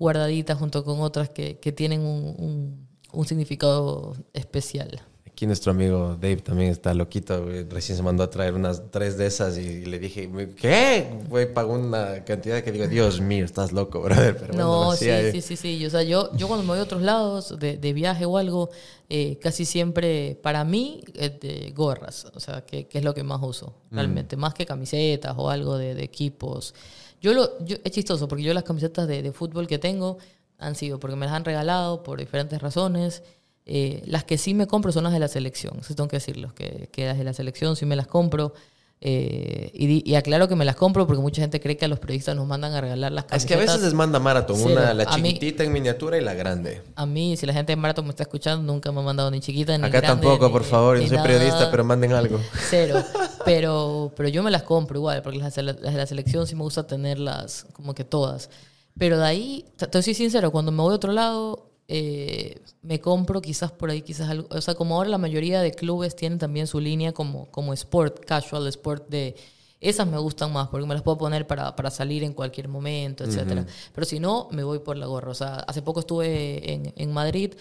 guardadita 0.00 0.56
junto 0.56 0.82
con 0.82 1.00
otras 1.00 1.28
que, 1.30 1.58
que 1.60 1.70
tienen 1.70 2.00
un, 2.00 2.34
un- 2.38 2.88
un 3.12 3.26
significado 3.26 4.14
especial. 4.32 5.00
Aquí 5.26 5.46
nuestro 5.46 5.72
amigo 5.72 6.16
Dave 6.20 6.36
también 6.36 6.70
está 6.70 6.92
loquito, 6.92 7.44
güey. 7.44 7.64
recién 7.68 7.96
se 7.96 8.02
mandó 8.02 8.22
a 8.22 8.28
traer 8.30 8.54
unas 8.54 8.90
tres 8.90 9.16
de 9.16 9.26
esas 9.26 9.56
y 9.58 9.86
le 9.86 9.98
dije, 9.98 10.28
¿qué? 10.56 11.08
Güey, 11.28 11.52
pagó 11.54 11.72
una 11.74 12.24
cantidad 12.24 12.62
que 12.62 12.70
digo, 12.72 12.86
Dios 12.88 13.20
mío, 13.22 13.44
estás 13.44 13.72
loco, 13.72 14.00
brother. 14.06 14.36
Pero 14.36 14.52
bueno, 14.52 14.58
No, 14.84 14.90
así 14.92 15.06
sí, 15.06 15.40
sí, 15.40 15.56
sí, 15.56 15.56
sí. 15.78 15.86
O 15.86 15.90
sea, 15.90 16.02
yo, 16.02 16.30
yo 16.36 16.46
cuando 16.46 16.62
me 16.64 16.68
voy 16.70 16.78
a 16.78 16.82
otros 16.82 17.00
lados 17.02 17.58
de, 17.58 17.78
de 17.78 17.92
viaje 17.94 18.26
o 18.26 18.36
algo, 18.36 18.68
eh, 19.08 19.38
casi 19.40 19.64
siempre, 19.64 20.38
para 20.42 20.62
mí, 20.64 21.02
de 21.14 21.72
gorras. 21.74 22.26
O 22.34 22.40
sea, 22.40 22.64
que, 22.66 22.86
que 22.86 22.98
es 22.98 23.04
lo 23.04 23.14
que 23.14 23.22
más 23.24 23.40
uso, 23.42 23.74
realmente. 23.90 24.36
Más 24.36 24.52
que 24.54 24.66
camisetas 24.66 25.34
o 25.36 25.48
algo 25.50 25.78
de, 25.78 25.94
de 25.94 26.04
equipos. 26.04 26.74
Yo 27.20 27.32
lo, 27.34 27.62
yo, 27.64 27.76
es 27.84 27.92
chistoso, 27.92 28.28
porque 28.28 28.42
yo 28.42 28.54
las 28.54 28.64
camisetas 28.64 29.06
de, 29.06 29.32
fútbol 29.32 29.66
que 29.66 29.78
tengo 29.78 30.18
han 30.58 30.74
sido 30.74 30.98
porque 30.98 31.16
me 31.16 31.26
las 31.26 31.34
han 31.34 31.44
regalado 31.44 32.02
por 32.02 32.18
diferentes 32.18 32.60
razones. 32.60 33.22
Eh, 33.66 34.02
las 34.06 34.24
que 34.24 34.38
sí 34.38 34.54
me 34.54 34.66
compro 34.66 34.90
son 34.92 35.04
las 35.04 35.12
de 35.12 35.18
la 35.18 35.28
selección, 35.28 35.78
eso 35.80 35.94
tengo 35.94 36.08
que 36.08 36.16
decirlo, 36.16 36.54
que 36.54 36.88
las 36.96 37.18
de 37.18 37.24
la 37.24 37.34
selección 37.34 37.76
sí 37.76 37.86
me 37.86 37.96
las 37.96 38.06
compro. 38.06 38.54
Eh, 39.02 39.70
y, 39.72 39.86
di- 39.86 40.02
y 40.04 40.14
aclaro 40.16 40.46
que 40.46 40.54
me 40.56 40.66
las 40.66 40.76
compro 40.76 41.06
porque 41.06 41.22
mucha 41.22 41.40
gente 41.40 41.58
cree 41.58 41.74
que 41.78 41.86
a 41.86 41.88
los 41.88 41.98
periodistas 41.98 42.36
nos 42.36 42.46
mandan 42.46 42.74
a 42.74 42.82
regalar 42.82 43.10
las 43.12 43.24
Es 43.24 43.30
camisetas. 43.30 43.48
que 43.48 43.54
a 43.54 43.58
veces 43.66 43.82
les 43.82 43.94
manda 43.94 44.18
Marathon, 44.18 44.60
una, 44.60 44.92
la 44.92 45.04
mí- 45.16 45.32
chiquitita 45.32 45.64
en 45.64 45.72
miniatura 45.72 46.18
y 46.18 46.20
la 46.20 46.34
grande. 46.34 46.82
A 46.96 47.06
mí, 47.06 47.34
si 47.38 47.46
la 47.46 47.54
gente 47.54 47.72
de 47.72 47.76
Marathon 47.76 48.04
me 48.04 48.10
está 48.10 48.24
escuchando, 48.24 48.70
nunca 48.70 48.92
me 48.92 49.00
ha 49.00 49.02
mandado 49.02 49.30
ni 49.30 49.40
chiquita 49.40 49.78
ni 49.78 49.84
Acá 49.86 50.00
grande, 50.02 50.06
tampoco, 50.26 50.46
ni- 50.48 50.52
por 50.52 50.64
favor, 50.64 50.96
yo 50.98 51.02
ni 51.02 51.08
soy 51.08 51.16
nada. 51.16 51.26
periodista, 51.28 51.70
pero 51.70 51.82
manden 51.84 52.12
algo. 52.12 52.38
Cero. 52.68 53.02
Pero, 53.46 54.12
pero 54.18 54.28
yo 54.28 54.42
me 54.42 54.50
las 54.50 54.64
compro 54.64 54.98
igual, 54.98 55.22
porque 55.22 55.38
las, 55.38 55.54
de 55.54 55.62
la- 55.62 55.72
las 55.72 55.92
de 55.94 55.98
la 55.98 56.06
selección 56.06 56.46
sí 56.46 56.54
me 56.54 56.62
gusta 56.62 56.86
tenerlas 56.86 57.64
como 57.72 57.94
que 57.94 58.04
todas. 58.04 58.50
Pero 58.98 59.16
de 59.18 59.24
ahí, 59.24 59.64
te 59.90 60.02
soy 60.02 60.12
sincero, 60.12 60.50
cuando 60.52 60.70
me 60.72 60.82
voy 60.82 60.92
a 60.92 60.96
otro 60.96 61.10
lado, 61.12 61.69
eh, 61.92 62.60
me 62.82 63.00
compro 63.00 63.42
quizás 63.42 63.72
por 63.72 63.90
ahí, 63.90 64.02
quizás 64.02 64.30
algo. 64.30 64.46
O 64.50 64.60
sea, 64.60 64.74
como 64.76 64.94
ahora 64.94 65.10
la 65.10 65.18
mayoría 65.18 65.60
de 65.60 65.72
clubes 65.72 66.14
tienen 66.14 66.38
también 66.38 66.68
su 66.68 66.78
línea 66.78 67.10
como, 67.10 67.50
como 67.50 67.72
sport, 67.72 68.24
casual, 68.24 68.68
sport 68.68 69.08
de. 69.08 69.34
Esas 69.80 70.06
me 70.06 70.16
gustan 70.18 70.52
más 70.52 70.68
porque 70.68 70.86
me 70.86 70.94
las 70.94 71.02
puedo 71.02 71.18
poner 71.18 71.48
para, 71.48 71.74
para 71.74 71.90
salir 71.90 72.22
en 72.22 72.32
cualquier 72.32 72.68
momento, 72.68 73.24
etcétera. 73.24 73.66
Pero 73.92 74.04
si 74.04 74.20
no, 74.20 74.46
me 74.52 74.62
voy 74.62 74.78
por 74.78 74.96
la 74.96 75.06
gorra. 75.06 75.32
O 75.32 75.34
sea, 75.34 75.54
hace 75.54 75.82
poco 75.82 76.00
estuve 76.00 76.72
en, 76.72 76.92
en 76.96 77.12
Madrid. 77.12 77.54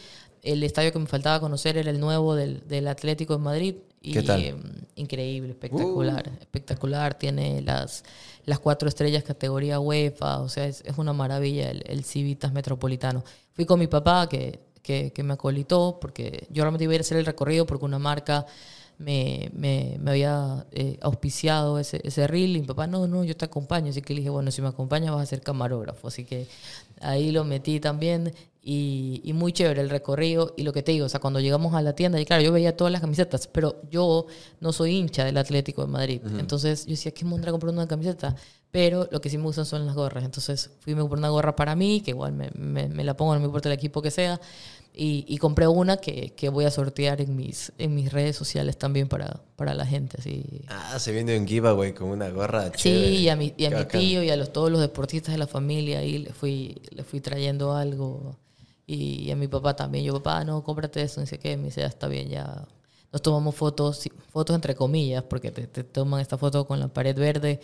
El 0.44 0.62
estadio 0.64 0.92
que 0.92 1.00
me 1.00 1.08
faltaba 1.08 1.40
conocer 1.40 1.78
era 1.78 1.90
el 1.90 2.00
nuevo 2.00 2.36
del, 2.36 2.68
del 2.68 2.88
Atlético 2.88 3.34
de 3.36 3.40
Madrid. 3.40 3.76
Y, 4.02 4.14
¿Qué 4.14 4.22
tal? 4.22 4.42
eh, 4.42 4.56
increíble, 4.96 5.52
espectacular, 5.52 6.30
espectacular. 6.40 7.18
Tiene 7.18 7.62
las, 7.62 8.04
las 8.46 8.60
cuatro 8.60 8.90
estrellas 8.90 9.24
categoría 9.24 9.80
UEFA, 9.80 10.40
o 10.42 10.50
sea, 10.50 10.68
es, 10.68 10.82
es 10.86 10.98
una 10.98 11.14
maravilla 11.14 11.72
el, 11.72 11.84
el 11.88 12.04
Civitas 12.04 12.54
Metropolitano. 12.54 13.24
Fui 13.60 13.66
con 13.66 13.78
mi 13.78 13.88
papá 13.88 14.30
que, 14.30 14.58
que, 14.82 15.12
que 15.12 15.22
me 15.22 15.34
acolitó, 15.34 15.98
porque 16.00 16.48
yo 16.50 16.64
realmente 16.64 16.86
iba 16.86 16.94
a 16.94 16.96
ir 16.96 17.02
a 17.02 17.04
hacer 17.04 17.18
el 17.18 17.26
recorrido 17.26 17.66
porque 17.66 17.84
una 17.84 18.00
marca 18.00 18.46
me, 18.98 19.52
me, 19.54 19.98
me 20.00 20.12
había 20.12 20.66
eh, 20.72 20.98
auspiciado 21.02 21.78
ese, 21.78 22.00
ese 22.06 22.26
reel 22.26 22.56
y 22.56 22.62
mi 22.62 22.68
papá, 22.68 22.88
no, 22.88 23.06
no, 23.06 23.26
yo 23.26 23.36
te 23.36 23.44
acompaño. 23.44 23.90
Así 23.90 24.02
que 24.02 24.14
le 24.14 24.22
dije, 24.22 24.30
bueno, 24.30 24.50
si 24.52 24.62
me 24.62 24.70
acompañas 24.70 25.14
vas 25.14 25.24
a 25.24 25.26
ser 25.26 25.42
camarógrafo. 25.42 26.08
Así 26.08 26.24
que 26.24 26.48
ahí 27.02 27.32
lo 27.34 27.44
metí 27.44 27.82
también 27.82 28.34
y, 28.62 29.20
y 29.26 29.34
muy 29.34 29.52
chévere 29.52 29.82
el 29.82 29.90
recorrido. 29.90 30.54
Y 30.56 30.64
lo 30.64 30.72
que 30.72 30.82
te 30.82 30.94
digo, 30.94 31.08
o 31.08 31.10
sea, 31.10 31.20
cuando 31.20 31.42
llegamos 31.42 31.74
a 31.74 31.82
la 31.82 31.92
tienda, 31.96 32.18
y 32.22 32.24
claro, 32.24 32.44
yo 32.44 32.54
veía 32.54 32.78
todas 32.78 32.94
las 32.94 33.02
camisetas, 33.02 33.48
pero 33.48 33.82
yo 33.92 34.26
no 34.62 34.72
soy 34.72 34.96
hincha 34.96 35.26
del 35.26 35.38
Atlético 35.38 35.82
de 35.82 35.88
Madrid. 35.92 36.22
Entonces 36.40 36.86
yo 36.86 36.92
decía, 36.92 37.12
¿qué 37.14 37.26
me 37.26 37.36
a 37.36 37.52
comprar 37.52 37.74
una 37.74 37.90
camiseta? 37.90 38.38
Pero 38.72 39.08
lo 39.12 39.20
que 39.22 39.30
sí 39.30 39.38
me 39.38 39.46
gustan 39.46 39.66
son 39.66 39.86
las 39.86 39.96
gorras. 39.96 40.24
Entonces 40.24 40.70
fui 40.82 40.94
y 40.94 40.96
me 40.96 41.02
compré 41.02 41.18
una 41.20 41.30
gorra 41.30 41.56
para 41.56 41.76
mí, 41.76 42.02
que 42.02 42.12
igual 42.12 42.34
me, 42.34 42.52
me- 42.56 42.88
me 42.90 43.04
la 43.04 43.16
pongo, 43.18 43.34
no 43.34 43.40
me 43.40 43.48
importa 43.48 43.70
el 43.70 43.74
equipo 43.76 44.02
que 44.02 44.12
sea. 44.12 44.40
Y, 44.94 45.26
y 45.28 45.38
compré 45.38 45.68
una 45.68 45.98
que, 45.98 46.32
que 46.36 46.50
voy 46.50 46.66
a 46.66 46.72
sortear 46.72 47.22
en 47.22 47.36
mis, 47.36 47.72
en 47.78 47.96
mis 47.96 48.12
redes 48.12 48.36
sociales 48.36 48.78
también 48.78 49.08
para, 49.08 49.42
para 49.56 49.74
la 49.74 49.86
gente. 49.86 50.18
Así. 50.20 50.46
Ah, 50.68 51.00
se 51.00 51.12
viene 51.12 51.38
un 51.38 51.48
giveaway 51.48 51.94
con 51.94 52.10
una 52.10 52.30
gorra 52.30 52.72
Sí, 52.76 52.90
chévere. 52.90 53.16
y 53.22 53.30
a 53.30 53.36
mi, 53.36 53.54
y 53.58 53.66
a 53.66 53.72
mi 53.72 53.86
tío 53.86 54.24
y 54.24 54.30
a 54.30 54.36
los, 54.38 54.54
todos 54.54 54.72
los 54.72 54.80
deportistas 54.82 55.34
de 55.34 55.38
la 55.40 55.48
familia 55.48 56.00
ahí 56.00 56.18
le 56.20 56.34
fui, 56.34 56.82
le 56.92 57.04
fui 57.04 57.20
trayendo 57.22 57.74
algo. 57.76 58.38
Y, 58.88 59.30
a 59.32 59.36
mi 59.36 59.48
papá 59.48 59.76
también. 59.76 60.06
Yo, 60.06 60.14
papá, 60.16 60.44
no, 60.44 60.64
cómprate 60.64 61.02
eso, 61.02 61.20
no 61.22 61.28
sé 61.28 61.38
qué. 61.40 61.58
Me 61.58 61.66
dice, 61.66 61.82
"Ya 61.82 61.88
está 61.88 62.08
bien, 62.08 62.30
ya. 62.30 62.68
Nos 63.12 63.22
tomamos 63.22 63.56
fotos, 63.56 64.08
fotos 64.32 64.56
entre 64.56 64.76
comillas, 64.76 65.24
porque 65.24 65.52
te, 65.52 65.66
te 65.68 65.84
toman 65.84 66.22
esta 66.22 66.38
foto 66.38 66.66
con 66.68 66.80
la 66.80 66.88
pared 66.90 67.18
verde 67.18 67.60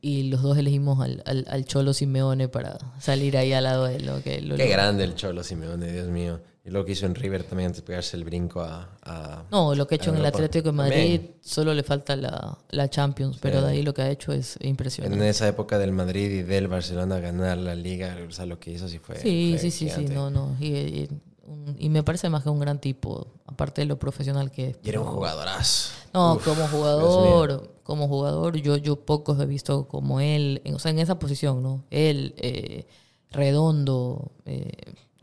y 0.00 0.24
los 0.24 0.42
dos 0.42 0.58
elegimos 0.58 1.00
al, 1.04 1.22
al, 1.26 1.46
al 1.48 1.64
Cholo 1.64 1.92
Simeone 1.94 2.48
para 2.48 2.78
salir 3.00 3.36
ahí 3.36 3.52
al 3.52 3.64
lado 3.64 3.84
de 3.84 4.00
lo 4.00 4.22
que 4.22 4.40
lo- 4.40 4.56
Qué 4.56 4.64
lo- 4.64 4.70
grande 4.70 5.04
el 5.04 5.14
Cholo 5.14 5.42
Simeone, 5.44 5.92
Dios 5.92 6.08
mío. 6.08 6.40
Y 6.64 6.70
lo 6.70 6.84
que 6.84 6.92
hizo 6.92 7.06
en 7.06 7.16
River 7.16 7.42
también 7.42 7.66
antes 7.68 7.82
de 7.82 7.86
pegarse 7.88 8.16
el 8.16 8.22
brinco 8.22 8.60
a... 8.60 8.88
a- 9.02 9.44
No, 9.50 9.74
lo 9.74 9.86
que 9.88 9.94
ha 9.94 9.96
hecho 9.96 10.10
en 10.10 10.18
el. 10.18 10.26
Atlético 10.26 10.66
de 10.68 10.72
Madrid 10.72 11.20
solo 11.40 11.74
le 11.74 11.82
falta 11.82 12.14
la, 12.14 12.56
la 12.70 12.88
Champions, 12.88 13.38
pero 13.40 13.62
de 13.62 13.72
ahí 13.72 13.82
lo 13.82 13.92
que 13.92 14.02
ha 14.02 14.10
hecho 14.10 14.32
es 14.32 14.58
impresionante. 14.60 15.18
En 15.18 15.28
esa 15.28 15.48
época 15.48 15.76
del 15.78 15.90
Madrid 15.90 16.30
y 16.30 16.42
del 16.42 16.68
Barcelona 16.68 17.18
ganar 17.18 17.58
la 17.58 17.74
liga, 17.74 18.16
o 18.28 18.30
sea, 18.30 18.46
lo 18.46 18.60
que 18.60 18.70
hizo 18.70 18.88
sí 18.88 19.00
fue. 19.00 19.16
Sí, 19.16 19.50
fue 19.54 19.58
sí, 19.58 19.70
sí, 19.72 19.90
sí, 19.90 20.04
no, 20.06 20.30
no. 20.30 20.56
Y, 20.60 20.66
y- 20.68 21.08
un- 21.44 21.76
y 21.78 21.88
me 21.88 22.02
parece 22.02 22.28
más 22.28 22.42
que 22.42 22.50
un 22.50 22.58
gran 22.60 22.80
tipo, 22.80 23.26
aparte 23.46 23.80
de 23.82 23.86
lo 23.86 23.98
profesional 23.98 24.50
que 24.50 24.68
es. 24.70 24.78
Y 24.82 24.88
era 24.90 25.00
un 25.00 25.06
jugadorazo. 25.06 25.92
No, 26.14 26.34
Uf, 26.34 26.44
como 26.44 26.68
jugador, 26.68 27.74
como 27.84 28.06
jugador, 28.08 28.56
yo, 28.58 28.76
yo 28.76 28.96
pocos 28.96 29.40
he 29.40 29.46
visto 29.46 29.88
como 29.88 30.20
él, 30.20 30.60
en- 30.64 30.74
o 30.74 30.78
sea, 30.78 30.90
en 30.90 30.98
esa 30.98 31.18
posición, 31.18 31.62
¿no? 31.62 31.84
Él, 31.90 32.34
eh, 32.38 32.86
redondo, 33.30 34.32
eh, 34.44 34.70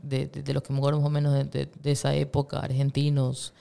de, 0.02 0.28
de- 0.28 0.44
de 0.44 0.54
los 0.54 0.64
que 0.64 0.74
me 0.74 0.80
acuerdo 0.80 1.00
más 1.00 1.08
o 1.08 1.12
menos 1.12 1.34
de 1.52 1.70
esa 1.84 2.14
época, 2.16 2.60
argentinos, 2.60 3.54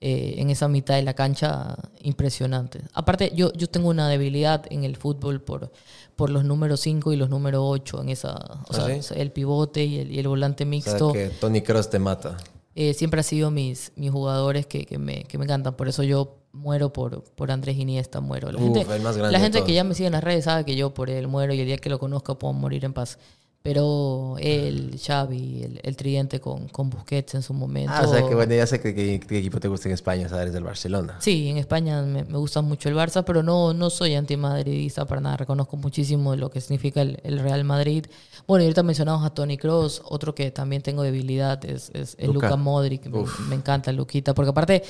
eh, 0.00 0.36
en 0.38 0.50
esa 0.50 0.68
mitad 0.68 0.94
de 0.96 1.02
la 1.02 1.14
cancha, 1.14 1.76
impresionante. 2.02 2.80
Aparte, 2.94 3.32
yo, 3.34 3.52
yo 3.52 3.68
tengo 3.68 3.88
una 3.90 4.08
debilidad 4.08 4.64
en 4.70 4.84
el 4.84 4.96
fútbol 4.96 5.42
por, 5.42 5.72
por 6.16 6.30
los 6.30 6.44
números 6.44 6.80
5 6.80 7.12
y 7.12 7.16
los 7.16 7.28
números 7.30 7.62
8, 7.64 8.02
en 8.02 8.08
esa, 8.08 8.34
o 8.68 8.72
¿Ah, 8.72 8.74
sea, 8.74 9.02
sí? 9.02 9.14
el 9.16 9.30
pivote 9.32 9.84
y 9.84 9.98
el, 10.00 10.10
y 10.12 10.18
el 10.18 10.28
volante 10.28 10.64
O 10.64 10.66
sea, 10.66 10.70
mixto 10.70 11.12
que 11.12 11.28
Tony 11.30 11.60
Cross 11.62 11.90
te 11.90 11.98
mata. 11.98 12.36
eh, 12.74 12.94
siempre 12.94 13.20
ha 13.20 13.22
sido 13.24 13.50
mis, 13.50 13.92
mis 13.96 14.10
jugadores 14.10 14.66
que, 14.66 14.86
que 14.86 14.98
me, 14.98 15.24
que 15.24 15.38
me 15.38 15.44
encantan. 15.44 15.74
Por 15.76 15.88
eso 15.88 16.02
yo 16.02 16.38
muero 16.52 16.92
por, 16.92 17.22
por 17.34 17.50
Andrés 17.50 17.76
Iniesta, 17.76 18.20
muero. 18.20 18.50
La 18.52 18.58
Uf, 18.58 18.86
gente, 18.86 19.60
la 19.60 19.64
que 19.64 19.72
ya 19.74 19.84
me 19.84 19.94
sigue 19.94 20.06
en 20.06 20.12
las 20.12 20.24
redes 20.24 20.44
sabe 20.44 20.64
que 20.64 20.76
yo 20.76 20.94
por 20.94 21.10
él 21.10 21.28
muero 21.28 21.52
y 21.54 21.60
el 21.60 21.66
día 21.66 21.78
que 21.78 21.90
lo 21.90 21.98
conozca 21.98 22.34
puedo 22.34 22.52
morir 22.54 22.84
en 22.84 22.92
paz. 22.92 23.18
Pero 23.62 24.36
él, 24.38 24.98
Xavi, 24.98 25.64
el, 25.64 25.80
el 25.82 25.94
tridente 25.94 26.40
con, 26.40 26.68
con 26.68 26.88
Busquets 26.88 27.34
en 27.34 27.42
su 27.42 27.52
momento. 27.52 27.92
Ah, 27.94 28.04
o 28.06 28.10
sea, 28.10 28.26
que 28.26 28.34
bueno, 28.34 28.54
ya 28.54 28.66
sé 28.66 28.80
que, 28.80 28.94
que- 28.94 29.20
qué 29.20 29.38
equipo 29.38 29.60
te 29.60 29.68
gusta 29.68 29.86
en 29.88 29.92
España, 29.94 30.24
o 30.24 30.28
sea, 30.30 30.40
eres 30.40 30.54
del 30.54 30.64
Barcelona. 30.64 31.16
Sí, 31.20 31.46
en 31.48 31.58
España 31.58 32.00
me, 32.00 32.24
me 32.24 32.38
gusta 32.38 32.62
mucho 32.62 32.88
el 32.88 32.94
Barça, 32.94 33.22
pero 33.22 33.42
no, 33.42 33.74
no 33.74 33.90
soy 33.90 34.14
antimadridista 34.14 35.04
para 35.04 35.20
nada. 35.20 35.36
Reconozco 35.36 35.76
muchísimo 35.76 36.34
lo 36.36 36.50
que 36.50 36.62
significa 36.62 37.02
el, 37.02 37.20
el 37.22 37.38
Real 37.38 37.64
Madrid. 37.64 38.06
Bueno, 38.46 38.62
y 38.62 38.66
ahorita 38.66 38.82
mencionamos 38.82 39.26
a 39.26 39.34
Tony 39.34 39.58
Cross, 39.58 40.00
otro 40.06 40.34
que 40.34 40.50
también 40.50 40.80
tengo 40.80 41.02
debilidad 41.02 41.62
es, 41.66 41.90
es, 41.92 42.16
es 42.18 42.26
Luka. 42.28 42.46
Luka 42.46 42.56
Modric. 42.56 43.06
Me, 43.08 43.24
me 43.50 43.56
encanta 43.56 43.92
Luquita, 43.92 44.32
porque 44.32 44.48
aparte... 44.50 44.82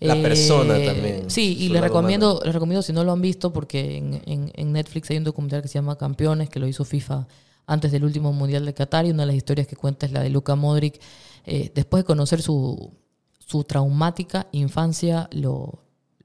eh, 0.00 0.06
La 0.06 0.14
persona 0.22 0.82
también, 0.82 1.30
Sí, 1.30 1.58
y 1.60 1.68
les 1.68 1.82
recomiendo, 1.82 2.40
les 2.42 2.54
recomiendo 2.54 2.80
si 2.80 2.94
no 2.94 3.04
lo 3.04 3.12
han 3.12 3.20
visto, 3.20 3.52
porque 3.52 3.98
en, 3.98 4.22
en- 4.24 4.50
en 4.54 4.72
Netflix 4.72 5.10
hay 5.10 5.18
un 5.18 5.24
documental 5.24 5.60
que 5.60 5.68
se 5.68 5.74
llama 5.74 5.96
Campeones, 5.98 6.48
que 6.48 6.58
lo 6.58 6.66
hizo 6.66 6.86
FIFA 6.86 7.26
antes 7.66 7.92
del 7.92 8.04
último 8.04 8.32
Mundial 8.32 8.64
de 8.64 8.74
Qatar, 8.74 9.06
y 9.06 9.10
una 9.10 9.22
de 9.22 9.28
las 9.28 9.36
historias 9.36 9.66
que 9.66 9.76
cuenta 9.76 10.06
es 10.06 10.12
la 10.12 10.22
de 10.22 10.30
Luka 10.30 10.54
Modric. 10.54 11.00
Eh, 11.46 11.70
después 11.74 12.02
de 12.02 12.06
conocer 12.06 12.40
su, 12.42 12.92
su 13.38 13.64
traumática 13.64 14.46
infancia, 14.52 15.28
lo, 15.32 15.80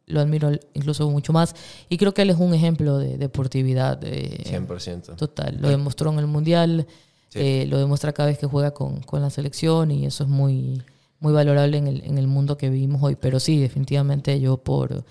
lo 0.05 0.19
admiro 0.21 0.51
incluso 0.73 1.09
mucho 1.09 1.33
más. 1.33 1.55
Y 1.89 1.97
creo 1.97 2.13
que 2.13 2.21
él 2.23 2.29
es 2.29 2.37
un 2.37 2.53
ejemplo 2.53 2.97
de 2.97 3.17
deportividad. 3.17 3.99
eh, 4.03 4.43
100%. 4.45 5.15
Total, 5.15 5.57
lo 5.59 5.69
demostró 5.69 6.11
en 6.11 6.19
el 6.19 6.27
Mundial, 6.27 6.87
Sí. 7.29 7.37
eh, 7.39 7.65
lo 7.67 7.77
demuestra 7.77 8.11
cada 8.11 8.29
vez 8.29 8.39
que 8.39 8.47
juega 8.47 8.71
con, 8.71 9.01
con 9.01 9.21
la 9.21 9.29
selección 9.29 9.91
y 9.91 10.07
eso 10.07 10.23
es 10.23 10.29
muy, 10.29 10.81
muy 11.19 11.31
valorable 11.31 11.77
en 11.77 11.87
el, 11.87 12.03
en 12.03 12.17
el 12.17 12.25
mundo 12.27 12.57
que 12.57 12.71
vivimos 12.71 13.03
hoy. 13.03 13.15
Pero 13.15 13.39
sí, 13.39 13.59
definitivamente 13.59 14.39
yo 14.39 14.57
por, 14.57 15.05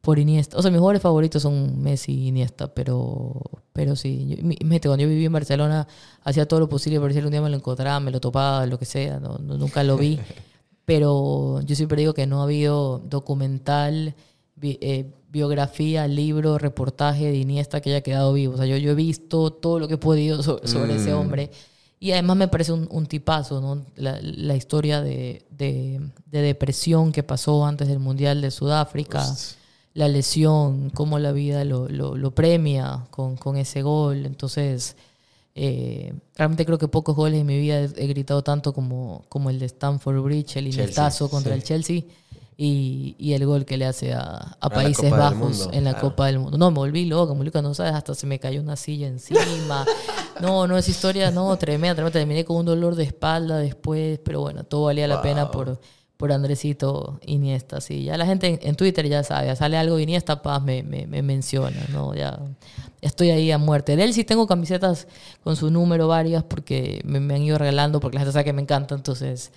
por 0.00 0.18
Iniesta. 0.18 0.56
O 0.56 0.62
sea, 0.62 0.70
mis 0.70 0.78
jugadores 0.78 1.02
favoritos 1.02 1.42
son 1.42 1.82
Messi 1.82 2.12
y 2.12 2.28
Iniesta, 2.28 2.72
pero, 2.74 3.40
pero 3.72 3.96
sí. 3.96 4.26
Yo, 4.28 4.36
cuando 4.82 5.02
yo 5.02 5.08
viví 5.08 5.26
en 5.26 5.32
Barcelona, 5.32 5.86
hacía 6.24 6.46
todo 6.46 6.60
lo 6.60 6.68
posible 6.68 6.98
para 6.98 7.12
ver 7.12 7.20
si 7.20 7.24
un 7.24 7.30
día 7.30 7.42
me 7.42 7.50
lo 7.50 7.56
encontraba, 7.56 8.00
me 8.00 8.10
lo 8.10 8.20
topaba, 8.20 8.64
lo 8.66 8.78
que 8.78 8.86
sea. 8.86 9.20
no- 9.20 9.38
no- 9.38 9.58
nunca 9.58 9.82
lo 9.84 9.96
vi. 9.96 10.18
pero 10.84 11.60
yo 11.62 11.76
siempre 11.76 12.00
digo 12.00 12.14
que 12.14 12.26
no 12.26 12.40
ha 12.40 12.44
habido 12.44 12.98
documental, 13.08 14.14
bi- 14.56 14.78
eh, 14.80 15.12
biografía, 15.30 16.08
libro, 16.08 16.58
reportaje 16.58 17.26
de 17.30 17.36
Iniesta 17.36 17.80
que 17.80 17.90
haya 17.90 18.00
quedado 18.00 18.32
vivo. 18.32 18.54
O 18.54 18.56
sea, 18.56 18.66
yo, 18.66 18.76
yo 18.76 18.90
he 18.90 18.94
visto 18.94 19.50
todo 19.52 19.78
lo 19.78 19.86
que 19.86 19.94
he 19.94 19.98
podido 19.98 20.42
so- 20.42 20.60
sobre, 20.64 20.96
ese 20.96 21.12
hombre. 21.14 21.50
Y 22.00 22.12
además 22.12 22.36
me 22.38 22.48
parece 22.48 22.72
un, 22.72 22.88
un 22.90 23.06
tipazo, 23.06 23.60
¿no? 23.60 23.84
La, 23.96 24.18
la 24.22 24.56
historia 24.56 25.00
de, 25.02 25.44
de- 25.50 26.00
de 26.26 26.40
depresión 26.42 27.12
que 27.12 27.22
pasó 27.22 27.64
antes 27.66 27.86
del 27.86 27.98
Mundial 28.00 28.40
de 28.40 28.50
Sudáfrica, 28.50 29.22
la 29.94 30.08
lesión, 30.08 30.90
cómo 30.90 31.18
la 31.18 31.32
vida 31.32 31.64
lo, 31.64 31.88
lo- 31.88 32.16
lo 32.16 32.30
premia 32.32 33.06
con, 33.10 33.36
con 33.36 33.56
ese 33.56 33.82
gol. 33.82 34.24
Entonces, 34.26 34.96
eh, 35.54 36.14
realmente 36.36 36.64
creo 36.64 36.78
que 36.78 36.88
pocos 36.88 37.16
goles 37.16 37.40
en 37.40 37.46
mi 37.46 37.58
vida 37.58 37.80
he, 37.80 38.06
gritado 38.06 38.42
tanto 38.42 38.72
como, 38.72 39.24
como 39.28 39.50
el 39.50 39.58
de 39.58 39.66
Stamford 39.66 40.20
Bridge, 40.22 40.56
el 40.56 40.68
inestazo 40.68 41.28
contra 41.28 41.52
sí. 41.54 41.58
el 41.58 41.64
Chelsea. 41.64 42.02
Y, 42.62 43.16
y 43.18 43.32
el 43.32 43.46
gol 43.46 43.64
que 43.64 43.78
le 43.78 43.86
hace 43.86 44.12
a, 44.12 44.56
a 44.60 44.68
Países 44.68 45.10
Bajos 45.10 45.34
Mundo, 45.38 45.70
en 45.72 45.82
la 45.82 45.92
claro. 45.92 46.10
Copa 46.10 46.26
del 46.26 46.40
Mundo. 46.40 46.58
No, 46.58 46.70
me 46.70 46.76
volví 46.76 47.06
loca, 47.06 47.32
me 47.32 47.38
volví 47.38 47.50
no 47.62 47.72
sabes, 47.72 47.94
hasta 47.94 48.14
se 48.14 48.26
me 48.26 48.38
cayó 48.38 48.60
una 48.60 48.76
silla 48.76 49.06
encima. 49.08 49.86
No, 50.40 50.66
no, 50.66 50.78
esa 50.78 50.90
historia, 50.90 51.30
no, 51.30 51.54
tremenda, 51.58 51.94
tremenda. 51.96 52.18
Terminé 52.18 52.44
con 52.46 52.56
un 52.56 52.64
dolor 52.64 52.94
de 52.94 53.04
espalda 53.04 53.58
después, 53.58 54.18
pero 54.24 54.40
bueno, 54.40 54.64
todo 54.64 54.84
valía 54.84 55.06
la 55.06 55.20
pena 55.20 55.50
por, 55.50 55.78
por 56.20 56.32
Andresito 56.32 57.18
Iniesta. 57.24 57.80
Sí, 57.80 58.04
ya 58.04 58.18
la 58.18 58.26
gente 58.26 58.60
en, 58.62 58.76
Twitter 58.76 59.08
ya 59.08 59.24
sabe, 59.24 59.56
sale 59.56 59.78
algo 59.78 59.96
de 59.96 60.02
Iniesta, 60.02 60.42
paz, 60.42 60.62
me, 60.62 60.82
me, 60.82 61.06
me 61.06 61.22
menciona, 61.22 61.80
¿no? 61.88 62.14
Ya, 62.14 62.38
estoy 63.00 63.30
ahí 63.30 63.50
a 63.50 63.56
muerte. 63.56 63.96
De 63.96 64.04
él 64.04 64.12
sí 64.12 64.22
tengo 64.22 64.46
camisetas 64.46 65.08
con 65.42 65.56
su 65.56 65.70
número 65.70 66.08
varias 66.08 66.44
porque 66.44 67.00
me 67.04 67.34
han 67.34 67.40
ido 67.40 67.56
regalando, 67.56 68.00
porque 68.00 68.16
la 68.16 68.20
gente 68.20 68.32
sabe 68.34 68.44
que 68.44 68.52
me 68.52 68.60
encanta, 68.60 68.94
entonces 68.94 69.50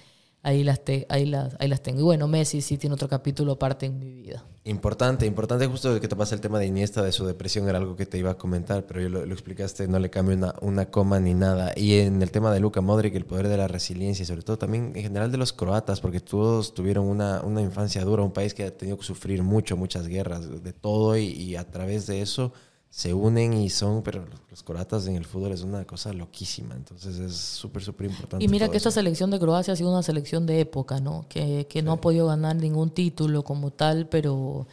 ahí 0.44 0.64
las, 0.64 0.84
te- 0.84 1.08
ahí, 1.10 1.26
las, 1.26 1.56
ahí 1.60 1.68
las 1.68 1.82
tengo. 1.82 2.02
Y 2.02 2.04
bueno, 2.04 2.28
Messi 2.28 2.62
sí 2.62 2.78
tiene 2.78 2.94
otro 2.94 3.08
capítulo 3.08 3.54
aparte 3.54 3.88
en 3.88 3.98
mi 3.98 4.12
vida. 4.14 4.46
Importante, 4.66 5.26
importante 5.26 5.68
justo 5.68 6.00
que 6.00 6.08
te 6.08 6.16
pasa 6.16 6.36
el 6.36 6.42
tema 6.42 6.58
de 6.58 6.68
Iniesta, 6.68 7.02
de 7.02 7.12
su 7.12 7.26
depresión, 7.26 7.68
era 7.68 7.80
algo 7.80 7.98
que 7.98 8.06
te 8.06 8.18
iba 8.18 8.32
a 8.32 8.38
comentar, 8.38 8.86
pero 8.86 9.02
yo 9.02 9.10
lo, 9.10 9.24
explicaste, 9.24 9.90
no 9.90 10.00
le 10.00 10.10
cambio 10.10 10.38
una, 10.38 10.56
una 10.62 10.86
coma 10.90 11.20
ni 11.20 11.34
nada. 11.34 11.74
Y 11.76 12.00
en 12.00 12.22
el 12.22 12.32
tema 12.32 12.54
de 12.54 12.62
Luka 12.62 12.80
Modric, 12.80 13.14
el 13.16 13.26
poder 13.26 13.50
de 13.50 13.58
la 13.58 13.68
resiliencia 13.68 14.24
y 14.24 14.26
sobre 14.26 14.44
todo 14.44 14.58
también 14.58 14.94
en 14.96 15.02
general 15.02 15.32
de 15.32 15.38
los 15.38 15.52
croatas, 15.52 16.00
porque 16.00 16.22
todos 16.22 16.74
tuvieron 16.74 17.06
una, 17.06 17.42
una 17.42 17.62
infancia 17.62 18.06
dura, 18.06 18.24
un 18.24 18.32
país 18.32 18.54
que 18.54 18.64
ha 18.64 18.72
tenido 18.78 18.98
que 18.98 19.04
sufrir 19.04 19.44
mucho, 19.44 19.76
muchas 19.76 20.08
guerras, 20.08 20.64
de 20.64 20.74
todo, 20.74 21.18
y 21.18 21.56
a 21.58 21.70
través 21.70 22.08
de 22.08 22.22
eso 22.22 22.54
se 22.94 23.12
unen 23.12 23.56
y 23.56 23.72
son, 23.72 24.04
pero 24.04 24.24
los, 24.52 24.62
croatas 24.62 25.08
en 25.08 25.16
el 25.16 25.26
fútbol 25.26 25.52
es 25.52 25.64
una 25.64 25.84
cosa 25.84 26.14
loquísima, 26.14 26.76
entonces 26.76 27.18
es 27.18 27.34
súper, 27.34 27.82
súper 27.82 28.12
importante. 28.12 28.46
Y 28.46 28.48
mira 28.48 28.70
que 28.70 28.78
esta 28.78 28.92
selección 28.92 29.32
de 29.32 29.40
Croacia 29.40 29.74
ha 29.74 29.76
sido 29.76 29.90
una 29.90 30.04
selección 30.04 30.46
de 30.46 30.60
época, 30.60 31.00
¿no? 31.00 31.26
Que, 31.28 31.66
que 31.68 31.82
no 31.82 31.94
ha 31.94 32.00
podido 32.00 32.28
ganar 32.28 32.56
ningún 32.56 32.92
título 32.92 33.44
como 33.44 33.72
tal, 33.72 34.08
pero, 34.10 34.68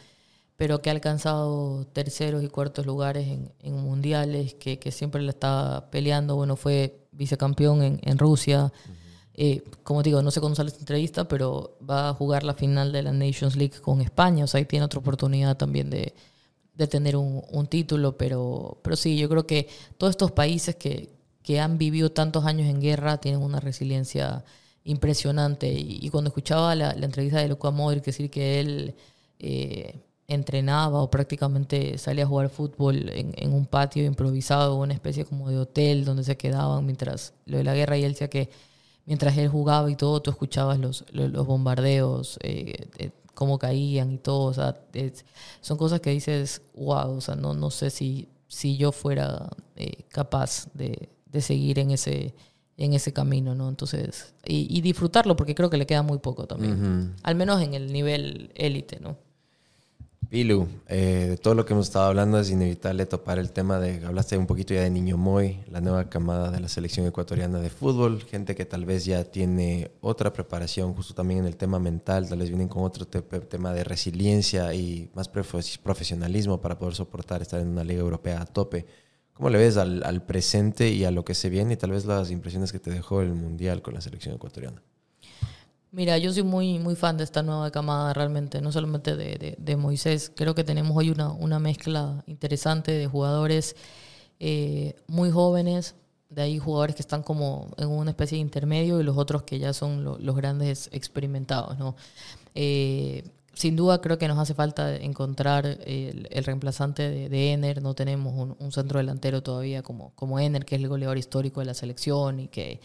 pero 0.55 0.83
que 0.83 0.91
ha 0.91 0.93
alcanzado 0.93 1.87
terceros 1.93 2.43
y 2.43 2.47
cuartos 2.47 2.85
lugares 2.85 3.27
en, 3.27 3.51
en 3.59 3.73
mundiales, 3.73 4.53
que, 4.53 4.77
que 4.77 4.91
siempre 4.91 5.23
le 5.23 5.31
está 5.31 5.87
peleando. 5.89 6.35
Bueno, 6.35 6.55
fue 6.55 7.07
vicecampeón 7.13 7.81
en, 7.81 7.99
en 8.03 8.19
Rusia. 8.19 8.71
Eh, 9.33 9.63
como 9.81 10.03
digo, 10.03 10.21
no 10.21 10.29
sé 10.29 10.41
cuándo 10.41 10.55
sale 10.55 10.67
esta 10.67 10.81
entrevista, 10.81 11.27
pero 11.27 11.75
va 11.89 12.09
a 12.09 12.13
jugar 12.13 12.43
la 12.43 12.53
final 12.53 12.91
de 12.91 13.01
la 13.01 13.13
Nations 13.13 13.55
League 13.55 13.79
con 13.81 13.99
España. 13.99 14.43
O 14.43 14.47
sea, 14.47 14.59
ahí 14.59 14.65
tiene 14.65 14.85
otra 14.85 14.99
oportunidad 14.99 15.57
también 15.57 15.89
de, 15.89 16.13
de 16.73 16.87
tener 16.87 17.15
un, 17.15 17.43
un 17.51 17.67
título. 17.67 18.17
Pero, 18.17 18.79
pero 18.83 18.95
sí, 18.95 19.17
yo 19.17 19.29
creo 19.29 19.45
que 19.45 19.67
todos 19.97 20.11
estos 20.11 20.31
países 20.31 20.75
que, 20.75 21.09
que 21.43 21.59
han 21.59 21.77
vivido 21.77 22.11
tantos 22.11 22.45
años 22.45 22.67
en 22.69 22.81
guerra 22.81 23.17
tienen 23.17 23.41
una 23.41 23.59
resiliencia 23.59 24.43
impresionante. 24.83 25.71
Y, 25.71 25.99
y 26.01 26.09
cuando 26.09 26.29
escuchaba 26.29 26.75
la, 26.75 26.91
entrevista 26.91 27.39
de 27.39 27.47
Luka 27.49 27.71
Modric 27.71 28.05
decir 28.05 28.29
que 28.29 28.59
él 28.59 28.95
eh, 29.39 29.95
entrenaba 30.27 31.01
o 31.01 31.09
prácticamente 31.09 31.97
salía 31.97 32.23
a 32.23 32.27
jugar 32.27 32.49
fútbol 32.49 33.09
en, 33.09 33.33
en 33.37 33.53
un 33.53 33.65
patio 33.65 34.05
improvisado, 34.05 34.77
una 34.77 34.93
especie 34.93 35.25
como 35.25 35.49
de 35.49 35.57
hotel 35.57 36.05
donde 36.05 36.23
se 36.23 36.37
quedaban 36.37 36.85
mientras 36.85 37.33
lo 37.45 37.57
de 37.57 37.63
la 37.63 37.75
guerra, 37.75 37.97
y 37.97 38.03
él 38.03 38.13
decía 38.13 38.29
que 38.29 38.49
mientras 39.05 39.37
él 39.37 39.49
jugaba 39.49 39.89
y 39.91 39.95
todo, 39.95 40.21
tú 40.21 40.31
escuchabas 40.31 40.79
los, 40.79 41.05
los, 41.11 41.31
los 41.31 41.45
bombardeos, 41.45 42.39
eh, 42.43 43.11
cómo 43.33 43.57
caían 43.59 44.11
y 44.13 44.17
todo. 44.17 44.45
O 44.45 44.53
sea, 44.53 44.79
es- 44.93 45.25
son 45.61 45.77
cosas 45.77 45.99
que 46.01 46.09
dices, 46.11 46.61
wow, 46.75 47.11
o 47.17 47.21
sea, 47.21 47.35
no, 47.35 47.53
no 47.53 47.69
sé 47.71 47.89
si, 47.89 48.27
si 48.47 48.77
yo 48.77 48.91
fuera 48.91 49.49
eh, 49.75 50.03
capaz 50.09 50.67
de, 50.73 51.09
de 51.25 51.41
seguir 51.41 51.79
en 51.79 51.91
ese, 51.91 52.33
en 52.77 52.93
ese 52.93 53.13
camino, 53.13 53.55
¿no? 53.55 53.69
Entonces, 53.69 54.33
y, 54.45 54.67
y 54.75 54.81
disfrutarlo 54.81 55.35
porque 55.35 55.55
creo 55.55 55.69
que 55.69 55.77
le 55.77 55.85
queda 55.85 56.01
muy 56.03 56.17
poco 56.19 56.47
también. 56.47 56.73
Al 57.23 57.35
menos 57.35 57.61
en 57.61 57.73
el 57.73 57.91
nivel 57.93 58.51
élite, 58.55 58.99
¿no? 58.99 59.17
Pilu, 60.29 60.65
eh, 60.87 61.27
de 61.31 61.37
todo 61.37 61.55
lo 61.55 61.65
que 61.65 61.73
hemos 61.73 61.87
estado 61.87 62.05
hablando 62.05 62.39
es 62.39 62.49
inevitable 62.49 63.05
topar 63.05 63.37
el 63.37 63.51
tema 63.51 63.79
de, 63.79 64.05
hablaste 64.05 64.37
un 64.37 64.47
poquito 64.47 64.73
ya 64.73 64.79
de 64.81 64.89
Niño 64.89 65.17
Moy, 65.17 65.59
la 65.69 65.81
nueva 65.81 66.09
camada 66.09 66.49
de 66.51 66.61
la 66.61 66.69
selección 66.69 67.05
ecuatoriana 67.05 67.59
de 67.59 67.69
fútbol, 67.69 68.21
gente 68.23 68.55
que 68.55 68.63
tal 68.63 68.85
vez 68.85 69.03
ya 69.03 69.25
tiene 69.25 69.91
otra 69.99 70.31
preparación, 70.31 70.93
justo 70.93 71.13
también 71.13 71.41
en 71.41 71.47
el 71.47 71.57
tema 71.57 71.79
mental, 71.79 72.29
tal 72.29 72.39
vez 72.39 72.47
vienen 72.47 72.69
con 72.69 72.83
otro 72.83 73.05
te- 73.05 73.21
tema 73.21 73.73
de 73.73 73.83
resiliencia 73.83 74.73
y 74.73 75.09
más 75.15 75.29
profe- 75.29 75.79
profesionalismo 75.79 76.61
para 76.61 76.77
poder 76.79 76.95
soportar 76.95 77.41
estar 77.41 77.59
en 77.59 77.67
una 77.67 77.83
liga 77.83 77.99
europea 77.99 78.39
a 78.41 78.45
tope. 78.45 78.85
¿Cómo 79.33 79.49
le 79.49 79.57
ves 79.57 79.75
al, 79.75 80.01
al 80.05 80.25
presente 80.25 80.89
y 80.91 81.03
a 81.03 81.11
lo 81.11 81.25
que 81.25 81.33
se 81.35 81.49
viene 81.49 81.73
y 81.73 81.77
tal 81.77 81.91
vez 81.91 82.05
las 82.05 82.31
impresiones 82.31 82.71
que 82.71 82.79
te 82.79 82.89
dejó 82.91 83.21
el 83.21 83.33
Mundial 83.33 83.81
con 83.81 83.95
la 83.95 84.01
selección 84.01 84.35
ecuatoriana? 84.35 84.81
Mira, 85.91 86.17
yo 86.17 86.31
soy 86.31 86.43
muy, 86.43 86.79
muy 86.79 86.95
fan 86.95 87.17
de 87.17 87.25
esta 87.25 87.43
nueva 87.43 87.69
camada 87.69 88.13
realmente, 88.13 88.61
no 88.61 88.71
solamente 88.71 89.15
de, 89.17 89.35
de- 89.37 89.55
de 89.59 89.75
Moisés. 89.75 90.31
Creo 90.33 90.55
que 90.55 90.63
tenemos 90.63 90.95
hoy 90.95 91.09
una, 91.09 91.31
una 91.31 91.59
mezcla 91.59 92.23
interesante 92.27 92.93
de 92.93 93.07
jugadores 93.07 93.75
eh, 94.39 94.95
muy 95.07 95.31
jóvenes, 95.31 95.95
de 96.29 96.43
ahí 96.43 96.59
jugadores 96.59 96.95
que 96.95 97.01
están 97.01 97.23
como 97.23 97.71
en 97.77 97.89
una 97.89 98.11
especie 98.11 98.37
de 98.37 98.41
intermedio 98.41 99.01
y 99.01 99.03
los 99.03 99.17
otros 99.17 99.43
que 99.43 99.59
ya 99.59 99.73
son 99.73 100.03
lo- 100.05 100.17
los 100.19 100.35
grandes 100.35 100.89
experimentados, 100.93 101.77
¿no? 101.77 101.95
Eh, 102.55 103.23
sin 103.53 103.75
duda 103.75 104.01
creo 104.01 104.17
que 104.17 104.27
nos 104.29 104.39
hace 104.39 104.53
falta 104.53 104.95
encontrar 104.95 105.65
el, 105.85 106.27
el 106.31 106.43
reemplazante 106.45 107.03
de, 107.09 107.29
de 107.29 107.51
Ener. 107.53 107.81
No 107.81 107.93
tenemos 107.95 108.33
un, 108.35 108.55
un 108.59 108.71
centro 108.71 108.99
delantero 108.99 109.43
todavía 109.43 109.83
como, 109.83 110.11
como 110.15 110.39
Ener, 110.39 110.65
que 110.65 110.75
es 110.75 110.81
el 110.81 110.87
goleador 110.89 111.17
histórico 111.17 111.59
de 111.61 111.65
la 111.67 111.73
selección 111.73 112.39
y 112.39 112.47
que, 112.47 112.79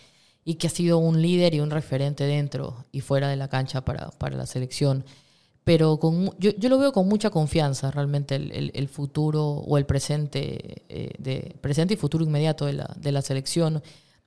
y 0.47 0.55
que 0.57 0.69
ha 0.69 0.71
sido 0.71 0.99
un 0.99 1.21
líder 1.21 1.55
y 1.55 1.61
un 1.61 1.71
referente 1.71 2.25
dentro 2.25 2.87
y 2.93 3.03
fuera 3.03 3.29
de 3.29 3.37
la 3.37 3.49
cancha 3.49 3.85
para, 3.85 4.11
para 4.13 4.37
la 4.39 4.47
selección. 4.47 5.05
Pero 5.65 5.99
con, 5.99 6.31
yo, 6.39 6.53
yo 6.57 6.69
lo 6.69 6.79
veo 6.79 6.93
con 6.93 7.09
mucha 7.09 7.31
confianza 7.31 7.91
realmente 7.91 8.37
el, 8.37 8.53
el- 8.53 8.73
el 8.75 8.89
futuro 8.89 9.45
o 9.45 9.79
el 9.79 9.87
presente, 9.87 10.85
eh, 10.89 11.11
de, 11.19 11.57
presente 11.61 11.95
y 11.95 11.97
futuro 11.99 12.25
inmediato 12.25 12.67
de 12.67 12.75
la, 12.75 12.95
de 12.99 13.13
la 13.13 13.23
selección. 13.23 13.83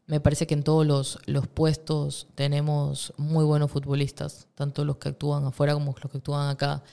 Me 0.08 0.20
parece 0.20 0.46
que 0.48 0.56
en 0.56 0.64
todos 0.64 0.86
los, 0.86 1.20
los 1.28 1.48
puestos 1.48 2.28
tenemos 2.36 3.14
muy 3.18 3.46
buenos 3.46 3.72
futbolistas, 3.72 4.48
tanto 4.56 4.84
los 4.86 4.98
que 4.98 5.10
actúan 5.10 5.46
afuera 5.46 5.74
como 5.74 5.96
los 6.02 6.12
que 6.12 6.18
actúan 6.18 6.50
acá. 6.50 6.84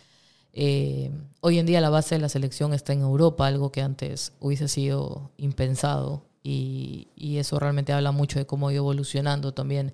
Eh, 0.53 1.11
hoy 1.41 1.59
en 1.59 1.67
día 1.67 1.81
la 1.81 1.91
base 1.91 2.15
de 2.15 2.21
la 2.21 2.29
selección 2.29 2.73
está 2.75 2.93
en 2.93 3.01
Europa, 3.03 3.47
algo 3.47 3.73
que 3.73 3.83
antes 3.83 4.33
hubiese 4.41 4.69
sido 4.69 5.31
impensado 5.39 6.23
y, 6.49 7.39
eso 7.39 7.59
realmente 7.59 7.93
habla 7.93 8.13
mucho 8.13 8.39
de 8.39 8.47
cómo 8.47 8.69
ha 8.69 8.73
ido 8.73 8.83
evolucionando 8.83 9.53
también 9.53 9.93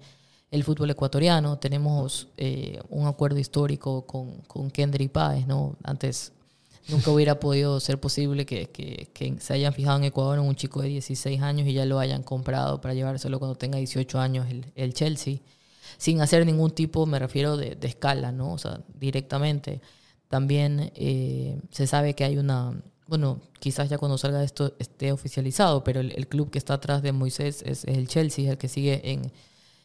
el 0.51 0.65
fútbol 0.65 0.91
ecuatoriano. 0.91 1.59
Tenemos 1.59 2.29
eh, 2.37 2.81
un 2.91 3.07
acuerdo 3.07 3.39
histórico 3.39 4.07
con, 4.07 4.43
con 4.43 4.71
Kendrick 4.71 5.11
Páez, 5.13 5.47
¿no? 5.47 5.77
Antes 5.83 6.33
nunca 6.89 7.11
hubiera 7.11 7.39
podido 7.41 7.81
ser 7.81 7.99
posible 8.01 8.45
que, 8.47 8.69
que- 8.71 9.37
se 9.41 9.55
hayan 9.55 9.73
fijado 9.73 9.99
en 9.99 10.05
Ecuador 10.05 10.39
en 10.39 10.45
un 10.45 10.57
chico 10.57 10.83
de 10.83 10.89
16 10.89 11.41
años 11.43 11.67
y 11.69 11.73
ya 11.73 11.87
lo 11.87 11.99
hayan 11.99 12.23
comprado 12.23 12.81
para 12.81 12.95
llevárselo 12.95 13.39
cuando 13.39 13.57
tenga 13.57 13.79
18 13.79 14.19
años 14.21 14.47
el, 14.51 14.67
el 14.75 14.95
Chelsea, 14.95 15.39
sin 15.99 16.21
hacer 16.21 16.45
ningún 16.47 16.71
tipo, 16.73 17.07
me 17.07 17.19
refiero, 17.19 17.57
de, 17.57 17.75
de 17.77 17.89
escala, 17.89 18.33
¿no? 18.33 18.53
O 18.53 18.59
sea, 18.59 18.81
directamente. 18.99 19.81
También 20.29 20.93
eh, 20.97 21.61
se 21.71 21.87
sabe 21.87 22.15
que 22.15 22.25
hay 22.25 22.39
una, 22.39 22.75
bueno, 23.07 23.41
quizás 23.59 23.89
ya 23.89 23.99
cuando 23.99 24.19
salga 24.19 24.43
esto 24.43 24.75
esté 24.79 25.13
oficializado, 25.13 25.85
pero 25.85 26.01
el, 26.01 26.29
club 26.29 26.51
que 26.51 26.59
está 26.59 26.75
atrás 26.75 27.03
de 27.03 27.13
Moisés 27.13 27.63
es, 27.67 27.85
el 27.85 28.09
Chelsea, 28.09 28.45
es 28.45 28.51
el 28.53 28.59
que 28.59 28.69
sigue 28.69 29.13
en, 29.13 29.33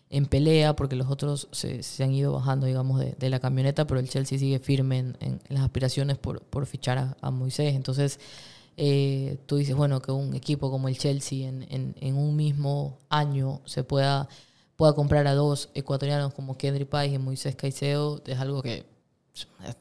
en 0.10 0.26
pelea, 0.26 0.76
porque 0.76 0.96
los 0.96 1.10
otros 1.10 1.48
se, 1.52 1.84
se 1.84 2.04
han 2.04 2.14
ido 2.14 2.34
bajando, 2.34 2.68
digamos, 2.68 3.00
de, 3.00 3.30
la 3.30 3.40
camioneta, 3.40 3.86
pero 3.88 4.00
el 4.00 4.10
Chelsea 4.10 4.40
sigue 4.40 4.60
firme 4.60 5.00
en, 5.00 5.18
en 5.20 5.40
las 5.50 5.64
aspiraciones 5.64 6.18
por, 6.18 6.42
por 6.42 6.66
fichar 6.66 7.18
a, 7.20 7.32
Moisés. 7.32 7.76
Entonces, 7.76 8.20
eh, 8.78 9.38
tú 9.48 9.58
dices, 9.58 9.76
bueno, 9.76 10.02
que 10.02 10.12
un 10.12 10.36
equipo 10.36 10.70
como 10.72 10.88
el 10.88 10.98
Chelsea 10.98 11.48
en, 11.48 11.96
en, 12.00 12.16
un 12.16 12.36
mismo 12.36 13.00
año 13.10 13.62
se 13.66 13.84
pueda, 13.84 14.30
pueda 14.76 14.94
comprar 14.94 15.28
a 15.28 15.34
dos 15.34 15.70
ecuatorianos 15.74 16.34
como 16.34 16.58
Kendrick 16.58 16.88
Páez 16.90 17.14
y 17.14 17.18
Moisés 17.18 17.56
Caicedo, 17.56 18.22
es 18.26 18.40
algo 18.40 18.62
que 18.62 18.86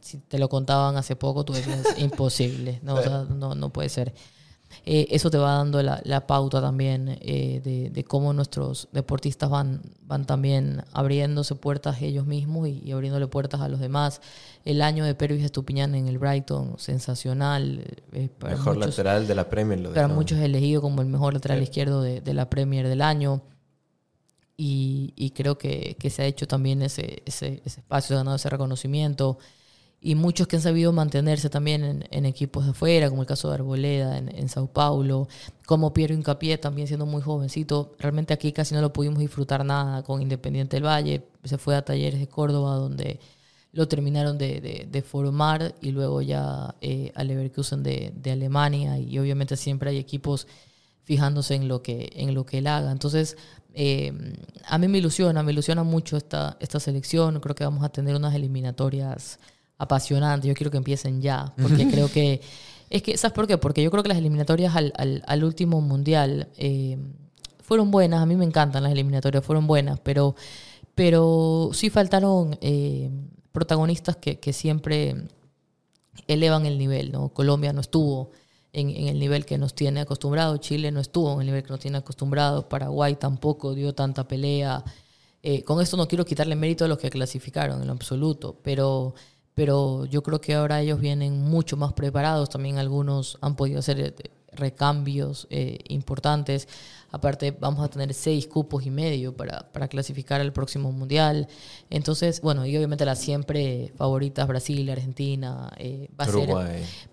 si 0.00 0.18
te 0.18 0.38
lo 0.38 0.48
contaban 0.48 0.96
hace 0.96 1.16
poco, 1.16 1.44
tú 1.44 1.52
decías, 1.52 1.84
imposible, 1.98 2.80
no, 2.82 2.94
O 2.94 3.02
sea, 3.02 3.24
no, 3.28 3.54
no 3.54 3.70
puede 3.72 3.88
ser. 3.88 4.14
Eh, 4.84 5.06
eso 5.10 5.30
te 5.30 5.38
va 5.38 5.52
dando 5.58 5.80
la, 5.80 6.00
la 6.04 6.26
pauta 6.26 6.60
también 6.60 7.16
eh, 7.20 7.60
de, 7.62 7.88
de 7.90 8.04
cómo 8.04 8.32
nuestros 8.32 8.88
deportistas 8.92 9.48
van, 9.48 9.80
van 10.02 10.26
también 10.26 10.82
abriéndose 10.92 11.54
puertas 11.54 12.02
ellos 12.02 12.26
mismos 12.26 12.66
y, 12.68 12.82
y 12.84 12.90
abriéndole 12.90 13.28
puertas 13.28 13.60
a 13.60 13.68
los 13.68 13.78
demás. 13.78 14.20
El 14.64 14.82
año 14.82 15.04
de 15.04 15.14
Pervis 15.14 15.44
Estupiñán 15.44 15.94
en 15.94 16.08
el 16.08 16.18
Brighton, 16.18 16.74
sensacional. 16.78 17.84
eh, 18.12 18.28
para 18.38 18.56
Mejor 18.56 18.74
muchos- 18.74 18.90
lateral 18.98 19.26
de 19.28 19.34
la 19.36 19.48
Premier. 19.48 19.78
Lo 19.80 19.94
para 19.94 20.08
muchos 20.08 20.38
elegido 20.40 20.82
como 20.82 21.00
el 21.00 21.08
mejor 21.08 21.34
lateral 21.34 21.58
Sí. 21.58 21.64
izquierdo 21.64 22.02
de, 22.02 22.20
de 22.20 22.34
la 22.34 22.50
Premier 22.50 22.88
del 22.88 23.02
año. 23.02 23.42
Y, 24.58 25.12
y 25.16 25.30
creo 25.30 25.58
que, 25.58 25.96
que 25.98 26.08
se 26.10 26.22
ha 26.22 26.26
hecho 26.26 26.46
también 26.48 26.80
ese, 26.82 27.22
ese, 27.26 27.62
ese 27.64 27.80
espacio, 27.80 28.16
ganado 28.16 28.36
ese 28.36 28.48
reconocimiento. 28.50 29.38
Y 30.00 30.14
muchos 30.14 30.46
que 30.46 30.56
han 30.56 30.62
sabido 30.62 30.92
mantenerse 30.92 31.50
también 31.50 31.82
en, 31.84 32.08
en 32.10 32.26
equipos 32.26 32.64
de 32.64 32.70
afuera, 32.70 33.08
como 33.10 33.22
el 33.22 33.28
caso 33.28 33.48
de 33.48 33.54
Arboleda 33.56 34.18
en, 34.18 34.28
en 34.34 34.48
Sao 34.48 34.66
Paulo, 34.68 35.28
como 35.66 35.92
Piero 35.92 36.14
Incapié 36.14 36.58
también 36.58 36.86
siendo 36.86 37.06
muy 37.06 37.22
jovencito. 37.22 37.94
Realmente 37.98 38.32
aquí 38.34 38.52
casi 38.52 38.74
no 38.74 38.80
lo 38.82 38.92
pudimos 38.92 39.18
disfrutar 39.18 39.64
nada 39.64 40.02
con 40.04 40.22
Independiente 40.22 40.76
del 40.76 40.84
Valle. 40.86 41.26
Se 41.44 41.58
fue 41.58 41.76
a 41.76 41.84
Talleres 41.84 42.20
de 42.20 42.28
Córdoba, 42.28 42.76
donde 42.76 43.18
lo 43.72 43.88
terminaron 43.88 44.38
de, 44.38 44.60
de- 44.60 44.88
de 44.90 45.02
formar 45.02 45.74
y 45.82 45.90
luego 45.90 46.22
ya 46.22 46.74
eh, 46.80 47.12
al 47.14 47.28
Leverkusen 47.28 47.82
de, 47.82 48.12
de 48.16 48.30
Alemania 48.32 48.98
y 48.98 49.18
obviamente 49.18 49.56
siempre 49.56 49.90
hay 49.90 49.98
equipos 49.98 50.46
fijándose 51.04 51.54
en 51.54 51.68
lo 51.68 51.82
que, 51.82 52.10
en 52.16 52.34
lo 52.34 52.44
que 52.46 52.58
él 52.58 52.66
haga. 52.66 52.90
Entonces, 52.90 53.36
eh, 53.76 54.12
a 54.66 54.78
mí 54.78 54.88
me 54.88 54.98
ilusiona, 54.98 55.42
me 55.44 55.52
ilusiona 55.52 55.84
mucho 55.84 56.16
esta, 56.16 56.56
esta 56.58 56.80
selección. 56.80 57.38
Creo 57.40 57.54
que 57.54 57.62
vamos 57.64 57.84
a 57.84 57.90
tener 57.90 58.16
unas 58.16 58.34
eliminatorias 58.34 59.38
apasionantes. 59.78 60.48
Yo 60.48 60.54
quiero 60.54 60.70
que 60.70 60.78
empiecen 60.78 61.20
ya, 61.20 61.52
porque 61.62 61.86
creo 61.88 62.10
que... 62.10 62.40
Es 62.88 63.02
que, 63.02 63.16
¿sabes 63.18 63.34
por 63.34 63.46
qué? 63.48 63.58
Porque 63.58 63.82
yo 63.82 63.90
creo 63.90 64.02
que 64.02 64.08
las 64.08 64.18
eliminatorias 64.18 64.74
al, 64.76 64.92
al- 64.96 65.22
al 65.26 65.44
último 65.44 65.80
mundial 65.80 66.48
eh, 66.56 66.96
fueron 67.60 67.90
buenas. 67.90 68.22
A 68.22 68.26
mí 68.26 68.36
me 68.36 68.44
encantan 68.44 68.82
las 68.84 68.92
eliminatorias, 68.92 69.44
fueron 69.44 69.66
buenas, 69.66 69.98
pero, 70.00 70.36
pero 70.94 71.70
sí 71.72 71.90
faltaron 71.90 72.56
eh, 72.60 73.10
protagonistas 73.52 74.16
que, 74.16 74.38
que 74.38 74.52
siempre 74.52 75.16
elevan 76.28 76.64
el 76.64 76.78
nivel. 76.78 77.10
¿no? 77.12 77.28
Colombia 77.30 77.72
no 77.72 77.80
estuvo 77.80 78.30
en, 78.76 78.90
en 78.90 79.08
el 79.08 79.18
nivel 79.18 79.46
que 79.46 79.56
nos 79.56 79.74
tiene 79.74 80.00
acostumbrados, 80.00 80.60
Chile 80.60 80.92
no 80.92 81.00
estuvo 81.00 81.32
en 81.32 81.40
el 81.40 81.46
nivel 81.46 81.62
que 81.62 81.70
nos 81.70 81.80
tiene 81.80 81.96
acostumbrados, 81.96 82.66
Paraguay 82.66 83.16
tampoco 83.16 83.74
dio 83.74 83.94
tanta 83.94 84.28
pelea. 84.28 84.84
Eh, 85.42 85.64
con 85.64 85.80
esto 85.80 85.96
no 85.96 86.06
quiero 86.06 86.26
quitarle 86.26 86.56
mérito 86.56 86.84
a 86.84 86.88
los 86.88 86.98
que 86.98 87.08
clasificaron 87.08 87.80
en 87.80 87.86
lo 87.86 87.94
absoluto, 87.94 88.60
pero, 88.62 89.14
pero 89.54 90.04
yo 90.04 90.22
creo 90.22 90.42
que 90.42 90.54
ahora 90.54 90.82
ellos 90.82 91.00
vienen 91.00 91.40
mucho 91.40 91.78
más 91.78 91.94
preparados. 91.94 92.50
También 92.50 92.76
algunos 92.76 93.38
han 93.40 93.56
podido 93.56 93.78
hacer 93.78 93.98
eh, 94.00 94.14
recambios 94.56 95.46
eh, 95.50 95.78
importantes. 95.88 96.68
Aparte, 97.12 97.52
vamos 97.58 97.84
a 97.84 97.88
tener 97.88 98.12
seis 98.12 98.46
cupos 98.46 98.84
y 98.84 98.90
medio 98.90 99.34
para, 99.34 99.70
para 99.72 99.88
clasificar 99.88 100.40
al 100.40 100.52
próximo 100.52 100.90
mundial. 100.92 101.46
Entonces, 101.88 102.40
bueno, 102.40 102.66
y 102.66 102.76
obviamente 102.76 103.04
las 103.04 103.20
siempre 103.20 103.92
favoritas, 103.96 104.46
Brasil, 104.48 104.90
Argentina, 104.90 105.70
eh, 105.78 106.08
va, 106.20 106.24
a 106.24 106.28
ser, 106.28 106.50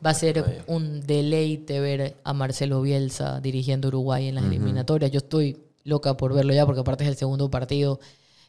va 0.06 0.10
a 0.10 0.14
ser 0.14 0.40
Uruguay. 0.40 0.58
un 0.68 1.02
deleite 1.06 1.80
ver 1.80 2.16
a 2.24 2.34
Marcelo 2.34 2.82
Bielsa 2.82 3.40
dirigiendo 3.40 3.90
Uruguay 3.90 4.28
en 4.28 4.36
las 4.36 4.46
eliminatorias. 4.46 5.12
Yo 5.12 5.20
estoy 5.20 5.58
loca 5.86 6.18
por 6.18 6.34
verlo 6.34 6.54
ya, 6.54 6.66
porque 6.66 6.82
aparte 6.82 7.04
es 7.04 7.10
el 7.10 7.16
segundo 7.18 7.50
partido 7.52 8.00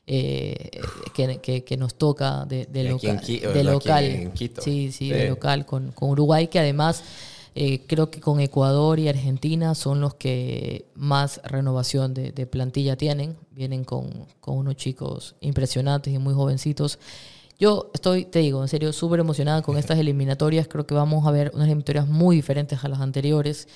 eh, 0.07 0.71
que, 1.15 1.39
que- 1.41 1.65
que 1.65 1.77
nos 1.77 1.95
toca 1.95 2.45
de, 2.47 2.67
de 2.67 2.83
Y 2.85 2.87
aquí 2.89 3.07
en 3.09 3.15
loca- 3.17 3.27
Qui- 3.27 3.53
de 3.53 3.65
local. 3.65 4.05
en 4.05 4.31
Quito. 4.33 4.61
Sí, 4.63 4.93
sí, 4.93 5.09
Sí. 5.09 5.11
de 5.11 5.29
local 5.29 5.65
con, 5.67 5.93
con 5.93 6.11
Uruguay, 6.11 6.49
que 6.49 6.59
además 6.59 7.03
eh, 7.57 7.87
creo 7.87 8.11
que 8.11 8.21
con 8.21 8.41
Ecuador 8.41 8.99
y 8.99 9.09
Argentina 9.09 9.75
son 9.77 10.01
los 10.01 10.15
que 10.15 10.91
más 10.95 11.41
renovación 11.45 12.13
de, 12.13 12.47
plantilla 12.47 12.97
tienen. 12.97 13.37
Vienen 13.53 13.85
con, 13.85 14.27
con 14.41 14.57
unos 14.57 14.77
chicos 14.77 15.37
impresionantes 15.41 16.13
y 16.13 16.19
muy 16.19 16.35
jovencitos. 16.35 16.99
Yo 17.59 17.91
estoy, 17.95 18.25
te 18.25 18.41
digo, 18.41 18.61
en 18.63 18.69
serio, 18.69 18.93
súper 18.93 19.21
emocionada 19.21 19.63
con 19.63 19.77
estas 19.77 19.99
eliminatorias. 19.99 20.67
Creo 20.67 20.87
que 20.87 20.95
vamos 20.95 21.27
a 21.27 21.31
ver 21.31 21.53
unas 21.55 21.67
eliminatorias 21.67 22.09
muy 22.09 22.37
diferentes 22.37 22.83
a 22.85 22.89
las 22.89 23.01
anteriores. 23.01 23.69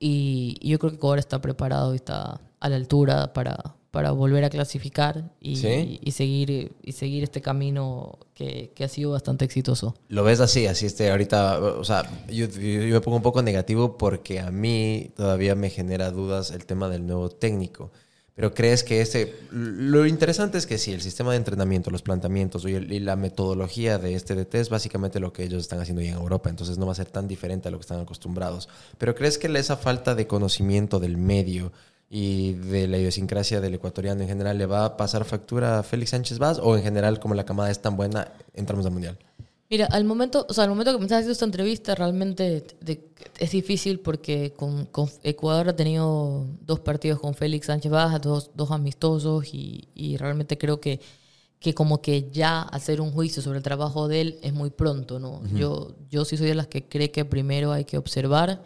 Y, 0.00 0.56
y 0.60 0.70
yo 0.70 0.80
creo 0.80 0.90
que 0.90 0.96
Ecuador 0.96 1.20
está 1.20 1.40
preparado 1.40 1.92
y 1.92 1.96
está 1.96 2.40
a 2.58 2.68
la 2.68 2.76
altura 2.76 3.32
para, 3.32 3.76
para 3.92 4.10
volver 4.10 4.42
a 4.42 4.50
clasificar 4.50 5.30
y, 5.38 5.56
¿Sí? 5.56 6.00
y 6.02 6.10
seguir, 6.12 6.72
y 6.82 6.92
seguir 6.92 7.22
este 7.22 7.40
camino 7.42 8.18
que, 8.34 8.72
que 8.74 8.84
ha 8.84 8.88
sido 8.88 9.12
bastante 9.12 9.44
exitoso. 9.44 9.94
Lo 10.08 10.24
ves 10.24 10.40
así, 10.40 10.66
así 10.66 10.86
este 10.86 11.10
ahorita, 11.10 11.60
o 11.60 11.84
sea, 11.84 12.02
yo, 12.26 12.46
yo- 12.48 12.60
yo 12.82 12.94
me 12.94 13.00
pongo 13.02 13.18
un 13.18 13.22
poco 13.22 13.42
negativo 13.42 13.98
porque 13.98 14.40
a 14.40 14.50
mí 14.50 15.10
todavía 15.14 15.54
me 15.54 15.68
genera 15.70 16.10
dudas 16.10 16.50
el 16.50 16.64
tema 16.64 16.88
del 16.88 17.06
nuevo 17.06 17.28
técnico. 17.28 17.92
Pero 18.34 18.54
crees 18.54 18.82
que 18.82 19.02
ese... 19.02 19.34
Lo 19.50 20.06
interesante 20.06 20.56
es 20.56 20.66
que 20.66 20.78
sí, 20.78 20.90
el 20.94 21.02
sistema 21.02 21.32
de 21.32 21.36
entrenamiento, 21.36 21.90
los 21.90 22.00
planteamientos 22.00 22.64
y, 22.64 22.72
el- 22.74 22.90
y 22.90 22.98
la 22.98 23.14
metodología 23.14 23.98
de 23.98 24.14
este 24.14 24.34
DT 24.34 24.54
es 24.58 24.70
básicamente 24.70 25.20
lo 25.20 25.34
que 25.34 25.42
ellos 25.44 25.60
están 25.60 25.80
haciendo 25.80 26.00
ya 26.00 26.12
en 26.12 26.16
Europa, 26.16 26.48
entonces 26.48 26.78
no 26.78 26.86
va 26.86 26.92
a 26.92 26.94
ser 26.94 27.10
tan 27.10 27.28
diferente 27.28 27.68
a 27.68 27.70
lo 27.70 27.76
que 27.76 27.82
están 27.82 28.00
acostumbrados. 28.00 28.70
Pero 28.96 29.14
¿crees 29.14 29.36
que 29.36 29.48
esa 29.58 29.76
falta 29.76 30.14
de 30.14 30.26
conocimiento 30.26 30.98
del 30.98 31.18
medio 31.18 31.72
y 32.14 32.52
de 32.52 32.86
la 32.88 32.98
idiosincrasia 32.98 33.62
del 33.62 33.72
ecuatoriano 33.72 34.20
en 34.20 34.28
general 34.28 34.58
le 34.58 34.66
va 34.66 34.84
a 34.84 34.96
pasar 34.98 35.24
factura 35.24 35.78
a 35.78 35.82
Félix 35.82 36.10
Sánchez 36.10 36.38
Vaz 36.38 36.58
o 36.62 36.76
en 36.76 36.82
general 36.82 37.18
como 37.18 37.32
la 37.34 37.44
camada 37.44 37.70
es 37.70 37.80
tan 37.80 37.96
buena, 37.96 38.30
entramos 38.52 38.84
al 38.84 38.92
Mundial? 38.92 39.18
Mira, 39.70 39.86
al 39.86 40.04
momento, 40.04 40.44
o 40.46 40.52
sea, 40.52 40.64
al 40.64 40.68
momento 40.70 40.92
que 40.92 40.98
me 40.98 41.04
estás 41.04 41.20
haciendo 41.20 41.32
esta 41.32 41.46
entrevista, 41.46 41.94
realmente 41.94 42.66
de- 42.82 43.08
es 43.38 43.50
difícil 43.52 44.00
porque 44.00 44.52
con, 44.54 44.84
con 44.84 45.08
Ecuador 45.22 45.70
ha 45.70 45.74
tenido 45.76 46.44
dos 46.60 46.80
partidos 46.80 47.18
con 47.18 47.32
Félix 47.32 47.68
Sánchez 47.68 47.90
Baja, 47.90 48.18
dos, 48.18 48.50
dos 48.54 48.70
amistosos, 48.70 49.54
y, 49.54 49.88
y 49.94 50.18
realmente 50.18 50.58
creo 50.58 50.78
que, 50.78 51.00
que 51.58 51.72
como 51.72 52.02
que 52.02 52.28
ya 52.30 52.60
hacer 52.60 53.00
un 53.00 53.12
juicio 53.12 53.40
sobre 53.40 53.56
el 53.56 53.62
trabajo 53.64 54.06
de 54.06 54.20
él 54.20 54.38
es 54.42 54.52
muy 54.52 54.68
pronto, 54.68 55.18
¿no? 55.18 55.40
yo, 55.56 55.94
yo 56.10 56.26
sí 56.26 56.36
soy 56.36 56.48
de 56.48 56.54
las 56.56 56.66
que 56.66 56.84
cree 56.84 57.10
que 57.10 57.24
primero 57.24 57.72
hay 57.72 57.86
que 57.86 57.96
observar 57.96 58.62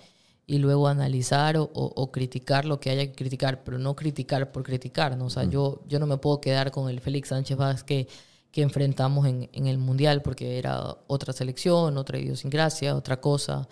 y 0.46 0.58
luego 0.58 0.88
analizar 0.88 1.56
o, 1.56 1.64
o- 1.74 1.92
o 1.96 2.12
criticar 2.12 2.64
lo 2.64 2.78
que 2.80 2.90
haya 2.90 3.06
que 3.06 3.12
criticar, 3.14 3.64
pero 3.64 3.78
no 3.78 3.96
criticar 3.96 4.52
por 4.52 4.62
criticar, 4.62 5.16
¿no? 5.16 5.26
O 5.26 5.30
sea, 5.30 5.44
yo, 5.44 5.82
yo 5.88 5.98
no 5.98 6.06
me 6.06 6.18
puedo 6.18 6.40
quedar 6.40 6.70
con 6.70 6.88
el 6.88 7.00
Félix 7.00 7.28
Sánchez 7.30 7.56
Vázquez 7.56 7.84
que, 7.84 8.08
que 8.52 8.62
enfrentamos 8.62 9.26
en, 9.26 9.48
en 9.52 9.66
el 9.66 9.78
Mundial 9.78 10.22
porque 10.22 10.58
era 10.58 10.96
otra 11.08 11.32
selección, 11.32 11.96
otra 11.98 12.18
idiosincrasia, 12.18 12.94
otra 12.96 13.20
cosa. 13.20 13.68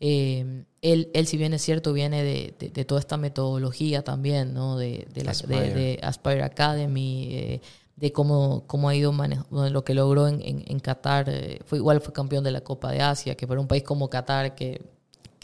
Eh, 0.00 0.64
él, 0.82 1.10
él, 1.14 1.26
si 1.26 1.36
bien 1.38 1.54
es 1.54 1.62
cierto, 1.62 1.92
viene 1.92 2.22
de, 2.22 2.54
de- 2.58 2.68
de 2.70 2.84
toda 2.84 3.00
esta 3.00 3.16
metodología 3.16 4.02
también, 4.04 4.52
¿no? 4.52 4.76
De, 4.76 5.06
de, 5.14 5.24
la- 5.24 5.30
Aspire. 5.30 5.98
Aspire 6.02 6.42
Academy, 6.42 7.28
eh, 7.32 7.60
de 7.96 8.12
cómo, 8.12 8.64
cómo 8.66 8.88
ha 8.90 8.94
ido 8.94 9.12
manejando, 9.12 9.70
lo 9.70 9.84
que 9.84 9.94
logró 9.94 10.28
en, 10.28 10.42
en, 10.42 10.64
en 10.66 10.80
Qatar. 10.80 11.28
eh, 11.30 11.60
fue, 11.64 11.78
igual 11.78 12.00
fue 12.00 12.12
campeón 12.12 12.44
de 12.44 12.50
la 12.50 12.60
Copa 12.62 12.92
de 12.92 13.00
Asia, 13.00 13.36
que 13.36 13.46
para 13.46 13.60
un 13.60 13.68
país 13.68 13.84
como 13.84 14.10
Qatar, 14.10 14.54
que, 14.54 14.82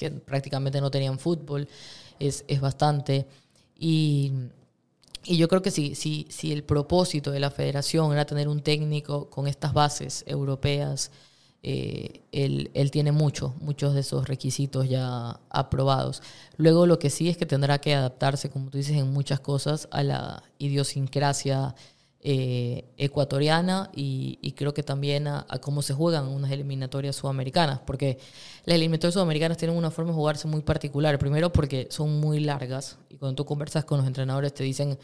que 0.03 0.11
prácticamente 0.11 0.81
no 0.81 0.91
tenían 0.91 1.19
fútbol, 1.19 1.69
es, 2.19 2.45
es 2.49 2.61
bastante. 2.61 3.27
Y, 3.79 4.33
y 5.25 5.37
yo 5.37 5.49
creo 5.49 5.63
que 5.63 5.71
si, 5.71 5.95
si, 5.95 6.27
si 6.31 6.53
el 6.53 6.65
propósito 6.65 7.31
de 7.31 7.41
la 7.41 7.51
federación 7.51 8.13
era 8.13 8.25
tener 8.25 8.49
un 8.49 8.61
técnico 8.61 9.31
con 9.31 9.47
estas 9.47 9.73
bases 9.73 10.25
europeas, 10.27 11.11
eh, 11.65 12.23
él, 12.33 12.73
él 12.75 12.91
tiene 12.91 13.13
mucho, 13.13 13.55
muchos 13.61 13.95
de 13.95 14.01
esos 14.01 14.27
requisitos 14.27 14.89
ya 14.89 15.39
aprobados. 15.49 16.21
Luego 16.57 16.87
lo 16.87 16.99
que 16.99 17.09
sí 17.09 17.29
es 17.29 17.37
que 17.37 17.47
tendrá 17.47 17.79
que 17.79 17.95
adaptarse, 17.95 18.51
como 18.51 18.69
tú 18.71 18.79
dices, 18.79 18.97
en 18.97 19.13
muchas 19.13 19.39
cosas 19.39 19.87
a 19.93 20.03
la 20.03 20.43
idiosincrasia 20.59 21.77
eh, 22.25 22.85
ecuatoriana 22.97 23.91
y, 23.95 24.39
y 24.41 24.53
creo 24.53 24.73
que 24.73 24.83
también 24.83 25.27
a, 25.27 25.45
a 25.49 25.59
cómo 25.59 25.83
se 25.83 25.93
juegan 25.93 26.29
unas 26.29 26.53
eliminatorias 26.53 27.17
sudamericanas, 27.17 27.81
porque 27.81 28.19
las 28.65 28.77
eliminatorias 28.77 29.15
sudamericanas 29.15 29.59
tienen 29.59 29.77
una 29.77 29.91
forma 29.91 30.13
de 30.13 30.17
jugarse 30.17 30.47
muy 30.47 30.63
particular. 30.63 31.19
Primero 31.19 31.53
porque 31.53 31.89
son 31.91 32.21
muy 32.21 32.41
largas 32.41 32.99
y 33.11 33.17
cuando 33.17 33.35
tú 33.35 33.45
conversas 33.45 33.85
con 33.85 33.99
los 33.99 34.07
entrenadores 34.07 34.55
te 34.55 34.63
dicen 34.63 34.99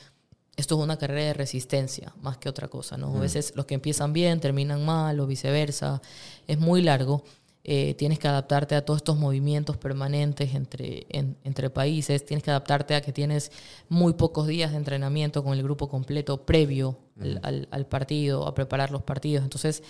esto 0.59 0.77
es 0.77 0.83
una 0.83 0.97
carrera 0.97 1.23
de 1.23 1.35
resistencia 1.35 2.13
más 2.21 2.37
que 2.37 2.49
otra 2.49 2.67
cosa, 2.67 2.97
¿no? 2.97 3.17
A 3.17 3.21
veces 3.21 3.53
los 3.55 3.65
que 3.65 3.75
empiezan 3.75 4.13
bien 4.13 4.41
terminan 4.41 4.85
mal 4.85 5.21
o 5.21 5.27
viceversa. 5.27 6.03
Es 6.49 6.59
muy 6.59 6.83
largo. 6.83 7.23
Eh, 7.65 7.95
tienes 7.95 8.19
que 8.19 8.29
adaptarte 8.29 8.75
a 8.77 8.85
todos 8.85 8.99
estos 8.99 9.19
movimientos 9.19 9.77
permanentes 9.77 10.55
entre, 10.55 11.07
en- 11.11 11.37
entre 11.45 11.69
países. 11.71 12.25
Tienes 12.25 12.43
que 12.43 12.51
adaptarte 12.51 12.95
a 12.95 13.01
que 13.03 13.13
tienes 13.13 13.53
muy 13.89 14.15
pocos 14.15 14.47
días 14.47 14.71
de 14.71 14.79
entrenamiento 14.79 15.45
con 15.45 15.53
el 15.53 15.63
grupo 15.63 15.89
completo 15.89 16.47
previo 16.47 16.99
al, 17.21 17.41
al- 17.43 17.69
al 17.71 17.87
partido, 17.87 18.47
a 18.47 18.55
preparar 18.55 18.91
los 18.91 19.03
partidos. 19.03 19.45
Entonces, 19.45 19.83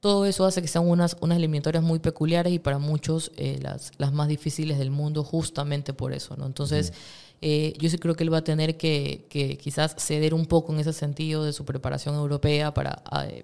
todo 0.00 0.24
eso 0.24 0.46
hace 0.46 0.62
que 0.62 0.68
sean 0.68 0.88
unas, 0.88 1.14
unas 1.20 1.36
eliminatorias 1.36 1.84
muy 1.84 1.98
peculiares 1.98 2.54
y 2.54 2.58
para 2.58 2.78
muchos 2.78 3.32
eh, 3.36 3.58
las, 3.60 3.92
las 3.98 4.12
más 4.14 4.28
difíciles 4.28 4.78
del 4.78 4.90
mundo 4.90 5.22
justamente 5.22 5.92
por 5.92 6.14
eso, 6.14 6.36
¿no? 6.38 6.46
Entonces, 6.46 6.94
eh, 7.42 7.74
yo 7.78 7.90
sí 7.90 7.98
creo 7.98 8.14
que 8.14 8.24
él 8.24 8.32
va 8.32 8.38
a 8.38 8.44
tener 8.44 8.78
que, 8.78 9.26
que 9.28 9.58
quizás 9.58 9.94
ceder 9.98 10.32
un 10.32 10.46
poco 10.46 10.72
en 10.72 10.80
ese 10.80 10.94
sentido 10.94 11.44
de 11.44 11.52
su 11.52 11.66
preparación 11.66 12.14
europea 12.14 12.72
para, 12.72 13.02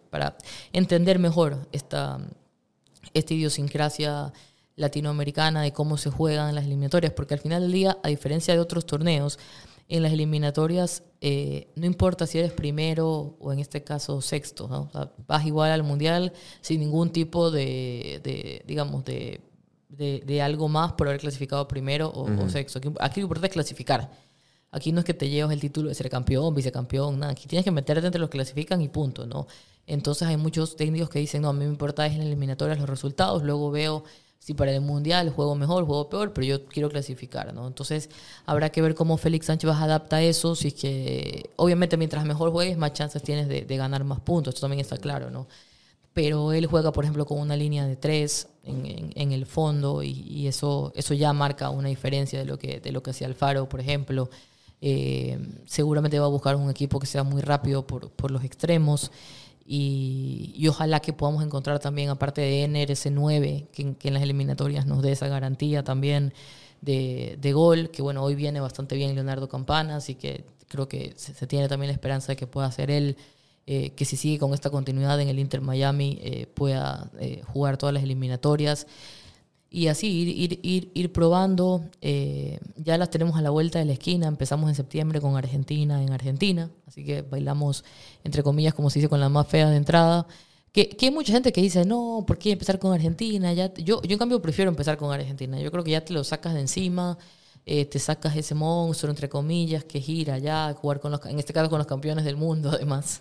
para 0.08 0.38
entender 0.72 1.18
mejor 1.18 1.68
esta, 1.72 2.18
esta 3.14 3.34
idiosincrasia 3.34 4.32
latinoamericana 4.76 5.62
de 5.62 5.72
cómo 5.72 5.96
se 5.96 6.10
juegan 6.10 6.54
las 6.54 6.64
eliminatorias, 6.64 7.12
porque 7.12 7.34
al 7.34 7.40
final 7.40 7.62
del 7.62 7.72
día, 7.72 7.98
a 8.02 8.08
diferencia 8.08 8.54
de 8.54 8.60
otros 8.60 8.84
torneos, 8.86 9.38
en 9.88 10.02
las 10.02 10.12
eliminatorias 10.12 11.04
eh, 11.20 11.68
no 11.76 11.86
importa 11.86 12.26
si 12.26 12.38
eres 12.38 12.52
primero 12.52 13.36
o 13.38 13.52
en 13.52 13.60
este 13.60 13.84
caso 13.84 14.20
sexto, 14.20 14.66
¿no? 14.68 14.82
O 14.82 14.90
sea, 14.90 15.12
vas 15.28 15.46
igual 15.46 15.70
al 15.70 15.84
mundial 15.84 16.32
sin 16.60 16.80
ningún 16.80 17.10
tipo 17.10 17.50
de, 17.52 18.20
de, 18.24 18.64
digamos, 18.66 19.04
de, 19.04 19.40
de, 19.88 20.22
de 20.26 20.42
algo 20.42 20.68
más 20.68 20.92
por 20.94 21.06
haber 21.06 21.20
clasificado 21.20 21.68
primero 21.68 22.08
o, 22.08 22.24
o 22.24 22.48
sexto. 22.48 22.80
Aquí, 22.80 22.88
aquí 22.98 23.20
lo 23.20 23.26
importante 23.26 23.46
es 23.46 23.52
clasificar. 23.52 24.10
Aquí 24.72 24.90
no 24.90 24.98
es 24.98 25.04
que 25.06 25.14
te 25.14 25.28
llevas 25.28 25.52
el 25.52 25.60
título 25.60 25.88
de 25.88 25.94
ser 25.94 26.10
campeón, 26.10 26.52
vicecampeón, 26.52 27.20
nada. 27.20 27.32
Aquí 27.32 27.46
tienes 27.46 27.64
que 27.64 27.70
meterte 27.70 28.04
entre 28.04 28.20
los 28.20 28.28
que 28.28 28.38
clasifican 28.38 28.82
y 28.82 28.88
punto, 28.88 29.24
¿no? 29.24 29.46
Entonces 29.86 30.26
hay 30.28 30.36
muchos 30.36 30.76
técnicos 30.76 31.08
que 31.10 31.18
dicen, 31.18 31.42
no, 31.42 31.48
a 31.48 31.52
mí 31.52 31.60
me 31.60 31.70
importa 31.70 32.06
es 32.06 32.14
en 32.14 32.22
eliminatorias 32.22 32.78
los 32.78 32.88
resultados, 32.88 33.42
luego 33.42 33.70
veo 33.70 34.04
si 34.38 34.54
para 34.54 34.72
el 34.72 34.80
mundial 34.80 35.30
juego 35.30 35.54
mejor, 35.54 35.84
juego 35.86 36.08
peor, 36.08 36.32
pero 36.32 36.46
yo 36.46 36.66
quiero 36.66 36.88
clasificar, 36.88 37.52
¿no? 37.52 37.66
Entonces 37.66 38.10
habrá 38.46 38.70
que 38.70 38.82
ver 38.82 38.94
cómo 38.94 39.16
Félix 39.16 39.46
Sánchez 39.46 39.70
adapta 39.70 40.22
eso, 40.22 40.54
si 40.54 40.72
que, 40.72 41.50
obviamente 41.56 41.96
mientras 41.96 42.24
mejor 42.24 42.52
juegues, 42.52 42.76
más 42.76 42.92
chances 42.92 43.22
tienes 43.22 43.48
de, 43.48 43.76
ganar 43.76 44.04
más 44.04 44.20
puntos, 44.20 44.54
esto 44.54 44.62
también 44.62 44.80
está 44.80 44.98
claro, 44.98 45.30
¿no? 45.30 45.48
pero 46.12 46.52
él 46.54 46.64
juega, 46.66 46.92
por 46.92 47.04
ejemplo, 47.04 47.26
con 47.26 47.38
una 47.38 47.56
línea 47.56 47.86
de 47.86 47.96
tres 47.96 48.48
en, 48.64 49.32
el 49.32 49.44
fondo 49.44 50.02
y, 50.02 50.12
y 50.12 50.46
eso, 50.46 50.90
eso 50.96 51.12
ya 51.12 51.34
marca 51.34 51.68
una 51.68 51.88
diferencia 51.88 52.38
de 52.38 52.46
lo 52.46 52.58
que, 52.58 52.80
de 52.80 52.90
lo 52.90 53.02
que 53.02 53.10
hacía 53.10 53.26
Alfaro, 53.26 53.68
por 53.68 53.80
ejemplo. 53.80 54.30
Eh, 54.80 55.38
seguramente 55.66 56.18
va 56.18 56.24
a 56.24 56.30
buscar 56.30 56.56
un 56.56 56.70
equipo 56.70 57.00
que 57.00 57.06
sea 57.06 57.22
muy 57.22 57.42
rápido 57.42 57.86
por, 57.86 58.10
por 58.10 58.30
los 58.30 58.44
extremos 58.44 59.10
y, 59.66 60.52
y 60.56 60.68
ojalá 60.68 61.00
que 61.00 61.12
podamos 61.12 61.44
encontrar 61.44 61.78
también, 61.80 62.08
aparte 62.10 62.40
de 62.40 62.82
ese 62.88 63.10
9, 63.10 63.68
que, 63.72 63.82
en- 63.82 63.94
que 63.94 64.08
en 64.08 64.14
las 64.14 64.22
eliminatorias 64.22 64.86
nos 64.86 65.02
dé 65.02 65.12
esa 65.12 65.28
garantía 65.28 65.82
también 65.84 66.32
de, 66.80 67.36
de 67.40 67.52
gol, 67.52 67.90
que 67.90 68.02
bueno, 68.02 68.22
hoy 68.22 68.34
viene 68.34 68.60
bastante 68.60 68.96
bien 68.96 69.14
Leonardo 69.14 69.48
Campana, 69.48 69.96
así 69.96 70.14
que 70.14 70.44
creo 70.68 70.88
que 70.88 71.12
se, 71.16 71.34
se 71.34 71.46
tiene 71.46 71.68
también 71.68 71.88
la 71.88 71.94
esperanza 71.94 72.32
de 72.32 72.36
que 72.36 72.46
pueda 72.46 72.70
ser 72.72 72.90
él 72.90 73.16
eh, 73.68 73.90
que 73.96 74.04
si 74.04 74.16
sigue 74.16 74.38
con 74.38 74.54
esta 74.54 74.70
continuidad 74.70 75.20
en 75.20 75.28
el 75.28 75.40
Inter 75.40 75.60
Miami 75.60 76.18
eh, 76.22 76.46
pueda 76.46 77.10
eh, 77.18 77.42
jugar 77.46 77.76
todas 77.76 77.92
las 77.92 78.04
eliminatorias 78.04 78.86
y 79.76 79.88
así 79.88 80.06
ir, 80.06 80.28
ir, 80.28 80.60
ir, 80.62 80.90
ir 80.94 81.12
probando. 81.12 81.84
eh, 82.00 82.58
ya 82.76 82.96
las 82.96 83.10
tenemos 83.10 83.36
a 83.36 83.42
la 83.42 83.50
vuelta 83.50 83.78
de 83.78 83.84
la 83.84 83.92
esquina. 83.92 84.26
Empezamos 84.26 84.70
en 84.70 84.74
septiembre 84.74 85.20
con 85.20 85.36
Argentina 85.36 86.02
en 86.02 86.14
Argentina, 86.14 86.70
así 86.86 87.04
que 87.04 87.20
bailamos, 87.20 87.84
entre 88.24 88.42
comillas, 88.42 88.72
como 88.72 88.88
se 88.88 89.00
dice, 89.00 89.10
con 89.10 89.20
la 89.20 89.28
más 89.28 89.46
fea 89.46 89.68
de 89.68 89.76
entrada. 89.76 90.26
Que, 90.72 90.88
que 90.88 91.06
hay 91.06 91.12
mucha 91.12 91.30
gente 91.34 91.52
que 91.52 91.60
dice, 91.60 91.84
no, 91.84 92.24
¿por 92.26 92.38
qué 92.38 92.52
empezar 92.52 92.78
con 92.78 92.90
Argentina? 92.94 93.52
Ya, 93.52 93.72
yo, 93.74 94.00
yo, 94.00 94.12
en 94.14 94.18
cambio, 94.18 94.40
prefiero 94.40 94.70
empezar 94.70 94.96
con 94.96 95.12
Argentina. 95.12 95.60
Yo 95.60 95.70
creo 95.70 95.84
que 95.84 95.90
ya 95.90 96.02
te 96.02 96.14
lo 96.14 96.24
sacas 96.24 96.54
de 96.54 96.60
encima, 96.60 97.18
eh, 97.66 97.84
te 97.84 97.98
sacas 97.98 98.34
ese 98.34 98.54
monstruo, 98.54 99.10
entre 99.10 99.28
comillas, 99.28 99.84
que 99.84 100.00
gira 100.00 100.38
ya, 100.38 100.72
jugar 100.80 101.00
con 101.00 101.12
los, 101.12 101.22
en 101.26 101.38
este 101.38 101.52
caso 101.52 101.68
con 101.68 101.78
los 101.78 101.86
campeones 101.86 102.24
del 102.24 102.36
mundo, 102.36 102.70
además 102.74 103.20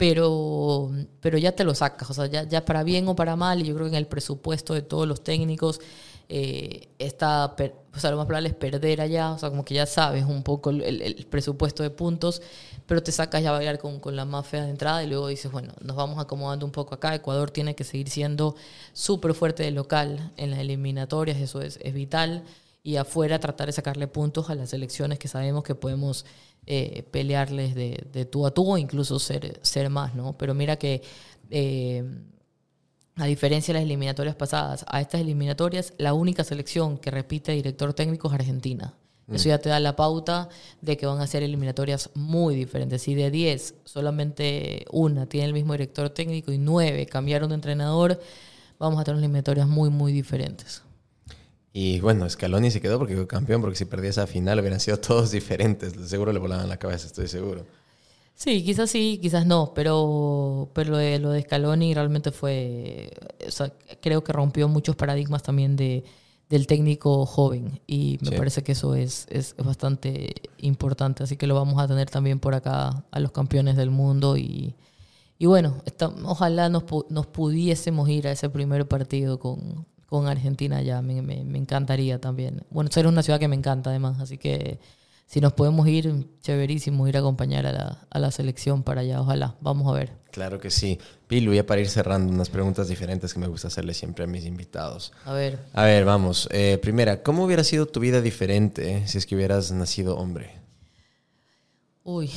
pero, 0.00 0.90
pero 1.20 1.36
ya 1.36 1.52
te 1.52 1.62
lo 1.62 1.74
sacas, 1.74 2.08
o 2.08 2.14
sea, 2.14 2.24
ya, 2.24 2.44
ya 2.44 2.64
para 2.64 2.82
bien 2.84 3.06
o 3.08 3.14
para 3.14 3.36
mal, 3.36 3.60
y 3.60 3.66
yo 3.66 3.74
creo 3.74 3.84
que 3.84 3.90
en 3.90 3.96
el 3.96 4.06
presupuesto 4.06 4.72
de 4.72 4.80
todos 4.80 5.06
los 5.06 5.22
técnicos 5.22 5.78
eh, 6.30 6.88
está, 6.98 7.54
o 7.94 7.98
sea, 7.98 8.10
lo 8.10 8.16
más 8.16 8.24
probable 8.24 8.48
es 8.48 8.54
perder 8.54 9.02
allá, 9.02 9.32
o 9.32 9.38
sea, 9.38 9.50
como 9.50 9.62
que 9.62 9.74
ya 9.74 9.84
sabes 9.84 10.24
un 10.24 10.42
poco 10.42 10.70
el, 10.70 11.26
presupuesto 11.28 11.82
de 11.82 11.90
puntos, 11.90 12.40
pero 12.86 13.02
te 13.02 13.12
sacas 13.12 13.42
ya 13.42 13.50
a 13.50 13.52
bailar 13.52 13.78
con, 13.78 14.00
con 14.00 14.16
la 14.16 14.24
más 14.24 14.50
de 14.50 14.70
entrada 14.70 15.04
y 15.04 15.06
luego 15.06 15.28
dices, 15.28 15.52
bueno, 15.52 15.74
nos 15.82 15.96
vamos 15.96 16.18
acomodando 16.18 16.64
un 16.64 16.72
poco 16.72 16.94
acá, 16.94 17.14
Ecuador 17.14 17.50
tiene 17.50 17.74
que 17.74 17.84
seguir 17.84 18.08
siendo 18.08 18.56
súper 18.94 19.34
fuerte 19.34 19.64
de 19.64 19.70
local 19.70 20.32
en 20.38 20.50
las 20.50 20.60
eliminatorias, 20.60 21.36
eso 21.36 21.60
es, 21.60 21.78
es 21.82 21.92
vital, 21.92 22.44
y 22.82 22.96
afuera 22.96 23.38
tratar 23.38 23.66
de 23.66 23.72
sacarle 23.72 24.06
puntos 24.06 24.48
a 24.48 24.54
las 24.54 24.70
selecciones 24.70 25.18
que 25.18 25.28
sabemos 25.28 25.62
que 25.62 25.74
podemos 25.74 26.24
eh, 26.66 27.04
pelearles 27.10 27.74
de, 27.74 28.06
de 28.12 28.24
tú 28.24 28.46
a 28.46 28.52
tú 28.52 28.72
o 28.72 28.78
incluso 28.78 29.18
ser, 29.18 29.58
ser 29.62 29.90
más, 29.90 30.14
¿no? 30.14 30.36
Pero 30.36 30.54
mira 30.54 30.76
que 30.76 31.02
eh, 31.50 32.04
a 33.16 33.26
diferencia 33.26 33.74
de 33.74 33.80
las 33.80 33.84
eliminatorias 33.84 34.36
pasadas, 34.36 34.84
a 34.88 35.00
estas 35.00 35.20
eliminatorias 35.20 35.92
la 35.98 36.14
única 36.14 36.44
selección 36.44 36.96
que 36.98 37.10
repite 37.10 37.52
director 37.52 37.92
técnico 37.92 38.28
es 38.28 38.34
Argentina. 38.34 38.94
Eso 39.32 39.48
ya 39.48 39.58
te 39.58 39.68
da 39.68 39.78
la 39.78 39.94
pauta 39.94 40.48
de 40.80 40.96
que 40.96 41.06
van 41.06 41.20
a 41.20 41.26
ser 41.28 41.44
eliminatorias 41.44 42.10
muy 42.14 42.56
diferentes. 42.56 43.02
Si 43.02 43.14
de 43.14 43.30
10 43.30 43.74
solamente 43.84 44.84
una 44.90 45.26
tiene 45.26 45.46
el 45.46 45.52
mismo 45.52 45.72
director 45.74 46.10
técnico 46.10 46.50
y 46.50 46.58
9 46.58 47.06
cambiaron 47.06 47.50
de 47.50 47.54
entrenador, 47.54 48.20
vamos 48.80 49.00
a 49.00 49.04
tener 49.04 49.18
eliminatorias 49.18 49.68
muy, 49.68 49.88
muy 49.88 50.12
diferentes. 50.12 50.82
Y 51.72 52.00
bueno, 52.00 52.28
Scaloni 52.28 52.70
se 52.70 52.80
quedó 52.80 52.98
porque 52.98 53.14
fue 53.16 53.26
campeón, 53.26 53.60
porque 53.60 53.76
si 53.76 53.84
perdía 53.84 54.10
esa 54.10 54.26
final 54.26 54.58
hubieran 54.60 54.80
sido 54.80 54.98
todos 55.00 55.30
diferentes. 55.30 55.92
Seguro 56.08 56.32
le 56.32 56.38
volaban 56.40 56.68
la 56.68 56.78
cabeza, 56.78 57.06
estoy 57.06 57.28
seguro. 57.28 57.64
Sí, 58.34 58.64
quizás 58.64 58.90
sí, 58.90 59.18
quizás 59.20 59.44
no, 59.44 59.72
pero, 59.74 60.70
pero 60.72 60.92
lo, 60.92 60.96
de, 60.96 61.18
lo 61.18 61.30
de 61.30 61.42
Scaloni 61.42 61.92
realmente 61.92 62.30
fue, 62.32 63.10
o 63.46 63.50
sea, 63.50 63.70
creo 64.00 64.24
que 64.24 64.32
rompió 64.32 64.66
muchos 64.66 64.96
paradigmas 64.96 65.42
también 65.42 65.76
de, 65.76 66.04
del 66.48 66.66
técnico 66.66 67.26
joven 67.26 67.80
y 67.86 68.18
me 68.22 68.30
Sí. 68.30 68.36
parece 68.36 68.62
que 68.62 68.72
eso 68.72 68.94
es, 68.94 69.26
es 69.28 69.54
bastante 69.58 70.34
importante, 70.58 71.22
así 71.22 71.36
que 71.36 71.46
lo 71.46 71.54
vamos 71.54 71.78
a 71.82 71.86
tener 71.86 72.08
también 72.08 72.40
por 72.40 72.54
acá 72.54 73.04
a 73.10 73.20
los 73.20 73.30
campeones 73.30 73.76
del 73.76 73.90
mundo 73.90 74.38
y, 74.38 74.74
y 75.38 75.44
bueno, 75.44 75.82
está- 75.84 76.08
ojalá 76.24 76.70
nos, 76.70 76.84
nos 77.10 77.26
pudiésemos 77.26 78.08
ir 78.08 78.26
a 78.26 78.32
ese 78.32 78.48
primer 78.48 78.88
partido 78.88 79.38
con, 79.38 79.84
con 80.10 80.26
Argentina 80.28 80.82
ya, 80.82 81.00
me, 81.02 81.22
me- 81.22 81.44
me 81.44 81.58
encantaría 81.58 82.20
también. 82.20 82.62
Bueno, 82.70 82.90
ser 82.92 83.06
una 83.06 83.22
ciudad 83.22 83.40
que 83.40 83.48
me 83.48 83.56
encanta 83.56 83.90
además, 83.90 84.20
así 84.20 84.36
que 84.38 84.78
si 85.26 85.40
nos 85.40 85.52
podemos 85.54 85.88
ir, 85.88 86.26
chéverísimo 86.42 87.08
ir 87.08 87.16
a 87.16 87.20
acompañar 87.20 87.64
a 87.66 87.72
la, 87.72 88.06
a 88.10 88.18
la 88.18 88.30
selección 88.32 88.82
para 88.82 89.02
allá, 89.02 89.20
ojalá, 89.22 89.56
vamos 89.62 89.88
a 89.88 89.98
ver. 89.98 90.12
Claro 90.32 90.60
que 90.60 90.70
sí. 90.70 90.98
Pilu, 91.28 91.54
ya 91.54 91.64
para 91.66 91.80
ir 91.80 91.88
cerrando, 91.88 92.32
unas 92.32 92.50
preguntas 92.50 92.88
diferentes 92.88 93.32
que 93.34 93.40
me 93.40 93.46
gusta 93.48 93.68
hacerle 93.68 93.94
siempre 93.94 94.24
a 94.24 94.28
mis 94.28 94.44
invitados. 94.44 95.12
A 95.24 95.32
ver, 95.32 95.58
A 95.72 95.84
ver, 95.84 96.04
vamos. 96.04 96.48
Eh, 96.52 96.78
primera, 96.82 97.22
¿cómo 97.22 97.44
hubiera 97.44 97.64
sido 97.64 97.86
tu 97.86 98.00
vida 98.00 98.20
diferente 98.20 99.06
si 99.08 99.18
es 99.18 99.26
que 99.26 99.36
hubieras 99.36 99.72
nacido 99.72 100.16
hombre? 100.18 100.58
uy, 102.04 102.30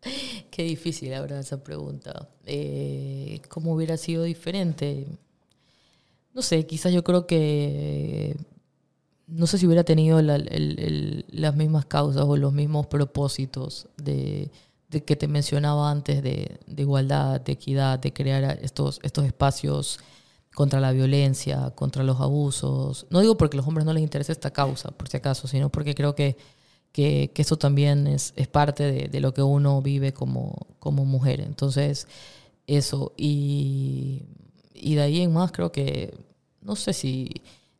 qué 0.50 0.62
difícil 0.64 1.10
verdad 1.10 1.40
esa 1.40 1.62
pregunta. 1.62 2.28
Eh, 2.44 3.40
¿Cómo 3.48 3.72
hubiera 3.74 3.96
sido 3.96 4.24
diferente? 4.24 5.06
No 6.34 6.42
sé, 6.42 6.66
quizás 6.66 6.92
yo 6.92 7.04
creo 7.04 7.26
que 7.26 8.36
no 9.26 9.46
sé 9.46 9.58
si 9.58 9.66
hubiera 9.66 9.84
tenido 9.84 10.20
las 10.20 11.56
mismas 11.56 11.86
causas 11.86 12.24
o 12.26 12.36
los 12.36 12.52
mismos 12.52 12.86
propósitos 12.86 13.88
de, 13.96 14.50
que 15.06 15.16
te 15.16 15.28
mencionaba 15.28 15.90
antes 15.90 16.22
de, 16.22 16.60
igualdad, 16.76 17.40
de 17.40 17.52
equidad, 17.52 17.98
de 17.98 18.12
crear 18.12 18.58
estos, 18.62 19.00
estos 19.02 19.24
espacios 19.24 20.00
contra 20.54 20.80
la 20.80 20.92
violencia, 20.92 21.70
contra 21.74 22.02
los 22.04 22.20
abusos. 22.20 23.06
No 23.08 23.20
digo 23.20 23.38
porque 23.38 23.56
a 23.56 23.58
los 23.58 23.66
hombres 23.66 23.86
no 23.86 23.94
les 23.94 24.02
interese 24.02 24.32
esta 24.32 24.50
causa, 24.50 24.90
por 24.90 25.08
si 25.08 25.16
acaso, 25.16 25.48
sino 25.48 25.70
porque 25.70 25.94
creo 25.94 26.14
que, 26.14 26.36
que, 26.92 27.30
que 27.34 27.42
eso 27.42 27.56
también 27.56 28.06
es, 28.06 28.34
es 28.36 28.48
parte 28.48 28.82
de, 28.84 29.08
de 29.08 29.20
lo 29.20 29.32
que 29.32 29.42
uno 29.42 29.80
vive 29.80 30.12
como, 30.12 30.66
como 30.78 31.06
mujer. 31.06 31.40
Entonces, 31.40 32.06
eso. 32.66 33.14
Y, 33.16 34.24
y 34.82 34.96
de 34.96 35.02
ahí 35.02 35.20
en 35.20 35.32
más 35.32 35.52
creo 35.52 35.72
que, 35.72 36.12
no 36.60 36.76
sé 36.76 36.92
si, 36.92 37.30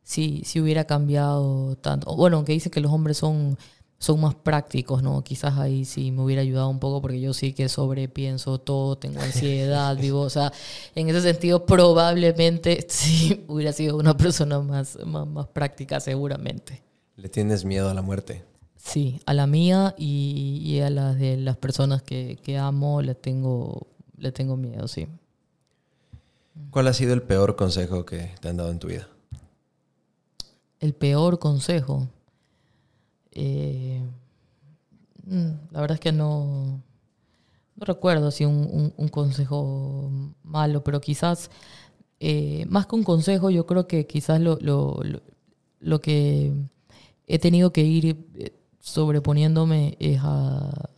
si, 0.01 0.41
si 0.45 0.59
hubiera 0.59 0.85
cambiado 0.85 1.75
tanto. 1.77 2.15
Bueno, 2.15 2.37
aunque 2.37 2.53
dice 2.53 2.71
que 2.71 2.79
los 2.79 2.91
hombres 2.91 3.17
son, 3.17 3.57
son 3.97 4.21
más 4.21 4.35
prácticos, 4.35 5.03
¿no? 5.03 5.23
Quizás 5.23 5.57
ahí 5.57 5.85
sí 5.85 6.11
me 6.11 6.23
hubiera 6.23 6.41
ayudado 6.41 6.69
un 6.69 6.79
poco 6.79 7.01
porque 7.01 7.19
yo 7.21 7.33
sí 7.33 7.53
que 7.53 7.69
sobrepienso 7.69 8.59
todo, 8.59 8.97
tengo 8.97 9.21
ansiedad, 9.21 9.95
vivo, 9.97 10.21
o 10.21 10.29
sea, 10.29 10.51
en 10.95 11.09
ese 11.09 11.21
sentido 11.21 11.65
probablemente 11.65 12.85
sí 12.89 13.45
hubiera 13.47 13.73
sido 13.73 13.97
una 13.97 14.15
persona 14.15 14.59
más, 14.59 14.97
más, 15.05 15.27
más 15.27 15.47
práctica 15.47 15.99
seguramente. 15.99 16.83
¿Le 17.15 17.29
tienes 17.29 17.63
miedo 17.63 17.89
a 17.89 17.93
la 17.93 18.01
muerte? 18.01 18.43
Sí, 18.75 19.21
a 19.25 19.33
la 19.33 19.47
mía 19.47 19.95
y, 19.97 20.61
y 20.65 20.81
a 20.81 20.89
las 20.89 21.17
de 21.17 21.37
las 21.37 21.55
personas 21.55 22.01
que, 22.01 22.37
que 22.43 22.57
amo 22.57 23.01
le 23.01 23.15
tengo, 23.15 23.87
le 24.17 24.31
tengo 24.33 24.57
miedo, 24.57 24.87
sí. 24.89 25.07
¿Cuál 26.71 26.87
ha 26.87 26.93
sido 26.93 27.13
el 27.13 27.21
peor 27.23 27.55
consejo 27.55 28.05
que 28.05 28.31
te 28.41 28.49
han 28.49 28.57
dado 28.57 28.71
en 28.71 28.79
tu 28.79 28.87
vida? 28.87 29.07
El 30.79 30.93
peor 30.93 31.39
consejo. 31.39 32.07
eh, 33.31 34.01
mm, 35.25 35.51
la 35.71 35.81
verdad 35.81 35.95
es 35.95 35.99
que 35.99 36.11
no, 36.11 36.81
no 37.75 37.85
recuerdo 37.85 38.27
así 38.27 38.45
un, 38.45 38.93
consejo 39.11 40.09
malo, 40.43 40.83
pero 40.83 41.01
quizás, 41.01 41.49
eh, 42.19 42.65
más 42.69 42.85
que 42.87 42.95
un 42.95 43.03
consejo, 43.03 43.49
yo 43.49 43.65
creo 43.65 43.87
que 43.87 44.05
quizás 44.07 44.39
lo, 44.41 44.57
lo, 44.61 44.99
lo- 45.79 46.01
que 46.01 46.53
he 47.27 47.39
tenido 47.39 47.71
que 47.73 47.81
ir 47.83 48.27
eh, 48.35 48.53
sobreponiéndome 48.79 49.97
es 49.99 50.19
a- 50.21 50.89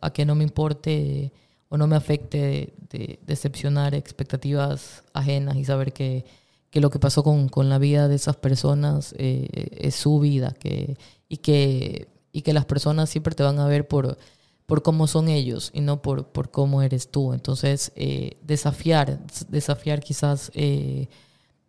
a 0.00 0.12
que 0.12 0.24
no 0.26 0.34
me 0.34 0.44
importe 0.44 1.32
o 1.72 1.78
no 1.78 1.86
me 1.86 1.96
afecte 1.96 2.74
de, 2.90 3.18
decepcionar 3.26 3.94
expectativas 3.94 5.02
ajenas 5.14 5.56
y 5.56 5.64
saber 5.64 5.92
que, 5.94 6.24
que 6.70 6.80
lo 6.80 6.90
que 6.90 6.98
pasó 6.98 7.22
con, 7.24 7.48
con 7.48 7.68
la 7.70 7.78
vida 7.78 8.08
de 8.08 8.14
esas 8.16 8.36
personas 8.36 9.14
eh, 9.18 9.48
es 9.80 9.94
su 9.94 10.20
vida 10.20 10.52
que, 10.58 10.96
y, 11.28 11.38
que, 11.38 12.08
y 12.32 12.42
que 12.42 12.52
las 12.52 12.66
personas 12.66 13.08
siempre 13.10 13.34
te 13.34 13.42
van 13.42 13.58
a 13.58 13.66
ver 13.66 13.88
por, 13.88 14.18
por 14.66 14.82
cómo 14.82 15.06
son 15.06 15.28
ellos 15.28 15.70
y 15.74 15.80
no 15.80 16.02
por, 16.02 16.28
por 16.28 16.50
cómo 16.50 16.82
eres 16.82 17.10
tú. 17.10 17.32
Entonces, 17.32 17.92
eh, 17.96 18.36
desafiar, 18.42 19.18
desafiar 19.48 20.00
quizás 20.02 20.50
eh, 20.54 21.08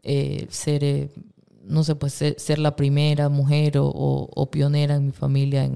eh, 0.03 0.47
ser, 0.49 0.83
eh, 0.83 1.09
no 1.63 1.83
sé, 1.83 1.95
pues 1.95 2.13
ser, 2.13 2.59
la 2.59 2.75
primera 2.75 3.29
mujer 3.29 3.77
o, 3.77 3.87
o- 3.87 4.51
pionera 4.51 4.95
en 4.95 5.05
mi 5.07 5.11
familia 5.11 5.69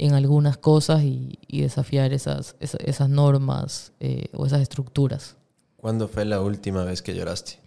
en 0.00 0.14
algunas 0.14 0.56
cosas 0.56 1.02
y, 1.02 1.38
y 1.46 1.60
desafiar 1.62 2.12
esas, 2.12 2.56
esas, 2.60 2.80
esas 2.84 3.08
normas 3.08 3.92
eh, 4.00 4.26
o 4.32 4.46
esas 4.46 4.60
estructuras. 4.62 5.36
¿Cuándo 5.76 6.08
fue 6.08 6.24
la 6.24 6.40
última 6.40 6.84
vez 6.84 7.02
que 7.02 7.14
lloraste? 7.14 7.58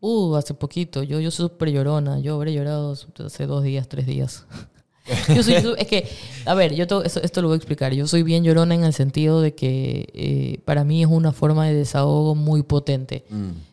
Uh, 0.00 0.34
hace 0.36 0.54
poquito. 0.54 1.02
Yo, 1.02 1.20
yo 1.20 1.30
soy 1.30 1.48
súper 1.48 1.70
llorona. 1.70 2.18
Yo 2.20 2.34
habré 2.34 2.52
llorado 2.52 2.92
hace 3.24 3.46
dos 3.46 3.62
días, 3.64 3.88
tres 3.88 4.06
días. 4.06 4.46
Yo 5.34 5.40
soy, 5.44 5.54
es 5.78 5.86
que, 5.86 6.08
a 6.46 6.54
ver, 6.54 6.74
yo 6.74 6.88
to- 6.88 7.04
esto, 7.04 7.22
esto 7.22 7.40
lo 7.40 7.46
voy 7.46 7.54
a 7.54 7.58
explicar. 7.58 7.94
Yo 7.94 8.08
soy 8.08 8.24
bien 8.24 8.42
llorona 8.42 8.74
en 8.74 8.82
el 8.82 8.92
sentido 8.92 9.40
de 9.40 9.54
que 9.54 10.08
eh, 10.12 10.58
para 10.64 10.82
mí 10.82 11.00
es 11.00 11.08
una 11.08 11.30
forma 11.30 11.64
de 11.64 11.74
desahogo 11.74 12.34
muy 12.34 12.64
potente. 12.64 13.24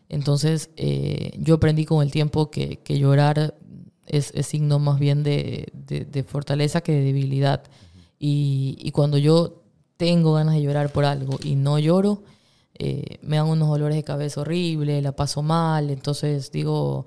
Entonces, 0.08 0.70
eh, 0.76 1.32
yo 1.40 1.56
aprendí 1.56 1.86
con 1.86 2.04
el 2.04 2.12
tiempo 2.12 2.52
que, 2.52 2.76
que 2.84 3.00
llorar 3.00 3.56
es, 4.06 4.30
es 4.34 4.46
signo 4.46 4.78
más 4.78 4.98
bien 4.98 5.22
de, 5.22 5.68
de- 5.72 6.04
de 6.04 6.22
fortaleza 6.24 6.80
que 6.82 6.92
de 6.92 7.02
debilidad. 7.04 7.62
Y, 8.18 8.76
y 8.80 8.90
cuando 8.92 9.18
yo 9.18 9.62
tengo 9.96 10.34
ganas 10.34 10.54
de 10.54 10.62
llorar 10.62 10.90
por 10.92 11.04
algo 11.04 11.38
y 11.42 11.56
no 11.56 11.78
lloro, 11.78 12.22
eh, 12.78 13.18
me 13.22 13.36
dan 13.36 13.46
unos 13.48 13.68
dolores 13.68 13.96
de 13.96 14.04
cabeza 14.04 14.40
horribles, 14.40 15.02
la 15.02 15.12
paso 15.12 15.42
mal. 15.42 15.90
Entonces 15.90 16.50
digo, 16.52 17.06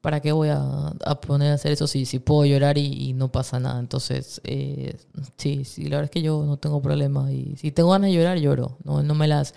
¿para 0.00 0.20
qué 0.20 0.32
voy 0.32 0.48
a, 0.48 0.88
a 1.04 1.20
poner 1.20 1.52
a 1.52 1.54
hacer 1.54 1.72
eso 1.72 1.86
si, 1.86 2.06
si 2.06 2.18
puedo 2.18 2.44
llorar 2.46 2.78
y, 2.78 2.86
y 3.10 3.12
no 3.14 3.30
pasa 3.32 3.60
nada? 3.60 3.80
Entonces, 3.80 4.40
eh, 4.44 4.96
sí, 5.36 5.64
sí, 5.64 5.84
la 5.84 5.96
verdad 5.96 6.04
es 6.04 6.10
que 6.10 6.22
yo 6.22 6.44
no 6.44 6.56
tengo 6.58 6.80
problema. 6.82 7.32
Y 7.32 7.56
si 7.56 7.70
tengo 7.72 7.90
ganas 7.90 8.10
de 8.10 8.16
llorar, 8.16 8.38
lloro. 8.38 8.78
No, 8.84 9.02
no, 9.02 9.14
me, 9.14 9.28
las, 9.28 9.54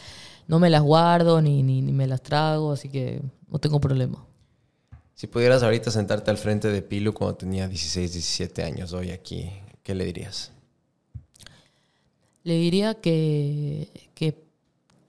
no 0.47 0.59
me 0.59 0.69
las 0.69 0.81
guardo 0.83 1.41
ni, 1.41 1.63
ni, 1.63 1.81
ni 1.81 1.93
me 1.93 2.07
las 2.07 2.21
trago, 2.21 2.71
así 2.73 2.89
que 2.89 3.21
no 3.49 3.59
tengo 3.59 3.79
problema. 3.79 4.25
Si 5.15 5.27
pudieras 5.27 5.64
ahorita 5.64 5.91
sentarte 5.91 6.31
al 6.31 6.38
frente 6.38 6.69
de 6.69 6.81
Pilu 6.81 7.14
cuando 7.14 7.38
tenía 7.38 7.68
16, 7.68 8.14
17 8.14 8.64
años, 8.64 8.94
hoy 8.94 9.11
aquí, 9.11 9.52
¿qué 9.84 9.94
le 9.94 10.06
dirías? 10.06 10.52
Le 12.44 12.56
diría 12.56 12.95
que, 12.95 14.10
que, 14.15 14.44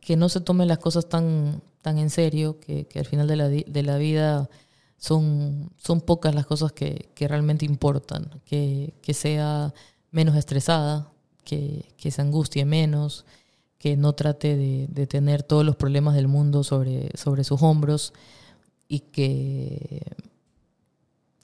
que 0.01 0.17
no 0.17 0.29
se 0.29 0.41
tomen 0.41 0.69
las 0.69 0.79
cosas 0.79 1.09
tan, 1.09 1.63
tan 1.83 1.99
en 1.99 2.11
serio, 2.11 2.61
que, 2.61 2.87
que 2.87 2.99
al 2.99 3.07
final 3.07 3.27
de 3.27 3.37
la, 3.37 3.49
de 3.49 3.83
la 3.83 3.97
vida 3.97 4.49
son, 4.99 5.71
son 5.79 6.01
pocas 6.01 6.35
las 6.35 6.47
cosas 6.47 6.73
que, 6.73 7.09
que 7.15 7.27
realmente 7.27 7.65
importan, 7.65 8.41
que, 8.45 8.95
que 9.03 9.15
sea 9.15 9.75
menos 10.11 10.37
estresada, 10.37 11.11
que, 11.45 11.93
que 11.97 12.11
se 12.11 12.23
angustie 12.23 12.65
menos, 12.65 13.25
que 13.79 13.97
no 13.97 14.13
trate 14.13 14.57
de, 14.57 14.87
de 14.89 15.07
tener 15.07 15.43
todos 15.43 15.65
los 15.65 15.77
problemas 15.77 16.15
del 16.15 16.29
mundo 16.29 16.63
sobre, 16.63 17.11
sobre 17.17 17.43
sus 17.43 17.63
hombros 17.63 18.13
y 18.89 19.01
que 19.01 20.02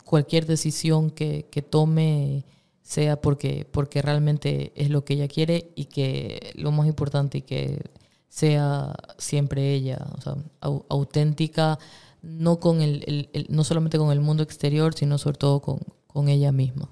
cualquier 0.04 0.46
decisión 0.46 1.10
que, 1.10 1.46
que 1.50 1.62
tome 1.62 2.44
sea 2.82 3.20
porque, 3.20 3.66
porque 3.70 4.02
realmente 4.02 4.72
es 4.74 4.90
lo 4.90 5.04
que 5.04 5.14
ella 5.14 5.28
quiere 5.28 5.70
y 5.76 5.84
que 5.86 6.52
lo 6.56 6.72
más 6.72 6.86
importante 6.88 7.38
y 7.38 7.42
que 7.42 7.80
sea 8.28 8.94
siempre 9.18 9.74
ella, 9.74 9.98
o 10.16 10.20
sea, 10.20 10.34
au- 10.60 10.84
auténtica, 10.88 11.78
no, 12.22 12.58
con 12.60 12.80
el, 12.80 13.04
el- 13.06 13.28
el- 13.32 13.46
no 13.50 13.64
solamente 13.64 13.98
con 13.98 14.10
el 14.12 14.20
mundo 14.20 14.42
exterior, 14.42 14.94
sino 14.94 15.18
sobre 15.18 15.38
todo 15.38 15.60
con, 15.60 15.80
con 16.06 16.28
ella 16.28 16.52
misma. 16.52 16.88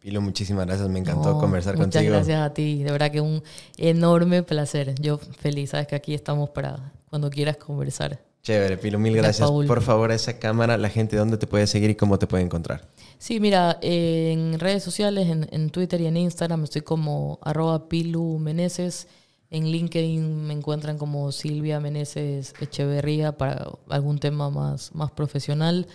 Pilu, 0.00 0.20
muchísimas 0.22 0.66
gracias, 0.66 0.88
me 0.88 0.98
encantó 0.98 1.34
No, 1.34 1.38
conversar 1.38 1.76
muchas 1.76 1.92
contigo. 2.02 2.14
gracias 2.14 2.40
a 2.40 2.54
ti, 2.54 2.82
de 2.82 2.90
verdad 2.90 3.10
que 3.12 3.20
un 3.20 3.42
enorme 3.76 4.42
placer. 4.42 4.94
Yo 5.00 5.18
feliz, 5.18 5.70
sabes 5.70 5.86
que 5.86 5.94
aquí 5.94 6.14
estamos 6.14 6.50
para 6.50 6.92
cuando 7.10 7.28
quieras 7.30 7.56
conversar. 7.58 8.20
Chévere, 8.42 8.78
Pilu, 8.78 8.98
mil 8.98 9.14
gracias. 9.16 9.48
Paul. 9.48 9.66
Por 9.66 9.82
favor, 9.82 10.10
a 10.10 10.14
esa 10.14 10.38
cámara, 10.38 10.78
la 10.78 10.88
gente, 10.88 11.16
¿dónde 11.16 11.36
te 11.36 11.46
puede 11.46 11.66
seguir 11.66 11.90
y 11.90 11.94
cómo 11.94 12.18
te 12.18 12.26
puede 12.26 12.42
encontrar? 12.42 12.88
Sí, 13.18 13.38
mira, 13.38 13.78
eh, 13.82 14.30
en 14.32 14.58
redes 14.58 14.82
sociales, 14.82 15.28
en, 15.28 15.46
en 15.52 15.68
Twitter 15.70 16.00
y 16.00 16.06
en 16.06 16.16
Instagram 16.16 16.64
estoy 16.64 16.80
como 16.82 17.38
arroba 17.42 17.88
pilu 17.88 18.38
meneses. 18.38 19.08
En 19.50 19.66
LinkedIn 19.70 20.46
me 20.46 20.54
encuentran 20.54 20.96
como 20.96 21.32
Silvia 21.32 21.80
Meneses 21.80 22.54
Echeverría 22.60 23.32
para 23.36 23.68
algún 23.88 24.18
tema 24.20 24.48
más, 24.48 24.94
más 24.94 25.10
profesional. 25.10 25.86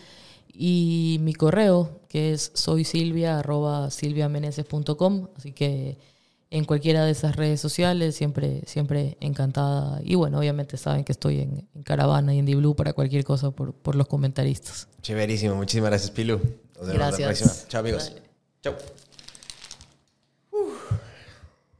y 0.54 1.18
mi 1.22 1.34
correo, 1.34 2.00
que 2.10 2.32
es 2.34 2.52
soysilvia 2.54 3.40
arroba 3.40 3.90
silviameneses.com. 3.92 5.28
Así 5.36 5.52
que 5.52 5.98
en 6.56 6.64
cualquiera 6.64 7.04
de 7.04 7.12
esas 7.12 7.36
redes 7.36 7.60
sociales, 7.60 8.16
siempre, 8.16 8.62
siempre 8.66 9.18
encantada. 9.20 10.00
Y 10.04 10.16
bueno, 10.16 10.40
obviamente 10.40 10.78
saben 10.78 11.04
que 11.04 11.12
estoy 11.12 11.42
en, 11.42 11.68
en 11.76 11.84
Caravana 11.84 12.34
y 12.34 12.40
en 12.40 12.46
D-Blue 12.46 12.76
para 12.78 12.94
cualquier 12.94 13.26
cosa 13.26 13.52
por, 13.52 13.74
por 13.74 13.96
los 13.96 14.08
comentaristas. 14.08 14.88
Chéverísimo. 15.02 15.56
Muchísimas 15.56 15.90
gracias, 15.90 16.12
Pilu. 16.12 16.38
Nos 16.78 16.88
vemos 16.88 16.94
Gracias. 16.94 17.20
la 17.20 17.28
próxima. 17.28 17.68
Chao, 17.68 17.80
amigos. 17.82 18.10
Dale. 18.10 18.22
Chao. 18.64 18.76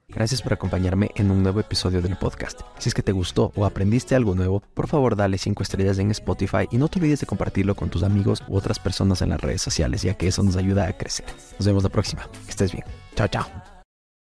Gracias 0.10 0.42
por 0.42 0.52
acompañarme 0.52 1.10
en 1.16 1.32
un 1.32 1.42
nuevo 1.42 1.62
episodio 1.62 2.02
del 2.02 2.18
podcast. 2.18 2.60
Si 2.78 2.90
es 2.90 2.96
que 2.96 3.02
te 3.04 3.14
gustó 3.14 3.54
o 3.56 3.66
aprendiste 3.66 4.14
algo 4.14 4.36
nuevo, 4.36 4.62
por 4.74 4.88
favor 4.88 5.16
dale 5.16 5.38
5 5.38 5.64
estrellas 5.64 6.00
en 6.00 6.12
Spotify 6.12 6.68
y 6.70 6.78
no 6.78 6.90
te 6.90 7.00
olvides 7.00 7.22
de 7.22 7.26
compartirlo 7.28 7.76
con 7.76 7.90
tus 7.90 8.04
amigos 8.04 8.44
u 8.50 8.58
otras 8.58 8.80
personas 8.80 9.22
en 9.22 9.30
las 9.30 9.40
redes 9.40 9.62
sociales, 9.62 10.02
ya 10.02 10.16
que 10.16 10.28
eso 10.28 10.44
nos 10.44 10.58
ayuda 10.58 10.88
a 10.88 10.98
crecer. 10.98 11.26
Nos 11.58 11.66
vemos 11.66 11.84
la 11.84 11.90
próxima. 11.90 12.30
Que 12.46 12.52
estés 12.52 12.74
bien. 12.74 12.84
Chao, 13.16 13.28
chao. 13.30 13.65